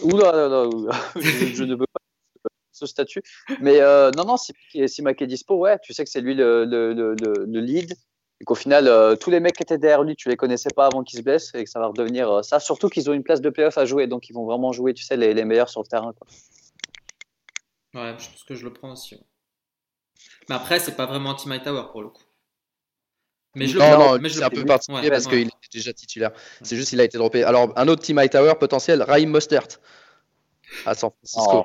Oula, 0.00 0.30
là, 0.30 0.46
là, 0.46 0.68
oula. 0.68 0.94
je, 1.16 1.54
je 1.54 1.64
ne 1.64 1.74
veux 1.74 1.86
pas 1.86 2.00
ce 2.76 2.86
statut. 2.86 3.22
Mais 3.60 3.80
euh, 3.80 4.10
non, 4.16 4.24
non, 4.24 4.36
si, 4.36 4.52
si 4.88 5.02
Mac 5.02 5.20
est 5.22 5.26
dispo, 5.26 5.56
ouais, 5.56 5.78
tu 5.82 5.92
sais 5.92 6.04
que 6.04 6.10
c'est 6.10 6.20
lui 6.20 6.34
le, 6.34 6.64
le, 6.64 6.92
le, 6.92 7.14
le- 7.14 7.44
le 7.46 7.60
lead. 7.60 7.94
Et 8.38 8.44
qu'au 8.44 8.54
final, 8.54 8.86
euh, 8.86 9.16
tous 9.16 9.30
les 9.30 9.40
mecs 9.40 9.56
qui 9.56 9.62
étaient 9.62 9.78
derrière 9.78 10.02
lui, 10.02 10.14
tu 10.14 10.28
les 10.28 10.36
connaissais 10.36 10.68
pas 10.76 10.86
avant 10.86 11.02
qu'ils 11.02 11.18
se 11.20 11.24
blessent 11.24 11.54
et 11.54 11.64
que 11.64 11.70
ça 11.70 11.80
va 11.80 11.86
redevenir 11.86 12.30
euh, 12.30 12.42
ça. 12.42 12.60
Surtout 12.60 12.90
qu'ils 12.90 13.08
ont 13.08 13.14
une 13.14 13.22
place 13.22 13.40
de 13.40 13.48
playoff 13.48 13.78
à 13.78 13.86
jouer, 13.86 14.06
donc 14.06 14.28
ils 14.28 14.34
vont 14.34 14.44
vraiment 14.44 14.72
jouer, 14.72 14.92
tu 14.92 15.02
sais, 15.04 15.16
les, 15.16 15.32
les 15.32 15.44
meilleurs 15.46 15.70
sur 15.70 15.80
le 15.80 15.86
terrain. 15.86 16.12
Quoi. 16.12 16.26
Ouais, 18.02 18.14
je 18.18 18.28
pense 18.28 18.44
que 18.44 18.54
je 18.54 18.62
le 18.64 18.72
prends 18.74 18.92
aussi. 18.92 19.14
ouais. 19.14 19.22
Mais 20.50 20.54
après, 20.54 20.78
c'est 20.80 20.96
pas 20.96 21.06
vraiment 21.06 21.30
anti 21.30 21.48
Tower 21.64 21.84
pour 21.90 22.02
le 22.02 22.10
coup. 22.10 22.22
Mais 23.54 23.66
je 23.66 23.72
le 23.78 23.80
non, 23.80 23.90
prends. 23.92 24.12
non, 24.16 24.18
mais 24.20 24.28
je 24.28 24.34
c'est 24.34 24.40
le 24.40 24.46
un 24.46 24.50
peu 24.50 24.64
particulier 24.66 25.00
Ouais, 25.00 25.08
parce 25.08 25.24
ouais. 25.24 25.30
qu'il 25.30 25.48
était 25.48 25.56
déjà 25.72 25.92
titulaire. 25.94 26.32
C'est 26.60 26.76
juste 26.76 26.90
qu'il 26.90 27.00
a 27.00 27.04
été 27.04 27.16
droppé. 27.16 27.42
Alors, 27.42 27.72
un 27.74 27.88
autre 27.88 28.02
Team 28.02 28.20
Tower 28.28 28.52
potentiel, 28.60 29.00
Raheem 29.02 29.30
Mostert 29.30 29.66
à 30.84 30.94
San 30.94 31.10
Francisco. 31.10 31.64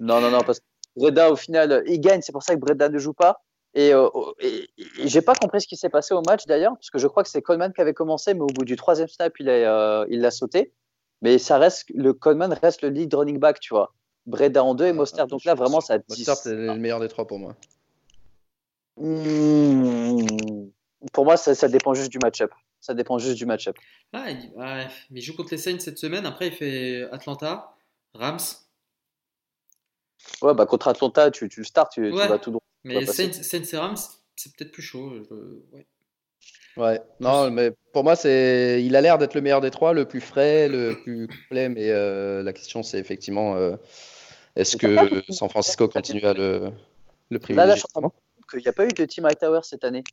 Non, 0.00 0.20
non, 0.20 0.30
non, 0.30 0.40
parce 0.40 0.60
que 0.60 0.64
Breda, 0.96 1.30
au 1.30 1.36
final, 1.36 1.72
euh, 1.72 1.82
il 1.86 2.00
gagne, 2.00 2.22
c'est 2.22 2.32
pour 2.32 2.42
ça 2.42 2.54
que 2.54 2.60
Breda 2.60 2.88
ne 2.88 2.98
joue 2.98 3.14
pas. 3.14 3.42
Et, 3.74 3.92
euh, 3.92 4.08
et, 4.40 4.68
et 4.98 5.08
j'ai 5.08 5.20
pas 5.20 5.34
compris 5.34 5.60
ce 5.60 5.66
qui 5.66 5.76
s'est 5.76 5.90
passé 5.90 6.14
au 6.14 6.22
match 6.22 6.46
d'ailleurs, 6.46 6.72
parce 6.72 6.88
que 6.88 6.98
je 6.98 7.06
crois 7.06 7.22
que 7.22 7.28
c'est 7.28 7.42
Coleman 7.42 7.72
qui 7.74 7.80
avait 7.82 7.92
commencé, 7.92 8.32
mais 8.32 8.40
au 8.40 8.46
bout 8.46 8.64
du 8.64 8.76
troisième 8.76 9.08
snap, 9.08 9.34
il 9.38 9.46
l'a 9.46 9.52
euh, 9.52 10.06
il 10.08 10.20
l'a 10.20 10.30
sauté. 10.30 10.72
Mais 11.22 11.38
ça 11.38 11.58
reste, 11.58 11.86
le 11.94 12.12
Coleman 12.12 12.52
reste 12.52 12.82
le 12.82 12.88
lead 12.88 13.12
running 13.14 13.38
back, 13.38 13.60
tu 13.60 13.74
vois. 13.74 13.92
Breda 14.26 14.64
en 14.64 14.74
deux 14.74 14.86
et 14.86 14.92
Mostert. 14.92 15.26
Donc 15.26 15.44
là, 15.44 15.54
vraiment, 15.54 15.80
ça. 15.80 15.98
Mostert, 16.08 16.36
c'est 16.36 16.54
le 16.54 16.74
meilleur 16.76 17.00
des 17.00 17.08
trois 17.08 17.26
pour 17.26 17.38
moi. 17.38 17.54
Mmh. 18.96 20.26
Pour 21.12 21.24
moi, 21.24 21.36
ça, 21.36 21.54
ça 21.54 21.68
dépend 21.68 21.94
juste 21.94 22.10
du 22.10 22.18
match-up. 22.18 22.52
Ça 22.80 22.94
dépend 22.94 23.18
juste 23.18 23.36
du 23.36 23.46
match-up. 23.46 23.76
Ah, 24.12 24.30
il, 24.30 24.52
ouais, 24.56 24.86
mais 25.10 25.20
il 25.20 25.22
joue 25.22 25.36
contre 25.36 25.50
les 25.52 25.58
Saints 25.58 25.78
cette 25.80 25.98
semaine. 25.98 26.24
Après, 26.26 26.48
il 26.48 26.52
fait 26.52 27.02
Atlanta, 27.12 27.74
Rams. 28.14 28.38
Ouais, 30.42 30.54
bah 30.54 30.66
contre 30.66 30.88
Atlanta, 30.88 31.30
tu, 31.30 31.48
tu 31.48 31.60
le 31.60 31.64
starts, 31.66 31.88
tu, 31.88 32.10
tu 32.10 32.16
Ouais. 32.16 32.28
vas 32.28 32.38
tout 32.38 32.50
droit. 32.50 32.62
Mais. 32.84 33.04
Saints, 33.06 33.30
et 33.72 33.76
Rams, 33.76 33.96
c'est 34.36 34.54
peut-être 34.56 34.72
plus 34.72 34.82
chaud. 34.82 35.12
je- 35.14 35.34
ouais. 35.76 35.86
Ouais, 36.76 37.00
non, 37.20 37.50
mais 37.50 37.72
pour 37.94 38.04
moi, 38.04 38.16
c'est, 38.16 38.82
il 38.84 38.94
a 38.96 39.00
l'air 39.00 39.16
d'être 39.16 39.32
le 39.34 39.40
meilleur 39.40 39.62
des 39.62 39.70
trois, 39.70 39.94
le 39.94 40.04
plus 40.04 40.20
frais, 40.20 40.68
le 40.68 40.94
plus 41.02 41.26
complet. 41.26 41.70
Mais 41.70 41.90
euh, 41.90 42.42
la 42.42 42.52
question, 42.52 42.82
c'est 42.82 42.98
effectivement, 42.98 43.56
euh, 43.56 43.76
est-ce 44.56 44.76
que 44.76 45.22
San 45.30 45.48
Francisco 45.48 45.88
continue 45.88 46.22
à 46.24 46.34
le, 46.34 46.58
le 47.30 47.38
Là, 47.38 47.38
là, 47.38 47.38
privilégier 47.40 47.82
je 47.96 48.48
qu'il 48.50 48.60
n'y 48.60 48.68
a 48.68 48.72
pas 48.74 48.84
eu 48.84 48.88
de 48.88 49.04
Team 49.06 49.24
Hightower 49.24 49.60
cette 49.62 49.84
année. 49.84 50.04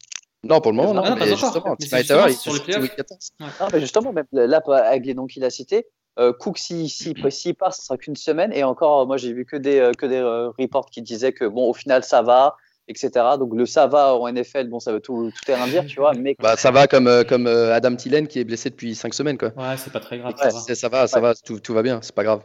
Non, 0.44 0.62
pour 0.62 0.72
le 0.72 0.78
moment, 0.78 0.94
non. 0.94 1.02
Ah, 1.04 1.10
pas 1.12 1.26
mais 1.26 1.34
encore. 1.34 1.54
justement, 1.54 1.76
Team 1.76 1.90
c'est 1.90 2.02
High 2.02 2.08
Tower, 2.08 2.28
justement 2.30 2.30
il 2.30 2.38
sur 2.38 2.54
les 2.54 2.60
playoffs. 2.74 2.96
14. 2.96 3.30
Non, 3.40 3.48
mais 3.74 3.80
justement, 3.82 4.14
même 4.14 4.26
là, 4.32 4.62
avec 4.86 5.06
les 5.06 5.14
noms 5.14 5.28
qu'il 5.28 5.44
a 5.44 5.50
cités, 5.50 5.86
Cook, 6.18 6.58
s'il 6.58 6.90
si, 6.90 7.14
si, 7.16 7.16
s'il 7.32 7.56
part, 7.56 7.74
ce 7.74 7.82
sera 7.84 7.98
qu'une 7.98 8.16
semaine. 8.16 8.52
Et 8.54 8.64
encore, 8.64 9.02
euh, 9.02 9.06
moi, 9.06 9.18
j'ai 9.18 9.34
vu 9.34 9.46
que 9.46 9.56
des, 9.56 9.80
euh, 9.80 9.92
que 9.94 10.06
des 10.06 10.18
euh, 10.18 10.50
reports 10.60 10.88
qui 10.90 11.02
disaient 11.02 11.34
que, 11.34 11.46
bon, 11.46 11.70
au 11.70 11.74
final, 11.74 12.04
ça 12.04 12.22
va, 12.22 12.56
etc. 12.88 13.10
Donc, 13.40 13.56
le 13.56 13.66
ça 13.66 13.88
va 13.88 14.16
en 14.16 14.28
NFL, 14.28 14.68
bon, 14.70 14.80
ça 14.80 14.92
veut 14.92 15.00
tout, 15.00 15.32
tout 15.32 15.52
rien 15.54 15.68
dire, 15.68 15.86
tu 15.86 16.00
vois. 16.00 16.14
Mais 16.18 16.36
Bah, 16.40 16.56
ça 16.56 16.72
va 16.72 16.88
comme, 16.88 17.08
euh, 17.08 17.24
comme 17.24 17.48
euh, 17.48 17.74
Adam 17.74 17.96
Thielen 17.96 18.28
qui 18.28 18.40
est 18.40 18.44
blessé 18.44 18.70
depuis 18.70 18.94
5 18.96 19.14
semaines, 19.14 19.38
quoi. 19.38 19.50
Ouais, 19.58 19.78
c'est 19.78 19.92
pas 19.92 20.00
très 20.00 20.20
grave. 20.20 20.34
Ouais, 20.34 20.50
ça 20.50 20.50
va. 20.50 20.76
Ça 20.76 20.90
va, 20.90 21.08
ça 21.08 21.20
va, 21.20 21.34
tout, 21.36 21.60
tout 21.60 21.74
va 21.74 21.82
bien, 21.82 22.00
c'est 22.02 22.14
pas 22.16 22.24
grave. 22.24 22.44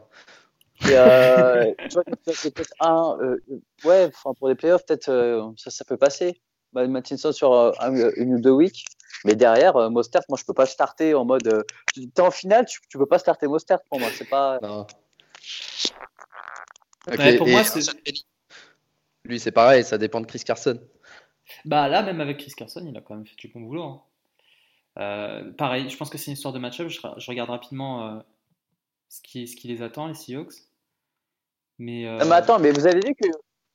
Et, 0.86 0.92
euh, 0.92 1.72
tu 1.90 1.94
vois, 1.94 2.04
c'est 2.34 2.54
peut-être 2.54 2.72
un. 2.80 3.16
euh, 3.20 3.36
ouais, 3.84 4.10
pour 4.38 4.48
les 4.48 4.54
playoffs, 4.54 4.86
peut-être 4.86 5.08
euh, 5.08 5.42
ça, 5.56 5.70
ça 5.70 5.84
peut 5.84 5.96
passer. 5.96 6.40
Bah, 6.72 6.86
Mattinson 6.86 7.32
sur 7.32 7.52
euh, 7.52 7.72
un- 7.80 8.10
une 8.16 8.34
ou 8.34 8.40
deux 8.40 8.50
weeks. 8.52 8.84
Mais 9.24 9.34
derrière, 9.34 9.76
euh, 9.76 9.90
Mostert, 9.90 10.22
moi, 10.28 10.38
je 10.38 10.44
peux 10.44 10.54
pas 10.54 10.66
starter 10.66 11.14
en 11.14 11.24
mode. 11.24 11.46
Euh, 11.48 11.62
T'es 12.14 12.22
en 12.22 12.30
finale, 12.30 12.66
tu, 12.66 12.80
tu 12.88 12.98
peux 12.98 13.06
pas 13.06 13.18
starter 13.18 13.46
Mostert 13.46 13.82
pour 13.88 13.98
moi. 14.00 14.08
C'est 14.12 14.28
pas. 14.28 14.58
Non. 14.62 14.86
Ok, 17.10 17.18
Ouais, 17.18 17.36
pour 17.36 17.48
moi, 17.48 17.62
Lui, 19.24 19.40
c'est 19.40 19.52
pareil, 19.52 19.84
ça 19.84 19.98
dépend 19.98 20.20
de 20.20 20.26
Chris 20.26 20.40
Carson. 20.40 20.80
Bah 21.64 21.88
là, 21.88 22.02
même 22.02 22.20
avec 22.20 22.38
Chris 22.38 22.52
Carson, 22.56 22.84
il 22.86 22.96
a 22.96 23.00
quand 23.00 23.14
même 23.14 23.26
fait 23.26 23.36
du 23.36 23.48
bon 23.48 23.60
boulot. 23.60 23.82
hein. 23.82 24.02
Euh, 24.98 25.52
pareil, 25.52 25.88
je 25.88 25.96
pense 25.96 26.10
que 26.10 26.18
c'est 26.18 26.26
une 26.26 26.32
histoire 26.34 26.52
de 26.52 26.58
match-up. 26.58 26.88
Je, 26.88 26.98
je 27.16 27.30
regarde 27.30 27.50
rapidement 27.50 28.06
euh, 28.16 28.20
ce, 29.08 29.20
qui, 29.22 29.46
ce 29.46 29.56
qui 29.56 29.68
les 29.68 29.80
attend, 29.82 30.08
les 30.08 30.14
Seahawks. 30.14 30.54
Mais, 31.78 32.06
euh, 32.06 32.18
Non, 32.18 32.26
mais 32.26 32.34
attends, 32.34 32.58
mais 32.58 32.72
vous 32.72 32.86
avez 32.86 33.00
vu 33.00 33.14
que 33.14 33.28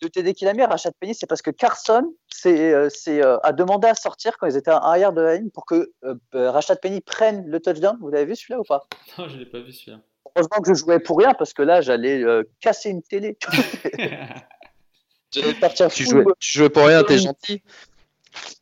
le 0.04 0.10
TD 0.10 0.34
qu'il 0.34 0.48
a 0.48 0.54
mis 0.54 0.62
à 0.62 0.68
Rachat 0.68 0.92
Penny, 1.00 1.16
c'est 1.16 1.26
parce 1.26 1.42
que 1.42 1.52
Carson 1.52 2.14
c'est, 2.30 2.74
euh, 2.74 2.90
euh, 3.08 3.38
a 3.42 3.54
demandé 3.54 3.88
à 3.88 3.96
sortir 3.96 4.38
quand 4.38 4.48
ils 4.48 4.58
étaient 4.58 4.72
à 4.72 4.78
arrière 4.78 5.14
de 5.14 5.22
la 5.22 5.36
ligne 5.36 5.50
pour 5.50 5.66
que 5.66 5.92
euh, 6.04 6.16
Rachat 6.52 6.76
Penny 6.76 7.02
prenne 7.02 7.48
le 7.48 7.60
touchdown. 7.60 7.98
Vous 8.00 8.10
l'avez 8.10 8.26
vu 8.26 8.36
celui-là 8.36 8.60
ou 8.60 8.64
pas? 8.64 8.88
Non, 9.18 9.28
je 9.28 9.38
l'ai 9.38 9.46
pas 9.46 9.60
vu 9.60 9.72
celui-là. 9.72 10.00
Heureusement 10.36 10.62
que 10.62 10.74
je 10.74 10.80
jouais 10.80 11.00
pour 11.00 11.18
rien 11.20 11.34
parce 11.34 11.54
que 11.54 11.62
là, 11.62 11.82
j'allais 11.82 12.24
casser 12.60 12.90
une 12.90 13.04
télé. 13.04 13.38
j'allais 15.32 15.54
partir 15.56 15.90
tu 15.90 16.06
jouais, 16.06 16.26
tu 16.40 16.58
jouais 16.58 16.70
pour 16.70 16.86
rien, 16.86 17.04
t'es 17.04 17.20
gentil. 17.20 17.62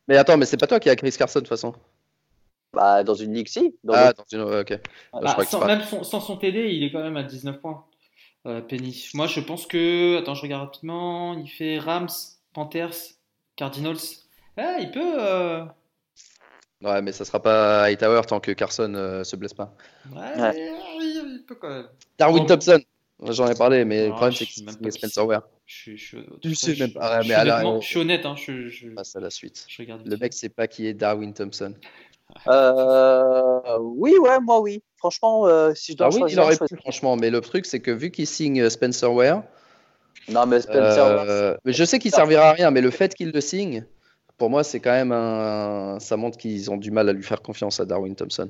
Mais 0.08 0.18
attends, 0.18 0.38
mais 0.38 0.46
c'est 0.46 0.58
pas 0.58 0.68
toi 0.68 0.80
qui 0.80 0.90
as 0.90 0.96
Chris 0.96 1.12
Carson 1.12 1.40
de 1.40 1.46
toute 1.46 1.50
façon. 1.50 1.74
Bah, 2.74 3.04
dans 3.04 3.14
une 3.14 3.34
ligue, 3.34 3.48
si. 3.48 3.76
ah, 3.90 4.14
dans 4.14 4.26
une. 4.32 4.42
Ok. 4.42 4.80
Bah, 5.14 5.38
sans, 5.46 5.66
même 5.66 5.82
sans 5.82 6.20
son 6.20 6.38
TD, 6.38 6.74
il 6.74 6.84
est 6.84 6.92
quand 6.92 7.02
même 7.02 7.18
à 7.18 7.24
19 7.24 7.60
points. 7.60 7.86
Euh, 8.48 8.62
Penny. 8.62 9.10
Moi, 9.14 9.28
je 9.28 9.40
pense 9.40 9.68
que. 9.68 10.18
Attends, 10.18 10.34
je 10.34 10.42
regarde 10.42 10.64
rapidement. 10.64 11.38
Il 11.38 11.48
fait 11.48 11.78
Rams, 11.80 12.10
Panthers, 12.54 12.96
Cardinals. 13.56 13.98
Ah, 14.58 14.78
il 14.80 14.92
peut. 14.92 15.14
Euh, 15.20 15.64
ouais, 16.82 17.02
mais 17.02 17.12
ça 17.12 17.24
sera 17.24 17.42
pas 17.42 17.84
Hightower 17.84 18.22
tant 18.28 18.40
que 18.40 18.52
Carson 18.52 18.94
euh, 18.96 19.24
se 19.24 19.36
blesse 19.36 19.54
pas. 19.54 19.76
Ouais, 20.12 20.72
il 21.00 21.44
peut 21.48 21.56
quand 21.56 21.70
même. 21.70 21.88
Darwin 22.18 22.46
Thompson. 22.46 22.82
J'en 23.24 23.48
ai 23.48 23.54
parlé, 23.54 23.86
mais 23.86 24.08
le 24.08 24.14
problème 24.14 24.34
c'est 24.34 24.48
que 24.48 24.52
c'est 24.52 24.92
Spencer 24.92 25.28
Ware. 25.28 25.44
Je, 25.68 25.96
sais 26.56 26.76
même 26.76 26.92
pas. 26.92 27.22
je 27.22 27.86
suis 27.86 28.00
honnête. 28.00 28.26
Hein, 28.26 28.36
je, 28.36 28.68
je, 28.68 28.88
passe 28.90 29.16
à 29.16 29.20
la 29.20 29.30
suite. 29.30 29.68
le 29.78 30.18
mec 30.18 30.34
sait 30.34 30.50
pas 30.50 30.68
qui 30.68 30.88
est 30.88 30.96
Darwin 30.96 31.32
Thompson. 31.32 31.76
Euh, 32.48 33.78
oui, 33.80 34.18
ouais, 34.18 34.40
moi 34.40 34.60
oui. 34.60 34.84
Franchement, 34.98 35.48
euh, 35.48 35.74
si 35.74 35.94
je 35.94 35.98
dois 35.98 36.10
ah 36.12 36.16
oui, 36.16 36.24
il 36.30 36.40
aurait 36.40 36.58
pu, 36.58 36.76
franchement. 36.78 37.16
Mais 37.16 37.30
le 37.30 37.42
truc, 37.42 37.66
c'est 37.66 37.80
que 37.80 37.92
vu 37.92 38.12
qu'il 38.12 38.28
signe 38.28 38.70
Spencer 38.70 39.12
Ware. 39.12 39.44
Non, 40.30 40.46
mais 40.46 40.62
Spencer 40.62 41.00
euh, 41.00 41.58
mais 41.66 41.74
je 41.74 41.84
sais 41.84 42.00
qu'il 42.00 42.12
servira 42.12 42.50
à 42.50 42.54
rien, 42.54 42.72
mais 42.72 42.82
le 42.82 42.92
fait 42.92 43.16
qu'il 43.16 43.32
le 43.32 43.42
signe, 43.42 43.86
pour 44.38 44.50
moi, 44.50 44.64
c'est 44.64 44.80
quand 44.80 44.92
même 44.92 45.12
un. 45.12 46.00
Ça 46.00 46.18
montre 46.18 46.38
qu'ils 46.38 46.70
ont 46.70 46.78
du 46.78 46.92
mal 46.92 47.10
à 47.10 47.14
lui 47.14 47.24
faire 47.24 47.42
confiance 47.42 47.80
à 47.80 47.86
Darwin 47.86 48.16
Thompson. 48.16 48.50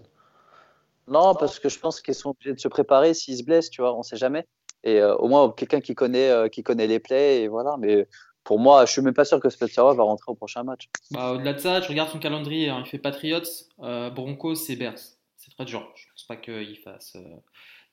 Non, 1.08 1.34
parce 1.36 1.60
que 1.60 1.70
je 1.70 1.80
pense 1.80 2.02
qu'ils 2.02 2.16
sont 2.16 2.32
obligés 2.32 2.54
de 2.54 2.60
se 2.60 2.68
préparer 2.68 3.14
s'ils 3.14 3.38
se 3.38 3.44
blessent, 3.44 3.70
tu 3.70 3.82
vois, 3.82 3.98
on 3.98 4.04
sait 4.04 4.18
jamais. 4.18 4.46
Et 4.84 5.02
au 5.04 5.28
moins, 5.28 5.52
quelqu'un 5.52 5.80
qui 5.80 5.96
connaît, 5.96 6.50
qui 6.50 6.64
connaît 6.64 6.88
les 6.88 7.00
plays, 7.00 7.44
et 7.44 7.48
voilà. 7.48 7.76
Mais 7.80 8.08
pour 8.44 8.60
moi, 8.60 8.86
je 8.86 8.92
suis 8.92 9.02
même 9.02 9.14
pas 9.14 9.26
sûr 9.26 9.39
que 9.39 9.50
Spencer 9.50 9.94
va 9.94 10.04
rentrer 10.04 10.32
au 10.32 10.36
prochain 10.36 10.64
match. 10.64 10.89
Bah, 11.12 11.34
Au-delà 11.34 11.54
de 11.54 11.60
ça, 11.60 11.82
je 11.82 11.88
regarde 11.88 12.10
son 12.10 12.20
calendrier. 12.20 12.70
Hein. 12.70 12.82
Il 12.86 12.89
fait 12.89 12.98
Patriots, 12.98 13.42
euh, 13.82 14.10
Broncos 14.10 14.70
et 14.70 14.76
Bears. 14.76 14.98
C'est 15.38 15.52
très 15.52 15.66
dur. 15.66 15.88
Je 15.96 16.06
pense 16.08 16.26
pas 16.28 16.36
qu'il 16.38 16.78
fasse 16.84 17.14
euh, 17.16 17.36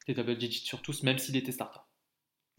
des 0.06 0.14
double 0.14 0.36
digits 0.36 0.64
sur 0.64 0.80
tous, 0.80 1.02
même 1.02 1.18
s'il 1.18 1.36
était 1.36 1.52
starter. 1.52 1.80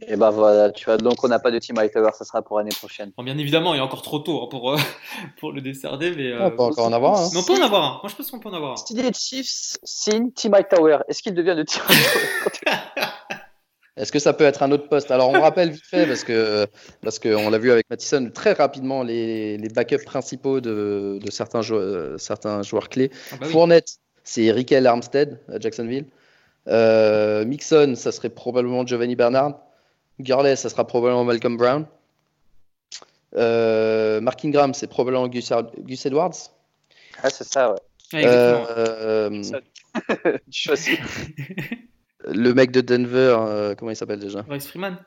Et 0.07 0.15
bah 0.15 0.29
voilà, 0.29 0.71
tu 0.71 0.85
vois, 0.85 0.95
donc 0.95 1.21
on 1.25 1.27
n'a 1.27 1.39
pas 1.39 1.51
de 1.51 1.59
team 1.59 1.77
Hightower, 1.77 2.11
ça 2.13 2.23
sera 2.23 2.41
pour 2.41 2.57
l'année 2.57 2.73
prochaine. 2.73 3.11
bien 3.17 3.37
évidemment, 3.37 3.73
il 3.73 3.79
est 3.79 3.81
encore 3.81 4.01
trop 4.01 4.19
tôt 4.19 4.41
hein, 4.41 4.47
pour, 4.49 4.71
euh, 4.71 4.77
pour 5.39 5.51
le 5.51 5.59
décerner, 5.59 6.11
mais. 6.11 6.33
on 6.39 6.51
peut 6.51 6.63
encore 6.63 6.85
en 6.85 6.93
avoir 6.93 7.19
un. 7.19 7.29
Mais 7.33 7.39
on 7.39 7.43
peut 7.43 7.61
en 7.61 7.65
avoir 7.65 7.83
un. 7.83 7.99
Moi, 8.01 8.09
je 8.09 8.15
pense 8.15 8.31
qu'on 8.31 8.39
peut 8.39 8.47
en 8.47 8.53
avoir 8.53 8.73
un. 8.73 8.77
Si 8.77 8.93
les 8.93 9.11
Chiefs 9.11 9.77
signe 9.83 10.31
Team 10.31 10.53
Hightower, 10.53 10.99
est-ce 11.09 11.21
qu'il 11.21 11.33
devient 11.33 11.53
le 11.53 11.65
team 11.65 11.81
Hightower 11.89 12.69
Est-ce 13.99 14.13
que 14.13 14.19
ça 14.19 14.31
peut 14.31 14.45
être 14.45 14.63
un 14.63 14.71
autre 14.71 14.87
poste? 14.87 15.11
Alors, 15.11 15.29
on 15.29 15.41
rappelle 15.41 15.71
vite 15.71 15.85
fait, 15.85 16.07
parce 16.07 16.23
que 16.23 16.65
parce 17.01 17.19
qu'on 17.19 17.49
l'a 17.49 17.57
vu 17.57 17.69
avec 17.69 17.89
Mattison, 17.89 18.31
très 18.33 18.53
rapidement, 18.53 19.03
les, 19.03 19.57
les 19.57 19.69
backups 19.69 20.05
principaux 20.05 20.61
de, 20.61 21.19
de 21.21 21.31
certains, 21.31 21.61
joueurs, 21.61 22.17
certains 22.17 22.63
joueurs 22.63 22.87
clés. 22.87 23.11
Ah 23.31 23.35
bah 23.41 23.47
Fournette, 23.47 23.97
c'est 24.23 24.51
Rickel 24.51 24.87
Armstead 24.87 25.39
à 25.53 25.59
Jacksonville. 25.59 26.05
Euh, 26.69 27.43
Mixon, 27.43 27.93
ça 27.95 28.13
serait 28.13 28.29
probablement 28.29 28.85
Giovanni 28.85 29.15
Bernard. 29.17 29.59
Gurley, 30.19 30.55
ça 30.55 30.69
sera 30.69 30.87
probablement 30.87 31.25
Malcolm 31.25 31.57
Brown. 31.57 31.85
Euh, 33.35 34.21
Mark 34.21 34.43
Ingram, 34.45 34.73
c'est 34.73 34.87
probablement 34.87 35.27
Gus, 35.27 35.51
Gus, 35.79 36.05
Edwards. 36.05 36.51
Ah, 37.21 37.29
c'est 37.29 37.43
ça, 37.43 37.73
ouais. 37.73 37.79
Euh, 38.15 39.43
Le 42.31 42.53
mec 42.53 42.71
de 42.71 42.81
Denver, 42.81 43.37
euh, 43.39 43.75
comment 43.75 43.91
il 43.91 43.95
s'appelle 43.95 44.19
déjà? 44.19 44.41
Royce 44.41 44.67
Freeman? 44.67 44.97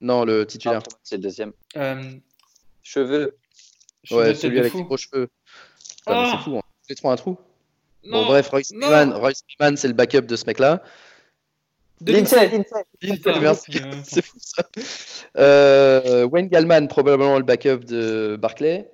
Non, 0.00 0.24
le 0.24 0.46
titulaire. 0.46 0.82
Ah, 0.86 0.96
c'est 1.02 1.16
le 1.16 1.22
deuxième. 1.22 1.52
Euh... 1.76 2.02
Cheveux. 2.82 3.36
Ouais, 4.10 4.34
celui 4.34 4.58
avec 4.58 4.74
les 4.74 4.82
gros 4.82 4.96
cheveux. 4.96 5.28
Ah. 6.06 6.32
C'est 6.32 6.44
fou, 6.44 6.58
hein. 6.58 6.62
les 6.88 6.94
trois 6.94 7.12
un 7.12 7.16
trou. 7.16 7.38
bon, 8.08 8.24
bref, 8.26 8.48
Royce 8.48 8.68
Freeman, 8.68 9.12
Royce 9.12 9.42
Freeman 9.46 9.76
c'est 9.76 9.88
le 9.88 9.94
backup 9.94 10.22
de 10.22 10.36
ce 10.36 10.46
mec-là. 10.46 10.82
Lindsay, 12.06 12.64
merci. 13.40 13.72
c'est 14.04 14.24
fou 14.24 14.38
ça. 14.40 14.64
Euh, 15.36 16.24
Wayne 16.24 16.48
Gallman, 16.48 16.86
probablement 16.86 17.36
le 17.36 17.44
backup 17.44 17.84
de 17.84 18.38
Barclay. 18.40 18.90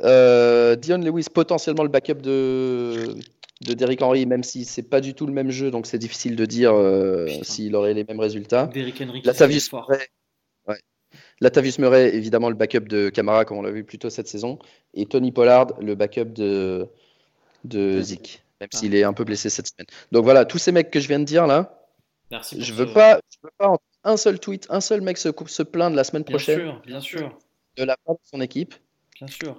Euh, 0.00 0.76
Dion 0.76 0.98
Lewis, 0.98 1.26
potentiellement 1.32 1.82
le 1.82 1.88
backup 1.88 2.20
de 2.20 3.14
de 3.60 3.74
Derrick 3.74 4.02
Henry, 4.02 4.26
même 4.26 4.44
si 4.44 4.64
c'est 4.64 4.82
pas 4.82 5.00
du 5.00 5.14
tout 5.14 5.26
le 5.26 5.32
même 5.32 5.50
jeu, 5.50 5.70
donc 5.70 5.86
c'est 5.86 5.98
difficile 5.98 6.36
de 6.36 6.44
dire 6.44 6.74
euh, 6.74 7.26
s'il 7.42 7.74
aurait 7.74 7.94
les 7.94 8.04
mêmes 8.04 8.20
résultats. 8.20 8.66
Derrick 8.66 9.00
Henry, 9.00 9.22
Latavius 9.24 9.72
Murray, 9.72 10.08
ouais. 10.68 10.78
Latavius 11.40 11.78
Murray, 11.78 12.14
évidemment 12.14 12.50
le 12.50 12.54
backup 12.54 12.80
de 12.80 13.08
Camara, 13.08 13.44
comme 13.44 13.58
on 13.58 13.62
l'a 13.62 13.70
vu 13.70 13.84
plus 13.84 13.98
tôt 13.98 14.10
cette 14.10 14.28
saison, 14.28 14.58
et 14.94 15.06
Tony 15.06 15.32
Pollard, 15.32 15.68
le 15.80 15.94
backup 15.94 16.26
de, 16.26 16.88
de 17.64 18.00
Zeke, 18.00 18.42
même 18.60 18.70
s'il 18.72 18.94
est 18.94 19.04
un 19.04 19.12
peu 19.12 19.24
blessé 19.24 19.50
cette 19.50 19.68
semaine. 19.68 19.86
Donc 20.12 20.24
voilà, 20.24 20.44
tous 20.44 20.58
ces 20.58 20.70
mecs 20.70 20.90
que 20.90 21.00
je 21.00 21.08
viens 21.08 21.20
de 21.20 21.24
dire 21.24 21.46
là, 21.46 21.74
Merci 22.30 22.62
je 22.62 22.74
veux 22.74 22.92
pas, 22.92 23.20
je 23.30 23.38
veux 23.42 23.52
pas 23.56 23.76
un 24.04 24.16
seul 24.16 24.38
tweet, 24.38 24.66
un 24.70 24.80
seul 24.80 25.00
mec 25.00 25.18
se, 25.18 25.30
se 25.46 25.62
plaindre 25.62 25.96
la 25.96 26.04
semaine 26.04 26.24
prochaine. 26.24 26.58
Bien 26.58 26.70
sûr, 26.70 26.82
bien 26.86 27.00
sûr. 27.00 27.38
De 27.76 27.84
la 27.84 27.96
part 27.96 28.14
de 28.14 28.20
son 28.24 28.40
équipe. 28.40 28.74
Bien 29.16 29.26
sûr. 29.26 29.58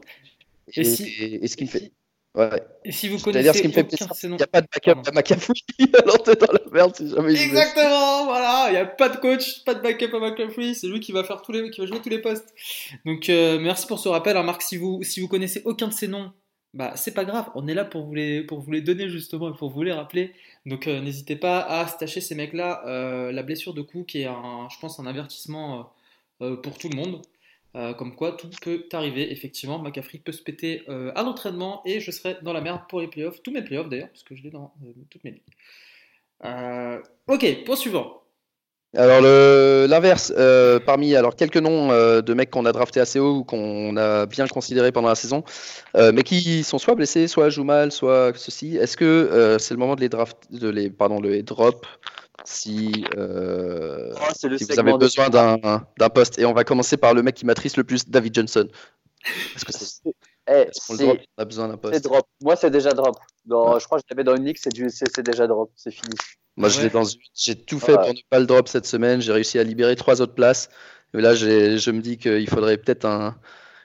Et, 0.75 0.81
et, 0.81 1.47
ce 1.47 1.57
qu'il 1.57 1.67
fait. 1.67 1.91
Ouais. 2.35 2.61
Et 2.85 2.91
si 2.91 3.07
vous 3.09 3.17
connaissez 3.17 3.53
ce 3.53 3.61
qui 3.61 3.67
me 3.69 3.73
fait 3.73 3.83
plaisir, 3.83 4.07
il 4.23 4.35
n'y 4.35 4.43
a 4.43 4.47
pas 4.47 4.61
de 4.61 4.67
backup 4.71 5.01
à 5.07 5.11
McAfee, 5.11 5.63
alors 6.03 6.21
t'es 6.21 6.35
dans 6.35 6.51
la 6.51 6.59
merde 6.71 6.95
si 6.95 7.09
jamais 7.09 7.31
Exactement, 7.31 8.25
voilà, 8.25 8.67
il 8.67 8.73
n'y 8.73 8.77
a 8.77 8.85
pas 8.85 9.09
de 9.09 9.17
coach, 9.17 9.63
pas 9.63 9.73
de 9.73 9.81
backup 9.81 10.15
à 10.15 10.19
McAfee, 10.19 10.75
c'est 10.75 10.87
lui 10.87 10.99
qui 10.99 11.11
va 11.11 11.23
faire 11.23 11.41
tous 11.41 11.51
les, 11.51 11.71
qui 11.71 11.81
va 11.81 11.87
jouer 11.87 11.99
tous 11.99 12.09
les 12.09 12.19
postes. 12.19 12.53
Donc 13.03 13.29
euh, 13.29 13.59
merci 13.59 13.87
pour 13.87 13.97
ce 13.97 14.09
rappel, 14.09 14.37
hein, 14.37 14.43
Marc. 14.43 14.61
Si 14.61 14.77
vous, 14.77 15.01
si 15.01 15.21
vous 15.21 15.27
connaissez 15.27 15.63
aucun 15.65 15.87
de 15.87 15.93
ces 15.93 16.07
noms, 16.07 16.31
bah 16.75 16.93
c'est 16.95 17.15
pas 17.15 17.25
grave, 17.25 17.49
on 17.55 17.67
est 17.67 17.73
là 17.73 17.83
pour 17.83 18.05
vous 18.05 18.13
les, 18.13 18.43
pour 18.43 18.59
vous 18.59 18.71
les 18.71 18.81
donner 18.81 19.09
justement 19.09 19.51
et 19.51 19.57
pour 19.57 19.71
vous 19.71 19.81
les 19.81 19.91
rappeler. 19.91 20.33
Donc 20.67 20.85
euh, 20.85 21.01
n'hésitez 21.01 21.35
pas 21.35 21.61
à 21.61 21.87
stacher 21.87 22.21
ces 22.21 22.35
mecs-là. 22.35 22.83
Euh, 22.85 23.31
la 23.31 23.41
blessure 23.41 23.73
de 23.73 23.81
coup 23.81 24.03
qui 24.03 24.21
est, 24.21 24.27
un, 24.27 24.67
je 24.71 24.77
pense, 24.79 24.99
un 24.99 25.07
avertissement 25.07 25.91
pour 26.37 26.77
tout 26.77 26.89
le 26.89 26.95
monde. 26.95 27.21
Euh, 27.75 27.93
comme 27.93 28.15
quoi 28.15 28.31
tout 28.31 28.49
peut 28.61 28.83
arriver, 28.93 29.31
effectivement. 29.31 29.79
McCaffrey 29.79 30.17
peut 30.17 30.31
se 30.31 30.41
péter 30.41 30.83
euh, 30.89 31.11
à 31.15 31.21
l'entraînement 31.21 31.81
et 31.85 31.99
je 31.99 32.09
serai 32.09 32.37
dans 32.41 32.53
la 32.53 32.61
merde 32.61 32.81
pour 32.89 32.99
les 32.99 33.07
playoffs, 33.07 33.43
tous 33.43 33.51
mes 33.51 33.61
playoffs 33.61 33.89
d'ailleurs, 33.89 34.09
parce 34.09 34.23
que 34.23 34.35
je 34.35 34.41
l'ai 34.41 34.49
dans 34.49 34.73
euh, 34.83 34.91
toutes 35.09 35.23
mes 35.23 35.31
ligues. 35.31 37.03
ok, 37.27 37.63
point 37.65 37.75
suivant. 37.75 38.23
Alors 38.97 39.21
l'inverse, 39.21 40.33
parmi 40.83 41.15
alors 41.15 41.35
quelques 41.35 41.57
noms 41.57 41.89
de 41.89 42.33
mecs 42.33 42.49
qu'on 42.49 42.65
a 42.65 42.71
drafté 42.71 42.99
assez 42.99 43.19
haut 43.19 43.35
ou 43.35 43.43
qu'on 43.43 43.95
a 43.97 44.25
bien 44.25 44.47
considéré 44.47 44.91
pendant 44.91 45.09
la 45.09 45.15
saison, 45.15 45.43
mais 45.93 46.23
qui 46.23 46.63
sont 46.63 46.79
soit 46.79 46.95
blessés, 46.95 47.27
soit 47.27 47.51
jouent 47.51 47.65
mal, 47.65 47.91
soit 47.91 48.35
ceci. 48.35 48.77
Est-ce 48.77 48.97
que 48.97 49.57
c'est 49.59 49.75
le 49.75 49.79
moment 49.79 49.95
de 49.95 50.01
les 50.01 50.09
draft, 50.09 50.37
de 50.49 50.69
les 50.69 50.89
pardon, 50.89 51.21
le 51.21 51.43
drop 51.43 51.85
si, 52.45 53.05
euh, 53.17 54.13
oh, 54.15 54.33
si 54.35 54.47
vous 54.47 54.79
avez 54.79 54.97
besoin 54.97 55.29
d'un 55.29 55.79
poste. 56.13 56.39
Et 56.39 56.45
on 56.45 56.53
va 56.53 56.63
commencer 56.63 56.97
par 56.97 57.13
le 57.13 57.23
mec 57.23 57.35
qui 57.35 57.45
m'attriste 57.45 57.77
le 57.77 57.83
plus, 57.83 58.07
David 58.07 58.35
Johnson. 58.35 58.67
Que 59.65 59.71
c'est. 59.71 60.01
Eh, 60.51 60.65
on 60.89 61.17
a 61.37 61.45
besoin 61.45 61.67
d'un 61.67 61.77
poste. 61.77 62.03
Drop. 62.03 62.25
Moi, 62.41 62.55
c'est 62.55 62.71
déjà 62.71 62.91
drop. 62.91 63.17
Dans, 63.45 63.77
Je 63.77 63.85
crois 63.85 63.99
que 63.99 64.05
je 64.09 64.15
l'avais 64.15 64.23
dans 64.23 64.35
une 64.35 64.45
ligue, 64.45 64.57
c'est 64.57 65.21
déjà 65.21 65.47
drop. 65.47 65.71
C'est 65.75 65.91
fini. 65.91 66.15
Moi, 66.57 66.69
je 66.69 66.87
dans 66.87 67.03
J'ai 67.35 67.55
tout 67.55 67.79
fait 67.79 67.93
pour 67.93 68.07
ne 68.07 68.19
pas 68.29 68.39
le 68.39 68.45
drop 68.45 68.67
cette 68.67 68.85
semaine. 68.85 69.21
J'ai 69.21 69.31
réussi 69.31 69.59
à 69.59 69.63
libérer 69.63 69.95
trois 69.95 70.21
autres 70.21 70.33
places. 70.33 70.69
Mais 71.13 71.21
là, 71.21 71.35
je 71.35 71.91
me 71.91 72.01
dis 72.01 72.17
qu'il 72.17 72.49
faudrait 72.49 72.77
peut-être 72.77 73.05
un, 73.05 73.35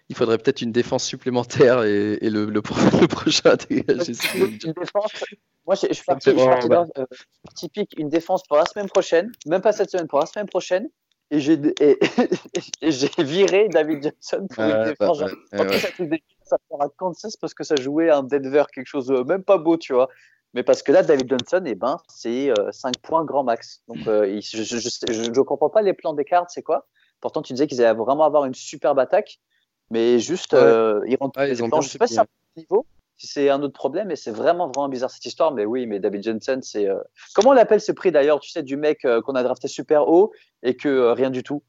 il 0.09 0.17
faudrait 0.17 0.39
peut-être 0.39 0.61
une 0.61 0.73
défense 0.73 1.05
supplémentaire 1.05 1.83
et, 1.83 2.19
le, 2.21 2.47
le, 2.47 2.63
prochain 3.09 3.51
à 3.51 3.57
dégager. 3.57 4.13
Une 4.35 4.59
défense, 4.59 5.25
moi, 5.67 5.75
je, 5.75 5.93
suis 5.93 6.05
parti, 6.05 6.31
euh, 6.31 7.07
typique, 7.55 7.95
une 7.97 8.09
défense 8.09 8.43
pour 8.45 8.57
la 8.57 8.67
semaine 8.67 8.89
prochaine, 8.89 9.33
même 9.47 9.63
pas 9.63 9.73
cette 9.73 9.91
semaine, 9.91 10.07
pour 10.07 10.19
la 10.19 10.27
semaine 10.27 10.47
prochaine. 10.47 10.89
Et 11.31 11.41
j'ai 11.41 11.57
viré 13.19 13.69
David 13.69 14.03
Johnson 14.03 14.47
pour 14.49 14.63
une 14.63 14.85
défense. 14.85 15.21
Bah, 15.53 15.65
ouais, 15.65 16.23
ça 16.45 16.59
fera 16.69 16.89
Kansas 16.97 17.37
parce 17.37 17.55
que 17.55 17.65
ça 17.65 17.77
jouait 17.77 18.11
un 18.11 18.23
Denver, 18.23 18.65
quelque 18.73 18.87
chose 18.87 19.07
de 19.07 19.23
même 19.23 19.43
pas 19.43 19.59
beau, 19.59 19.77
tu 19.77 19.95
vois. 19.95 20.09
Mais 20.55 20.63
parce 20.63 20.83
que 20.83 20.93
là, 20.93 21.03
David 21.03 21.29
Johnson, 21.29 21.65
eh 21.67 21.75
ben, 21.75 21.99
c'est 22.09 22.53
5 22.71 22.89
euh, 22.89 22.93
points 23.03 23.25
grand 23.25 23.43
max. 23.43 23.83
Donc, 23.89 24.07
euh, 24.07 24.41
je 24.41 25.31
ne 25.31 25.41
comprends 25.43 25.69
pas 25.69 25.83
les 25.83 25.93
plans 25.93 26.15
des 26.15 26.25
cartes, 26.25 26.51
c'est 26.53 26.63
quoi 26.63 26.87
Pourtant, 27.21 27.43
tu 27.43 27.53
disais 27.55 27.67
qu'ils 27.67 27.83
allaient 27.83 27.99
vraiment 27.99 28.25
avoir 28.25 28.45
une 28.45 28.55
superbe 28.55 28.99
attaque. 29.01 29.41
Mais 29.91 30.21
juste, 30.21 30.55
euh, 30.55 31.01
ils 31.07 31.17
rentrent. 31.17 31.41
Ouais, 31.41 31.51
ils 31.51 31.63
ont 31.63 31.81
je 31.81 31.89
sais 31.89 31.99
pas 31.99 32.07
si 32.07 32.15
c'est 32.15 32.21
un 32.21 32.27
niveau, 32.57 32.87
si 33.17 33.27
c'est 33.27 33.49
un 33.51 33.63
autre 33.63 33.73
problème, 33.75 34.09
mais 34.09 34.17
c'est 34.17 34.31
vraiment, 34.33 34.67
vraiment 34.69 34.89
bizarre 34.89 35.11
cette 35.11 35.25
histoire. 35.27 35.53
Mais 35.53 35.65
oui, 35.65 35.87
mais 35.87 36.01
David 36.01 36.23
Johnson, 36.25 36.59
c'est. 36.63 36.89
Euh... 36.89 36.99
Comment 37.35 37.51
on 37.51 37.53
l'appelle 37.55 37.81
ce 37.81 37.93
prix 37.93 38.11
d'ailleurs 38.13 38.41
Tu 38.41 38.51
sais, 38.51 38.63
du 38.63 38.77
mec 38.77 39.05
euh, 39.05 39.23
qu'on 39.23 39.35
a 39.35 39.43
drafté 39.43 39.69
super 39.69 40.09
haut 40.09 40.33
et 40.63 40.77
que 40.77 40.89
euh, 40.89 41.13
rien 41.13 41.31
du 41.31 41.43
tout? 41.43 41.63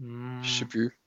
Hmm. 0.00 0.42
Je 0.42 0.50
sais 0.50 0.64
plus. 0.64 0.98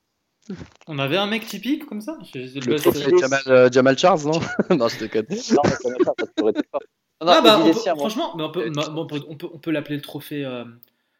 On 0.87 0.97
avait 0.97 1.17
un 1.17 1.27
mec 1.27 1.45
typique 1.45 1.85
comme 1.87 1.99
ça? 1.99 2.17
Je- 2.33 2.47
je- 2.47 2.69
Le 2.69 2.79
trophée 2.79 2.99
c'est- 2.99 3.17
Jamal, 3.19 3.41
euh, 3.47 3.69
Jamal 3.71 3.97
Charles, 3.97 4.21
non? 4.23 4.39
Non, 4.77 4.87
je 4.87 4.99
déconne. 4.99 5.25
Non, 5.29 5.61
mais 5.65 5.71
ça 5.71 5.89
m'étonne, 5.89 6.05
ça 6.17 6.41
aurait 6.41 6.51
été 6.51 6.61
fort. 6.71 6.81
Non, 7.19 7.27
non, 7.27 7.33
Ah 7.35 7.41
bah, 7.41 7.57
on 7.59 7.63
peut- 7.63 7.67
Lacy, 7.69 7.89
à 7.89 7.95
moi. 7.95 8.09
franchement, 8.09 8.33
mais 8.37 8.43
on 8.43 8.51
peut, 8.51 8.71
on 8.95 9.05
peut, 9.07 9.19
on 9.27 9.35
peut, 9.35 9.47
on 9.53 9.57
peut 9.59 9.71
l'appeler 9.71 9.95
le 9.97 10.01
trophée. 10.01 10.45
euh, 10.45 10.63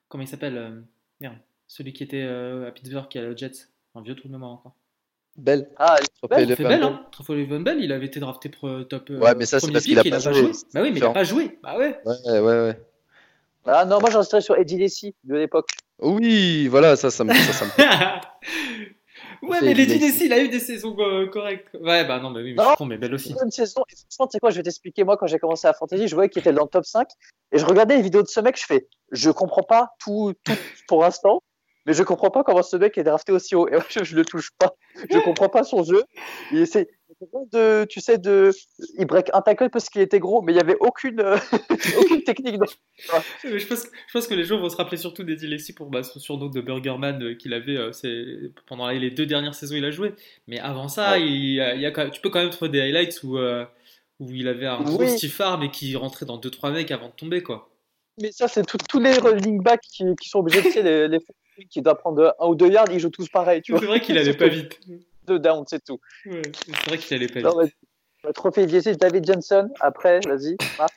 comment 0.08 0.24
il 0.24 0.28
s'appelle 0.28 0.58
euh, 0.58 0.80
Merde, 1.20 1.36
celui 1.68 1.92
qui 1.92 2.04
était 2.04 2.22
euh, 2.24 2.68
à 2.70 2.72
Pittsburgh, 2.72 3.08
qui 3.10 3.18
a 3.20 3.24
le 3.24 3.36
Jets. 3.36 3.68
Un 3.96 4.02
vieux 4.02 4.16
trou 4.16 4.28
de 4.30 4.34
mémoire 4.34 4.52
encore. 4.52 4.76
Belle. 5.38 5.70
Ah, 5.78 5.98
Trophée 6.18 6.36
Bell, 6.36 6.50
Van 6.50 6.56
Bell, 6.64 6.80
Bell. 6.80 6.84
hein 6.84 7.06
Trophée 7.12 7.36
Levan 7.36 7.60
Bell, 7.62 7.80
il 7.80 7.92
avait 7.92 8.08
été 8.08 8.20
drafté 8.20 8.50
pro- 8.50 8.84
top. 8.84 9.10
euh, 9.12 9.20
Ouais, 9.20 9.36
mais 9.36 9.46
ça, 9.46 9.60
c'est 9.60 9.72
parce 9.72 9.86
qu'il 9.86 10.00
a 10.00 10.04
pas 10.04 10.20
joué. 10.20 10.52
Bah 10.74 10.82
oui, 10.82 10.92
mais 10.92 11.00
il 11.00 11.04
a 11.06 11.10
pas 11.12 11.24
joué. 11.24 11.60
Bah 11.62 11.78
ouais. 11.78 12.00
Ouais, 12.06 12.40
ouais, 12.40 12.40
ouais. 12.42 12.82
Ah 13.66 13.86
non, 13.86 14.00
moi 14.00 14.10
j'en 14.10 14.20
resterais 14.20 14.42
sur 14.42 14.56
Eddie 14.58 14.78
Lacy 14.80 15.14
de 15.26 15.36
l'époque. 15.36 15.70
Oui, 16.00 16.68
voilà, 16.70 16.96
ça, 16.96 17.12
ça 17.12 17.24
me. 17.24 17.34
Ça, 17.34 17.54
ça 17.54 17.66
me... 17.66 17.72
ouais, 19.50 19.60
mais 19.62 19.74
Lady 19.74 20.00
Lacy. 20.00 20.26
Il 20.26 20.34
a 20.34 20.40
eu 20.40 20.50
des 20.50 20.60
saisons 20.60 20.96
euh, 21.00 21.28
correctes. 21.28 21.68
Ouais, 21.80 22.06
bah 22.08 22.20
non, 22.20 22.30
mais 22.30 22.42
oui, 22.42 22.54
mais 22.56 22.64
je 22.80 22.84
mais 22.86 22.98
Belle 22.98 23.14
aussi. 23.14 23.34
Bonne 23.34 23.52
saison. 23.52 23.84
Et 23.92 23.96
franchement, 23.96 24.28
tu 24.28 24.32
sais 24.34 24.40
quoi, 24.40 24.50
je 24.52 24.58
vais 24.58 24.64
t'expliquer. 24.64 25.04
Moi, 25.04 25.18
quand 25.18 25.28
j'ai 25.28 25.38
commencé 25.40 25.68
à 25.68 25.74
Fantasy, 25.74 26.08
je 26.08 26.16
voyais 26.16 26.30
qu'il 26.30 26.40
était 26.40 26.54
dans 26.54 26.64
le 26.64 26.70
top 26.70 26.86
5. 26.86 27.08
Et 27.52 27.58
je 27.60 27.66
regardais 27.66 27.98
les 27.98 28.02
vidéos 28.02 28.24
de 28.24 28.28
ce 28.28 28.40
mec, 28.40 28.58
je 28.60 28.66
fais, 28.66 28.88
je 29.12 29.30
comprends 29.32 29.64
pas 29.64 29.90
tout, 30.00 30.34
tout 30.44 30.54
pour 30.88 31.02
l'instant. 31.04 31.42
Mais 31.88 31.94
je 31.94 32.04
comprends 32.04 32.30
pas 32.30 32.44
comment 32.44 32.62
ce 32.64 32.76
mec 32.78 32.98
est 32.98 33.04
drafté 33.04 33.32
aussi 33.32 33.56
haut. 33.56 33.68
Et 33.70 33.72
moi, 33.72 33.86
je, 33.90 34.04
je 34.04 34.16
le 34.16 34.26
touche 34.26 34.52
pas. 34.60 34.76
Je 35.10 35.18
comprends 35.20 35.48
pas 35.50 35.64
son 35.64 35.84
jeu. 35.84 36.04
Il 36.52 36.60
essaie 36.60 36.88
de, 37.54 37.86
tu 37.86 38.02
sais, 38.02 38.18
de, 38.18 38.52
il 39.00 39.06
break 39.06 39.30
un 39.34 39.42
tackle 39.42 39.70
parce 39.70 39.90
qu'il 39.90 40.02
était 40.02 40.20
gros, 40.20 40.42
mais 40.42 40.52
il 40.52 40.58
y 40.58 40.60
avait 40.60 40.76
aucune, 40.82 41.20
euh, 41.22 41.38
aucune 42.00 42.24
technique. 42.24 42.58
dans- 42.58 42.66
Mais 43.46 43.58
je 43.60 43.68
pense, 43.68 43.84
je 43.86 44.14
pense 44.14 44.28
que 44.28 44.34
les 44.34 44.44
gens 44.44 44.60
vont 44.60 44.70
se 44.70 44.76
rappeler 44.76 44.98
surtout 44.98 45.24
d'Eddie 45.24 45.48
Lacy 45.48 45.74
pour 45.74 45.90
bah, 45.90 46.04
son 46.04 46.20
surnom 46.20 46.48
de 46.50 46.60
Burgerman 46.62 47.24
euh, 47.24 47.34
qu'il 47.36 47.54
avait 47.54 47.78
euh, 47.78 47.92
pendant 48.66 48.90
les 48.90 49.10
deux 49.10 49.26
dernières 49.26 49.56
saisons 49.56 49.76
il 49.76 49.86
a 49.86 49.92
joué. 49.92 50.14
Mais 50.48 50.60
avant 50.60 50.90
ça, 50.90 51.14
Ouais. 51.14 51.22
il, 51.26 51.54
y 51.54 51.62
a- 51.62 51.74
il 51.74 51.82
y 51.82 51.86
a 51.86 51.92
quand 51.92 52.02
même- 52.04 52.12
tu 52.12 52.20
peux 52.22 52.30
quand 52.30 52.40
même 52.42 52.50
trouver 52.50 52.70
des 52.70 52.82
highlights 52.82 53.24
où, 53.24 53.38
euh, 53.38 53.66
où 54.20 54.30
il 54.32 54.48
avait 54.50 54.68
un 54.68 54.82
gros 54.82 55.00
Oui. 55.00 55.10
stiff 55.10 55.40
arm 55.40 55.64
et 55.64 55.72
qui 55.72 55.96
rentrait 55.96 56.26
dans 56.26 56.38
2-3 56.38 56.72
mecs 56.72 56.92
avant 56.92 57.08
de 57.08 57.14
tomber. 57.14 57.42
quoi. 57.42 57.70
Mais 58.22 58.32
ça, 58.32 58.48
c'est 58.48 58.66
tous 58.90 59.00
les 59.00 59.14
running 59.14 59.62
backs 59.62 59.80
qui, 59.90 60.04
qui 60.20 60.28
sont 60.28 60.40
obligés, 60.40 60.62
sais, 60.72 60.82
les, 60.84 61.08
les 61.08 61.20
qui 61.66 61.82
doivent 61.82 61.98
prendre 61.98 62.36
un 62.40 62.48
ou 62.48 62.56
deux 62.56 62.70
yards, 62.70 62.92
ils 62.92 63.00
jouent 63.00 63.10
tous 63.10 63.30
pareil, 63.30 63.62
tu 63.62 63.72
C'est 63.74 63.80
vois. 63.80 63.88
vrai 63.88 64.00
qu'il 64.02 64.18
allait 64.18 64.34
pas 64.38 64.48
vite. 64.48 64.80
Deux 65.26 65.40
downs, 65.40 65.66
c'est 65.68 65.84
tout. 65.84 66.00
Ouais, 66.26 66.42
c'est 66.54 66.88
vrai 66.90 66.98
qu'il 66.98 67.16
allait 67.18 67.28
pas 67.28 67.42
Non, 67.42 67.62
vite. 67.64 67.74
le 68.24 68.32
trophée 68.34 68.64
Eddie 68.64 68.96
David 68.96 69.26
Johnson. 69.26 69.70
Après, 69.80 70.20
vas-y, 70.22 70.56
Marc. 70.78 70.94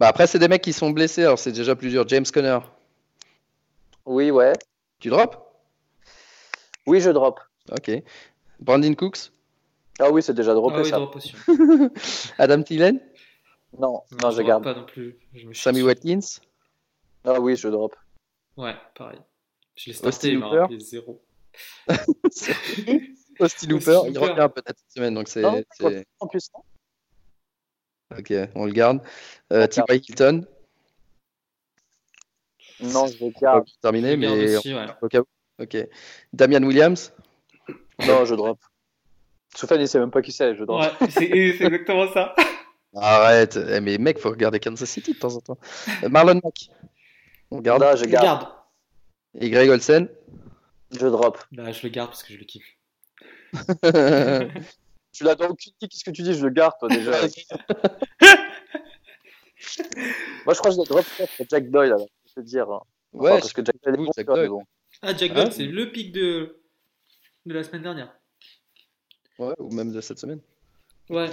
Bah, 0.00 0.08
après, 0.08 0.26
c'est 0.26 0.38
des 0.38 0.48
mecs 0.48 0.62
qui 0.62 0.72
sont 0.72 0.90
blessés, 0.90 1.22
alors 1.24 1.38
c'est 1.38 1.52
déjà 1.52 1.74
plus 1.76 1.90
dur. 1.90 2.06
James 2.08 2.24
Conner, 2.32 2.58
Oui, 4.06 4.30
ouais. 4.30 4.52
tu 5.00 5.08
drops? 5.10 5.36
Oui, 6.86 7.00
je 7.00 7.10
drop. 7.10 7.40
Ok. 7.72 7.90
Brandon 8.60 8.94
Cooks, 8.94 9.32
Ah 9.98 10.10
oui, 10.10 10.22
c'est 10.22 10.32
déjà 10.34 10.54
droppé 10.54 10.76
Ah 10.78 10.82
oui, 10.82 10.88
ça. 10.90 10.96
drop 10.96 11.16
aussi. 11.16 11.34
Adam 12.38 12.62
Thielen, 12.62 13.00
Non, 13.78 14.02
non, 14.22 14.30
je 14.30 14.42
garde. 14.42 14.62
pas 14.64 14.74
non 14.74 14.84
plus. 14.86 15.18
Je 15.34 15.46
me 15.46 15.52
chie 15.52 15.62
Sammy. 15.62 15.82
Watkins, 15.82 16.20
Ah 17.24 17.40
oui, 17.40 17.56
je 17.56 17.68
drop. 17.68 17.94
Ouais, 18.56 18.74
pareil. 18.94 19.18
Je 19.76 19.90
l'ai 19.90 19.96
Austin 19.96 20.10
starté, 20.10 20.28
il 20.30 20.38
m'a 20.38 20.46
Hooper. 20.48 20.58
rappelé 20.60 20.80
zéro. 20.80 21.22
Austin 23.40 23.70
Hooper, 23.70 24.00
il 24.08 24.18
revient 24.18 24.48
peut-être 24.54 24.78
cette 24.78 24.92
semaine, 24.96 25.14
donc 25.14 25.28
c'est. 25.28 25.44
En 25.44 26.26
plus, 26.26 26.50
non. 26.54 26.62
Ok, 28.18 28.32
on 28.54 28.64
le 28.66 28.72
garde. 28.72 29.00
Euh, 29.52 29.66
T.Y. 29.66 30.08
Hilton, 30.08 30.46
Non, 32.80 33.06
je 33.08 33.24
le 33.24 33.32
garde. 33.40 33.66
terminé, 33.82 34.12
Je 34.12 34.16
garde 34.16 34.36
mais 34.36 34.56
aussi, 34.56 34.74
ouais. 34.74 34.86
au 35.02 35.08
cas 35.08 35.20
où. 35.20 35.26
Ok. 35.58 35.76
Damian 36.32 36.62
Williams, 36.62 37.12
Non, 38.06 38.24
je 38.24 38.34
drop. 38.34 38.58
Soufiane, 39.54 39.80
il 39.80 39.88
sait 39.88 39.98
même 39.98 40.10
pas 40.10 40.22
qui 40.22 40.32
c'est, 40.32 40.54
je 40.54 40.64
drop. 40.64 40.80
Ouais, 41.00 41.08
c'est 41.10 41.30
exactement 41.30 42.10
ça. 42.12 42.34
arrête. 42.94 43.58
Eh, 43.70 43.80
mais 43.80 43.98
mec, 43.98 44.18
faut 44.18 44.30
regarder 44.30 44.60
Kansas 44.60 44.88
City 44.88 45.12
de 45.14 45.18
temps 45.18 45.34
en 45.34 45.40
temps. 45.40 45.58
Euh, 46.04 46.08
Marlon 46.08 46.40
Mack, 46.42 46.70
on 47.50 47.60
garde. 47.60 47.82
Non, 47.82 47.96
je 47.96 48.04
Je 48.04 48.08
garde. 48.10 48.48
Et 49.38 49.50
Greg 49.50 49.68
Olsen. 49.70 50.08
Je 50.92 51.06
drop. 51.06 51.38
Bah, 51.52 51.72
je 51.72 51.82
le 51.82 51.88
garde 51.90 52.10
parce 52.10 52.22
que 52.22 52.32
je 52.32 52.38
le 52.38 52.44
kiffe. 52.44 52.76
Tu 55.12 55.24
l'as 55.24 55.34
dans 55.34 55.48
aucune 55.48 55.72
qu'est-ce 55.80 56.04
que 56.04 56.10
tu 56.10 56.20
dis? 56.22 56.34
Je 56.34 56.44
le 56.44 56.50
garde, 56.50 56.74
toi, 56.78 56.88
déjà. 56.90 57.12
Moi, 60.44 60.54
je 60.54 60.58
crois 60.58 60.70
que 60.70 60.72
je 60.76 60.80
le 60.80 60.84
drop 60.86 61.04
peut-être 61.16 61.50
Jack 61.50 61.70
Doyle, 61.70 61.92
alors, 61.92 62.06
je 62.26 62.34
peux 62.34 62.42
te 62.42 62.46
dire. 62.46 62.70
hein. 62.70 62.80
ouais, 63.14 63.30
parce 63.30 63.52
que 63.54 63.64
Jack 63.64 63.76
Doyle 63.82 63.94
est 63.94 63.98
bon, 64.04 64.10
Jack 64.14 64.26
Doyle. 64.26 64.48
bon. 64.48 64.62
Ah, 65.02 65.14
Jack 65.16 65.30
Ah, 65.32 65.34
Doyle, 65.34 65.46
oui. 65.48 65.54
c'est 65.56 65.64
le 65.64 65.90
pic 65.90 66.12
de... 66.12 66.60
de 67.46 67.54
la 67.54 67.62
semaine 67.64 67.82
dernière. 67.82 68.12
ouais, 69.38 69.54
ou 69.58 69.72
même 69.72 69.90
de 69.92 70.00
cette 70.02 70.18
semaine. 70.18 70.40
Ouais. 71.08 71.28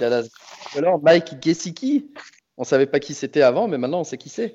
Alors, 0.74 1.02
Mike 1.02 1.42
Gesicki, 1.42 2.10
on 2.56 2.64
savait 2.64 2.86
pas 2.86 3.00
qui 3.00 3.12
c'était 3.12 3.42
avant, 3.42 3.68
mais 3.68 3.76
maintenant 3.76 4.00
on 4.00 4.04
sait 4.04 4.16
qui 4.18 4.28
c'est. 4.30 4.54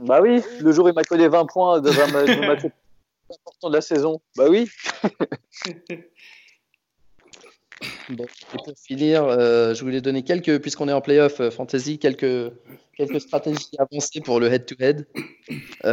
Bah 0.00 0.20
oui, 0.20 0.42
le 0.60 0.72
jour 0.72 0.86
où 0.86 0.88
il 0.88 0.94
m'a 0.94 1.04
collé 1.04 1.28
20 1.28 1.46
points 1.46 1.80
dans 1.80 2.00
un 2.00 2.06
match, 2.08 2.62
important 3.34 3.68
de 3.70 3.74
la 3.74 3.80
saison. 3.80 4.20
Bah 4.36 4.46
oui. 4.48 4.68
Bon, 8.10 8.24
et 8.24 8.56
pour 8.64 8.74
finir, 8.78 9.24
euh, 9.24 9.74
je 9.74 9.82
voulais 9.82 10.00
donner 10.00 10.22
quelques, 10.22 10.60
puisqu'on 10.60 10.88
est 10.88 10.92
en 10.92 11.00
playoff 11.00 11.40
euh, 11.40 11.50
fantasy, 11.50 11.98
quelques, 11.98 12.52
quelques 12.96 13.20
stratégies 13.20 13.70
avancées 13.78 14.20
pour 14.20 14.40
le 14.40 14.52
head-to-head. 14.52 15.06
Euh, 15.84 15.90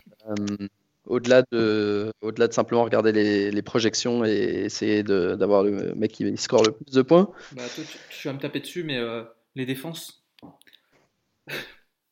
au-delà 1.06 1.44
de, 1.52 2.12
au-delà 2.22 2.48
de 2.48 2.54
simplement 2.54 2.84
regarder 2.84 3.12
les, 3.12 3.50
les 3.52 3.62
projections 3.62 4.24
et 4.26 4.32
essayer 4.66 5.04
de- 5.04 5.36
d'avoir 5.36 5.64
le 5.64 5.96
mec 5.96 6.12
qui 6.12 6.38
score 6.38 6.64
le 6.64 6.72
plus 6.72 6.94
de 6.94 7.02
points. 7.02 7.32
Bah, 7.54 7.64
toi, 7.74 7.84
tu, 7.89 7.98
tu 8.10 8.28
vas 8.28 8.34
me 8.34 8.39
taper 8.39 8.60
dessus, 8.60 8.84
mais 8.84 8.98
euh, 8.98 9.24
les 9.56 9.66
défenses, 9.66 10.24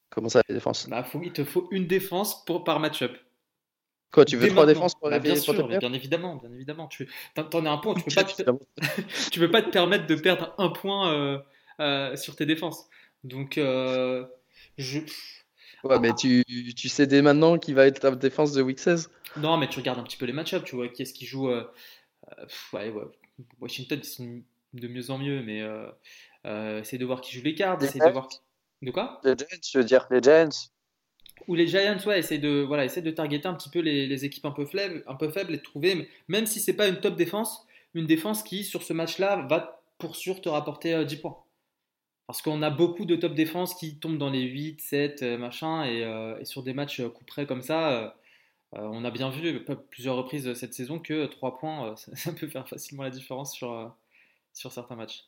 Comment 0.10 0.30
ça, 0.30 0.42
les 0.50 0.56
défenses? 0.56 0.90
Bah, 0.90 1.04
faut, 1.04 1.22
il 1.24 1.32
te 1.32 1.44
faut 1.44 1.68
une 1.72 1.88
défense 1.88 2.44
pour, 2.46 2.64
par 2.64 2.80
match-up. 2.80 3.16
Quoi, 4.12 4.26
tu 4.26 4.38
veux 4.38 4.44
Dès 4.44 4.48
trois 4.50 4.66
maintenant. 4.66 4.74
défenses 4.74 4.96
pour 4.96 5.10
Bah, 5.10 5.20
Bien 5.20 5.36
sûr, 5.36 5.68
bien 5.68 5.94
évidemment, 5.94 6.36
bien 6.38 6.52
évidemment. 6.52 6.88
Tu 6.88 7.08
t'en, 7.36 7.44
t'en 7.44 7.66
as 7.66 7.70
un 7.72 7.78
point, 7.78 7.94
tu 7.96 8.04
peux 8.04 8.16
pas 8.16 8.24
te, 8.24 8.44
tu 9.32 9.40
peux 9.40 9.52
pas 9.52 9.62
te 9.62 9.70
permettre 9.70 10.08
de 10.08 10.16
perdre 10.16 10.54
un 10.58 10.70
point 10.70 11.14
euh, 11.14 11.40
euh, 11.80 12.16
sur 12.16 12.36
tes 12.36 12.46
défenses. 12.46 12.86
Donc, 13.24 13.58
euh, 13.58 14.26
je... 14.78 15.00
Ouais, 15.84 16.00
mais 16.00 16.14
tu, 16.14 16.44
tu 16.76 16.90
sais 16.90 17.08
dès 17.08 17.22
maintenant 17.22 17.58
qui 17.58 17.74
va 17.74 17.86
être 17.86 18.00
ta 18.00 18.12
défense 18.12 18.52
de 18.54 18.62
week 18.62 18.80
16 18.80 19.10
non, 19.38 19.58
mais 19.58 19.70
tu 19.70 19.78
regardes 19.78 20.00
un 20.00 20.04
petit 20.04 20.18
peu 20.18 20.26
les 20.26 20.34
match-up, 20.34 20.64
tu 20.66 20.76
vois 20.76 20.88
qui 20.88 21.04
est-ce 21.04 21.14
qui 21.14 21.28
joue. 21.28 21.52
pff, 22.48 22.74
ouais, 22.74 22.90
ouais. 22.90 23.04
Washington, 23.60 24.00
ils 24.02 24.08
sont 24.08 24.42
de 24.74 24.88
mieux 24.88 25.12
en 25.12 25.18
mieux, 25.18 25.42
mais 25.44 25.62
euh, 25.62 25.90
euh, 26.46 26.82
essaye 26.82 27.00
de 27.00 27.06
voir 27.06 27.22
qui 27.22 27.36
joue 27.36 27.44
les 27.44 27.56
cartes, 27.56 27.82
de 27.82 28.12
voir. 28.12 28.28
De 28.82 28.92
quoi? 28.92 29.20
Les 29.24 29.36
Giants, 29.38 29.48
je 29.72 29.78
veux 29.78 29.84
dire, 29.84 30.08
les 30.10 30.22
Giants. 30.22 30.50
Ou 31.48 31.56
les 31.56 31.68
Giants, 31.68 31.98
ouais, 32.06 32.20
essaye 32.20 32.40
de, 32.40 32.64
voilà, 32.68 32.86
essaye 32.86 33.04
de 33.04 33.12
targeter 33.12 33.48
un 33.48 33.54
petit 33.54 33.70
peu 33.70 33.80
les, 33.80 34.26
équipes 34.26 34.46
un 34.46 34.52
peu, 34.52 34.66
faibles, 34.66 35.04
un 35.08 35.16
peu 35.16 35.30
faibles 35.30 35.54
et 35.54 35.58
de 35.58 35.64
trouver, 35.64 36.08
même 36.28 36.46
si 36.46 36.60
c'est 36.60 36.74
pas 36.74 36.88
une 36.88 37.00
top 37.00 37.16
défense, 37.16 37.66
une 37.94 38.06
défense 38.06 38.44
qui, 38.44 38.64
sur 38.64 38.84
ce 38.84 38.94
match-là, 38.94 39.48
va 39.50 39.82
pour 39.98 40.16
sûr 40.16 40.42
te 40.42 40.50
rapporter 40.50 40.94
euh, 40.94 41.06
10 41.06 41.18
points. 41.18 41.38
Parce 42.30 42.44
qu'on 42.44 42.62
a 42.62 42.70
beaucoup 42.70 43.06
de 43.06 43.16
top 43.16 43.34
défense 43.34 43.74
qui 43.74 43.98
tombent 43.98 44.20
dans 44.20 44.30
les 44.30 44.44
8, 44.44 44.82
7, 44.82 45.24
euh, 45.24 45.38
machin, 45.40 45.84
et, 45.86 46.04
euh, 46.04 46.38
et 46.40 46.46
sur 46.46 46.62
des 46.62 46.76
matchs 46.76 47.00
euh, 47.00 47.10
coup 47.10 47.26
près 47.26 47.48
comme 47.48 47.64
ça, 47.64 48.16
on 48.72 49.04
a 49.04 49.10
bien 49.10 49.32
vu 49.32 49.66
plusieurs 49.90 50.16
reprises 50.16 50.54
cette 50.54 50.76
saison 50.76 51.00
que 51.00 51.26
3 51.26 51.58
points, 51.58 51.96
ça, 52.14 52.32
peut 52.34 52.48
faire 52.48 52.70
facilement 52.70 53.02
la 53.02 53.10
différence 53.10 53.52
sur, 53.52 53.96
sur 54.54 54.72
certains 54.72 54.96
matchs. 54.96 55.26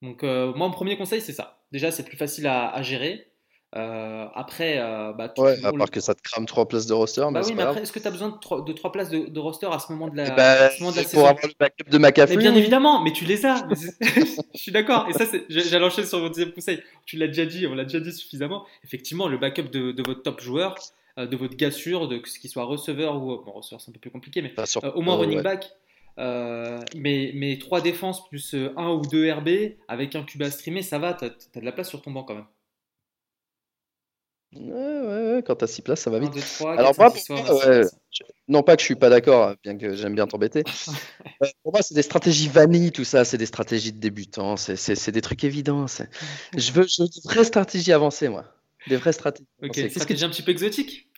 Donc, 0.00 0.22
moi, 0.22 0.54
mon 0.54 0.70
premier 0.70 0.96
conseil, 0.96 1.20
c'est 1.20 1.34
ça. 1.34 1.62
Déjà, 1.70 1.90
c'est 1.90 2.04
plus 2.04 2.16
facile 2.16 2.46
à 2.46 2.80
gérer. 2.80 3.30
Euh, 3.74 4.26
après, 4.34 4.78
euh, 4.78 5.12
bah, 5.14 5.32
Ouais, 5.38 5.56
à 5.64 5.72
part 5.72 5.90
que 5.90 6.00
ça 6.00 6.14
te 6.14 6.20
crame 6.20 6.44
trois 6.44 6.68
places 6.68 6.86
de 6.86 6.92
roster, 6.92 7.22
bah 7.22 7.40
mais 7.40 7.46
oui, 7.46 7.54
mais 7.54 7.62
après, 7.62 7.80
est-ce 7.82 7.92
que 7.92 7.98
tu 7.98 8.06
as 8.06 8.10
besoin 8.10 8.28
de 8.28 8.36
trois, 8.38 8.62
de 8.62 8.72
trois 8.74 8.92
places 8.92 9.08
de, 9.08 9.26
de 9.30 9.40
roster 9.40 9.66
à 9.72 9.78
ce 9.78 9.90
moment 9.90 10.08
de 10.08 10.16
la, 10.16 10.24
Eh 10.24 10.76
ce 10.76 10.82
moment 10.82 10.92
de 10.92 10.98
la 10.98 11.04
pour 11.04 11.26
avoir 11.26 11.46
le 11.46 11.54
backup 11.58 11.88
de 11.88 11.96
Mais 11.96 12.08
McAfee, 12.08 12.36
bien 12.36 12.52
oui. 12.52 12.58
évidemment, 12.58 13.02
mais 13.02 13.12
tu 13.12 13.24
les 13.24 13.46
as. 13.46 13.66
Je 14.00 14.58
suis 14.58 14.72
d'accord. 14.72 15.06
Et 15.08 15.14
ça, 15.14 15.24
j'allais 15.48 15.84
enchaîner 15.86 16.06
sur 16.06 16.18
mon 16.18 16.28
deuxième 16.28 16.52
conseil. 16.52 16.82
Tu 17.06 17.16
l'as 17.16 17.28
déjà 17.28 17.46
dit, 17.46 17.66
on 17.66 17.74
l'a 17.74 17.84
déjà 17.84 18.00
dit 18.00 18.12
suffisamment. 18.12 18.66
Effectivement, 18.84 19.26
le 19.26 19.38
backup 19.38 19.70
de, 19.70 19.92
de 19.92 20.02
votre 20.06 20.22
top 20.22 20.42
joueur, 20.42 20.74
euh, 21.18 21.26
de 21.26 21.36
votre 21.36 21.56
gars 21.56 21.70
sûr, 21.70 22.08
de 22.08 22.20
ce 22.26 22.38
qu'il 22.38 22.50
soit 22.50 22.64
receveur 22.64 23.16
ou 23.16 23.42
bon, 23.42 23.52
receveur, 23.52 23.80
c'est 23.80 23.90
un 23.90 23.94
peu 23.94 24.00
plus 24.00 24.10
compliqué, 24.10 24.42
mais 24.42 24.52
au 24.94 25.00
moins 25.00 25.16
running 25.16 25.38
ouais. 25.38 25.42
back. 25.42 25.70
Mais, 26.18 27.32
mais 27.34 27.58
trois 27.58 27.80
défenses 27.80 28.28
plus 28.28 28.54
un 28.76 28.90
ou 28.90 29.00
deux 29.00 29.32
RB 29.32 29.48
avec 29.88 30.14
un 30.14 30.24
QB 30.24 30.42
à 30.42 30.50
streamer, 30.50 30.82
ça 30.82 30.98
va. 30.98 31.14
T'as 31.14 31.28
as 31.28 31.60
de 31.60 31.64
la 31.64 31.72
place 31.72 31.88
sur 31.88 32.02
ton 32.02 32.10
banc 32.10 32.24
quand 32.24 32.34
même. 32.34 32.44
Ouais, 34.54 34.60
ouais, 34.70 35.34
ouais, 35.36 35.42
quand 35.46 35.56
t'as 35.56 35.66
6 35.66 35.82
places, 35.82 36.00
ça 36.00 36.10
va 36.10 36.18
1, 36.18 36.20
vite. 36.20 36.34
2, 36.34 36.40
3, 36.40 36.72
Alors 36.78 36.94
4, 36.94 36.98
moi, 36.98 37.10
5, 37.10 37.16
6, 37.18 37.26
pour 37.26 37.36
7, 37.36 37.46
moi, 37.46 37.64
8, 37.64 37.68
ouais, 37.70 37.76
9, 37.78 37.84
10. 37.84 38.22
Non 38.48 38.62
pas 38.62 38.76
que 38.76 38.80
je 38.82 38.84
suis 38.86 38.94
pas 38.96 39.08
d'accord, 39.08 39.54
bien 39.62 39.78
que 39.78 39.94
j'aime 39.94 40.14
bien 40.14 40.26
t'embêter. 40.26 40.62
Euh, 41.42 41.46
pour 41.64 41.72
moi, 41.72 41.82
c'est 41.82 41.94
des 41.94 42.02
stratégies 42.02 42.48
vanille, 42.48 42.92
tout 42.92 43.02
ça, 43.04 43.24
c'est 43.24 43.36
des 43.38 43.46
stratégies 43.46 43.92
de 43.92 43.98
débutants, 43.98 44.56
c'est- 44.56 44.76
c'est 44.76 44.94
c'est 44.94 45.10
des 45.10 45.22
trucs 45.22 45.42
évidents. 45.42 45.88
c'est- 45.88 46.08
Je 46.56 46.70
veux, 46.70 46.86
je 46.86 47.02
veux 47.02 47.08
des 47.08 47.20
vraies 47.24 47.42
stratégies 47.44 47.92
avancées, 47.92 48.28
moi. 48.28 48.44
Des 48.88 48.96
vraies 48.96 49.12
stratégies. 49.12 49.46
Ok, 49.60 49.64
avancées. 49.64 49.82
Qu'est-ce 49.82 49.94
que 49.94 50.00
stratégie 50.00 50.24
un 50.24 50.28
petit 50.28 50.42
peu 50.42 50.52
exotique. 50.52 51.08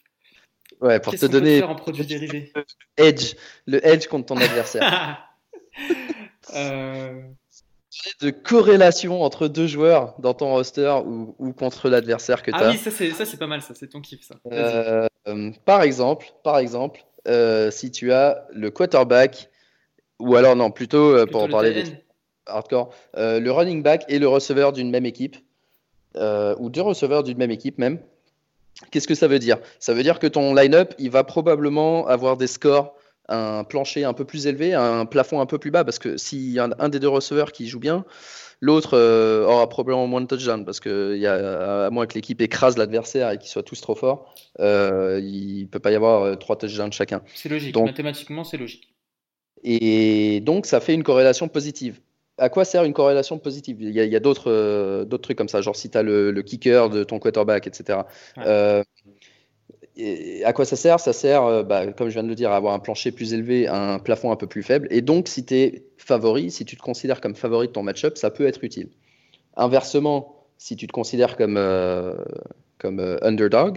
Ouais, 0.81 0.99
pour 1.01 1.15
te 1.15 1.27
donner 1.27 1.59
faire 1.59 1.69
en 1.71 1.75
produits 1.75 2.07
dérivés 2.07 2.53
edge, 2.97 3.35
le 3.67 3.87
edge 3.87 4.07
contre 4.07 4.27
ton 4.27 4.37
adversaire. 4.37 5.29
Euh, 6.55 7.21
de 8.21 8.31
corrélation 8.31 9.23
entre 9.23 9.49
deux 9.49 9.67
joueurs 9.67 10.15
dans 10.19 10.35
ton 10.35 10.51
roster 10.53 10.95
ou, 11.07 11.35
ou 11.39 11.53
contre 11.53 11.89
l'adversaire 11.89 12.43
que 12.43 12.51
tu 12.51 12.57
Ah 12.61 12.69
as. 12.69 12.71
oui, 12.73 12.79
ça 12.79 12.91
c'est 12.91 13.39
pas 13.39 13.47
mal, 13.47 13.63
ça 13.63 13.75
c'est 13.75 13.89
ton 13.89 14.01
kiff 14.01 14.23
ça. 14.23 14.37
Euh, 14.53 15.07
par 15.65 15.83
exemple, 15.83 16.33
par 16.43 16.59
exemple 16.59 17.05
euh, 17.29 17.71
si 17.71 17.91
tu 17.91 18.13
as 18.13 18.47
le 18.53 18.71
quarterback, 18.71 19.49
ou 20.19 20.37
alors 20.37 20.57
non, 20.57 20.71
plutôt 20.71 21.17
euh, 21.17 21.27
pour 21.27 21.43
Plutôt 21.43 21.47
le 21.47 21.53
parler 21.53 21.73
tight 21.75 21.93
des 21.93 22.05
hardcore, 22.47 22.91
le 23.17 23.49
running 23.51 23.83
back 23.83 24.05
et 24.09 24.19
le 24.19 24.29
receveur 24.29 24.73
d'une 24.73 24.91
même 24.91 25.07
équipe, 25.07 25.37
ou 26.17 26.71
deux 26.71 26.83
receveurs 26.83 27.23
d'une 27.23 27.39
même 27.39 27.51
équipe 27.51 27.79
même. 27.79 27.99
Qu'est-ce 28.91 29.09
que 29.09 29.15
ça 29.15 29.29
veut 29.29 29.39
dire? 29.39 29.59
Ça 29.79 29.95
veut 29.95 30.03
dire 30.03 30.19
que 30.19 30.27
ton 30.27 30.55
line-up, 30.55 30.95
il 30.99 31.11
va 31.11 31.25
probablement 31.25 32.07
avoir 32.07 32.37
des 32.37 32.49
scores, 32.49 32.95
un 33.29 33.65
plancher 33.65 34.05
un 34.05 34.13
peu 34.13 34.25
plus 34.25 34.47
élevé, 34.47 34.75
un 34.75 35.07
plafond 35.07 35.41
un 35.41 35.47
peu 35.47 35.59
plus 35.59 35.71
bas, 35.71 35.85
parce 35.85 35.99
que 35.99 36.17
a 36.59 36.65
un, 36.65 36.71
un 36.79 36.89
des 36.89 37.01
deux 37.01 37.09
receveurs 37.09 37.53
qui 37.53 37.67
joue 37.69 37.81
bien, 37.81 38.05
l'autre 38.61 38.91
euh, 38.97 39.45
aura 39.47 39.69
probablement 39.69 40.07
moins 40.07 40.21
de 40.21 40.27
touchdowns, 40.27 40.65
parce 40.65 40.81
que 40.81 41.17
y 41.17 41.27
a, 41.27 41.87
à 41.87 41.91
moins 41.91 42.07
que 42.07 42.15
l'équipe 42.15 42.41
écrase 42.41 42.77
l'adversaire 42.77 43.31
et 43.31 43.39
qu'ils 43.39 43.49
soient 43.51 43.63
tous 43.63 43.81
trop 43.81 43.95
forts, 43.95 44.35
euh, 44.61 45.21
il 45.23 45.69
peut 45.69 45.79
pas 45.81 45.91
y 45.91 45.95
avoir 45.95 46.23
euh, 46.23 46.35
trois 46.37 46.57
touchdowns 46.57 46.93
chacun. 46.93 47.23
C'est 47.35 47.49
logique, 47.49 47.73
Donc- 47.75 47.87
mathématiquement 47.87 48.45
c'est 48.45 48.57
logique. 48.59 48.91
Et 49.63 50.41
donc, 50.41 50.67
ça 50.67 50.81
fait 50.81 50.93
une 50.93 51.03
corrélation 51.03 51.49
positive. 51.49 52.01
À 52.37 52.51
quoi 52.51 52.65
sert 52.67 52.85
une 52.85 52.93
corrélation 52.93 53.39
positive? 53.39 53.81
Il 53.81 53.93
y 53.93 54.01
a, 54.01 54.17
a 54.17 54.21
d'autres 54.21 54.51
euh, 54.51 55.05
d'autres 55.07 55.23
trucs 55.23 55.39
comme 55.39 55.49
ça, 55.49 55.63
genre 55.63 55.77
si 55.77 55.89
tu 55.89 55.97
as 55.97 56.03
le, 56.03 56.33
le 56.33 56.43
kicker 56.43 56.91
de 56.91 57.05
ton 57.05 57.19
quarterback, 57.19 57.67
etc. 57.67 58.01
Ouais. 58.37 58.43
Et 59.97 60.45
à 60.45 60.53
quoi 60.53 60.65
ça 60.65 60.77
sert? 60.77 60.99
Ça 60.99 61.13
sert, 61.13 61.45
euh, 61.45 61.63
bah, 61.63 61.87
comme 61.93 62.09
je 62.09 62.15
viens 62.15 62.25
de 62.25 62.29
le 62.29 62.35
dire, 62.35 62.51
à 62.51 62.57
avoir 62.57 62.75
un 62.75 62.81
plancher 62.81 63.13
plus 63.13 63.33
élevé, 63.33 63.69
un 63.69 63.99
plafond 64.01 64.33
un 64.33 64.37
peu 64.37 64.47
plus 64.49 64.63
faible. 64.65 64.89
Et 64.91 65.03
donc, 65.03 65.29
si 65.29 65.45
tu 65.45 65.55
es 65.55 65.85
favori, 65.99 66.51
si 66.51 66.65
tu 66.65 66.77
te 66.77 66.83
considères 66.83 67.21
comme 67.21 67.35
favori 67.37 67.69
de 67.69 67.73
ton 67.73 67.83
match-up, 67.85 68.17
ça 68.19 68.31
peut 68.31 68.47
être 68.47 68.65
utile. 68.65 68.89
Inversement, 69.57 70.45
si 70.59 70.77
tu 70.77 70.87
te 70.87 70.93
considères 70.93 71.37
comme, 71.37 71.57
euh, 71.57 72.15
comme 72.79 72.99
euh, 73.01 73.19
underdog, 73.23 73.77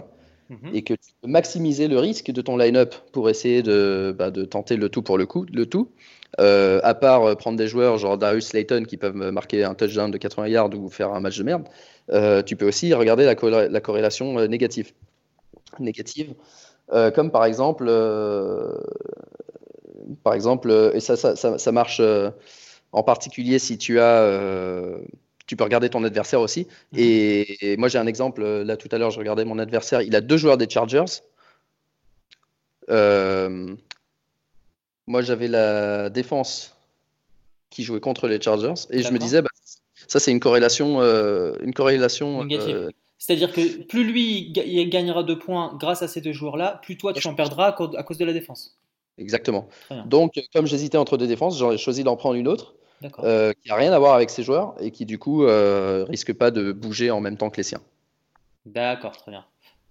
Mhm. 0.50 0.70
et 0.74 0.82
que 0.82 0.94
tu 0.94 1.12
peux 1.20 1.28
maximiser 1.28 1.88
le 1.88 1.98
risque 1.98 2.30
de 2.30 2.40
ton 2.40 2.56
line-up 2.56 2.94
pour 3.12 3.28
essayer 3.28 3.62
de, 3.62 4.14
bah, 4.18 4.30
de 4.30 4.44
tenter 4.46 4.76
le 4.76 4.88
tout 4.88 5.02
pour 5.02 5.18
le 5.18 5.26
coup, 5.26 5.44
le 5.52 5.66
tout. 5.66 5.90
Euh, 6.40 6.80
à 6.84 6.94
part 6.94 7.36
prendre 7.36 7.58
des 7.58 7.68
joueurs 7.68 7.98
genre 7.98 8.16
Darius 8.16 8.46
Slayton 8.48 8.84
qui 8.88 8.96
peuvent 8.96 9.14
marquer 9.14 9.64
un 9.64 9.74
touchdown 9.74 10.10
de 10.10 10.16
80 10.16 10.48
yards 10.48 10.74
ou 10.74 10.88
faire 10.88 11.12
un 11.12 11.20
match 11.20 11.36
de 11.38 11.44
merde, 11.44 11.64
tu 12.46 12.56
peux 12.56 12.66
aussi 12.66 12.94
regarder 12.94 13.24
la, 13.26 13.34
corré- 13.34 13.68
la 13.68 13.80
corrélation 13.80 14.46
négative. 14.48 14.92
Négative, 15.78 16.34
Euh, 16.90 17.10
comme 17.10 17.30
par 17.30 17.44
exemple, 17.44 17.84
euh, 17.86 18.72
par 20.22 20.32
exemple, 20.32 20.70
euh, 20.70 20.94
et 20.94 21.00
ça, 21.00 21.16
ça, 21.16 21.36
ça, 21.36 21.58
ça 21.58 21.72
marche 21.72 22.00
euh, 22.00 22.30
en 22.92 23.02
particulier 23.02 23.58
si 23.58 23.76
tu 23.76 24.00
as, 24.00 24.24
tu 25.46 25.56
peux 25.56 25.64
regarder 25.64 25.90
ton 25.90 26.02
adversaire 26.04 26.40
aussi. 26.40 26.66
Mhm. 26.92 26.98
Et, 26.98 27.72
et 27.72 27.76
moi, 27.76 27.88
j'ai 27.88 27.98
un 27.98 28.06
exemple. 28.06 28.42
Là, 28.42 28.76
tout 28.78 28.88
à 28.90 28.98
l'heure, 28.98 29.10
je 29.10 29.18
regardais 29.18 29.44
mon 29.44 29.58
adversaire. 29.58 30.00
Il 30.00 30.16
a 30.16 30.22
deux 30.22 30.38
joueurs 30.38 30.56
des 30.56 30.68
Chargers. 30.68 31.04
Moi, 35.06 35.22
j'avais 35.22 35.48
la 35.48 36.08
défense 36.10 36.74
qui 37.68 37.82
jouait 37.82 38.00
contre 38.00 38.28
les 38.28 38.40
Chargers. 38.40 38.86
Et 38.90 39.02
je 39.02 39.12
me 39.12 39.18
disais, 39.18 39.42
bah, 39.42 39.50
ça, 40.06 40.20
c'est 40.20 40.30
une 40.30 40.40
corrélation, 40.40 41.02
une 41.02 41.74
corrélation 41.74 42.44
Négative. 42.44 42.90
C'est-à-dire 43.18 43.52
que 43.52 43.82
plus 43.82 44.04
lui 44.04 44.52
il 44.54 44.88
gagnera 44.88 45.24
deux 45.24 45.38
points 45.38 45.76
grâce 45.78 46.02
à 46.02 46.08
ces 46.08 46.20
deux 46.20 46.32
joueurs-là, 46.32 46.80
plus 46.82 46.96
toi 46.96 47.12
tu 47.12 47.26
en 47.26 47.34
perdras 47.34 47.68
à 47.68 47.72
cause, 47.72 48.18
de 48.18 48.24
la 48.24 48.32
défense. 48.32 48.78
exactement. 49.18 49.68
Donc, 50.06 50.40
comme 50.54 50.66
j'hésitais 50.66 50.98
entre 50.98 51.16
deux 51.16 51.26
défenses, 51.26 51.58
j'aurais 51.58 51.78
choisi 51.78 52.04
d'en 52.04 52.16
prendre 52.16 52.36
une 52.36 52.48
autre 52.48 52.74
euh, 53.20 53.52
qui 53.52 53.68
n'a 53.68 53.76
rien 53.76 53.92
à 53.92 53.98
voir 53.98 54.14
avec 54.14 54.30
ces 54.30 54.42
joueurs 54.42 54.74
et 54.80 54.90
qui, 54.90 55.04
du 55.04 55.18
coup, 55.18 55.44
euh, 55.44 56.04
risque 56.08 56.32
pas 56.32 56.50
de 56.50 56.72
bouger 56.72 57.10
en 57.10 57.20
même 57.20 57.36
temps 57.36 57.50
que 57.50 57.56
les 57.56 57.62
siens. 57.62 57.80
D'accord, 58.66 59.16
très 59.16 59.30
bien. 59.30 59.44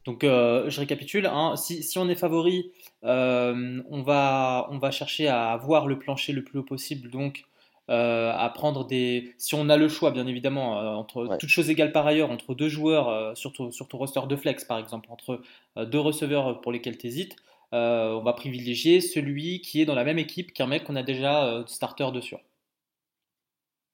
Donc, 0.06 0.24
euh, 0.24 0.70
je 0.70 0.80
récapitule. 0.80 1.26
hein. 1.26 1.56
Si, 1.58 1.84
si 1.84 1.98
on 2.00 2.08
est 2.08 2.16
favori, 2.16 2.72
on 3.04 4.04
va, 4.06 4.68
on 4.72 4.78
va 4.78 4.92
chercher 4.92 5.28
à 5.28 5.52
avoir 5.52 5.88
le 5.88 6.00
plancher 6.00 6.32
le 6.32 6.44
plus 6.44 6.60
haut 6.60 6.64
possible. 6.64 7.10
Donc, 7.10 7.44
euh, 7.90 8.34
à 8.36 8.50
prendre 8.50 8.86
des. 8.86 9.34
Si 9.38 9.56
on 9.56 9.70
a 9.70 9.78
le 9.78 9.88
choix, 9.90 10.12
bien 10.12 10.28
évidemment, 10.28 10.80
euh, 10.80 10.94
entre 10.94 11.28
Ouais. 11.28 11.38
toutes 11.38 11.50
choses 11.50 11.70
égales 11.70 11.92
par 11.92 12.06
ailleurs, 12.08 12.32
entre 12.32 12.54
deux 12.56 12.70
joueurs, 12.70 13.10
euh, 13.10 13.36
surtout 13.36 13.72
sur 13.72 13.88
ton 13.88 13.98
roster 13.98 14.22
de 14.28 14.36
flex 14.36 14.66
par 14.66 14.78
exemple, 14.80 15.10
entre 15.12 15.42
euh, 15.78 15.86
deux 15.86 16.00
receveurs 16.00 16.62
pour 16.62 16.72
lesquels 16.72 16.98
tu 16.98 17.08
hésites, 17.08 17.36
on 17.72 18.22
va 18.24 18.34
privilégier 18.34 19.02
celui 19.02 19.62
qui 19.62 19.82
est 19.82 19.86
dans 19.86 19.96
la 19.96 20.04
même 20.06 20.20
équipe 20.20 20.54
qu'un 20.54 20.68
mec 20.68 20.84
qu'on 20.86 20.96
a 20.96 21.04
déjà 21.04 21.64
starter 21.68 22.12
dessus. 22.14 22.36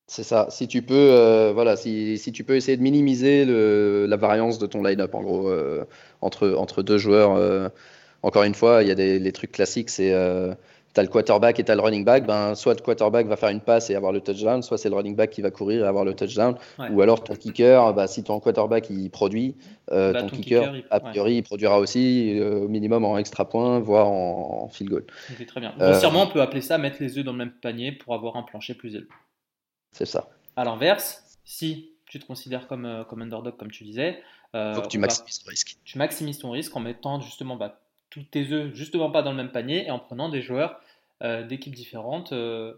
C'est 0.08 0.24
ça. 0.24 0.48
Si 0.50 0.68
tu 0.68 0.82
peux, 0.84 1.52
voilà, 1.54 1.76
si, 1.76 2.18
si 2.18 2.32
tu 2.32 2.44
peux 2.44 2.56
essayer 2.56 2.78
de 2.78 2.82
minimiser 2.84 3.46
le, 3.46 4.06
la 4.08 4.18
variance 4.18 4.60
de 4.60 4.68
ton 4.68 4.84
line-up, 4.84 5.16
en 5.16 5.24
gros, 5.24 5.52
entre, 6.22 6.54
entre 6.54 6.84
deux 6.84 6.98
joueurs. 6.98 7.72
encore 8.22 8.44
une 8.44 8.56
fois, 8.56 8.84
il 8.84 8.89
y 8.89 8.91
a 8.91 8.96
des 8.96 9.20
les 9.20 9.32
trucs 9.32 9.52
classiques, 9.52 9.89
c'est 9.89 10.14
tu 10.94 11.00
as 11.00 11.04
le 11.04 11.10
quarterback 11.10 11.60
et 11.60 11.64
tu 11.64 11.72
as 11.72 11.76
le 11.76 11.82
running 11.82 12.06
back. 12.06 12.26
Ben, 12.26 12.54
soit 12.56 12.76
le 12.76 12.82
quarterback 12.82 13.26
va 13.28 13.36
faire 13.36 13.50
une 13.50 13.62
passe 13.62 13.89
et 13.89 13.96
avoir 13.96 14.12
le 14.12 14.22
touchdown, 14.22 14.62
soit 14.62 14.78
c'est 14.78 14.89
le 14.89 14.96
running 14.96 15.16
back 15.16 15.32
qui 15.32 15.41
va 15.41 15.50
courir 15.52 15.84
et 15.86 15.88
avoir 15.88 16.06
le 16.06 16.14
touchdown. 16.14 16.56
Ouais. 16.78 16.89
Ou 16.89 17.02
alors 17.02 17.24
ton 17.24 17.36
kicker, 17.36 17.94
bah, 17.94 18.08
si 18.08 18.24
ton 18.24 18.39
quarterback 18.39 18.89
il 18.89 19.10
produit, 19.10 19.56
euh, 19.91 20.14
Bah, 20.14 20.22
ton, 20.22 20.28
ton 20.30 20.36
kicker, 20.36 20.62
kicker, 20.62 20.76
il- 20.78 20.86
a 20.91 21.00
priori, 21.00 21.36
il 21.38 21.44
produira 21.44 21.80
aussi 21.80 22.38
euh, 22.39 22.66
au 22.66 22.68
minimum 22.68 23.06
en 23.06 23.18
extra 23.18 23.48
point, 23.50 23.80
voire 23.80 24.08
en, 24.08 24.64
en 24.66 24.68
field 24.70 24.91
goal. 24.91 25.06
Ok, 25.32 25.46
très 25.46 25.60
bien. 25.60 25.74
Euh, 25.82 25.91
Grossièrement, 25.91 26.24
on 26.24 26.28
peut 26.28 26.41
appeler 26.41 26.62
ça 26.62 26.78
mettre 26.78 26.98
les 27.00 27.18
œufs 27.18 27.26
dans 27.26 27.32
le 27.32 27.38
même 27.39 27.54
panier 27.62 27.91
pour 27.91 28.14
avoir 28.14 28.36
un 28.36 28.44
plancher 28.44 28.74
plus 28.76 28.96
élevé. 28.96 29.08
C'est 29.91 30.06
ça. 30.06 30.28
À 30.56 30.64
l'inverse, 30.64 31.24
si 31.44 31.91
tu 32.06 32.20
te 32.20 32.26
considères 32.28 32.68
comme, 32.68 33.06
comme 33.10 33.22
underdog, 33.24 33.58
comme 33.58 33.72
tu 33.72 33.84
disais, 33.84 34.20
Faut 34.54 34.82
que 34.82 34.88
tu 34.88 35.00
risque. 35.00 35.78
tu 35.84 35.98
maximises 35.98 36.38
ton 36.38 36.52
risque 36.52 36.76
en 36.76 36.80
mettant 36.80 37.20
justement 37.20 37.56
bah, 37.56 37.80
tous 38.14 38.24
tes 38.30 38.51
œufs 38.51 38.74
justement 38.76 39.09
pas 39.09 39.24
dans 39.24 39.32
le 39.32 39.38
même 39.38 39.51
panier 39.51 39.88
et 39.88 39.91
en 39.91 39.97
prenant 39.97 40.30
des 40.30 40.41
joueurs 40.41 40.80
euh, 41.24 41.43
d'équipes 41.43 41.74
différentes. 41.76 42.32
euh, 42.32 42.74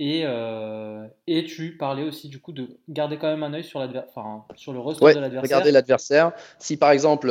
et, 0.00 0.22
euh, 0.24 1.06
et 1.26 1.44
tu 1.44 1.76
parlais 1.76 2.04
aussi 2.04 2.28
du 2.28 2.40
coup 2.40 2.52
de 2.52 2.68
garder 2.88 3.18
quand 3.18 3.26
même 3.28 3.42
un 3.42 3.52
œil 3.52 3.64
sur, 3.64 3.80
enfin, 3.80 4.44
sur 4.54 4.72
le 4.72 4.78
roster 4.78 5.04
Ouais, 5.04 5.14
de 5.14 5.18
l'adversaire. 5.20 5.42
regardez 5.56 5.72
l'adversaire. 5.72 6.32
Si 6.60 6.76
par 6.76 6.90
exemple, 6.92 7.26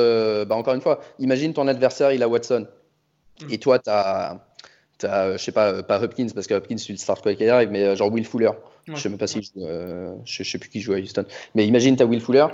bah, 0.48 0.56
encore 0.56 0.74
une 0.74 0.82
fois, 0.82 1.00
imagine 1.20 1.54
ton 1.54 1.68
adversaire, 1.68 2.12
il 2.12 2.24
a 2.24 2.28
Watson. 2.28 2.68
Mm. 3.42 3.54
Et 3.54 3.58
toi, 3.58 3.80
tu 3.80 3.90
as, 3.90 4.42
je 5.02 5.38
sais 5.38 5.54
pas, 5.54 5.82
pas 5.84 6.02
Hopkins, 6.02 6.28
parce 6.34 6.48
que 6.48 6.56
Hopkins, 6.56 6.76
tu 6.76 6.92
le 6.92 6.98
start 6.98 7.22
quoi 7.22 7.36
qu'il 7.36 7.50
arrive, 7.50 7.70
mais 7.72 7.96
genre 7.96 8.12
Will 8.12 8.26
Fuller. 8.26 8.48
Ouais. 8.88 8.96
Je 8.96 9.02
sais 9.02 9.10
même 9.10 9.18
pas 9.18 9.26
euh, 9.58 10.16
je, 10.26 10.44
je 10.44 10.50
sais 10.50 10.58
plus 10.60 10.70
qui 10.70 10.82
joue 10.82 10.94
à 10.94 10.98
Houston. 10.98 11.26
Mais 11.56 11.66
imagine, 11.68 11.96
tu 11.96 12.04
as 12.04 12.06
Will 12.06 12.22
Fuller. 12.22 12.48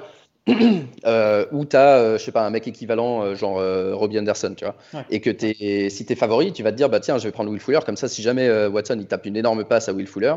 euh, 1.06 1.46
ou 1.52 1.66
tu 1.66 1.76
as, 1.78 2.18
je 2.18 2.24
sais 2.24 2.32
pas, 2.32 2.46
un 2.46 2.50
mec 2.50 2.68
équivalent, 2.68 3.24
euh, 3.24 3.36
genre 3.36 3.60
euh, 3.60 3.96
Robbie 3.96 4.20
Anderson, 4.20 4.54
tu 4.58 4.66
vois. 4.66 4.76
Ouais. 4.94 5.06
Et 5.10 5.22
que 5.22 5.30
es, 5.30 5.90
si 5.90 6.06
tu 6.06 6.14
es 6.14 6.16
favori, 6.16 6.52
tu 6.52 6.64
vas 6.64 6.72
te 6.72 6.78
dire, 6.78 6.90
bah 6.90 7.00
tiens, 7.00 7.18
je 7.18 7.24
vais 7.24 7.32
prendre 7.32 7.50
Will 7.50 7.62
Fuller, 7.62 7.80
comme 7.86 7.96
ça, 7.96 8.10
si 8.10 8.22
jamais 8.22 8.48
euh, 8.48 8.70
Watson 8.70 8.98
il 9.00 9.08
tape 9.08 9.26
une 9.26 9.38
énorme 9.38 9.64
passe 9.64 9.88
à 9.88 9.94
Will 9.94 10.08
Fuller, 10.08 10.36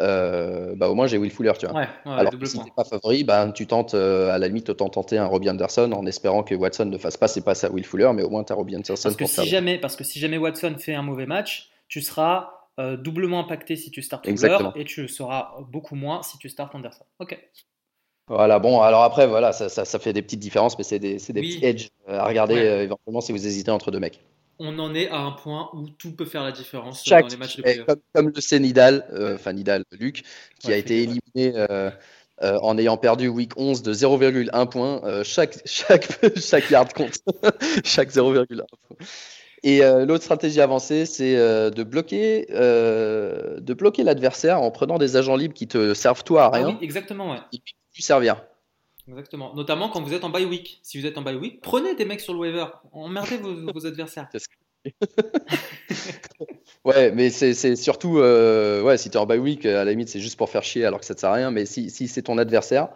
euh, 0.00 0.74
bah 0.76 0.90
au 0.90 0.94
moins 0.94 1.06
j'ai 1.06 1.16
Will 1.16 1.30
Fuller, 1.30 1.52
tu 1.58 1.66
vois. 1.66 1.74
Ouais, 1.74 1.88
ouais, 2.04 2.12
Alors 2.12 2.38
que 2.38 2.44
si 2.44 2.58
t'es 2.58 2.70
pas 2.76 2.84
favori, 2.84 3.24
ben, 3.24 3.50
tu 3.52 3.66
tentes, 3.66 3.94
euh, 3.94 4.30
à 4.30 4.38
la 4.38 4.48
limite, 4.48 4.68
autant 4.68 4.90
tenter 4.90 5.16
un 5.16 5.26
Robbie 5.26 5.48
Anderson 5.48 5.90
en 5.92 6.04
espérant 6.04 6.42
que 6.42 6.54
Watson 6.54 6.84
ne 6.84 6.98
fasse 6.98 7.16
pas 7.16 7.28
ses 7.28 7.40
passes 7.40 7.64
à 7.64 7.70
Will 7.70 7.86
Fuller, 7.86 8.10
mais 8.14 8.22
au 8.22 8.30
moins 8.30 8.44
tu 8.44 8.52
as 8.52 8.56
Robbie 8.56 8.76
Anderson 8.76 9.02
Parce 9.02 9.16
que, 9.16 9.24
pour 9.24 9.30
si 9.30 9.48
jamais, 9.48 9.78
parce 9.78 9.96
que 9.96 10.04
si 10.04 10.18
jamais 10.18 10.36
Watson 10.36 10.74
fait 10.78 10.94
un 10.94 11.02
mauvais 11.02 11.26
match, 11.26 11.70
tu 11.88 12.02
seras 12.02 12.50
euh, 12.78 12.98
doublement 12.98 13.40
impacté 13.40 13.76
si 13.76 13.90
tu 13.90 14.02
startes 14.02 14.26
Fuller 14.26 14.58
et 14.76 14.84
tu 14.84 15.08
seras 15.08 15.54
beaucoup 15.70 15.94
moins 15.94 16.22
si 16.22 16.36
tu 16.36 16.50
startes 16.50 16.74
Anderson. 16.74 17.04
Ok. 17.18 17.38
Voilà, 18.28 18.58
bon, 18.58 18.80
alors 18.82 19.02
après, 19.04 19.26
voilà, 19.26 19.52
ça, 19.52 19.68
ça, 19.68 19.84
ça 19.84 19.98
fait 19.98 20.12
des 20.12 20.22
petites 20.22 20.40
différences, 20.40 20.76
mais 20.78 20.84
c'est 20.84 20.98
des, 20.98 21.16
des 21.16 21.40
Oui. 21.40 21.56
petits 21.56 21.64
edges 21.64 21.88
euh, 22.08 22.18
à 22.18 22.26
regarder 22.26 22.54
Ouais. 22.54 22.68
euh, 22.68 22.82
éventuellement 22.82 23.20
si 23.20 23.32
vous 23.32 23.46
hésitez 23.46 23.70
entre 23.70 23.90
deux 23.90 24.00
mecs. 24.00 24.20
On 24.60 24.76
en 24.80 24.92
est 24.94 25.08
à 25.08 25.18
un 25.18 25.30
point 25.32 25.70
où 25.72 25.88
tout 25.88 26.12
peut 26.16 26.24
faire 26.24 26.42
la 26.42 26.50
différence 26.52 27.00
euh, 27.00 27.04
Chaque, 27.10 27.22
dans 27.22 27.28
les 27.28 27.36
matchs 27.36 27.56
de 27.56 27.62
playoff. 27.62 27.86
comme, 27.86 28.00
comme 28.12 28.32
le 28.34 28.40
sait 28.40 28.58
Nidal, 28.58 29.06
euh, 29.12 29.36
enfin 29.36 29.52
Nidal, 29.52 29.84
Luc, 29.92 30.24
qui 30.58 30.66
Ouais, 30.68 30.74
a 30.74 30.76
été 30.76 31.02
éliminé 31.04 31.52
euh, 31.56 31.90
euh, 32.42 32.58
en 32.62 32.76
ayant 32.76 32.96
perdu 32.96 33.28
week 33.28 33.52
11 33.56 33.82
de 33.82 33.92
0,1 33.94 34.66
point, 34.68 35.00
euh, 35.04 35.22
chaque, 35.24 35.58
chaque, 35.64 36.08
chaque 36.40 36.70
yard 36.70 36.92
compte, 36.92 37.18
chaque 37.84 38.10
0,1 38.10 38.46
point. 38.88 38.96
Et 39.64 39.82
euh, 39.84 40.06
l'autre 40.06 40.24
stratégie 40.24 40.60
avancée, 40.60 41.06
c'est 41.06 41.36
euh, 41.36 41.70
de 41.70 41.82
bloquer, 41.84 42.46
euh, 42.50 43.60
de 43.60 43.74
bloquer 43.74 44.04
l'adversaire 44.04 44.60
en 44.62 44.70
prenant 44.70 44.98
des 44.98 45.16
agents 45.16 45.36
libres 45.36 45.54
qui 45.54 45.66
te 45.68 45.94
servent 45.94 46.24
toi 46.24 46.44
à 46.44 46.50
Ah 46.52 46.58
rien 46.58 46.68
oui, 46.68 46.78
exactement, 46.80 47.32
ouais. 47.32 47.38
et 47.52 47.60
servir. 48.02 48.42
Exactement. 49.08 49.54
Notamment 49.54 49.88
quand 49.88 50.02
vous 50.02 50.12
êtes 50.12 50.24
en 50.24 50.30
bye 50.30 50.44
week. 50.44 50.80
Si 50.82 51.00
vous 51.00 51.06
êtes 51.06 51.16
en 51.16 51.22
bye 51.22 51.36
week, 51.36 51.60
prenez 51.60 51.94
des 51.94 52.04
mecs 52.04 52.20
sur 52.20 52.34
le 52.34 52.40
waiver. 52.40 52.66
Emmerdez 52.92 53.38
vos, 53.38 53.72
vos 53.72 53.86
adversaires. 53.86 54.28
Ouais, 56.84 57.10
mais 57.12 57.28
c'est 57.28 57.54
c'est 57.54 57.76
surtout, 57.76 58.18
euh, 58.18 58.80
ouais, 58.82 58.96
si 58.96 59.10
tu 59.10 59.16
es 59.16 59.20
en 59.20 59.26
bye 59.26 59.38
week, 59.38 59.66
à 59.66 59.84
la 59.84 59.90
limite, 59.90 60.08
c'est 60.08 60.20
juste 60.20 60.38
pour 60.38 60.48
faire 60.48 60.62
chier 60.62 60.86
alors 60.86 61.00
que 61.00 61.06
ça 61.06 61.14
te 61.14 61.20
sert 61.20 61.30
à 61.30 61.34
rien. 61.34 61.50
Mais 61.50 61.66
si, 61.66 61.90
si 61.90 62.08
c'est 62.08 62.22
ton 62.22 62.38
adversaire, 62.38 62.88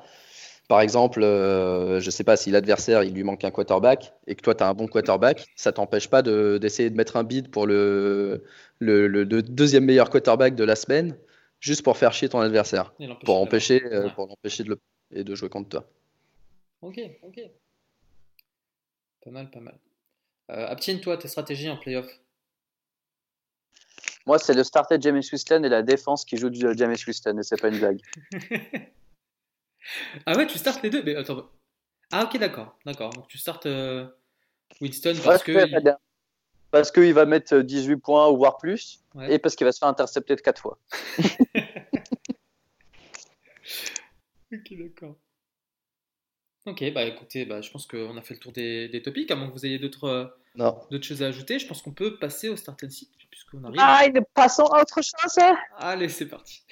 Par 0.68 0.80
exemple, 0.80 1.20
je 1.22 1.98
je 2.00 2.10
sais 2.10 2.24
pas 2.24 2.36
si 2.36 2.50
l'adversaire 2.50 3.02
il 3.02 3.14
lui 3.14 3.24
manque 3.24 3.44
un 3.44 3.50
quarterback 3.50 4.14
et 4.26 4.34
que 4.34 4.42
toi 4.42 4.54
tu 4.54 4.64
as 4.64 4.68
un 4.68 4.74
bon 4.74 4.86
quarterback, 4.88 5.46
ça 5.56 5.72
t'empêche 5.72 6.08
pas 6.08 6.22
d'essayer 6.22 6.88
de, 6.90 6.96
mettre 6.96 7.16
un 7.16 7.24
bid 7.24 7.50
pour 7.50 7.66
le, 7.66 8.44
le, 8.80 9.24
deuxième 9.42 9.84
meilleur 9.84 10.08
quarterback 10.10 10.54
de 10.54 10.64
la 10.64 10.76
semaine, 10.76 11.16
juste 11.60 11.82
pour 11.82 11.96
faire 11.98 12.12
chier 12.14 12.28
ton 12.28 12.40
adversaire, 12.40 12.94
pour 13.24 13.40
empêcher, 13.40 13.82
pour 14.14 14.28
l'empêcher 14.28 14.64
de 14.64 14.70
le 14.70 14.78
et 15.12 15.24
de 15.24 15.34
jouer 15.34 15.48
contre 15.48 15.68
toi. 15.68 15.88
Ok, 16.82 17.00
ok. 17.22 17.40
Pas 19.24 19.30
mal, 19.30 19.50
pas 19.50 19.60
mal. 19.60 19.78
Euh, 20.50 20.74
toi, 21.00 21.16
tes 21.16 21.28
stratégies 21.28 21.70
en 21.70 21.76
playoff? 21.76 22.08
Moi, 24.26 24.38
c'est 24.38 24.54
le 24.54 24.64
starter 24.64 24.96
James 25.00 25.22
Winston 25.32 25.62
et 25.64 25.68
la 25.68 25.82
défense 25.82 26.24
qui 26.24 26.36
joue 26.36 26.50
du 26.50 26.60
James 26.76 26.96
Winston, 27.06 27.38
et 27.38 27.42
c'est 27.42 27.60
pas 27.60 27.68
une 27.68 27.78
blague. 27.78 28.00
ah 30.26 30.36
ouais, 30.36 30.46
tu 30.46 30.58
startes 30.58 30.82
les 30.82 30.90
deux 30.90 31.02
mais 31.02 31.16
attends. 31.16 31.48
Ah 32.12 32.24
ok, 32.24 32.38
d'accord, 32.38 32.78
d'accord. 32.84 33.10
Donc 33.10 33.26
tu 33.28 33.38
startes 33.38 33.66
euh, 33.66 34.06
Winston 34.80 35.14
parce 35.24 35.42
que... 35.42 35.52
Parce 36.70 36.90
qu'il 36.90 37.12
va 37.12 37.26
mettre 37.26 37.58
18 37.58 37.98
points 37.98 38.28
ou 38.30 38.38
voire 38.38 38.56
plus, 38.56 39.04
et 39.28 39.38
parce 39.38 39.56
qu'il 39.56 39.66
va 39.66 39.72
se 39.72 39.78
faire 39.78 39.88
intercepter 39.88 40.36
de 40.36 40.40
4 40.40 40.62
fois. 40.62 40.78
ok, 44.56 44.78
d'accord. 44.78 45.16
Ok, 46.64 46.92
bah 46.92 47.02
écoutez, 47.04 47.44
bah, 47.44 47.60
je 47.60 47.70
pense 47.70 47.86
qu'on 47.86 48.16
a 48.16 48.22
fait 48.22 48.34
le 48.34 48.40
tour 48.40 48.52
des, 48.52 48.88
des 48.88 49.02
topics, 49.02 49.30
à 49.32 49.36
moins 49.36 49.48
que 49.48 49.52
vous 49.52 49.66
ayez 49.66 49.80
d'autres 49.80 50.36
d'autres 50.54 51.04
choses 51.04 51.22
à 51.22 51.26
ajouter. 51.26 51.58
Je 51.58 51.66
pense 51.66 51.82
qu'on 51.82 51.92
peut 51.92 52.18
passer 52.18 52.48
au 52.48 52.56
start 52.56 52.84
and 52.84 52.90
sit, 52.90 53.10
puisqu'on 53.30 53.64
arrive. 53.64 53.80
Ah, 53.82 54.04
passons 54.34 54.66
à 54.66 54.82
autre 54.82 55.00
chose. 55.02 55.38
Hein. 55.38 55.56
Allez, 55.78 56.08
c'est 56.08 56.28
parti. 56.28 56.62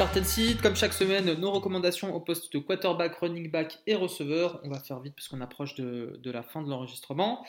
Start 0.00 0.16
and 0.16 0.62
comme 0.62 0.76
chaque 0.76 0.94
semaine, 0.94 1.30
nos 1.34 1.50
recommandations 1.50 2.14
au 2.14 2.20
poste 2.20 2.50
de 2.54 2.58
quarterback, 2.58 3.16
running 3.16 3.50
back 3.50 3.80
et 3.86 3.94
receveur. 3.94 4.58
On 4.64 4.70
va 4.70 4.80
faire 4.80 4.98
vite 4.98 5.14
parce 5.14 5.28
qu'on 5.28 5.42
approche 5.42 5.74
de, 5.74 6.18
la 6.24 6.42
fin 6.42 6.62
de 6.62 6.70
l'enregistrement. 6.70 7.44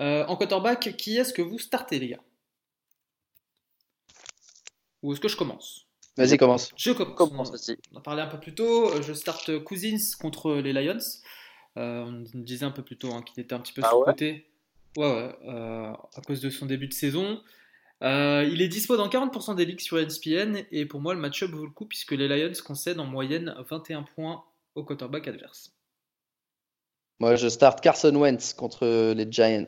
Euh, 0.00 0.22
en 0.26 0.36
quarterback, 0.36 0.98
qui 0.98 1.16
est-ce 1.16 1.32
que 1.32 1.40
vous 1.40 1.58
startez, 1.58 1.98
les 1.98 2.08
gars? 2.08 2.20
Ou 5.02 5.14
est-ce 5.14 5.20
que 5.22 5.28
je 5.28 5.36
commence? 5.38 5.86
Vas-y, 6.18 6.36
commence. 6.36 6.72
Je 6.76 6.90
commence. 6.90 7.50
on, 7.94 7.96
a 7.96 8.02
parlé 8.02 8.20
un 8.20 8.26
peu 8.26 8.38
plus 8.38 8.54
tôt. 8.54 9.00
Je 9.00 9.14
starte 9.14 9.60
Cousins 9.60 9.96
contre 10.20 10.56
les 10.56 10.74
Lions. 10.74 10.98
Euh, 11.78 12.04
on 12.04 12.38
disait 12.38 12.66
un 12.66 12.70
peu 12.70 12.82
plus 12.82 12.98
tôt 12.98 13.14
hein, 13.14 13.22
qu'il 13.22 13.42
était 13.42 13.54
un 13.54 13.60
petit 13.60 13.72
peu 13.72 13.80
ah 13.82 13.88
sous-côté. 13.88 14.46
Ouais, 14.98 15.10
ouais, 15.10 15.38
euh, 15.46 15.90
à 16.16 16.20
cause 16.20 16.42
de 16.42 16.50
son 16.50 16.66
début 16.66 16.86
de 16.86 16.92
saison. 16.92 17.40
Euh, 18.04 18.46
il 18.50 18.60
est 18.60 18.68
dispo 18.68 18.96
dans 18.96 19.08
40% 19.08 19.54
des 19.54 19.64
ligues 19.64 19.80
sur 19.80 19.98
ESPN 19.98 20.64
et 20.70 20.84
pour 20.84 21.00
moi 21.00 21.14
le 21.14 21.20
match-up 21.20 21.50
vaut 21.50 21.64
le 21.64 21.70
coup 21.70 21.86
puisque 21.86 22.12
les 22.12 22.28
Lions 22.28 22.52
concèdent 22.64 23.00
en 23.00 23.06
moyenne 23.06 23.54
21 23.70 24.02
points 24.02 24.44
au 24.74 24.84
quarterback 24.84 25.26
adverse. 25.26 25.72
Moi 27.18 27.36
je 27.36 27.48
starte 27.48 27.80
Carson 27.80 28.14
Wentz 28.14 28.52
contre 28.52 29.12
les 29.14 29.26
Giants 29.30 29.66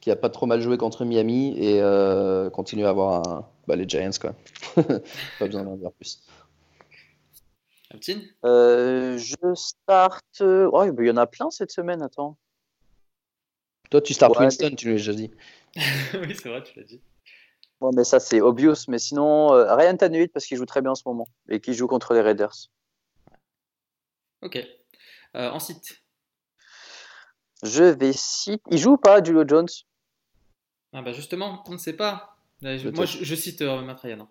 qui 0.00 0.10
a 0.12 0.16
pas 0.16 0.30
trop 0.30 0.46
mal 0.46 0.60
joué 0.60 0.78
contre 0.78 1.04
Miami 1.04 1.58
et 1.58 1.80
euh, 1.80 2.48
continue 2.48 2.86
à 2.86 2.90
avoir 2.90 3.28
un... 3.28 3.48
bah, 3.66 3.74
les 3.74 3.88
Giants 3.88 4.10
quoi. 4.20 4.36
pas 5.38 5.46
besoin 5.46 5.64
d'en 5.64 5.76
dire 5.76 5.90
plus. 5.92 6.22
Euh, 8.44 9.18
je 9.18 9.54
starte. 9.54 10.40
Oh, 10.40 10.84
il 10.84 11.06
y 11.06 11.10
en 11.10 11.16
a 11.16 11.26
plein 11.26 11.50
cette 11.50 11.72
semaine, 11.72 12.02
attends. 12.02 12.38
Toi, 13.90 14.00
tu 14.00 14.14
startes 14.14 14.38
Winston, 14.38 14.74
tu 14.76 14.88
l'as 14.88 14.94
déjà 14.94 15.12
dit. 15.12 15.30
oui, 15.76 16.34
c'est 16.34 16.48
vrai, 16.48 16.62
tu 16.62 16.78
l'as 16.78 16.86
dit. 16.86 17.02
Bon, 17.82 17.90
mais 17.92 18.04
ça, 18.04 18.20
c'est 18.20 18.40
obvious. 18.40 18.76
Mais 18.86 19.00
sinon, 19.00 19.52
euh, 19.54 19.74
Ryan 19.74 19.96
Tannehill, 19.96 20.28
parce 20.28 20.46
qu'il 20.46 20.56
joue 20.56 20.66
très 20.66 20.80
bien 20.82 20.92
en 20.92 20.94
ce 20.94 21.02
moment 21.04 21.26
et 21.48 21.58
qu'il 21.58 21.74
joue 21.74 21.88
contre 21.88 22.14
les 22.14 22.20
Raiders. 22.20 22.70
Ok. 24.40 24.56
Euh, 25.34 25.50
ensuite 25.50 26.00
Je 27.64 27.82
vais 27.82 28.12
citer. 28.12 28.62
Il 28.70 28.78
joue 28.78 28.92
ou 28.92 28.98
pas, 28.98 29.20
Julio 29.20 29.42
Jones? 29.48 29.66
Ah 30.92 31.02
bah 31.02 31.12
Justement, 31.12 31.64
on 31.66 31.72
ne 31.72 31.76
sait 31.76 31.96
pas. 31.96 32.36
Moi, 32.60 32.76
je, 32.76 33.34
cite 33.34 33.62
euh. 33.62 33.80
Hein. 33.80 34.28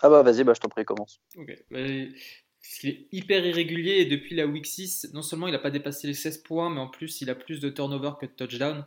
Ah 0.00 0.08
bah 0.08 0.22
vas-y, 0.22 0.44
bah, 0.44 0.54
je 0.54 0.60
t'en 0.60 0.68
prie, 0.68 0.84
commence. 0.84 1.20
Ok. 1.36 1.50
Bah, 1.72 1.80
il 1.80 2.88
est 2.88 3.08
hyper 3.10 3.44
irrégulier 3.44 3.94
et 3.94 4.04
depuis 4.04 4.36
la 4.36 4.46
week 4.46 4.66
6, 4.66 5.08
non 5.12 5.22
seulement 5.22 5.48
il 5.48 5.52
n'a 5.52 5.58
pas 5.58 5.72
dépassé 5.72 6.06
les 6.06 6.14
16 6.14 6.38
points, 6.44 6.70
mais 6.70 6.78
en 6.78 6.88
plus 6.88 7.20
il 7.20 7.30
a 7.30 7.34
plus 7.34 7.58
de 7.58 7.68
turnover 7.68 8.12
que 8.20 8.26
de 8.26 8.30
touchdown. 8.30 8.86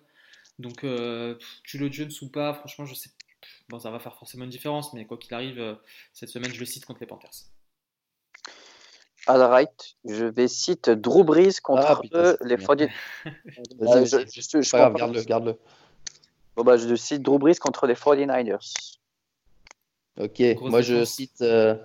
Donc, 0.60 0.86
euh, 0.86 1.38
Julio 1.64 1.92
Jones 1.92 2.12
ou 2.22 2.30
pas, 2.30 2.54
franchement, 2.54 2.86
je 2.86 2.94
sais 2.94 3.10
Bon, 3.70 3.80
ça 3.80 3.92
va 3.92 4.00
faire 4.00 4.16
forcément 4.16 4.44
une 4.44 4.50
différence, 4.50 4.94
mais 4.94 5.06
quoi 5.06 5.18
qu'il 5.18 5.34
arrive, 5.34 5.60
euh, 5.60 5.76
cette 6.14 6.30
semaine, 6.30 6.52
je 6.54 6.60
le 6.60 6.66
cite 6.66 6.86
contre 6.86 7.00
les 7.02 7.08
Panthers. 7.08 7.32
All 9.26 9.42
right, 9.42 9.96
je 10.04 10.26
vais 10.26 10.50
citer 10.50 10.98
Drew 10.98 11.24
Brees 11.24 11.62
contre 11.62 12.02
ah, 12.14 12.36
les 12.44 12.58
49ers. 12.58 12.92
garde-le, 14.98 15.24
garde-le. 15.24 15.58
Bon, 16.56 16.64
bah, 16.64 16.78
je 16.78 16.94
cite 16.96 17.22
Drew 17.22 17.40
Brees 17.40 17.56
contre 17.56 17.88
les 17.88 17.94
49ers. 17.94 18.98
Ok, 20.20 20.44
moi 20.62 20.82
je 20.82 21.06
cite 21.06 21.42
euh, 21.42 21.76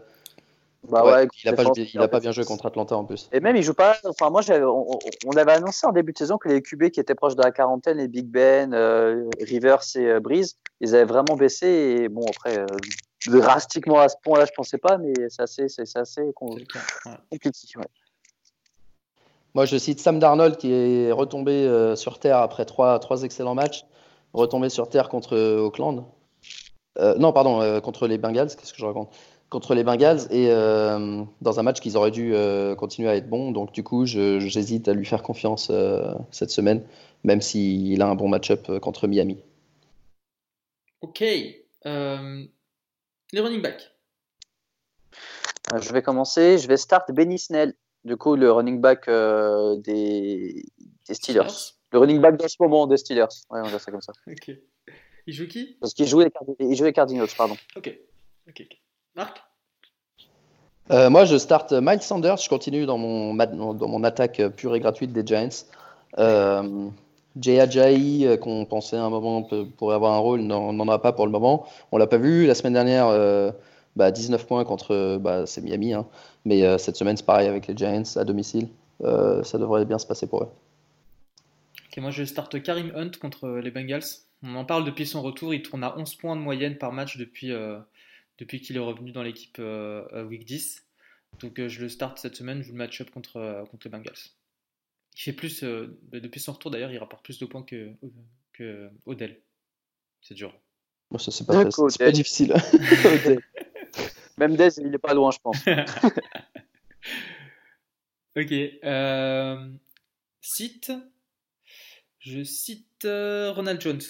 bah 0.91 1.05
ouais, 1.05 1.29
il 1.45 1.51
a, 1.51 2.09
pas, 2.09 2.21
bien 2.21 2.33
joué 2.33 2.45
contre 2.45 2.67
Atlanta 2.67 2.97
en 2.97 3.05
plus. 3.05 3.29
Et 3.33 3.41
même, 3.41 3.57
il 3.57 3.63
joue 3.63 3.75
pas. 3.75 3.97
Enfin, 4.05 4.31
moi, 4.31 4.41
on, 4.51 4.99
on, 5.27 5.31
avait 5.33 5.53
annoncé 5.53 5.87
en 5.87 5.93
début 5.93 6.13
de 6.13 6.19
saison 6.19 6.39
que 6.39 6.49
les 6.49 6.63
QB 6.63 6.91
qui 6.91 7.01
étaient 7.01 7.15
proches 7.15 7.37
de 7.37 7.43
la 7.43 7.51
quarantaine, 7.51 7.99
les 7.99 8.09
Big 8.09 8.27
Ben, 8.27 8.73
euh, 8.73 9.29
Rivers 9.41 9.83
et 9.97 10.07
euh, 10.07 10.21
Breeze, 10.21 10.57
ils 10.81 10.95
avaient 10.95 11.05
vraiment 11.05 11.37
baissé. 11.37 11.67
Et 11.67 12.09
bon, 12.09 12.25
après, 12.27 12.59
euh, 12.59 12.67
drastiquement 13.27 13.99
à 13.99 14.09
ce 14.09 14.17
point-là, 14.23 14.47
je 14.47 14.53
pensais 14.57 14.79
pas, 14.79 14.97
mais 14.99 15.13
c'est 15.29 15.43
assez, 15.43 15.69
c'est 15.69 15.97
assez 15.97 16.23
compliqué. 16.35 16.79
Moi, 19.55 19.65
je 19.67 19.77
cite 19.77 20.01
Sam 20.01 20.19
Darnold 20.19 20.57
qui 20.57 20.73
est 20.73 21.13
retombé 21.13 21.93
sur 21.97 22.19
terre 22.19 22.39
après 22.39 22.65
trois, 22.65 22.99
trois 22.99 23.25
excellents 23.25 23.55
matchs, 23.55 23.85
retombé 24.33 24.69
sur 24.69 24.89
terre 24.89 25.09
contre 25.09 25.37
Auckland. 25.59 26.05
non, 27.19 27.33
pardon, 27.33 27.81
contre 27.81 28.07
les 28.07 28.19
Bengals. 28.19 28.55
Qu'est-ce 28.57 28.73
que 28.73 28.79
je 28.79 28.87
raconte? 28.87 29.11
Contre 29.51 29.75
les 29.75 29.83
Bengals 29.83 30.27
et 30.31 30.49
euh, 30.51 31.25
dans 31.41 31.59
un 31.59 31.63
match 31.63 31.81
qu'ils 31.81 31.97
auraient 31.97 32.11
dû 32.11 32.35
euh, 32.35 32.75
continuer 32.75 33.09
à 33.09 33.17
être 33.17 33.29
bons. 33.29 33.53
Donc 33.53 33.73
du 33.73 33.83
coup, 33.83 34.05
j'hésite 34.05 34.89
à 34.89 34.93
lui 34.93 35.07
faire 35.07 35.23
confiance 35.23 35.69
euh, 35.71 36.15
cette 36.31 36.51
semaine, 36.51 36.83
même 37.25 37.41
s'il 37.41 38.01
a 38.03 38.09
un 38.09 38.15
bon 38.15 38.29
match-up 38.29 38.79
contre 38.81 39.07
Miami. 39.07 39.39
Ok. 41.01 41.21
les 41.21 42.51
running 43.35 43.63
backs. 43.63 43.91
Je 45.81 45.93
vais 45.93 46.03
commencer. 46.03 46.59
Je 46.59 46.67
vais 46.67 46.77
start 46.77 47.11
Benny 47.13 47.39
Snell. 47.39 47.75
Du 48.05 48.17
coup, 48.17 48.37
le 48.37 48.51
running 48.51 48.81
back 48.81 49.07
des, 49.07 50.65
Steelers. 51.11 51.75
Le 51.93 51.99
running 51.99 52.21
back 52.21 52.37
dans 52.37 52.49
ce 52.49 52.57
moment 52.61 52.87
des 52.87 52.97
Steelers. 52.97 53.27
Ouais, 53.51 53.61
on 53.63 53.69
va 53.69 53.79
ça 53.79 53.91
comme 53.91 54.03
ça. 54.03 54.13
Ok. 54.27 54.51
Il 55.27 55.35
joue 55.35 55.47
qui? 55.47 55.77
Parce 55.81 55.93
qu'il 55.93 56.07
joue, 56.07 56.21
les 56.21 56.93
Cardinals, 56.93 57.29
pardon. 57.37 57.57
Ok. 57.77 57.95
Ok. 58.49 58.67
Marc 59.19 59.43
euh, 60.91 61.11
moi, 61.11 61.27
je 61.27 61.37
starte 61.37 61.75
Miles 61.75 62.01
Sanders. 62.01 62.39
Je 62.39 62.49
continue 62.49 62.87
dans 62.87 62.97
mon, 62.97 63.35
dans 63.35 63.89
mon 63.89 64.05
attaque 64.05 64.41
pure 64.57 64.75
et 64.75 64.81
gratuite 64.81 65.13
des 65.13 65.27
Giants. 65.27 65.67
Euh, 66.19 66.89
Jay 67.39 67.61
Ajayi, 67.61 68.25
euh, 68.25 68.39
qu'on 68.39 68.65
pensait 68.65 68.97
à 68.97 69.03
un 69.03 69.11
moment 69.11 69.43
pourrait 69.77 69.97
avoir 69.97 70.15
un 70.15 70.19
rôle, 70.19 70.41
n'en 70.41 70.89
a 70.89 70.99
pas 70.99 71.13
pour 71.13 71.27
le 71.27 71.33
moment. 71.33 71.67
On 71.93 71.99
l'a 71.99 72.07
pas 72.07 72.17
vu. 72.17 72.47
La 72.47 72.55
semaine 72.55 72.73
dernière, 72.73 73.09
19 73.09 73.13
euh, 73.19 73.53
bah, 73.97 74.13
points 74.49 74.65
contre 74.65 75.19
bah, 75.19 75.45
c'est 75.45 75.61
Miami. 75.61 75.93
Hein. 75.93 76.07
Mais 76.47 76.79
cette 76.79 76.97
semaine, 76.97 77.19
c'est 77.19 77.27
pareil 77.27 77.49
avec 77.49 77.67
les 77.67 77.77
Giants 77.77 78.05
à 78.17 78.25
domicile. 78.25 78.69
ça 79.03 79.59
devrait 79.59 79.85
bien 79.85 79.99
se 79.99 80.07
passer 80.07 80.27
pour 80.27 80.45
eux. 80.45 80.49
moi, 81.99 82.13
je 82.13 82.25
starte 82.25 82.63
Karim 82.63 82.93
Hunt 82.97 83.11
contre 83.21 83.49
les 83.59 83.71
Bengals. 83.71 84.05
On 84.43 84.55
en 84.55 84.65
parle 84.65 84.87
depuis 84.87 85.07
son 85.07 85.21
retour. 85.21 85.53
Il 85.53 85.61
tourne 85.61 85.85
à 85.85 85.99
11 85.99 86.15
points 86.15 86.37
de 86.37 86.41
moyenne 86.41 86.79
par 86.79 86.93
match 86.93 87.19
depuis 87.19 87.53
depuis 88.39 88.61
qu'il 88.61 88.77
est 88.77 88.81
revenu 88.81 89.13
dans 89.13 89.23
l'équipe 89.23 89.57
euh, 89.59 90.25
Week 90.25 90.45
10. 90.45 90.85
Donc 91.41 91.59
euh, 91.59 91.69
je 91.69 91.81
le 91.81 91.89
start 91.89 92.19
cette 92.19 92.37
semaine, 92.37 92.63
je 92.63 92.71
le 92.71 92.79
match-up 92.79 93.11
contre, 93.11 93.37
euh, 93.37 93.65
contre 93.67 93.87
les 93.87 93.91
Bengals. 93.91 94.15
Il 95.17 95.21
fait 95.21 95.33
plus, 95.33 95.65
bah, 95.65 96.21
depuis 96.21 96.41
son 96.41 96.53
retour 96.53 96.71
d'ailleurs, 96.71 96.93
il 96.93 96.99
rapporte 96.99 97.25
plus 97.25 97.41
de 97.41 97.47
points 97.47 97.65
que, 97.65 97.93
que 98.53 98.89
Odell. 99.05 99.41
C'est 100.21 100.35
dur. 100.35 100.55
ça, 101.19 101.33
c'est 101.33 101.45
pas, 101.45 101.65
pas, 101.65 102.13
difficile. 102.13 102.55
Même 104.39 104.55
Dez, 104.55 104.79
il 104.79 104.95
est 104.95 104.99
pas 104.99 105.15
loin, 105.15 105.33
je 105.33 105.39
pense. 105.41 105.57
ok. 108.37 108.53
Euh, 108.85 109.69
cite. 110.41 110.93
Je 112.21 112.45
cite 112.45 113.05
Ronald 113.05 113.81
Jones. 113.81 114.03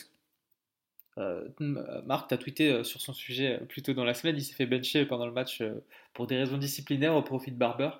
Marc, 2.06 2.28
tu 2.28 2.34
as 2.34 2.38
tweeté 2.38 2.84
sur 2.84 3.00
son 3.00 3.12
sujet 3.12 3.60
plus 3.68 3.82
tôt 3.82 3.94
dans 3.94 4.04
la 4.04 4.14
semaine. 4.14 4.36
Il 4.36 4.42
s'est 4.42 4.54
fait 4.54 4.66
bencher 4.66 5.04
pendant 5.04 5.26
le 5.26 5.32
match 5.32 5.62
pour 6.14 6.26
des 6.26 6.36
raisons 6.36 6.58
disciplinaires 6.58 7.16
au 7.16 7.22
profit 7.22 7.50
de 7.50 7.56
Barber. 7.56 7.90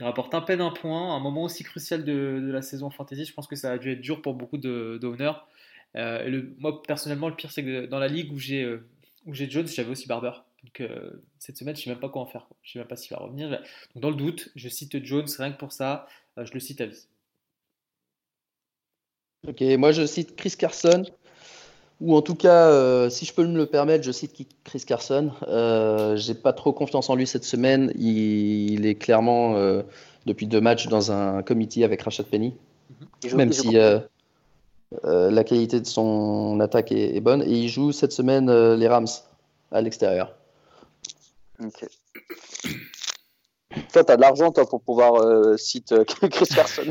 Il 0.00 0.04
rapporte 0.04 0.32
un 0.34 0.40
peine 0.40 0.60
un 0.60 0.70
point, 0.70 1.14
un 1.14 1.18
moment 1.18 1.42
aussi 1.42 1.64
crucial 1.64 2.04
de, 2.04 2.50
la 2.52 2.62
saison 2.62 2.88
fantasy. 2.88 3.24
Je 3.24 3.34
pense 3.34 3.48
que 3.48 3.56
ça 3.56 3.72
a 3.72 3.78
dû 3.78 3.90
être 3.90 4.00
dur 4.00 4.22
pour 4.22 4.34
beaucoup 4.34 4.58
d'honneurs. 4.58 5.48
Euh, 5.96 6.42
moi, 6.58 6.82
personnellement, 6.82 7.28
le 7.28 7.34
pire, 7.34 7.50
c'est 7.50 7.64
que 7.64 7.86
dans 7.86 7.98
la 7.98 8.06
ligue 8.06 8.32
où 8.32 8.38
j'ai 8.38 8.62
euh, 8.62 8.86
Jones, 9.26 9.66
j'avais 9.66 9.90
aussi 9.90 10.06
Barber. 10.06 10.32
Euh, 10.80 11.10
cette 11.38 11.56
semaine, 11.56 11.74
je 11.74 11.80
ne 11.80 11.84
sais 11.84 11.90
même 11.90 11.98
pas 11.98 12.08
quoi 12.08 12.22
en 12.22 12.26
faire. 12.26 12.46
Je 12.62 12.70
ne 12.70 12.72
sais 12.74 12.78
même 12.80 12.88
pas 12.88 12.96
s'il 12.96 13.16
va 13.16 13.22
revenir. 13.22 13.60
Dans 13.96 14.10
le 14.10 14.16
doute, 14.16 14.50
je 14.54 14.68
cite 14.68 15.04
Jones, 15.04 15.26
rien 15.36 15.52
que 15.52 15.58
pour 15.58 15.72
ça, 15.72 16.06
je 16.36 16.52
le 16.52 16.60
cite 16.60 16.80
à 16.80 16.86
vie. 16.86 17.06
Ok, 19.46 19.60
moi 19.78 19.92
je 19.92 20.04
cite 20.04 20.34
Chris 20.34 20.54
Carson, 20.58 21.04
ou 22.00 22.14
en 22.14 22.22
tout 22.22 22.34
cas, 22.34 23.10
si 23.10 23.24
je 23.24 23.34
peux 23.34 23.46
me 23.46 23.56
le 23.56 23.66
permettre, 23.66 24.04
je 24.04 24.12
cite 24.12 24.34
Chris 24.64 24.82
Carson. 24.86 25.30
Euh, 25.48 26.16
J'ai 26.16 26.34
pas 26.34 26.52
trop 26.52 26.72
confiance 26.72 27.10
en 27.10 27.14
lui 27.14 27.26
cette 27.26 27.44
semaine. 27.44 27.92
Il, 27.96 28.86
est 28.86 28.94
clairement, 28.94 29.54
depuis 30.26 30.46
deux 30.46 30.60
matchs, 30.60 30.88
dans 30.88 31.12
un 31.12 31.42
comité 31.42 31.84
avec 31.84 32.02
Rashad 32.02 32.26
Penny. 32.26 32.54
Même 33.34 33.52
si 33.52 33.76
euh, 35.04 35.30
la 35.30 35.44
qualité 35.44 35.80
de 35.80 35.86
son 35.86 36.58
attaque 36.60 36.92
est, 36.92 37.20
bonne. 37.20 37.42
Et 37.42 37.52
il 37.52 37.68
joue 37.68 37.92
cette 37.92 38.12
semaine 38.12 38.48
euh, 38.48 38.76
les 38.76 38.88
Rams 38.88 39.06
à 39.70 39.80
l'extérieur. 39.80 40.34
Ok. 41.62 41.86
Toi, 43.92 44.04
tu 44.04 44.12
as 44.12 44.16
de 44.16 44.20
l'argent 44.20 44.50
toi, 44.50 44.66
pour 44.66 44.80
pouvoir 44.80 45.16
euh, 45.16 45.56
citer 45.56 46.04
Chris 46.06 46.46
Carson. 46.46 46.90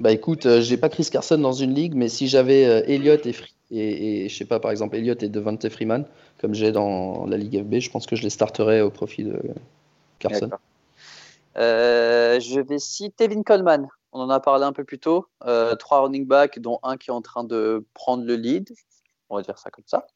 Bah 0.00 0.12
écoute, 0.12 0.60
j'ai 0.60 0.76
pas 0.76 0.88
Chris 0.88 1.08
Carson 1.10 1.38
dans 1.38 1.52
une 1.52 1.74
ligue, 1.74 1.94
mais 1.94 2.08
si 2.08 2.28
j'avais 2.28 2.62
Elliott 2.62 3.26
et, 3.26 3.34
et, 3.70 4.24
et, 4.24 4.28
je 4.28 4.36
sais 4.36 4.44
pas, 4.44 4.60
par 4.60 4.70
exemple, 4.70 4.96
Elliott 4.96 5.22
et 5.22 5.28
Devante 5.28 5.68
Freeman, 5.68 6.06
comme 6.40 6.54
j'ai 6.54 6.72
dans 6.72 7.26
la 7.26 7.36
Ligue 7.36 7.62
FB, 7.62 7.80
je 7.80 7.90
pense 7.90 8.06
que 8.06 8.16
je 8.16 8.22
les 8.22 8.30
starterais 8.30 8.80
au 8.80 8.90
profit 8.90 9.24
de 9.24 9.40
Carson. 10.18 10.50
je 11.56 12.60
vais 12.60 12.78
citer 12.78 13.26
Kevin 13.26 13.44
Coleman 13.44 13.88
on 14.12 14.20
en 14.20 14.30
a 14.30 14.40
parlé 14.40 14.64
un 14.64 14.72
peu 14.72 14.84
plus 14.84 14.98
tôt. 14.98 15.26
Euh, 15.44 15.74
trois 15.76 16.00
running 16.00 16.26
backs, 16.26 16.58
dont 16.58 16.78
un 16.82 16.96
qui 16.96 17.10
est 17.10 17.12
en 17.12 17.22
train 17.22 17.44
de 17.44 17.84
prendre 17.94 18.24
le 18.24 18.34
lead. 18.34 18.72
On 19.30 19.36
va 19.36 19.42
dire 19.42 19.58
ça 19.58 19.70
comme 19.70 19.84
ça. 19.86 20.06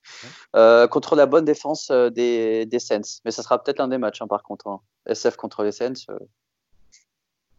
Euh, 0.56 0.88
contre 0.88 1.16
la 1.16 1.26
bonne 1.26 1.44
défense 1.44 1.90
euh, 1.90 2.08
des, 2.08 2.64
des 2.64 2.78
Saints. 2.78 3.20
Mais 3.24 3.30
ça 3.30 3.42
sera 3.42 3.62
peut-être 3.62 3.78
l'un 3.78 3.88
des 3.88 3.98
matchs, 3.98 4.22
hein, 4.22 4.26
par 4.26 4.42
contre. 4.42 4.68
Hein. 4.68 4.80
SF 5.06 5.36
contre 5.36 5.62
les 5.64 5.72
Saints. 5.72 6.06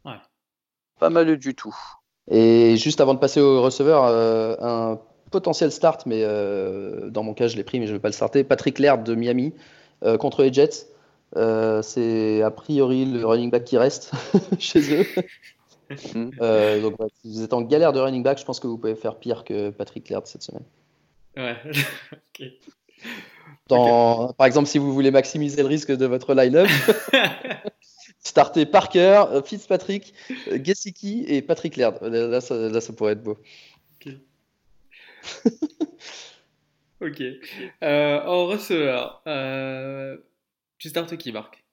Ouais. 0.04 0.20
Pas 1.00 1.10
mal 1.10 1.38
du 1.38 1.54
tout. 1.54 1.76
Et 2.30 2.78
juste 2.78 3.02
avant 3.02 3.14
de 3.14 3.20
passer 3.20 3.42
au 3.42 3.62
receveur, 3.62 4.06
un 4.06 5.00
potentiel 5.32 5.72
start, 5.72 6.06
mais 6.06 6.24
dans 7.10 7.24
mon 7.24 7.34
cas, 7.34 7.48
je 7.48 7.58
l'ai 7.58 7.64
pris, 7.64 7.80
mais 7.80 7.86
je 7.86 7.92
ne 7.92 7.98
vais 7.98 8.02
pas 8.02 8.08
le 8.08 8.14
starter. 8.14 8.44
Patrick 8.44 8.80
Laird 8.80 9.04
de 9.04 9.16
Miami 9.16 9.54
contre 10.20 10.44
les 10.44 10.54
Jets. 10.54 10.88
c'est 11.82 12.42
a 12.42 12.52
priori 12.52 13.06
le 13.06 13.26
running 13.26 13.52
back 13.52 13.66
qui 13.66 13.78
reste 13.78 14.12
chez 14.60 15.02
eux. 15.02 15.06
Euh, 16.42 16.82
donc, 16.82 16.96
si 17.22 17.32
vous 17.32 17.44
êtes 17.44 17.54
en 17.54 17.62
galère 17.62 17.94
de 17.94 18.00
running 18.00 18.24
back, 18.24 18.40
je 18.40 18.46
pense 18.46 18.60
que 18.60 18.68
vous 18.68 18.78
pouvez 18.78 18.96
faire 18.96 19.16
pire 19.16 19.44
que 19.44 19.70
Patrick 19.70 20.10
Laird 20.10 20.26
cette 20.26 20.44
semaine. 20.44 20.64
Ouais, 21.38 21.56
Dans, 23.68 24.34
Par 24.34 24.48
exemple, 24.48 24.68
si 24.68 24.78
vous 24.78 24.94
voulez 24.94 25.12
maximiser 25.12 25.62
le 25.62 25.68
risque 25.68 25.92
de 25.92 26.06
votre 26.06 26.34
line-up, 26.34 26.68
startez 28.24 28.66
Parker, 28.66 29.26
euh, 29.32 29.44
Fitzpatrick, 29.44 30.14
euh, 30.48 30.60
Gesicki 30.64 31.26
et 31.28 31.42
Patrick 31.42 31.76
Laird. 31.76 32.02
Là, 32.02 32.42
ça, 32.42 32.56
là, 32.56 32.82
ça 32.82 32.94
pourrait 32.94 33.14
être 33.14 33.24
beau. 33.24 33.38
Ok. 34.02 34.14
ok. 37.02 37.22
en 37.82 38.48
receveur, 38.48 39.22
tu 40.78 40.90
startes 40.90 41.16
qui, 41.18 41.32
Marc? 41.32 41.64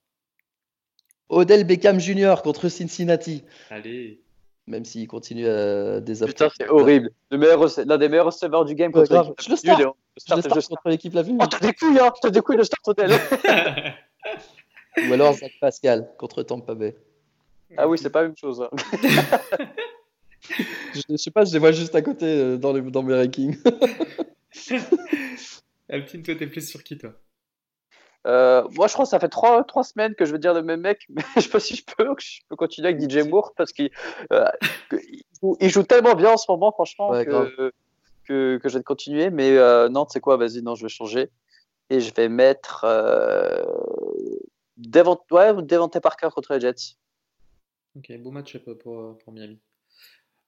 Odell 1.28 1.64
Beckham 1.64 2.00
Jr. 2.00 2.36
contre 2.42 2.68
Cincinnati. 2.68 3.44
Allez. 3.70 4.20
Même 4.66 4.84
s'il 4.84 5.06
continue 5.08 5.48
à 5.48 6.00
désappuyer. 6.00 6.34
Putain, 6.34 6.50
c'est 6.56 6.68
horrible. 6.68 7.10
L'un 7.30 7.98
des 7.98 8.08
meilleurs 8.08 8.26
receveurs 8.26 8.64
du 8.64 8.74
game 8.74 8.92
contre 8.92 9.12
l'équipe. 9.12 9.34
Je 9.40 9.50
le 9.50 9.56
start. 9.56 9.80
Je 9.80 10.34
le 10.34 10.40
start 10.42 10.68
contre 10.68 10.88
l'équipe 10.88 11.14
la 11.14 11.22
vue. 11.22 11.36
Oh, 11.40 11.46
t'as 11.46 11.60
des 11.60 11.72
couilles, 11.72 11.98
hein 11.98 12.12
T'as 12.20 12.30
des 12.30 12.40
couilles 12.40 12.56
de 12.56 12.62
start 12.62 12.86
Odell. 12.86 13.10
Ou 14.96 15.12
alors 15.12 15.34
Zach 15.34 15.52
Pascal 15.60 16.10
contre 16.18 16.42
Tampa 16.42 16.74
Bay. 16.74 16.96
Ah 17.76 17.88
oui, 17.88 17.98
c'est 17.98 18.10
pas 18.10 18.22
la 18.22 18.28
même 18.28 18.36
chose. 18.36 18.60
Hein. 18.62 18.70
je, 21.08 21.16
sais 21.16 21.30
pas, 21.30 21.44
je 21.44 21.52
les 21.52 21.58
vois 21.58 21.72
juste 21.72 21.94
à 21.94 22.02
côté 22.02 22.26
euh, 22.26 22.56
dans, 22.56 22.72
les, 22.72 22.82
dans 22.82 23.02
mes 23.02 23.14
rankings. 23.14 23.56
Alpine, 25.88 26.22
toi, 26.22 26.34
t'es 26.34 26.46
plus 26.46 26.68
sur 26.68 26.82
qui, 26.82 26.98
toi? 26.98 27.12
Euh, 28.26 28.62
moi, 28.72 28.86
je 28.86 28.92
crois 28.92 29.06
que 29.06 29.10
ça 29.10 29.18
fait 29.18 29.28
trois, 29.28 29.64
trois 29.64 29.82
semaines 29.82 30.14
que 30.14 30.24
je 30.24 30.32
veux 30.32 30.38
dire 30.38 30.52
le 30.52 30.62
même 30.62 30.80
mec, 30.80 31.06
mais 31.08 31.22
je 31.36 31.40
sais 31.42 31.48
pas 31.48 31.60
si 31.60 31.76
je 31.76 31.84
peux, 31.84 32.14
je 32.18 32.40
peux 32.48 32.56
continuer 32.56 32.88
avec 32.88 33.00
DJ 33.00 33.26
Moore 33.28 33.52
parce 33.56 33.72
qu'il 33.72 33.90
euh, 34.32 34.44
il 35.60 35.70
joue 35.70 35.82
tellement 35.82 36.14
bien 36.14 36.32
en 36.32 36.36
ce 36.36 36.50
moment, 36.50 36.70
franchement, 36.72 37.12
que, 37.12 37.72
que, 38.24 38.58
que, 38.58 38.68
je 38.68 38.78
vais 38.78 38.84
continuer. 38.84 39.30
Mais 39.30 39.56
euh, 39.56 39.88
non, 39.88 40.04
tu 40.04 40.12
sais 40.12 40.20
quoi, 40.20 40.36
vas-y, 40.36 40.62
non, 40.62 40.74
je 40.74 40.82
vais 40.82 40.88
changer. 40.88 41.30
Et 41.88 42.00
je 42.00 42.14
vais 42.14 42.28
mettre 42.28 42.84
euh, 42.84 43.62
Devant, 44.80 45.20
ouais, 45.30 45.52
Devante 45.62 45.98
Parker 46.00 46.28
contre 46.34 46.54
les 46.54 46.60
Jets. 46.60 46.96
Ok, 47.96 48.12
beau 48.18 48.30
match 48.30 48.56
pour, 48.58 49.18
pour 49.18 49.32
Miami. 49.32 49.60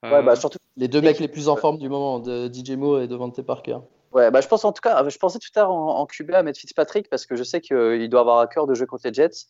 Ouais, 0.02 0.22
bah, 0.22 0.34
surtout 0.36 0.58
les 0.76 0.88
deux 0.88 1.00
mecs 1.00 1.20
les 1.20 1.28
plus 1.28 1.48
en 1.48 1.56
forme 1.56 1.78
du 1.78 1.88
moment, 1.88 2.18
de 2.18 2.50
DJ 2.52 2.70
Moore 2.70 3.02
et 3.02 3.08
Devante 3.08 3.40
Parker. 3.42 3.78
Ouais, 4.12 4.30
bah, 4.30 4.40
je 4.40 4.48
pense 4.48 4.64
en 4.64 4.72
tout 4.72 4.80
cas, 4.80 5.08
je 5.08 5.18
pensais 5.18 5.38
tout 5.38 5.48
à 5.54 5.60
l'heure 5.60 5.70
en, 5.70 6.00
en, 6.00 6.06
QB 6.06 6.32
à 6.32 6.42
mettre 6.42 6.58
Fitzpatrick 6.58 7.08
parce 7.08 7.26
que 7.26 7.36
je 7.36 7.42
sais 7.42 7.60
qu'il 7.60 8.08
doit 8.08 8.20
avoir 8.20 8.40
à 8.40 8.46
cœur 8.46 8.66
de 8.66 8.74
jouer 8.74 8.86
contre 8.86 9.06
les 9.06 9.14
Jets. 9.14 9.46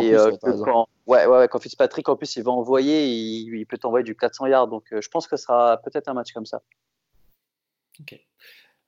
et 0.00 0.14
euh, 0.14 0.32
quand, 0.42 0.88
ouais, 1.06 1.26
ouais, 1.26 1.48
quand 1.48 1.60
Fitzpatrick 1.60 2.08
en 2.08 2.16
plus 2.16 2.36
il 2.36 2.42
va 2.42 2.52
envoyer, 2.52 3.08
il, 3.08 3.66
peut 3.66 3.78
t'envoyer 3.78 4.04
du 4.04 4.16
400 4.16 4.46
yards. 4.46 4.68
Donc 4.68 4.92
euh, 4.92 5.00
je 5.00 5.08
pense 5.08 5.26
que 5.26 5.36
ce 5.36 5.44
sera 5.44 5.78
peut-être 5.78 6.08
un 6.08 6.14
match 6.14 6.32
comme 6.32 6.46
ça. 6.46 6.62
Ok. 8.00 8.20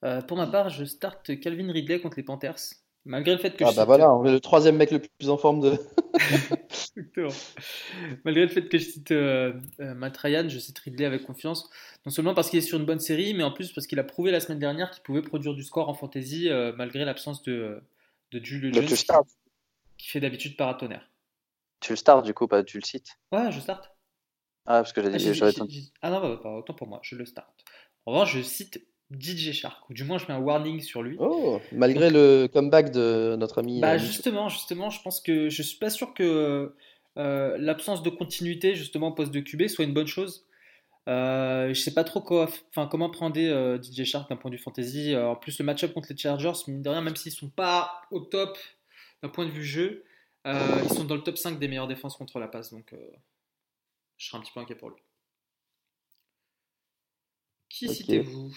Euh, 0.05 0.21
pour 0.23 0.37
ma 0.37 0.47
part, 0.47 0.69
je 0.69 0.85
starte 0.85 1.41
Calvin 1.41 1.73
Ridley 1.73 2.01
contre 2.01 2.17
les 2.17 2.23
Panthers. 2.23 2.75
Malgré 3.05 3.33
le 3.33 3.39
fait 3.39 3.57
que 3.57 3.65
ah 3.65 3.73
bah 3.75 3.85
voilà, 3.85 4.15
on 4.15 4.25
est 4.25 4.33
le 4.33 4.41
troisième 4.41 4.77
mec 4.77 4.91
le 4.91 5.01
plus 5.01 5.31
en 5.31 5.39
forme 5.39 5.61
de. 5.61 5.79
Malgré 8.25 8.43
le 8.43 8.49
fait 8.49 8.69
que 8.69 8.77
je 8.77 8.85
cite 8.85 9.13
euh, 9.13 9.55
euh, 9.81 9.95
Matt 9.95 10.17
Ryan, 10.19 10.47
je 10.49 10.59
cite 10.59 10.79
Ridley 10.79 11.07
avec 11.07 11.25
confiance. 11.25 11.71
Non 12.05 12.13
seulement 12.13 12.35
parce 12.35 12.51
qu'il 12.51 12.59
est 12.59 12.63
sur 12.63 12.79
une 12.79 12.85
bonne 12.85 13.01
série, 13.01 13.33
mais 13.35 13.45
en 13.45 13.51
plus 13.51 13.73
parce 13.73 13.87
qu'il 13.87 13.99
a 13.99 14.05
prouvé 14.05 14.31
la 14.31 14.41
semaine 14.41 14.59
dernière 14.59 14.91
qu'il 14.91 15.03
pouvait 15.03 15.23
produire 15.23 15.55
du 15.55 15.63
score 15.63 15.89
en 15.89 15.95
fantasy 15.95 16.51
euh, 16.51 16.73
malgré 16.77 17.05
l'absence 17.05 17.43
de, 17.43 17.83
de 18.33 18.45
Jules 18.45 18.75
Jones 18.75 18.85
qui, 18.85 19.07
qui, 19.97 20.09
fait 20.09 20.21
d'habitude 20.21 20.57
paratonnerre. 20.57 21.09
Tu 21.81 21.93
le 21.93 21.97
starts 21.97 22.23
du 22.23 22.35
coup, 22.35 22.47
pas 22.47 22.63
tu 22.63 22.79
le 22.79 22.85
cites 22.85 23.19
Ouais, 23.33 23.51
je 23.51 23.61
starte. 23.61 23.91
Ah, 24.67 24.83
parce 24.83 24.93
que 24.93 25.03
j'ai 25.03 25.67
dit. 25.67 25.93
Ah, 26.03 26.09
ah 26.09 26.11
non, 26.11 26.21
bah, 26.21 26.51
autant 26.51 26.75
pour 26.75 26.89
moi, 26.89 27.01
je 27.03 27.17
le 27.17 27.25
start. 27.25 27.65
En 28.05 28.13
revanche, 28.13 28.37
je 28.37 28.43
cite 28.43 28.87
DJ 29.11 29.53
Shark, 29.53 29.89
ou 29.89 29.95
du 29.95 30.05
moins 30.05 30.19
je 30.19 30.27
mets 30.27 30.35
un 30.35 30.41
warning 30.41 30.81
sur 30.81 31.03
lui. 31.03 31.17
Oh, 31.19 31.61
malgré 31.73 32.11
le 32.11 32.47
comeback 32.53 32.91
de 32.93 33.37
notre 33.39 33.59
ami. 33.59 33.81
Bah 33.81 33.97
justement, 33.97 34.49
justement, 34.49 34.91
je 34.91 35.01
pense 35.03 35.21
que 35.21 35.49
je 35.49 35.63
suis 35.63 35.79
pas 35.79 35.89
sûr 35.89 36.13
que 36.13 36.75
euh, 37.17 37.57
l'absence 37.59 38.03
de 38.03 38.11
continuité 38.11 38.75
justement 38.75 39.09
au 39.09 39.13
poste 39.13 39.33
de 39.33 39.41
QB 39.41 39.69
soit 39.69 39.85
une 39.85 39.95
bonne 39.95 40.07
chose. 40.07 40.47
Euh, 41.09 41.73
je 41.73 41.81
sais 41.81 41.95
pas 41.95 42.05
trop 42.05 42.21
quoi, 42.21 42.51
enfin 42.69 42.87
comment 42.87 43.09
prendre 43.09 43.35
euh, 43.39 43.81
DJ 43.81 44.05
Shark 44.05 44.29
d'un 44.29 44.37
point 44.37 44.51
de 44.51 44.57
vue 44.57 44.63
fantasy. 44.63 45.17
en 45.17 45.37
plus 45.37 45.59
le 45.59 45.65
match-up 45.65 45.95
contre 45.95 46.09
les 46.11 46.19
Chargers, 46.19 46.53
mine 46.67 46.83
de 46.83 46.91
rien, 46.91 47.01
même 47.01 47.17
s'ils 47.17 47.33
sont 47.33 47.49
pas 47.49 48.03
au 48.11 48.21
top 48.21 48.59
d'un 49.23 49.31
point 49.31 49.47
de 49.47 49.51
vue 49.51 49.65
jeu, 49.65 50.05
ils 50.45 50.91
sont 50.91 51.05
dans 51.05 51.15
le 51.15 51.23
top 51.23 51.39
5 51.39 51.59
des 51.59 51.67
meilleures 51.67 51.89
défenses 51.89 52.15
contre 52.15 52.39
la 52.39 52.47
passe, 52.47 52.73
donc 52.73 52.95
je 54.19 54.27
serais 54.27 54.37
un 54.37 54.43
petit 54.43 54.53
peu 54.53 54.61
inquiet 54.61 54.75
pour 54.75 54.91
lui. 54.91 54.99
Qui 57.71 57.89
citez-vous? 57.89 58.53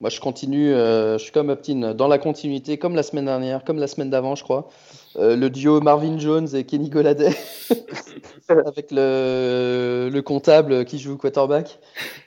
Moi, 0.00 0.10
je 0.10 0.20
continue, 0.20 0.72
euh, 0.72 1.18
je 1.18 1.22
suis 1.22 1.32
comme 1.32 1.50
Uptin, 1.50 1.94
dans 1.94 2.08
la 2.08 2.18
continuité, 2.18 2.78
comme 2.78 2.96
la 2.96 3.02
semaine 3.02 3.26
dernière, 3.26 3.64
comme 3.64 3.78
la 3.78 3.86
semaine 3.86 4.10
d'avant, 4.10 4.34
je 4.34 4.42
crois. 4.42 4.68
Euh, 5.16 5.36
le 5.36 5.50
duo 5.50 5.80
Marvin 5.80 6.18
Jones 6.18 6.48
et 6.52 6.64
Kenny 6.64 6.90
Goladay, 6.90 7.30
avec 8.48 8.90
le, 8.90 10.10
le, 10.12 10.22
comptable 10.22 10.84
qui 10.84 10.98
joue 10.98 11.16
quarterback. 11.16 11.78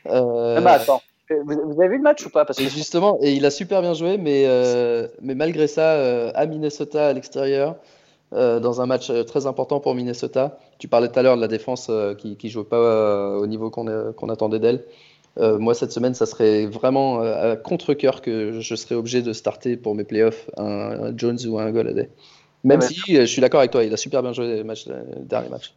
Euh... 0.05 0.61
Ah, 0.65 0.71
attends, 0.71 1.01
vous 1.29 1.81
avez 1.81 1.89
vu 1.89 1.97
le 1.97 2.03
match 2.03 2.25
ou 2.25 2.29
pas? 2.29 2.45
Parce 2.45 2.57
que... 2.57 2.63
justement, 2.69 3.19
et 3.21 3.33
il 3.33 3.45
a 3.45 3.51
super 3.51 3.81
bien 3.81 3.93
joué, 3.93 4.17
mais, 4.17 4.45
euh, 4.47 5.09
mais 5.21 5.35
malgré 5.35 5.67
ça, 5.67 6.29
à 6.29 6.45
Minnesota, 6.45 7.09
à 7.09 7.13
l'extérieur, 7.13 7.75
dans 8.31 8.81
un 8.81 8.85
match 8.85 9.11
très 9.25 9.45
important 9.45 9.81
pour 9.81 9.93
Minnesota, 9.93 10.57
tu 10.79 10.87
parlais 10.87 11.09
tout 11.09 11.19
à 11.19 11.21
l'heure 11.21 11.35
de 11.35 11.41
la 11.41 11.47
défense 11.47 11.91
qui 12.17 12.37
ne 12.41 12.49
jouait 12.49 12.63
pas 12.63 13.37
au 13.37 13.45
niveau 13.45 13.69
qu'on 13.69 14.29
attendait 14.29 14.59
d'elle. 14.59 14.85
Euh, 15.37 15.57
moi, 15.59 15.73
cette 15.73 15.91
semaine, 15.91 16.13
ça 16.13 16.25
serait 16.25 16.65
vraiment 16.65 17.21
euh, 17.21 17.53
à 17.53 17.55
contre-coeur 17.55 18.21
que 18.21 18.59
je 18.59 18.75
serais 18.75 18.95
obligé 18.95 19.21
de 19.21 19.33
starter 19.33 19.77
pour 19.77 19.95
mes 19.95 20.03
playoffs 20.03 20.49
un, 20.57 21.15
Jones 21.15 21.37
ou 21.47 21.59
un 21.59 21.71
Goladay. 21.71 22.09
Même 22.63 22.81
si 22.81 23.17
euh, 23.17 23.21
je 23.21 23.25
suis 23.25 23.41
d'accord 23.41 23.59
avec 23.59 23.71
toi, 23.71 23.83
il 23.83 23.93
a 23.93 23.97
super 23.97 24.23
bien 24.23 24.33
joué 24.33 24.47
les 24.47 24.63
matchs, 24.63 24.87
le 24.87 25.23
dernier 25.25 25.49
match. 25.49 25.73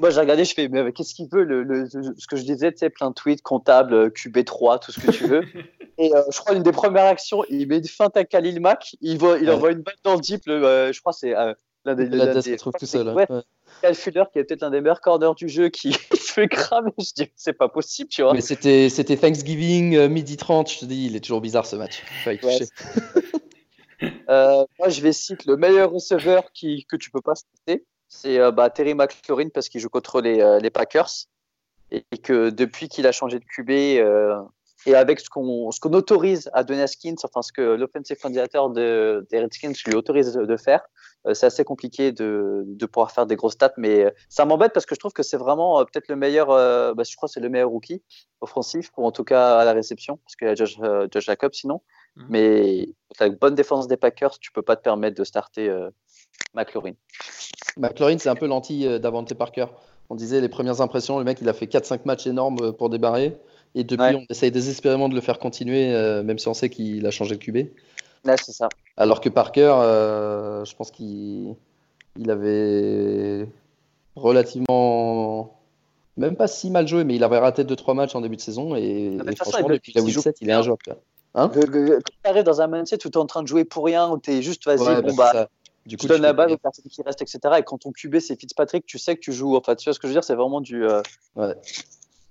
Moi, 0.00 0.10
j'ai 0.10 0.20
regardé, 0.20 0.44
je 0.44 0.54
fais, 0.54 0.68
mais 0.68 0.92
qu'est-ce 0.92 1.14
qu'il 1.14 1.28
veut 1.28 1.44
le, 1.44 1.86
Ce 1.88 2.26
que 2.26 2.36
je 2.36 2.42
disais, 2.42 2.72
tu 2.72 2.78
sais, 2.78 2.90
plein 2.90 3.10
de 3.10 3.14
tweets, 3.14 3.42
comptable, 3.42 4.08
QB3, 4.08 4.84
tout 4.84 4.90
ce 4.90 5.00
que 5.00 5.10
tu 5.12 5.24
veux. 5.26 5.42
Et 5.98 6.14
euh, 6.14 6.22
je 6.32 6.38
crois 6.40 6.54
une 6.56 6.62
des 6.62 6.72
premières 6.72 7.04
actions, 7.04 7.44
il 7.48 7.68
met 7.68 7.78
une 7.78 7.86
feinte 7.86 8.16
à 8.16 8.24
Khalil 8.24 8.60
Mack, 8.60 8.96
il, 9.00 9.18
voit, 9.18 9.38
il 9.38 9.48
Ouais. 9.48 9.54
envoie 9.54 9.70
une 9.70 9.82
balle 9.82 9.94
dans 10.02 10.14
le 10.14 10.20
le, 10.46 10.66
euh, 10.66 10.92
je 10.92 11.00
crois 11.00 11.12
que 11.12 11.18
c'est 11.20 11.36
euh, 11.36 11.54
l'un 11.84 11.94
des. 11.94 12.06
La 12.06 12.40
se 12.40 12.54
trouve 12.54 12.72
tout 12.78 12.86
seul. 12.86 13.08
ouais. 13.08 13.26
Kyle 13.82 13.94
Fuller, 13.94 14.24
qui 14.32 14.38
est 14.38 14.44
peut-être 14.44 14.62
l'un 14.62 14.70
des 14.70 14.80
meilleurs 14.80 15.00
corners 15.00 15.34
du 15.36 15.48
jeu, 15.48 15.68
qui 15.68 15.92
se 16.12 16.32
fait 16.32 16.48
cramer. 16.48 16.92
Je 16.98 17.12
dis, 17.14 17.30
c'est 17.36 17.52
pas 17.52 17.68
possible, 17.68 18.08
tu 18.08 18.22
vois. 18.22 18.32
Mais 18.32 18.40
c'était 18.40 18.88
c'était 18.88 19.16
Thanksgiving, 19.16 19.96
euh, 19.96 20.08
midi 20.08 20.36
30. 20.36 20.70
Je 20.70 20.78
te 20.80 20.84
dis, 20.84 21.06
il 21.06 21.16
est 21.16 21.20
toujours 21.20 21.40
bizarre 21.40 21.66
ce 21.66 21.76
match. 21.76 22.02
Ouais. 22.26 22.40
Euh, 24.28 24.66
moi, 24.78 24.88
je 24.88 25.00
vais 25.00 25.12
citer 25.12 25.44
le 25.46 25.56
meilleur 25.56 25.90
receveur 25.90 26.52
qui, 26.52 26.84
que 26.86 26.96
tu 26.96 27.10
peux 27.10 27.20
pas 27.20 27.34
citer. 27.36 27.86
C'est 28.08 28.38
euh, 28.38 28.50
bah, 28.50 28.68
Terry 28.68 28.92
McLaurin 28.92 29.48
parce 29.48 29.68
qu'il 29.68 29.80
joue 29.80 29.88
contre 29.88 30.20
les, 30.20 30.40
euh, 30.40 30.58
les 30.58 30.68
Packers. 30.68 31.10
Et 31.90 32.18
que 32.22 32.50
depuis 32.50 32.88
qu'il 32.88 33.06
a 33.06 33.12
changé 33.12 33.38
de 33.38 33.44
QB, 33.44 33.70
et 34.86 34.94
avec 34.94 35.20
ce 35.20 35.30
qu'on 35.30 35.70
ce 35.70 35.80
qu'on 35.80 35.92
autorise 35.92 36.50
à 36.52 36.64
donner 36.64 36.82
à 36.82 36.86
Skins, 36.86 37.16
enfin 37.22 37.42
ce 37.42 37.52
que 37.52 37.62
l'offensive 37.62 38.18
coordinator 38.18 38.70
de, 38.70 39.26
des 39.30 39.40
Redskins 39.40 39.72
lui 39.86 39.94
autorise 39.94 40.32
de, 40.32 40.56
faire, 40.56 40.82
c'est 41.32 41.46
assez 41.46 41.64
compliqué 41.64 42.12
de, 42.12 42.64
de 42.66 42.86
pouvoir 42.86 43.10
faire 43.12 43.24
des 43.26 43.36
grosses 43.36 43.54
stats. 43.54 43.72
Mais 43.78 44.04
euh, 44.04 44.10
ça 44.28 44.44
m'embête 44.44 44.72
parce 44.74 44.84
que 44.84 44.94
je 44.94 45.00
trouve 45.00 45.12
que 45.12 45.22
c'est 45.22 45.38
vraiment 45.38 45.80
euh, 45.80 45.84
peut-être 45.84 46.08
le 46.08 46.16
meilleur, 46.16 46.50
euh, 46.50 46.92
bah, 46.92 47.02
je 47.08 47.16
crois 47.16 47.28
que 47.28 47.32
c'est 47.32 47.40
le 47.40 47.48
meilleur 47.48 47.70
rookie 47.70 48.02
offensif, 48.42 48.90
ou 48.98 49.06
en 49.06 49.12
tout 49.12 49.24
cas 49.24 49.56
à 49.58 49.64
la 49.64 49.72
réception, 49.72 50.18
parce 50.18 50.36
qu'il 50.36 50.48
y 50.48 50.50
a 50.50 50.54
Josh, 50.54 50.76
euh, 50.82 51.08
Josh 51.10 51.24
Jacobs 51.24 51.54
sinon. 51.54 51.80
Mhm. 52.16 52.26
Mais 52.28 52.88
avec 53.18 53.32
la 53.32 53.38
bonne 53.40 53.54
défense 53.54 53.88
des 53.88 53.96
Packers, 53.96 54.38
tu 54.38 54.52
peux 54.52 54.62
pas 54.62 54.76
te 54.76 54.82
permettre 54.82 55.16
de 55.16 55.24
starter 55.24 55.68
euh, 55.68 55.88
McLaurin. 56.54 56.92
McLaurin, 57.76 58.18
c'est 58.18 58.28
un 58.28 58.34
peu 58.36 58.46
l'anti 58.46 58.86
euh, 58.86 58.98
Davante 58.98 59.32
Parker. 59.34 59.66
On 60.10 60.14
disait 60.14 60.40
les 60.40 60.48
premières 60.48 60.80
impressions, 60.80 61.18
le 61.18 61.24
mec, 61.24 61.38
il 61.40 61.48
a 61.48 61.54
fait 61.54 61.66
4-5 61.66 62.00
matchs 62.04 62.26
énormes 62.26 62.58
euh, 62.60 62.72
pour 62.72 62.90
débarrer. 62.90 63.36
Et 63.74 63.82
depuis, 63.82 64.04
Ouais. 64.04 64.14
on 64.14 64.26
essaye 64.30 64.52
désespérément 64.52 65.08
de 65.08 65.14
le 65.14 65.20
faire 65.20 65.38
continuer, 65.40 65.92
euh, 65.92 66.22
même 66.22 66.38
si 66.38 66.46
on 66.46 66.54
sait 66.54 66.68
qu'il 66.68 67.04
a 67.06 67.10
changé 67.10 67.36
de 67.36 67.42
QB. 67.42 67.68
Là, 68.24 68.36
c'est 68.36 68.52
ça. 68.52 68.68
Alors 68.96 69.20
que 69.20 69.28
Parker, 69.28 69.72
euh, 69.80 70.64
je 70.64 70.74
pense 70.76 70.90
qu'il 70.90 71.54
il 72.18 72.30
avait 72.30 73.48
relativement. 74.16 75.58
Même 76.16 76.36
pas 76.36 76.46
si 76.46 76.70
mal 76.70 76.86
joué, 76.86 77.02
mais 77.02 77.16
il 77.16 77.24
avait 77.24 77.38
raté 77.38 77.64
2-3 77.64 77.94
matchs 77.94 78.14
en 78.14 78.20
début 78.20 78.36
de 78.36 78.40
saison. 78.40 78.76
Et, 78.76 79.16
Ah, 79.18 79.22
et 79.22 79.24
de 79.24 79.24
toute 79.30 79.38
façon, 79.38 79.50
franchement, 79.50 79.68
depuis 79.70 79.92
la 79.94 80.00
il 80.00 80.04
week 80.04 80.14
joue 80.14 80.20
7, 80.22 80.36
il 80.40 80.48
est 80.48 80.52
un 80.52 80.62
joueur. 80.62 80.76
quoi. 80.84 80.94
Hein 81.34 81.50
Quand 81.52 81.60
tu 81.72 82.00
arrives 82.30 82.44
dans 82.44 82.60
un 82.60 82.68
mindset 82.68 83.04
où 83.04 83.10
tu 83.10 83.14
es 83.14 83.16
en 83.16 83.26
train 83.26 83.42
de 83.42 83.48
jouer 83.48 83.64
pour 83.64 83.84
rien, 83.84 84.08
où 84.08 84.18
tu 84.18 84.30
es 84.30 84.40
juste, 84.42 84.64
vas-y, 84.64 84.78
Ouais, 84.78 85.02
bah, 85.02 85.02
bon, 85.02 85.14
bah. 85.14 85.48
Du 85.86 85.96
tu 85.98 86.06
donnes 86.06 86.22
la 86.22 86.32
payer. 86.32 86.54
aux 86.54 86.56
personnes 86.58 86.84
qui 86.90 87.02
restent, 87.02 87.20
etc. 87.20 87.38
Et 87.58 87.62
quand 87.62 87.76
ton 87.78 87.92
QB 87.92 88.18
c'est 88.20 88.40
Fitzpatrick, 88.40 88.86
tu 88.86 88.98
sais 88.98 89.16
que 89.16 89.20
tu 89.20 89.32
joues. 89.34 89.54
Enfin, 89.56 89.74
tu 89.74 89.84
vois 89.84 89.92
ce 89.92 89.98
que 89.98 90.06
je 90.06 90.12
veux 90.12 90.14
dire, 90.14 90.24
c'est 90.24 90.34
vraiment 90.36 90.62
du. 90.62 90.82
euh, 90.86 91.02
Ouais. 91.36 91.54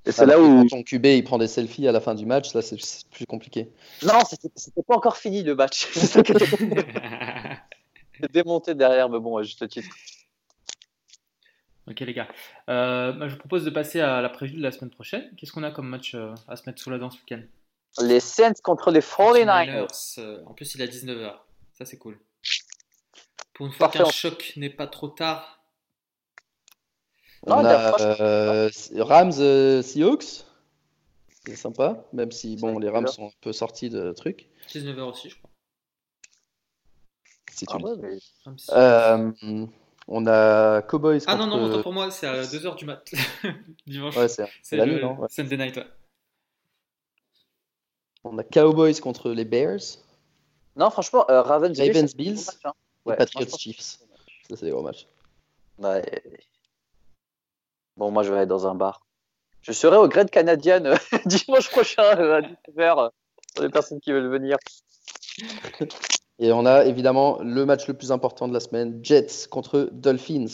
Et 0.06 0.12
c'est 0.12 0.26
là 0.26 0.40
où. 0.40 0.62
quand 0.64 0.68
ton 0.68 0.84
QB 0.84 1.06
il 1.06 1.24
prend 1.24 1.38
des 1.38 1.48
selfies 1.48 1.88
à 1.88 1.92
la 1.92 2.02
fin 2.02 2.14
du 2.14 2.26
match, 2.26 2.54
là 2.54 2.62
c'est 2.62 2.78
plus 3.12 3.26
compliqué. 3.26 3.72
Non, 4.04 4.20
c'était 4.28 4.50
pas 4.86 4.96
encore 4.96 5.18
fini 5.18 5.44
le 5.44 5.56
match. 5.56 5.88
C'est 8.20 8.32
démonté 8.32 8.76
derrière, 8.76 9.10
mais 9.10 9.20
bon, 9.20 9.38
à 9.38 9.44
juste 9.44 9.68
titre. 9.68 9.90
Ok 11.88 12.00
les 12.00 12.14
gars, 12.14 12.28
Euh, 12.70 13.12
bah, 13.12 13.28
je 13.28 13.34
vous 13.34 13.40
propose 13.40 13.66
de 13.66 13.70
passer 13.70 14.00
à 14.00 14.22
la 14.22 14.30
preview 14.30 14.56
de 14.58 14.62
la 14.62 14.72
semaine 14.72 14.92
prochaine. 14.92 15.30
Qu'est-ce 15.36 15.52
qu'on 15.52 15.64
a 15.64 15.72
comme 15.72 15.90
match 15.90 16.16
euh, 16.16 16.34
à 16.48 16.56
se 16.56 16.64
mettre 16.70 16.82
sous 16.82 16.90
la 16.90 16.98
dent 16.98 17.10
ce 17.10 17.18
week-end? 17.18 17.42
Les 18.02 18.20
Saints 18.20 18.54
contre 18.64 18.92
les 18.92 19.02
49ers. 19.02 19.66
Niners, 19.66 19.88
euh, 20.20 20.44
En 20.46 20.54
plus 20.54 20.76
il 20.76 20.82
est 20.82 20.86
à 20.86 20.88
19h, 20.88 21.34
ça 21.74 21.86
c'est 21.86 21.98
cool. 21.98 22.18
Pour 23.54 23.66
une 23.66 23.72
fois 23.74 23.90
qu'un 23.90 24.06
choc 24.06 24.54
n'est 24.56 24.70
pas 24.70 24.88
trop 24.88 25.10
tard. 25.10 25.63
On 27.46 27.66
a 27.66 28.00
euh, 28.22 28.70
Rams 28.98 29.32
euh, 29.40 29.82
Seahawks, 29.82 30.46
c'est 31.46 31.56
sympa, 31.56 32.06
même 32.14 32.32
si 32.32 32.56
bon 32.56 32.76
C'est 32.76 32.82
les 32.86 32.90
Rams 32.90 33.08
sont 33.08 33.28
un 33.28 33.32
peu 33.42 33.52
sortis 33.52 33.90
de 33.90 34.12
trucs. 34.14 34.48
19h 34.70 35.02
aussi 35.02 35.30
je 35.30 35.38
crois. 35.38 35.50
Si 37.52 37.66
tu 37.66 37.76
Ah 37.78 37.84
ouais, 37.84 37.96
dis. 37.98 38.34
mais- 38.48 38.54
Euh, 38.76 39.66
on 40.08 40.26
a 40.26 40.82
Cowboys 40.84 41.22
Ah 41.28 41.36
non, 41.36 41.48
non, 41.48 41.64
autant 41.66 41.82
pour 41.84 41.94
moi, 41.94 42.10
c'est 42.12 42.28
à 42.28 42.42
2h 42.44 42.76
du 42.76 42.86
mat. 42.86 43.04
Dimanche. 43.88 44.16
Ouais, 44.18 44.28
c'est 44.28 44.48
c'est 44.62 44.78
la 44.78 44.86
le 44.86 44.96
nuit, 44.96 45.02
non 45.02 45.18
Ouais. 45.20 45.28
Sunday 45.30 45.58
night, 45.58 45.76
ouais. 45.78 45.86
On 48.24 48.38
a 48.38 48.44
Cowboys 48.44 49.00
contre 49.02 49.32
les 49.32 49.46
Bears, 49.46 49.80
Non, 50.78 50.90
franchement, 50.90 51.26
euh, 51.30 51.42
Ravens, 51.42 51.76
c'est 51.76 52.16
Bills, 52.16 52.36
match, 52.36 52.48
hein. 52.64 52.74
et 53.06 53.10
Ouais, 53.10 53.16
Patriots 53.18 53.58
Chiefs. 53.58 54.00
Ça 54.50 54.56
c'est 54.56 54.66
des 54.66 54.72
gros 54.72 54.82
matchs. 54.82 55.08
Ouais. 55.78 56.02
Bon, 57.98 58.12
moi, 58.12 58.24
je 58.24 58.32
vais 58.32 58.38
aller 58.38 58.46
dans 58.48 58.68
un 58.68 58.76
bar. 58.76 59.06
Je 59.62 59.72
serai 59.72 59.96
au 59.98 60.08
Great 60.08 60.30
Canadian 60.32 60.84
euh, 60.86 60.96
dimanche 61.26 61.70
prochain 61.70 62.04
à 62.04 62.42
19h 62.42 63.06
euh, 63.06 63.10
pour 63.56 63.64
les 63.64 63.70
personnes 63.70 64.00
qui 64.02 64.12
veulent 64.12 64.30
venir. 64.30 64.58
Et 66.40 66.52
on 66.52 66.66
a 66.66 66.86
évidemment 66.86 67.40
le 67.42 67.66
match 67.66 67.88
le 67.88 67.94
plus 67.94 68.12
important 68.12 68.48
de 68.48 68.54
la 68.54 68.60
semaine, 68.60 69.00
Jets 69.04 69.48
contre 69.50 69.90
Dolphins. 69.92 70.48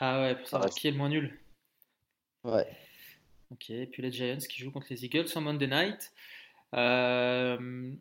Ah 0.00 0.20
ouais, 0.20 0.34
pour 0.36 0.46
savoir 0.48 0.68
Ouais. 0.68 0.74
qui 0.78 0.88
est 0.88 0.90
le 0.90 0.96
moins 0.98 1.08
nul. 1.08 1.38
Ouais. 2.44 2.66
Ok, 3.52 3.70
et 3.70 3.86
puis 3.86 4.02
les 4.02 4.12
Giants 4.12 4.38
qui 4.48 4.60
jouent 4.62 4.70
contre 4.72 4.86
les 4.90 5.04
Eagles 5.04 5.26
en 5.34 5.40
Monday 5.40 5.66
night. 5.66 6.12
Euh, 6.74 7.92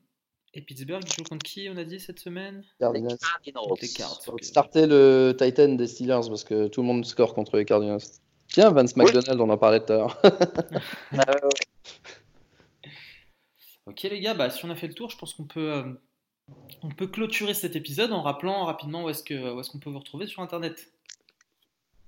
Et 0.54 0.62
Pittsburgh 0.62 1.04
joue 1.06 1.24
contre 1.24 1.43
qui, 1.43 1.70
on 1.72 1.78
a 1.78 1.84
dit, 1.84 2.00
cette 2.00 2.20
semaine? 2.20 2.64
Cardinals. 2.80 3.18
Cardinals. 3.20 3.64
Les 3.82 3.88
Cards. 3.88 4.22
Donc, 4.26 4.36
ok. 4.36 4.43
starter 4.43 4.88
le 4.88 5.36
Titan 5.38 5.70
des 5.76 5.88
Steelers 5.88 6.28
parce 6.28 6.43
que 6.43 6.68
tout 6.68 6.82
le 6.82 6.88
monde 6.88 7.06
score 7.06 7.34
contre 7.34 7.58
les 7.58 7.66
Cardinals. 7.66 8.02
Tiens, 8.47 8.72
Vance 8.72 8.93
Oui. 8.95 9.04
McDonald, 9.04 9.39
on 9.39 9.50
en 9.50 9.58
parlait 9.58 9.80
tout 9.86 9.93
à 9.93 9.97
l'heure. 9.97 10.22
Euh, 11.14 11.50
Ok 13.86 14.04
les 14.04 14.20
gars, 14.20 14.36
bah, 14.36 14.52
si 14.52 14.64
on 14.66 14.70
a 14.70 14.76
fait 14.76 14.88
le 14.88 14.93
tour, 14.93 15.10
je 15.10 15.18
pense 15.18 15.34
qu'on 15.34 15.45
peut, 15.45 15.72
euh, 15.74 15.84
on 16.84 16.89
peut 16.89 17.08
clôturer 17.08 17.56
cet 17.56 17.76
épisode 17.76 18.12
en 18.12 18.22
rappelant 18.22 18.66
rapidement 18.66 19.04
où 19.04 19.10
est-ce 19.10 19.24
que, 19.24 19.54
où 19.54 19.60
est-ce 19.60 19.72
qu'on 19.72 19.80
peut 19.80 19.89
vous 19.89 19.97
retrouver 20.00 20.28
sur 20.28 20.43
Internet. 20.43 20.91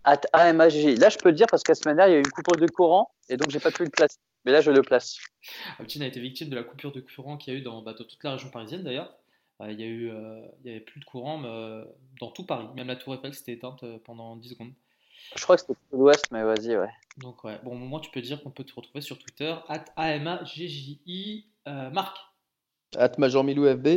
at 0.03 0.21
AMAG. 0.33 0.73
Là, 0.99 1.09
je 1.09 1.17
peux 1.17 1.29
le 1.29 1.35
dire 1.35 1.47
parce 1.49 1.63
qu'à 1.63 1.73
ce 1.73 1.81
moment-là, 1.87 2.07
il 2.07 2.11
y 2.11 2.15
a 2.15 2.17
eu 2.17 2.21
une 2.21 2.31
coupure 2.31 2.55
de 2.55 2.67
courant 2.67 3.09
et 3.29 3.37
donc 3.37 3.49
j'ai 3.49 3.59
pas 3.59 3.71
pu 3.71 3.83
le 3.83 3.89
placer. 3.89 4.17
Mais 4.45 4.51
là, 4.51 4.61
je 4.61 4.71
le 4.71 4.81
place. 4.81 5.17
Alpine 5.79 6.01
a 6.01 6.07
été 6.07 6.19
victime 6.19 6.49
de 6.49 6.55
la 6.55 6.63
coupure 6.63 6.91
de 6.91 7.01
courant 7.01 7.37
qu'il 7.37 7.53
y 7.53 7.55
a 7.55 7.59
eu 7.59 7.61
dans, 7.61 7.81
bah, 7.81 7.93
dans 7.93 8.03
toute 8.03 8.23
la 8.23 8.33
région 8.33 8.49
parisienne 8.49 8.83
d'ailleurs. 8.83 9.13
Euh, 9.61 9.71
il 9.71 9.79
y 9.79 9.83
a 9.83 9.87
eu, 9.87 10.09
euh, 10.09 10.41
il 10.63 10.67
y 10.67 10.71
avait 10.71 10.79
plus 10.79 10.99
de 10.99 11.05
courant 11.05 11.37
mais, 11.37 11.47
euh, 11.47 11.85
dans 12.19 12.31
tout 12.31 12.45
Paris. 12.45 12.67
Même 12.75 12.87
la 12.87 12.95
Tour 12.95 13.13
Eiffel 13.13 13.33
s'était 13.33 13.53
éteinte 13.53 13.83
euh, 13.83 13.99
pendant 14.03 14.35
10 14.35 14.49
secondes. 14.49 14.73
Je 15.35 15.43
crois 15.43 15.55
que 15.55 15.61
c'était 15.61 15.79
tout 15.89 15.97
l'ouest, 15.97 16.25
mais 16.31 16.43
vas-y, 16.43 16.75
ouais. 16.75 16.89
Donc 17.17 17.43
ouais, 17.43 17.59
bon, 17.63 17.71
au 17.71 17.75
moment 17.75 17.99
tu 17.99 18.11
peux 18.11 18.21
dire 18.21 18.41
qu'on 18.41 18.51
peut 18.51 18.63
te 18.63 18.73
retrouver 18.73 19.01
sur 19.01 19.17
Twitter, 19.17 19.53
at 19.67 19.85
AMAGJI 19.95 21.45
euh, 21.67 21.89
Marc. 21.91 22.17
At 22.97 23.13
Major 23.17 23.43
Milou 23.43 23.65
FB. 23.65 23.87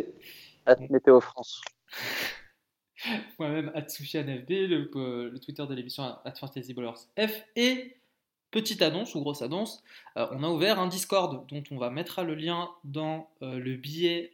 At 0.66 0.76
Météo 0.90 1.20
France. 1.20 1.60
Moi-même, 3.38 3.70
at 3.74 3.88
SushianFB, 3.88 4.48
le, 4.50 4.90
euh, 4.94 5.30
le 5.30 5.38
Twitter 5.38 5.66
de 5.66 5.74
l'émission 5.74 6.04
at 6.24 6.34
Fantasy 6.34 6.72
Ballers 6.72 7.06
F. 7.18 7.44
Et 7.56 7.96
petite 8.54 8.82
annonce 8.82 9.16
ou 9.16 9.20
grosse 9.20 9.42
annonce, 9.42 9.82
euh, 10.16 10.28
on 10.30 10.44
a 10.44 10.48
ouvert 10.48 10.78
un 10.78 10.86
Discord 10.86 11.44
dont 11.48 11.62
on 11.72 11.76
va 11.76 11.90
mettre 11.90 12.22
le 12.22 12.36
lien 12.36 12.70
dans 12.84 13.28
euh, 13.42 13.58
le 13.58 13.74
billet 13.74 14.30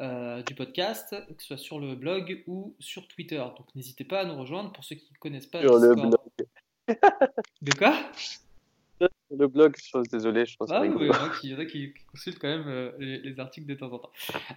euh, 0.00 0.42
du 0.42 0.56
podcast, 0.56 1.10
que 1.10 1.40
ce 1.40 1.46
soit 1.46 1.56
sur 1.56 1.78
le 1.78 1.94
blog 1.94 2.42
ou 2.48 2.74
sur 2.80 3.06
Twitter. 3.06 3.38
Donc 3.38 3.72
n'hésitez 3.76 4.02
pas 4.02 4.20
à 4.20 4.24
nous 4.24 4.34
rejoindre 4.34 4.72
pour 4.72 4.82
ceux 4.82 4.96
qui 4.96 5.08
ne 5.12 5.18
connaissent 5.18 5.46
pas 5.46 5.60
Sur 5.60 5.78
le 5.78 5.94
Discord. 5.94 6.16
blog. 6.88 6.98
De 7.62 7.72
quoi? 7.78 7.94
Le 9.38 9.46
blog, 9.48 9.74
je 9.78 9.82
suis 9.84 9.98
désolé, 10.10 10.46
je 10.46 10.56
pense 10.56 10.70
Ah 10.70 10.80
oui, 10.82 10.88
il 11.42 11.50
y 11.50 11.54
en 11.54 11.58
a 11.58 11.64
qui, 11.64 11.92
consultent 12.10 12.38
quand 12.38 12.48
même 12.48 12.64
euh, 12.68 12.92
les, 12.98 13.18
les 13.18 13.40
articles 13.40 13.66
de 13.66 13.74
temps 13.74 13.92
en 13.92 13.98
temps. 13.98 14.10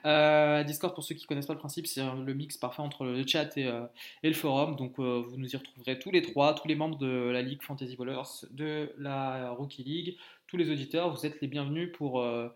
Euh, 0.06 0.64
Discord, 0.64 0.94
pour 0.94 1.04
ceux 1.04 1.16
qui 1.16 1.24
ne 1.24 1.28
connaissent 1.28 1.46
pas 1.48 1.54
le 1.54 1.60
principe, 1.60 1.88
c'est 1.88 2.02
le 2.04 2.34
mix 2.34 2.58
parfait 2.58 2.82
entre 2.82 3.06
le 3.06 3.26
chat 3.26 3.56
et, 3.58 3.66
euh, 3.68 3.86
et 4.24 4.30
le 4.30 4.36
forum. 4.36 4.76
Donc 4.76 4.98
vous 4.98 5.38
nous 5.38 5.50
y 5.50 5.58
retrouverez 5.58 6.00
tous 6.00 6.12
les 6.12 6.22
trois, 6.22 6.54
tous 6.54 6.68
les 6.68 6.76
membres 6.76 6.98
de 6.98 7.30
la 7.30 7.42
Ligue 7.42 7.62
Fantasy 7.64 7.96
Ballers, 7.96 8.46
de 8.52 8.92
la 8.98 9.52
Rookie 9.52 9.84
League, 9.84 10.18
tous 10.48 10.58
les 10.58 10.70
auditeurs. 10.70 11.10
Vous 11.14 11.26
êtes 11.26 11.42
les 11.42 11.48
bienvenus 11.48 11.92
pour 11.94 12.22
euh, 12.22 12.50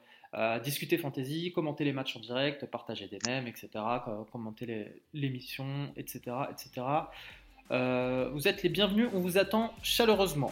discuter 0.63 0.97
fantasy, 0.97 1.51
commenter 1.51 1.83
les 1.83 1.93
matchs 1.93 2.15
en 2.15 2.19
direct, 2.19 2.65
partager 2.65 3.07
des 3.07 3.19
mèmes, 3.25 3.47
etc., 3.47 3.69
co- 4.05 4.25
commenter 4.31 4.87
l'émission, 5.13 5.91
etc., 5.97 6.21
etc. 6.51 6.85
Euh, 7.71 8.29
vous 8.33 8.47
êtes 8.47 8.63
les 8.63 8.69
bienvenus, 8.69 9.07
on 9.13 9.19
vous 9.19 9.37
attend 9.37 9.73
chaleureusement. 9.83 10.51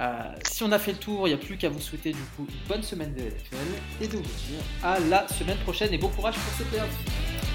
Euh, 0.00 0.12
si 0.50 0.62
on 0.62 0.72
a 0.72 0.78
fait 0.78 0.92
le 0.92 0.98
tour, 0.98 1.28
il 1.28 1.30
n'y 1.30 1.34
a 1.34 1.44
plus 1.44 1.56
qu'à 1.56 1.68
vous 1.68 1.80
souhaiter 1.80 2.12
du 2.12 2.22
coup 2.36 2.46
une 2.48 2.68
bonne 2.68 2.82
semaine 2.82 3.14
de 3.14 3.20
NFL 3.20 4.02
et 4.02 4.08
de 4.08 4.16
vous 4.16 4.22
dire 4.22 4.60
à 4.82 4.98
la 4.98 5.28
semaine 5.28 5.58
prochaine 5.58 5.92
et 5.92 5.98
bon 5.98 6.08
courage 6.08 6.34
pour 6.34 6.52
ce 6.58 6.64
playoff. 6.64 6.88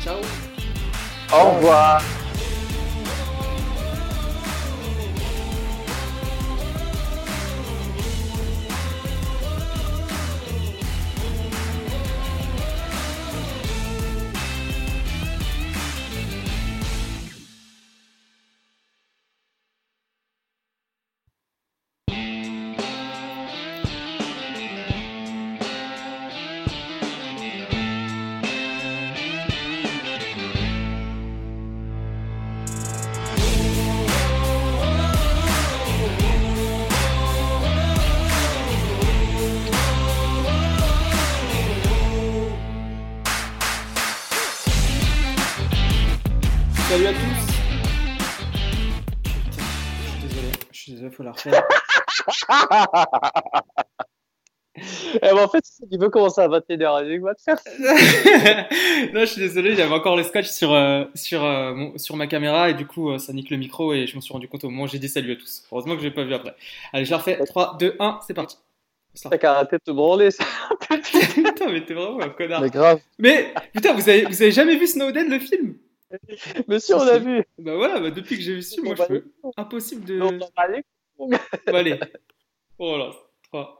Ciao 0.02 0.18
Au 1.34 1.56
revoir. 1.56 2.02
Eh 55.15 55.19
ben, 55.21 55.37
en 55.39 55.47
fait, 55.49 55.63
il 55.91 55.99
veut 55.99 56.09
commencer 56.09 56.39
à 56.39 56.47
21h. 56.47 57.05
Il 57.11 57.19
va 57.21 57.35
te 57.35 57.41
faire. 57.41 57.57
non, 59.13 59.21
je 59.21 59.25
suis 59.25 59.41
désolé, 59.41 59.75
j'avais 59.75 59.93
encore 59.93 60.15
le 60.15 60.23
scotch 60.23 60.45
sur, 60.47 60.71
euh, 60.73 61.03
sur, 61.15 61.43
euh, 61.43 61.73
mon- 61.73 61.97
sur 61.97 62.15
ma 62.15 62.27
caméra 62.27 62.69
et 62.69 62.73
du 62.75 62.85
coup, 62.85 63.09
euh, 63.11 63.17
ça 63.17 63.33
nique 63.33 63.49
le 63.49 63.57
micro 63.57 63.93
et 63.93 64.07
je 64.07 64.15
me 64.15 64.21
suis 64.21 64.31
rendu 64.31 64.47
compte 64.47 64.63
au 64.63 64.69
moment 64.69 64.83
où 64.83 64.87
j'ai 64.87 64.99
dit 64.99 65.09
salut 65.09 65.33
à 65.33 65.35
tous. 65.35 65.63
Heureusement 65.71 65.95
que 65.95 66.01
je 66.01 66.07
l'ai 66.07 66.13
pas 66.13 66.23
vu 66.23 66.33
après. 66.33 66.55
Allez, 66.93 67.03
je 67.03 67.11
la 67.11 67.17
refais. 67.17 67.37
3, 67.45 67.77
2, 67.79 67.95
1, 67.99 68.19
c'est 68.25 68.33
parti. 68.33 68.57
T'as 69.29 69.37
qu'à 69.37 69.55
arrêter 69.55 69.77
de 69.77 69.81
te 69.83 69.91
branler. 69.91 70.31
ça. 70.31 70.45
putain, 71.33 71.71
mais 71.71 71.83
t'es 71.83 71.93
vraiment 71.95 72.21
un 72.21 72.29
connard. 72.29 72.61
Mais 72.61 72.69
grave. 72.69 72.99
Mais 73.17 73.53
putain, 73.73 73.93
vous 73.93 74.07
avez, 74.07 74.25
vous 74.25 74.41
avez 74.41 74.51
jamais 74.51 74.77
vu 74.77 74.87
Snowden 74.87 75.29
le 75.29 75.39
film? 75.39 75.75
Mais 76.67 76.79
si, 76.79 76.93
on 76.93 77.03
l'a 77.03 77.17
vu. 77.17 77.43
Bah 77.57 77.75
voilà, 77.75 77.99
bah 77.99 78.11
depuis 78.11 78.37
que 78.37 78.43
j'ai 78.43 78.53
vu 78.55 78.61
ce 78.61 78.75
film, 78.75 78.85
moi 78.85 78.95
je 78.95 79.03
peux. 79.03 79.23
Impossible 79.57 80.05
de. 80.05 80.21
On 80.21 80.37
va 80.37 80.47
aller. 80.57 80.83
Bon, 81.17 81.29
allez. 81.67 81.99
Oh 82.80 82.97
là, 82.97 83.14
3, 83.51 83.78